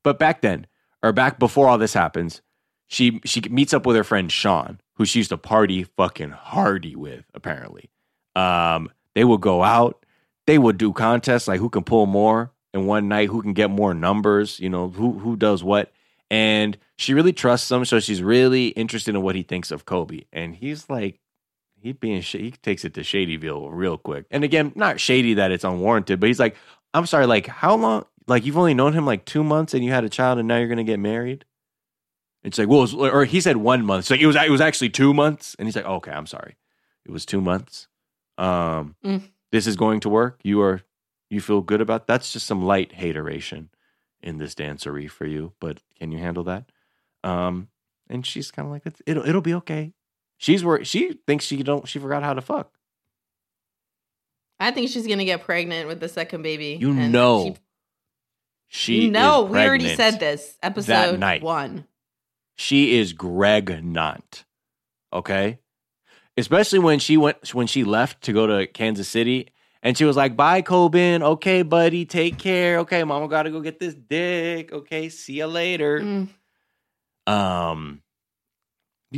but 0.04 0.20
back 0.20 0.42
then 0.42 0.66
or 1.04 1.14
back 1.14 1.38
before 1.40 1.68
all 1.68 1.78
this 1.78 1.94
happens 1.94 2.42
she 2.88 3.22
she 3.24 3.42
meets 3.42 3.74
up 3.74 3.86
with 3.86 3.96
her 3.96 4.04
friend 4.04 4.32
sean 4.32 4.80
who 4.96 5.06
she 5.06 5.20
used 5.20 5.30
to 5.30 5.38
party 5.38 5.84
fucking 5.84 6.32
hardy 6.32 6.96
with 6.96 7.26
apparently. 7.34 7.90
Um 8.36 8.90
they 9.14 9.24
would 9.24 9.42
go 9.42 9.64
out. 9.64 10.04
They 10.48 10.58
would 10.58 10.78
do 10.78 10.92
contests 10.92 11.48
like 11.48 11.60
who 11.60 11.70
can 11.70 11.84
pull 11.84 12.08
more 12.08 12.52
in 12.74 12.88
one 12.88 13.08
night 13.08 13.30
who 13.30 13.42
can 13.42 13.54
get 13.54 13.70
more 13.70 13.94
numbers 13.94 14.60
you 14.60 14.70
know 14.70 14.90
who 14.90 15.20
who 15.20 15.36
does 15.36 15.64
what. 15.64 15.92
And 16.30 16.78
she 16.98 17.14
really 17.14 17.32
trusts 17.32 17.70
him 17.72 17.86
so 17.86 18.00
she's 18.00 18.24
really 18.24 18.70
interested 18.70 19.14
in 19.14 19.22
what 19.22 19.36
he 19.36 19.44
thinks 19.44 19.70
of 19.70 19.86
kobe. 19.86 20.22
And 20.34 20.56
he's 20.56 20.90
like 20.90 21.20
he 21.88 21.94
being 21.94 22.22
sh- 22.22 22.34
he 22.48 22.52
takes 22.52 22.84
it 22.86 22.94
to 22.96 23.02
shadyville 23.02 23.70
real 23.72 23.98
quick. 23.98 24.26
And 24.32 24.44
again 24.44 24.72
not 24.76 25.00
shady 25.00 25.34
that 25.36 25.52
it's 25.52 25.64
unwarranted 25.64 26.20
but 26.20 26.28
he's 26.28 26.40
like 26.40 26.56
i'm 26.94 27.06
sorry 27.06 27.26
like 27.26 27.48
how 27.48 27.76
long 27.76 28.06
like 28.28 28.46
you've 28.46 28.58
only 28.58 28.74
known 28.74 28.94
him 28.94 29.06
like 29.06 29.24
two 29.26 29.44
months 29.44 29.74
and 29.74 29.84
you 29.86 29.92
had 29.92 30.04
a 30.04 30.10
child 30.10 30.38
and 30.40 30.48
now 30.48 30.58
you're 30.58 30.68
gonna 30.68 30.84
get 30.84 31.00
married? 31.00 31.46
It's 32.44 32.58
like 32.58 32.68
well 32.68 32.84
it's, 32.84 32.94
or 32.94 33.26
he 33.26 33.42
said 33.42 33.58
one 33.58 33.86
month. 33.86 34.06
So 34.06 34.14
like, 34.14 34.22
it 34.22 34.28
was 34.28 34.36
it 34.36 34.52
was 34.52 34.62
actually 34.62 34.90
two 34.90 35.14
months? 35.14 35.56
And 35.58 35.68
he's 35.68 35.76
like 35.76 35.86
okay 35.86 36.12
i'm 36.12 36.28
sorry. 36.28 36.56
It 37.06 37.12
was 37.12 37.26
two 37.26 37.42
months. 37.42 37.88
Um 38.38 38.96
Mm. 39.04 39.22
this 39.52 39.66
is 39.68 39.76
going 39.76 40.00
to 40.02 40.10
work. 40.10 40.40
You 40.44 40.62
are 40.62 40.82
you 41.30 41.42
feel 41.42 41.62
good 41.62 41.82
about 41.82 42.08
that's 42.08 42.32
just 42.34 42.46
some 42.46 42.62
light 42.64 42.94
hateration 42.94 43.70
in 44.22 44.38
this 44.38 44.56
dancery 44.56 45.10
for 45.10 45.26
you 45.26 45.54
but 45.60 45.82
can 46.00 46.12
you 46.12 46.20
handle 46.20 46.44
that? 46.46 46.72
Um 47.24 47.70
and 48.10 48.26
she's 48.26 48.52
kind 48.52 48.66
of 48.68 48.72
like 48.72 48.84
it'll 49.06 49.26
it'll 49.28 49.42
be 49.42 49.54
okay 49.56 49.94
she's 50.38 50.64
where 50.64 50.84
she 50.86 51.14
thinks 51.28 51.46
she 51.46 51.62
don't 51.64 51.88
she 51.88 52.00
forgot 52.00 52.24
how 52.24 52.34
to 52.34 52.42
fuck 52.42 52.72
I 54.60 54.72
think 54.72 54.90
she's 54.90 55.06
gonna 55.08 55.26
get 55.26 55.44
pregnant 55.44 55.88
with 55.88 56.00
the 56.00 56.10
second 56.10 56.42
baby. 56.42 56.78
you 56.80 56.94
know 56.94 57.46
she- 57.46 57.56
she 58.70 59.06
is 59.08 59.12
we 59.12 59.18
already 59.18 59.96
said 59.96 60.20
this 60.20 60.58
episode 60.62 61.20
night. 61.20 61.42
one. 61.42 61.86
she 62.56 62.98
is 63.00 63.14
Greg 63.14 63.82
Not. 63.84 64.44
Okay? 65.14 65.60
Especially 66.36 66.80
when 66.80 67.00
she 67.00 67.16
went 67.16 67.54
when 67.54 67.66
she 67.68 67.84
left 67.86 68.24
to 68.24 68.34
go 68.34 68.46
to 68.46 68.68
Kansas 68.68 69.08
City 69.08 69.48
and 69.82 69.98
she 69.98 70.04
was 70.04 70.18
like, 70.18 70.36
"Bye 70.36 70.62
Koban. 70.64 71.22
Okay, 71.22 71.62
buddy. 71.62 72.06
Take 72.06 72.38
care. 72.38 72.80
Okay, 72.80 73.04
mama 73.06 73.28
got 73.30 73.44
to 73.44 73.52
go 73.52 73.62
get 73.62 73.80
this 73.80 73.94
dick. 73.94 74.74
Okay, 74.74 75.08
see 75.10 75.34
you 75.38 75.48
later." 75.48 76.02
Mm, 76.02 76.28
Um 77.26 78.02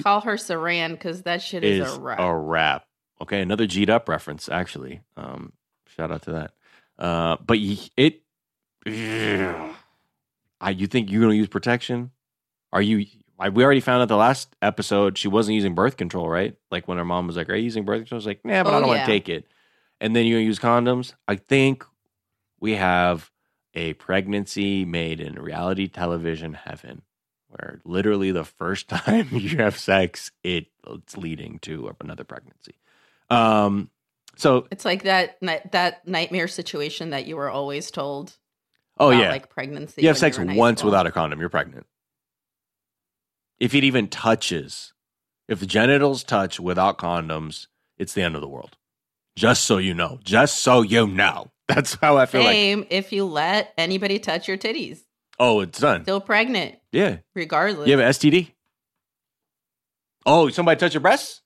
call 0.03 0.21
her 0.21 0.35
Saran 0.35 0.91
because 0.91 1.23
that 1.23 1.41
shit 1.41 1.63
is, 1.63 1.87
is 1.87 1.95
a 1.95 1.99
wrap. 1.99 2.19
a 2.19 2.35
wrap. 2.35 2.85
Okay, 3.21 3.41
another 3.41 3.65
G'd 3.67 3.89
up 3.89 4.07
reference 4.09 4.47
actually. 4.49 5.01
Um 5.17 5.53
shout 5.87 6.11
out 6.11 6.21
to 6.23 6.31
that. 6.33 6.51
Uh 6.97 7.37
but 7.45 7.57
it 7.97 8.21
I 10.61 10.69
you 10.71 10.87
think 10.87 11.11
you're 11.11 11.21
going 11.21 11.31
to 11.33 11.37
use 11.37 11.47
protection? 11.47 12.11
Are 12.71 12.81
you 12.81 13.05
I, 13.41 13.49
we 13.49 13.63
already 13.63 13.79
found 13.79 14.01
out 14.01 14.09
the 14.09 14.17
last 14.17 14.53
episode 14.61 15.17
she 15.17 15.29
wasn't 15.29 15.55
using 15.55 15.73
birth 15.73 15.95
control, 15.95 16.27
right? 16.29 16.55
Like 16.71 16.87
when 16.89 16.97
her 16.97 17.05
mom 17.05 17.25
was 17.27 17.37
like, 17.37 17.49
"Are 17.49 17.55
you 17.55 17.63
using 17.63 17.85
birth 17.85 17.99
control?" 17.99 18.17
I 18.17 18.19
was 18.19 18.25
like, 18.25 18.43
"Nah, 18.43 18.63
but 18.63 18.73
I 18.73 18.77
Oh, 18.77 18.79
don't 18.81 18.89
want 18.89 18.99
to 18.99 19.05
take 19.05 19.29
it." 19.29 19.45
And 20.01 20.13
then 20.13 20.25
you 20.25 20.35
gonna 20.35 20.45
use 20.45 20.59
condoms. 20.59 21.13
I 21.27 21.37
think 21.37 21.85
we 22.59 22.75
have 22.75 23.31
a 23.75 23.93
pregnancy 23.93 24.83
made 24.83 25.21
in 25.21 25.35
reality 25.35 25.87
television 25.87 26.53
heaven, 26.53 27.01
where 27.49 27.81
literally 27.83 28.31
the 28.31 28.43
first 28.43 28.87
time 28.89 29.27
you 29.31 29.57
have 29.57 29.77
sex, 29.77 30.31
it, 30.43 30.67
it's 30.87 31.17
leading 31.17 31.59
to 31.59 31.95
another 31.99 32.23
pregnancy. 32.23 32.75
Um, 33.29 33.89
so 34.35 34.67
It's 34.71 34.85
like 34.85 35.03
that 35.03 35.37
that 35.71 36.07
nightmare 36.07 36.47
situation 36.47 37.09
that 37.09 37.25
you 37.27 37.35
were 37.35 37.49
always 37.49 37.91
told. 37.91 38.37
oh 38.97 39.09
about, 39.09 39.21
yeah, 39.21 39.29
like 39.31 39.49
pregnancy. 39.49 40.01
you 40.01 40.07
have 40.07 40.17
sex 40.17 40.37
high 40.37 40.55
once 40.55 40.83
without 40.83 41.05
a 41.05 41.11
condom, 41.11 41.39
you're 41.39 41.49
pregnant. 41.49 41.85
If 43.59 43.75
it 43.75 43.83
even 43.83 44.07
touches, 44.07 44.93
if 45.47 45.59
the 45.59 45.65
genitals 45.65 46.23
touch 46.23 46.59
without 46.59 46.97
condoms, 46.97 47.67
it's 47.97 48.13
the 48.13 48.21
end 48.21 48.35
of 48.35 48.41
the 48.41 48.47
world. 48.47 48.77
Just 49.35 49.63
so 49.63 49.77
you 49.77 49.93
know, 49.93 50.19
just 50.23 50.61
so 50.61 50.81
you 50.81 51.07
know. 51.07 51.51
That's 51.67 51.95
how 51.95 52.17
I 52.17 52.25
feel 52.25 52.43
like. 52.43 52.87
If 52.89 53.11
you 53.11 53.25
let 53.25 53.73
anybody 53.77 54.17
touch 54.19 54.47
your 54.47 54.57
titties, 54.57 55.01
Oh, 55.39 55.61
it's 55.61 55.79
done. 55.79 56.03
still 56.03 56.19
pregnant, 56.21 56.75
Yeah. 56.91 57.17
regardless. 57.33 57.87
You 57.87 57.97
have 57.97 58.05
an 58.05 58.09
STD? 58.11 58.51
Oh, 60.25 60.49
somebody 60.49 60.79
touched 60.79 60.93
your 60.93 61.01
breast? 61.01 61.41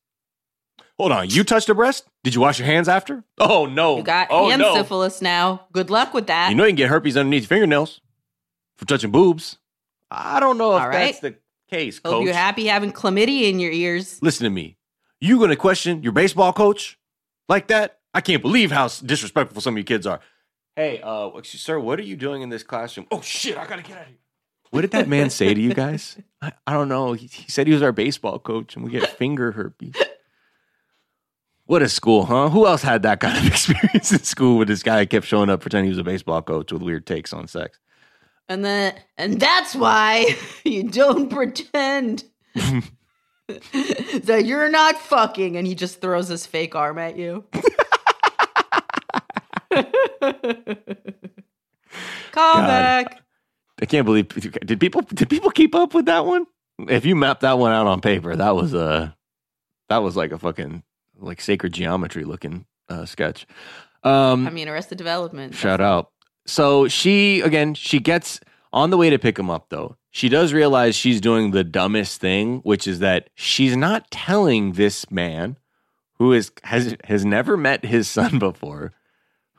Hold 0.98 1.12
on. 1.12 1.30
You 1.30 1.44
touched 1.44 1.70
a 1.70 1.76
breast? 1.76 2.08
Did 2.24 2.36
you 2.36 2.42
wash 2.42 2.60
your 2.60 2.66
hands 2.66 2.88
after? 2.88 3.24
Oh, 3.40 3.66
no. 3.66 3.98
You 3.98 4.04
got 4.04 4.28
oh, 4.30 4.50
hand 4.50 4.62
no. 4.62 4.76
syphilis 4.76 5.22
now. 5.22 5.68
Good 5.72 5.90
luck 5.90 6.14
with 6.14 6.28
that. 6.28 6.50
You 6.50 6.56
know 6.56 6.64
you 6.64 6.70
can 6.70 6.76
get 6.76 6.90
herpes 6.90 7.18
underneath 7.18 7.44
your 7.44 7.50
fingernails 7.50 8.02
for 8.78 8.86
touching 8.86 9.12
boobs. 9.12 9.58
I 10.10 10.40
don't 10.40 10.58
know 10.58 10.76
if 10.78 10.84
right. 10.84 10.92
that's 11.06 11.20
the 11.20 11.36
case, 11.70 12.00
Hope 12.04 12.14
coach. 12.14 12.26
you're 12.26 12.34
happy 12.34 12.68
having 12.68 12.92
chlamydia 12.92 13.50
in 13.50 13.60
your 13.60 13.72
ears. 13.72 14.20
Listen 14.22 14.44
to 14.44 14.50
me. 14.50 14.78
You 15.20 15.38
going 15.38 15.50
to 15.50 15.56
question 15.56 16.04
your 16.04 16.12
baseball 16.12 16.54
coach 16.54 17.00
like 17.50 17.68
that? 17.68 18.00
I 18.14 18.22
can't 18.22 18.42
believe 18.44 18.72
how 18.72 18.88
disrespectful 18.88 19.62
some 19.62 19.74
of 19.74 19.78
you 19.80 19.84
kids 19.84 20.06
are. 20.06 20.20
Hey, 20.76 21.02
uh, 21.04 21.30
sir, 21.44 21.80
what 21.80 22.00
are 22.00 22.04
you 22.04 22.16
doing 22.16 22.42
in 22.42 22.50
this 22.50 22.64
classroom? 22.64 23.06
Oh 23.12 23.22
shit, 23.22 23.58
I 23.58 23.68
gotta 23.68 23.84
get 23.84 23.98
out 23.98 24.04
of 24.04 24.08
here. 24.08 24.18
What 24.72 24.82
did 24.82 24.92
that 24.92 25.08
man 25.08 25.30
say 25.30 25.54
to 25.54 25.62
you 25.62 25.74
guys? 25.76 26.18
I, 26.42 26.52
I 26.66 26.74
don't 26.74 26.90
know. 26.90 27.14
He, 27.14 27.28
he 27.28 27.52
said 27.52 27.68
he 27.68 27.74
was 27.74 27.84
our 27.84 27.92
baseball 27.92 28.40
coach, 28.40 28.76
and 28.76 28.84
we 28.84 28.90
get 28.90 29.08
finger 29.18 29.52
herpes. 29.52 29.96
What 31.66 31.84
a 31.84 31.90
school, 31.90 32.26
huh? 32.26 32.50
Who 32.50 32.66
else 32.66 32.82
had 32.82 33.04
that 33.04 33.20
kind 33.20 33.38
of 33.38 33.46
experience 33.52 34.12
in 34.12 34.24
school 34.24 34.58
with 34.58 34.68
this 34.68 34.82
guy 34.82 35.00
who 35.00 35.06
kept 35.06 35.28
showing 35.28 35.50
up 35.50 35.62
pretending 35.62 35.86
he 35.86 35.90
was 35.92 36.00
a 36.00 36.04
baseball 36.04 36.42
coach 36.42 36.72
with 36.72 36.82
weird 36.82 37.06
takes 37.06 37.34
on 37.34 37.48
sex? 37.48 37.80
And 38.50 38.66
then 38.66 38.96
and 39.18 39.40
that's 39.40 39.76
why 39.76 40.36
you 40.64 40.84
don't 40.84 41.30
pretend 41.30 42.24
that 43.48 44.44
you're 44.46 44.70
not 44.70 44.98
fucking 44.98 45.56
and 45.56 45.68
he 45.68 45.76
just 45.76 46.02
throws 46.02 46.28
his 46.28 46.46
fake 46.46 46.76
arm 46.76 46.98
at 46.98 47.16
you. 47.16 47.46
Call 52.32 52.56
God. 52.56 52.68
back. 52.68 53.22
I 53.82 53.86
can't 53.86 54.06
believe 54.06 54.28
did 54.30 54.80
people 54.80 55.02
did 55.02 55.30
people 55.30 55.52
keep 55.52 55.76
up 55.76 55.94
with 55.94 56.06
that 56.06 56.26
one? 56.26 56.46
If 56.88 57.06
you 57.06 57.16
mapped 57.16 57.42
that 57.42 57.58
one 57.60 57.72
out 57.72 57.88
on 57.88 58.02
paper, 58.02 58.36
that 58.36 58.56
was 58.56 58.74
a 58.74 59.16
that 59.90 59.98
was 59.98 60.16
like 60.16 60.32
a 60.32 60.38
fucking 60.40 60.84
like 61.20 61.42
sacred 61.42 61.74
geometry 61.74 62.24
looking 62.24 62.66
uh, 62.90 63.06
sketch. 63.06 63.46
Um, 64.04 64.48
I 64.48 64.50
mean, 64.50 64.68
Arrested 64.68 64.98
Development. 64.98 65.54
shout 65.56 65.82
out. 65.82 66.12
So 66.46 66.88
she 66.88 67.42
again, 67.42 67.74
she 67.74 68.00
gets 68.00 68.40
On 68.74 68.90
the 68.90 68.98
way 68.98 69.10
to 69.10 69.20
pick 69.20 69.38
him 69.38 69.50
up, 69.50 69.68
though, 69.70 69.98
she 70.12 70.30
does 70.30 70.52
realize 70.54 70.96
she's 70.96 71.22
doing 71.22 71.52
the 71.52 71.64
dumbest 71.64 72.20
thing, 72.20 72.60
which 72.60 72.88
is 72.88 73.00
that 73.00 73.30
she's 73.36 73.76
not 73.78 74.10
telling 74.12 74.74
this 74.74 75.10
man 75.12 75.58
who 76.18 76.34
is 76.34 76.52
has 76.64 76.96
has 77.04 77.24
never 77.26 77.56
met 77.58 77.86
his 77.86 78.08
son 78.10 78.40
before, 78.48 78.94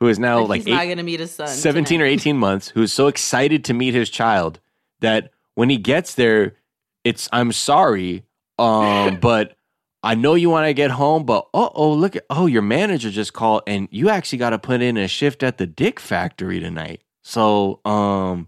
who 0.05 0.09
is 0.09 0.19
now 0.19 0.43
like 0.43 0.65
not 0.65 0.85
going 0.85 0.97
to 0.97 1.03
meet 1.03 1.19
his 1.19 1.31
son. 1.31 1.47
17 1.47 2.01
or 2.01 2.05
18 2.05 2.37
months 2.37 2.69
who's 2.69 2.93
so 2.93 3.07
excited 3.07 3.65
to 3.65 3.73
meet 3.73 3.93
his 3.93 4.09
child 4.09 4.59
that 4.99 5.31
when 5.55 5.69
he 5.69 5.77
gets 5.77 6.13
there 6.15 6.55
it's 7.03 7.27
i'm 7.31 7.51
sorry 7.51 8.23
um 8.59 9.17
but 9.21 9.57
i 10.03 10.13
know 10.15 10.35
you 10.35 10.49
want 10.49 10.67
to 10.67 10.73
get 10.73 10.91
home 10.91 11.25
but 11.25 11.47
uh-oh 11.53 11.93
look 11.93 12.15
at 12.15 12.25
oh 12.29 12.45
your 12.45 12.61
manager 12.61 13.09
just 13.09 13.33
called 13.33 13.63
and 13.65 13.87
you 13.91 14.09
actually 14.09 14.37
got 14.37 14.51
to 14.51 14.59
put 14.59 14.81
in 14.81 14.95
a 14.97 15.07
shift 15.07 15.41
at 15.43 15.57
the 15.57 15.65
dick 15.65 15.99
factory 15.99 16.59
tonight. 16.59 17.01
So 17.23 17.81
um 17.85 18.47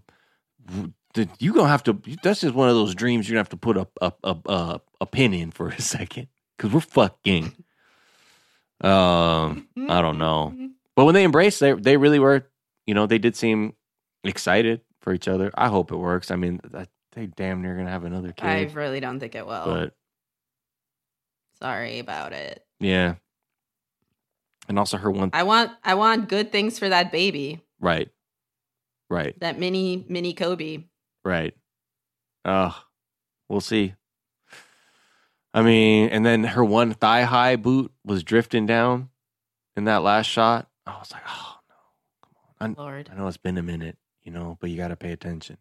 you 1.40 1.52
gonna 1.52 1.68
have 1.68 1.82
to 1.84 2.00
that's 2.22 2.42
just 2.42 2.54
one 2.54 2.68
of 2.68 2.76
those 2.76 2.94
dreams 2.94 3.28
you're 3.28 3.34
gonna 3.34 3.40
have 3.40 3.48
to 3.48 3.56
put 3.56 3.76
a 3.76 3.88
a 4.00 4.12
a, 4.22 4.36
a, 4.46 4.80
a 5.00 5.06
pin 5.06 5.34
in 5.34 5.50
for 5.50 5.68
a 5.68 5.80
second 5.80 6.28
because 6.56 6.72
we're 6.72 6.80
fucking 6.80 7.46
um 8.82 9.66
i 9.88 10.00
don't 10.00 10.18
know 10.18 10.54
but 10.98 11.04
when 11.04 11.14
they 11.14 11.22
embraced, 11.22 11.60
they 11.60 11.74
they 11.74 11.96
really 11.96 12.18
were, 12.18 12.44
you 12.84 12.92
know, 12.92 13.06
they 13.06 13.18
did 13.18 13.36
seem 13.36 13.74
excited 14.24 14.80
for 15.00 15.12
each 15.12 15.28
other. 15.28 15.52
I 15.54 15.68
hope 15.68 15.92
it 15.92 15.96
works. 15.96 16.32
I 16.32 16.34
mean, 16.34 16.60
they 17.12 17.26
damn 17.26 17.62
near 17.62 17.76
gonna 17.76 17.88
have 17.88 18.02
another 18.02 18.32
kid. 18.32 18.44
I 18.44 18.62
really 18.74 18.98
don't 18.98 19.20
think 19.20 19.36
it 19.36 19.46
will. 19.46 19.64
but 19.64 19.94
Sorry 21.62 22.00
about 22.00 22.32
it. 22.32 22.64
yeah, 22.80 23.14
and 24.68 24.76
also 24.76 24.96
her 24.96 25.08
one 25.08 25.30
I 25.32 25.44
want 25.44 25.70
I 25.84 25.94
want 25.94 26.28
good 26.28 26.50
things 26.50 26.80
for 26.80 26.88
that 26.88 27.12
baby. 27.12 27.60
right, 27.78 28.08
right, 29.08 29.38
That 29.38 29.56
mini 29.56 30.04
mini 30.08 30.34
Kobe. 30.34 30.82
right. 31.24 31.54
Uh 32.44 32.72
we'll 33.48 33.60
see. 33.60 33.94
I 35.54 35.62
mean, 35.62 36.08
and 36.08 36.26
then 36.26 36.42
her 36.42 36.64
one 36.64 36.92
thigh 36.92 37.22
high 37.22 37.54
boot 37.54 37.92
was 38.04 38.24
drifting 38.24 38.66
down 38.66 39.10
in 39.76 39.84
that 39.84 40.02
last 40.02 40.26
shot. 40.26 40.67
I 40.88 40.98
was 40.98 41.12
like, 41.12 41.22
oh 41.26 41.56
no, 41.68 41.74
come 42.60 42.76
on. 42.76 42.84
Lord. 42.84 43.10
I 43.12 43.16
know 43.16 43.26
it's 43.28 43.36
been 43.36 43.58
a 43.58 43.62
minute, 43.62 43.98
you 44.22 44.32
know, 44.32 44.56
but 44.60 44.70
you 44.70 44.76
got 44.76 44.88
to 44.88 44.96
pay 44.96 45.12
attention. 45.12 45.58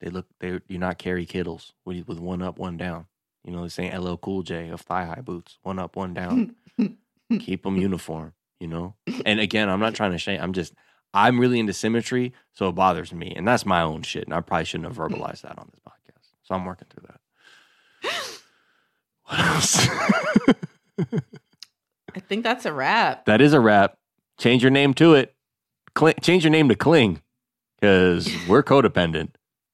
They 0.00 0.08
look, 0.10 0.26
they 0.40 0.60
do 0.66 0.78
not 0.78 0.98
carry 0.98 1.26
Kittles 1.26 1.72
with, 1.84 2.06
with 2.08 2.18
one 2.18 2.42
up, 2.42 2.58
one 2.58 2.76
down. 2.76 3.06
You 3.44 3.52
know, 3.52 3.64
this 3.64 3.78
ain't 3.78 3.98
LL 3.98 4.16
Cool 4.16 4.42
J 4.42 4.68
of 4.68 4.80
thigh 4.80 5.04
high 5.04 5.20
boots, 5.22 5.58
one 5.62 5.78
up, 5.78 5.96
one 5.96 6.14
down. 6.14 6.54
Keep 7.38 7.62
them 7.62 7.76
uniform, 7.76 8.32
you 8.58 8.66
know. 8.66 8.94
And 9.24 9.40
again, 9.40 9.68
I'm 9.68 9.80
not 9.80 9.94
trying 9.94 10.12
to 10.12 10.18
shame. 10.18 10.40
I'm 10.42 10.52
just, 10.52 10.74
I'm 11.14 11.38
really 11.38 11.60
into 11.60 11.72
symmetry, 11.72 12.32
so 12.52 12.68
it 12.68 12.72
bothers 12.72 13.12
me, 13.12 13.32
and 13.36 13.46
that's 13.46 13.64
my 13.64 13.82
own 13.82 14.02
shit. 14.02 14.24
And 14.24 14.34
I 14.34 14.40
probably 14.40 14.64
shouldn't 14.64 14.88
have 14.88 14.96
verbalized 14.96 15.42
that 15.42 15.58
on 15.58 15.70
this 15.70 15.80
podcast. 15.86 16.28
So 16.42 16.54
I'm 16.54 16.64
working 16.64 16.88
through 16.90 17.06
that. 17.08 17.20
What 19.24 19.38
else? 19.38 19.88
I 22.16 22.18
think 22.18 22.42
that's 22.42 22.66
a 22.66 22.72
wrap. 22.72 23.26
that 23.26 23.40
is 23.40 23.52
a 23.52 23.60
wrap. 23.60 23.96
Change 24.40 24.62
your 24.62 24.70
name 24.70 24.94
to 24.94 25.14
it. 25.14 25.34
Cling, 25.94 26.14
change 26.22 26.44
your 26.44 26.50
name 26.50 26.68
to 26.70 26.74
Cling 26.74 27.20
because 27.78 28.28
we're 28.48 28.62
codependent. 28.62 29.30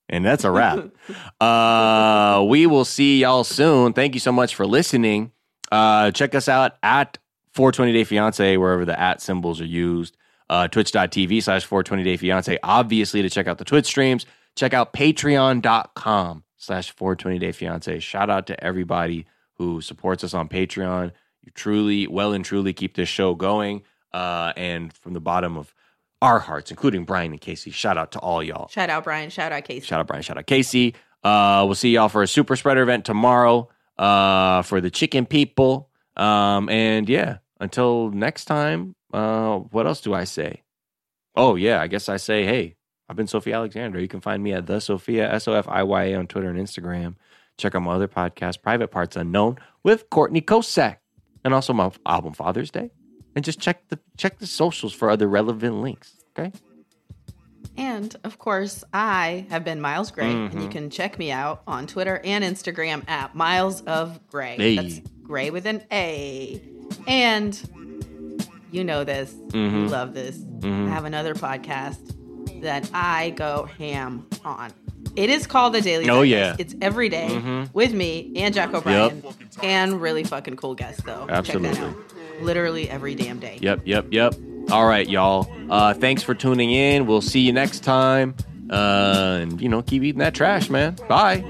And 0.09 0.25
that's 0.25 0.45
a 0.45 0.51
wrap. 0.51 0.89
uh, 1.41 2.45
we 2.49 2.67
will 2.67 2.85
see 2.85 3.21
y'all 3.21 3.45
soon. 3.45 3.93
Thank 3.93 4.15
you 4.15 4.21
so 4.21 4.33
much 4.33 4.55
for 4.57 4.67
listening. 4.67 5.33
Uh, 5.71 6.11
check 6.11 6.35
us 6.35 6.49
out 6.49 6.77
at 6.83 7.19
420 7.55 7.93
Day 7.93 8.05
Fiance, 8.05 8.57
wherever 8.57 8.85
the 8.85 8.99
at 8.99 9.21
symbols 9.21 9.61
are 9.61 9.67
used. 9.67 10.17
Uh, 10.51 10.69
Twitch.tv 10.69 11.43
slash 11.43 11.65
420 11.65 12.03
Day 12.03 12.17
Fiance. 12.17 12.59
Obviously, 12.63 13.23
to 13.23 13.31
check 13.31 13.47
out 13.47 13.59
the 13.59 13.65
Twitch 13.65 13.87
streams, 13.87 14.27
check 14.57 14.75
out 14.75 14.93
patreon.com 14.93 16.45
slash 16.57 16.91
420 16.91 17.39
Day 17.39 17.53
Fiance. 17.53 18.01
Shout 18.01 18.31
out 18.31 18.47
to 18.49 18.65
everybody 18.65 19.27
who 19.55 19.81
supports 19.81 20.25
us 20.25 20.35
on 20.35 20.49
Patreon. 20.49 21.13
You 21.43 21.53
truly, 21.55 22.07
well 22.09 22.33
and 22.33 22.45
truly 22.45 22.73
keep 22.73 22.95
this 22.97 23.09
show 23.09 23.35
going. 23.35 23.83
Uh, 24.13 24.53
and 24.57 24.93
from 24.93 25.13
the 25.13 25.21
bottom 25.21 25.57
of 25.57 25.75
our 26.23 26.39
hearts, 26.39 26.71
including 26.71 27.05
Brian 27.05 27.33
and 27.33 27.41
Casey, 27.41 27.71
shout 27.71 27.99
out 27.99 28.13
to 28.13 28.19
all 28.21 28.43
y'all. 28.43 28.69
Shout 28.69 28.91
out 28.91 29.05
Brian. 29.05 29.31
Shout 29.31 29.53
out 29.53 29.65
Casey. 29.65 29.87
Shout 29.87 30.01
out 30.01 30.07
Brian. 30.07 30.23
Shout 30.23 30.39
out 30.39 30.47
Casey. 30.47 30.95
Uh, 31.23 31.63
we'll 31.67 31.75
see 31.75 31.91
y'all 31.91 32.09
for 32.09 32.23
a 32.23 32.27
super 32.29 32.57
spreader 32.57 32.83
event 32.83 33.05
tomorrow 33.05 33.69
uh, 33.99 34.63
for 34.63 34.81
the 34.81 34.91
chicken 34.91 35.27
people. 35.27 35.91
Um, 36.17 36.69
and 36.71 37.09
yeah, 37.09 37.39
until 37.61 38.11
next 38.11 38.47
time, 38.47 38.95
uh, 39.13 39.57
what 39.59 39.87
else 39.87 40.01
do 40.01 40.15
I 40.15 40.25
say? 40.25 40.63
Oh, 41.35 41.57
yeah, 41.57 41.81
I 41.83 41.87
guess 41.87 42.09
I 42.09 42.17
say, 42.17 42.45
hey, 42.45 42.77
I've 43.09 43.17
been 43.17 43.27
Sofiya 43.27 43.55
Alexandra. 43.55 44.01
You 44.01 44.09
can 44.09 44.21
find 44.21 44.43
me 44.43 44.53
at 44.53 44.67
the 44.67 44.77
Sofiya, 44.77 45.33
S 45.33 45.47
O 45.47 45.53
F 45.53 45.69
I 45.69 45.83
Y 45.83 46.05
A 46.05 46.15
on 46.15 46.27
Twitter 46.27 46.49
and 46.49 46.59
Instagram. 46.59 47.17
Check 47.59 47.75
out 47.75 47.83
my 47.83 47.93
other 47.93 48.09
podcast, 48.09 48.63
Private 48.63 48.89
Parts 48.89 49.17
Unknown, 49.17 49.59
with 49.83 50.11
Courtney 50.11 50.41
Kosak, 50.41 50.97
and 51.45 51.55
also 51.55 51.73
my 51.73 51.91
album 52.05 52.33
Father's 52.33 52.71
Day. 52.71 52.91
And 53.37 53.45
just 53.45 53.61
check 53.61 53.87
the 53.89 53.99
check 54.17 54.39
the 54.39 54.47
socials 54.47 54.93
for 54.95 55.11
other 55.11 55.29
relevant 55.29 55.83
links. 55.83 56.15
Okay. 56.37 56.51
And 57.77 58.17
of 58.25 58.39
course, 58.39 58.83
I 58.95 59.47
have 59.51 59.63
been 59.65 59.81
Miles 59.81 60.11
Gray, 60.11 60.31
and 60.33 60.51
Mm-hmm. 60.51 60.61
you 60.63 60.69
can 60.71 60.89
check 60.91 61.19
me 61.19 61.31
out 61.31 61.63
on 61.67 61.87
Twitter 61.87 62.21
and 62.25 62.43
Instagram 62.43 63.07
at 63.09 63.35
Miles 63.35 63.83
of 63.83 64.19
Gray. 64.29 64.57
Hey. 64.57 64.77
That's 64.77 65.01
Gray 65.23 65.51
with 65.51 65.67
an 65.67 65.83
A. 65.93 66.63
And 67.07 67.61
you 68.73 68.83
know 68.85 69.05
this, 69.05 69.35
Mhm. 69.51 69.73
you 69.83 69.89
love 69.89 70.15
this. 70.15 70.39
Mhm. 70.39 70.87
I 70.87 70.91
have 70.91 71.05
another 71.05 71.35
podcast 71.35 72.15
that 72.63 72.89
I 72.95 73.31
go 73.31 73.69
ham 73.79 74.27
on. 74.45 74.71
It 75.15 75.29
is 75.29 75.47
called 75.47 75.75
The 75.75 75.83
Daily 75.83 76.09
Oh, 76.09 76.23
Zeitgeist. 76.23 76.29
yeah. 76.31 76.57
It's 76.59 76.75
every 76.81 77.09
day 77.11 77.29
Mhm. 77.31 77.75
with 77.75 77.93
me 77.93 78.33
and 78.37 78.55
Jack 78.55 78.73
O'Brien 78.73 79.23
and 79.63 80.01
really 80.01 80.25
fucking 80.25 80.57
cool 80.57 80.75
guests, 80.75 81.03
though. 81.05 81.27
Check 81.27 81.27
that 81.29 81.37
Absolutely 81.37 81.95
literally 82.41 82.89
every 82.89 83.15
damn 83.15 83.39
day. 83.39 83.59
Yep, 83.61 83.83
yep, 83.85 84.07
yep. 84.11 84.35
All 84.71 84.87
right, 84.87 85.09
y'all. 85.09 85.49
Uh, 85.71 85.95
thanks 85.95 86.23
for 86.23 86.35
tuning 86.35 86.71
in. 86.73 87.07
We'll 87.07 87.21
see 87.21 87.41
you 87.41 87.53
next 87.53 87.81
time. 87.85 88.35
Uh, 88.69 89.39
and, 89.43 89.61
you 89.61 89.69
know, 89.69 89.83
keep 89.83 90.03
eating 90.03 90.19
that 90.19 90.35
trash, 90.35 90.71
man. 90.71 90.97
Bye. 91.09 91.45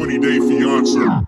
20 0.00 0.18
day 0.18 0.38
fiance. 0.38 1.26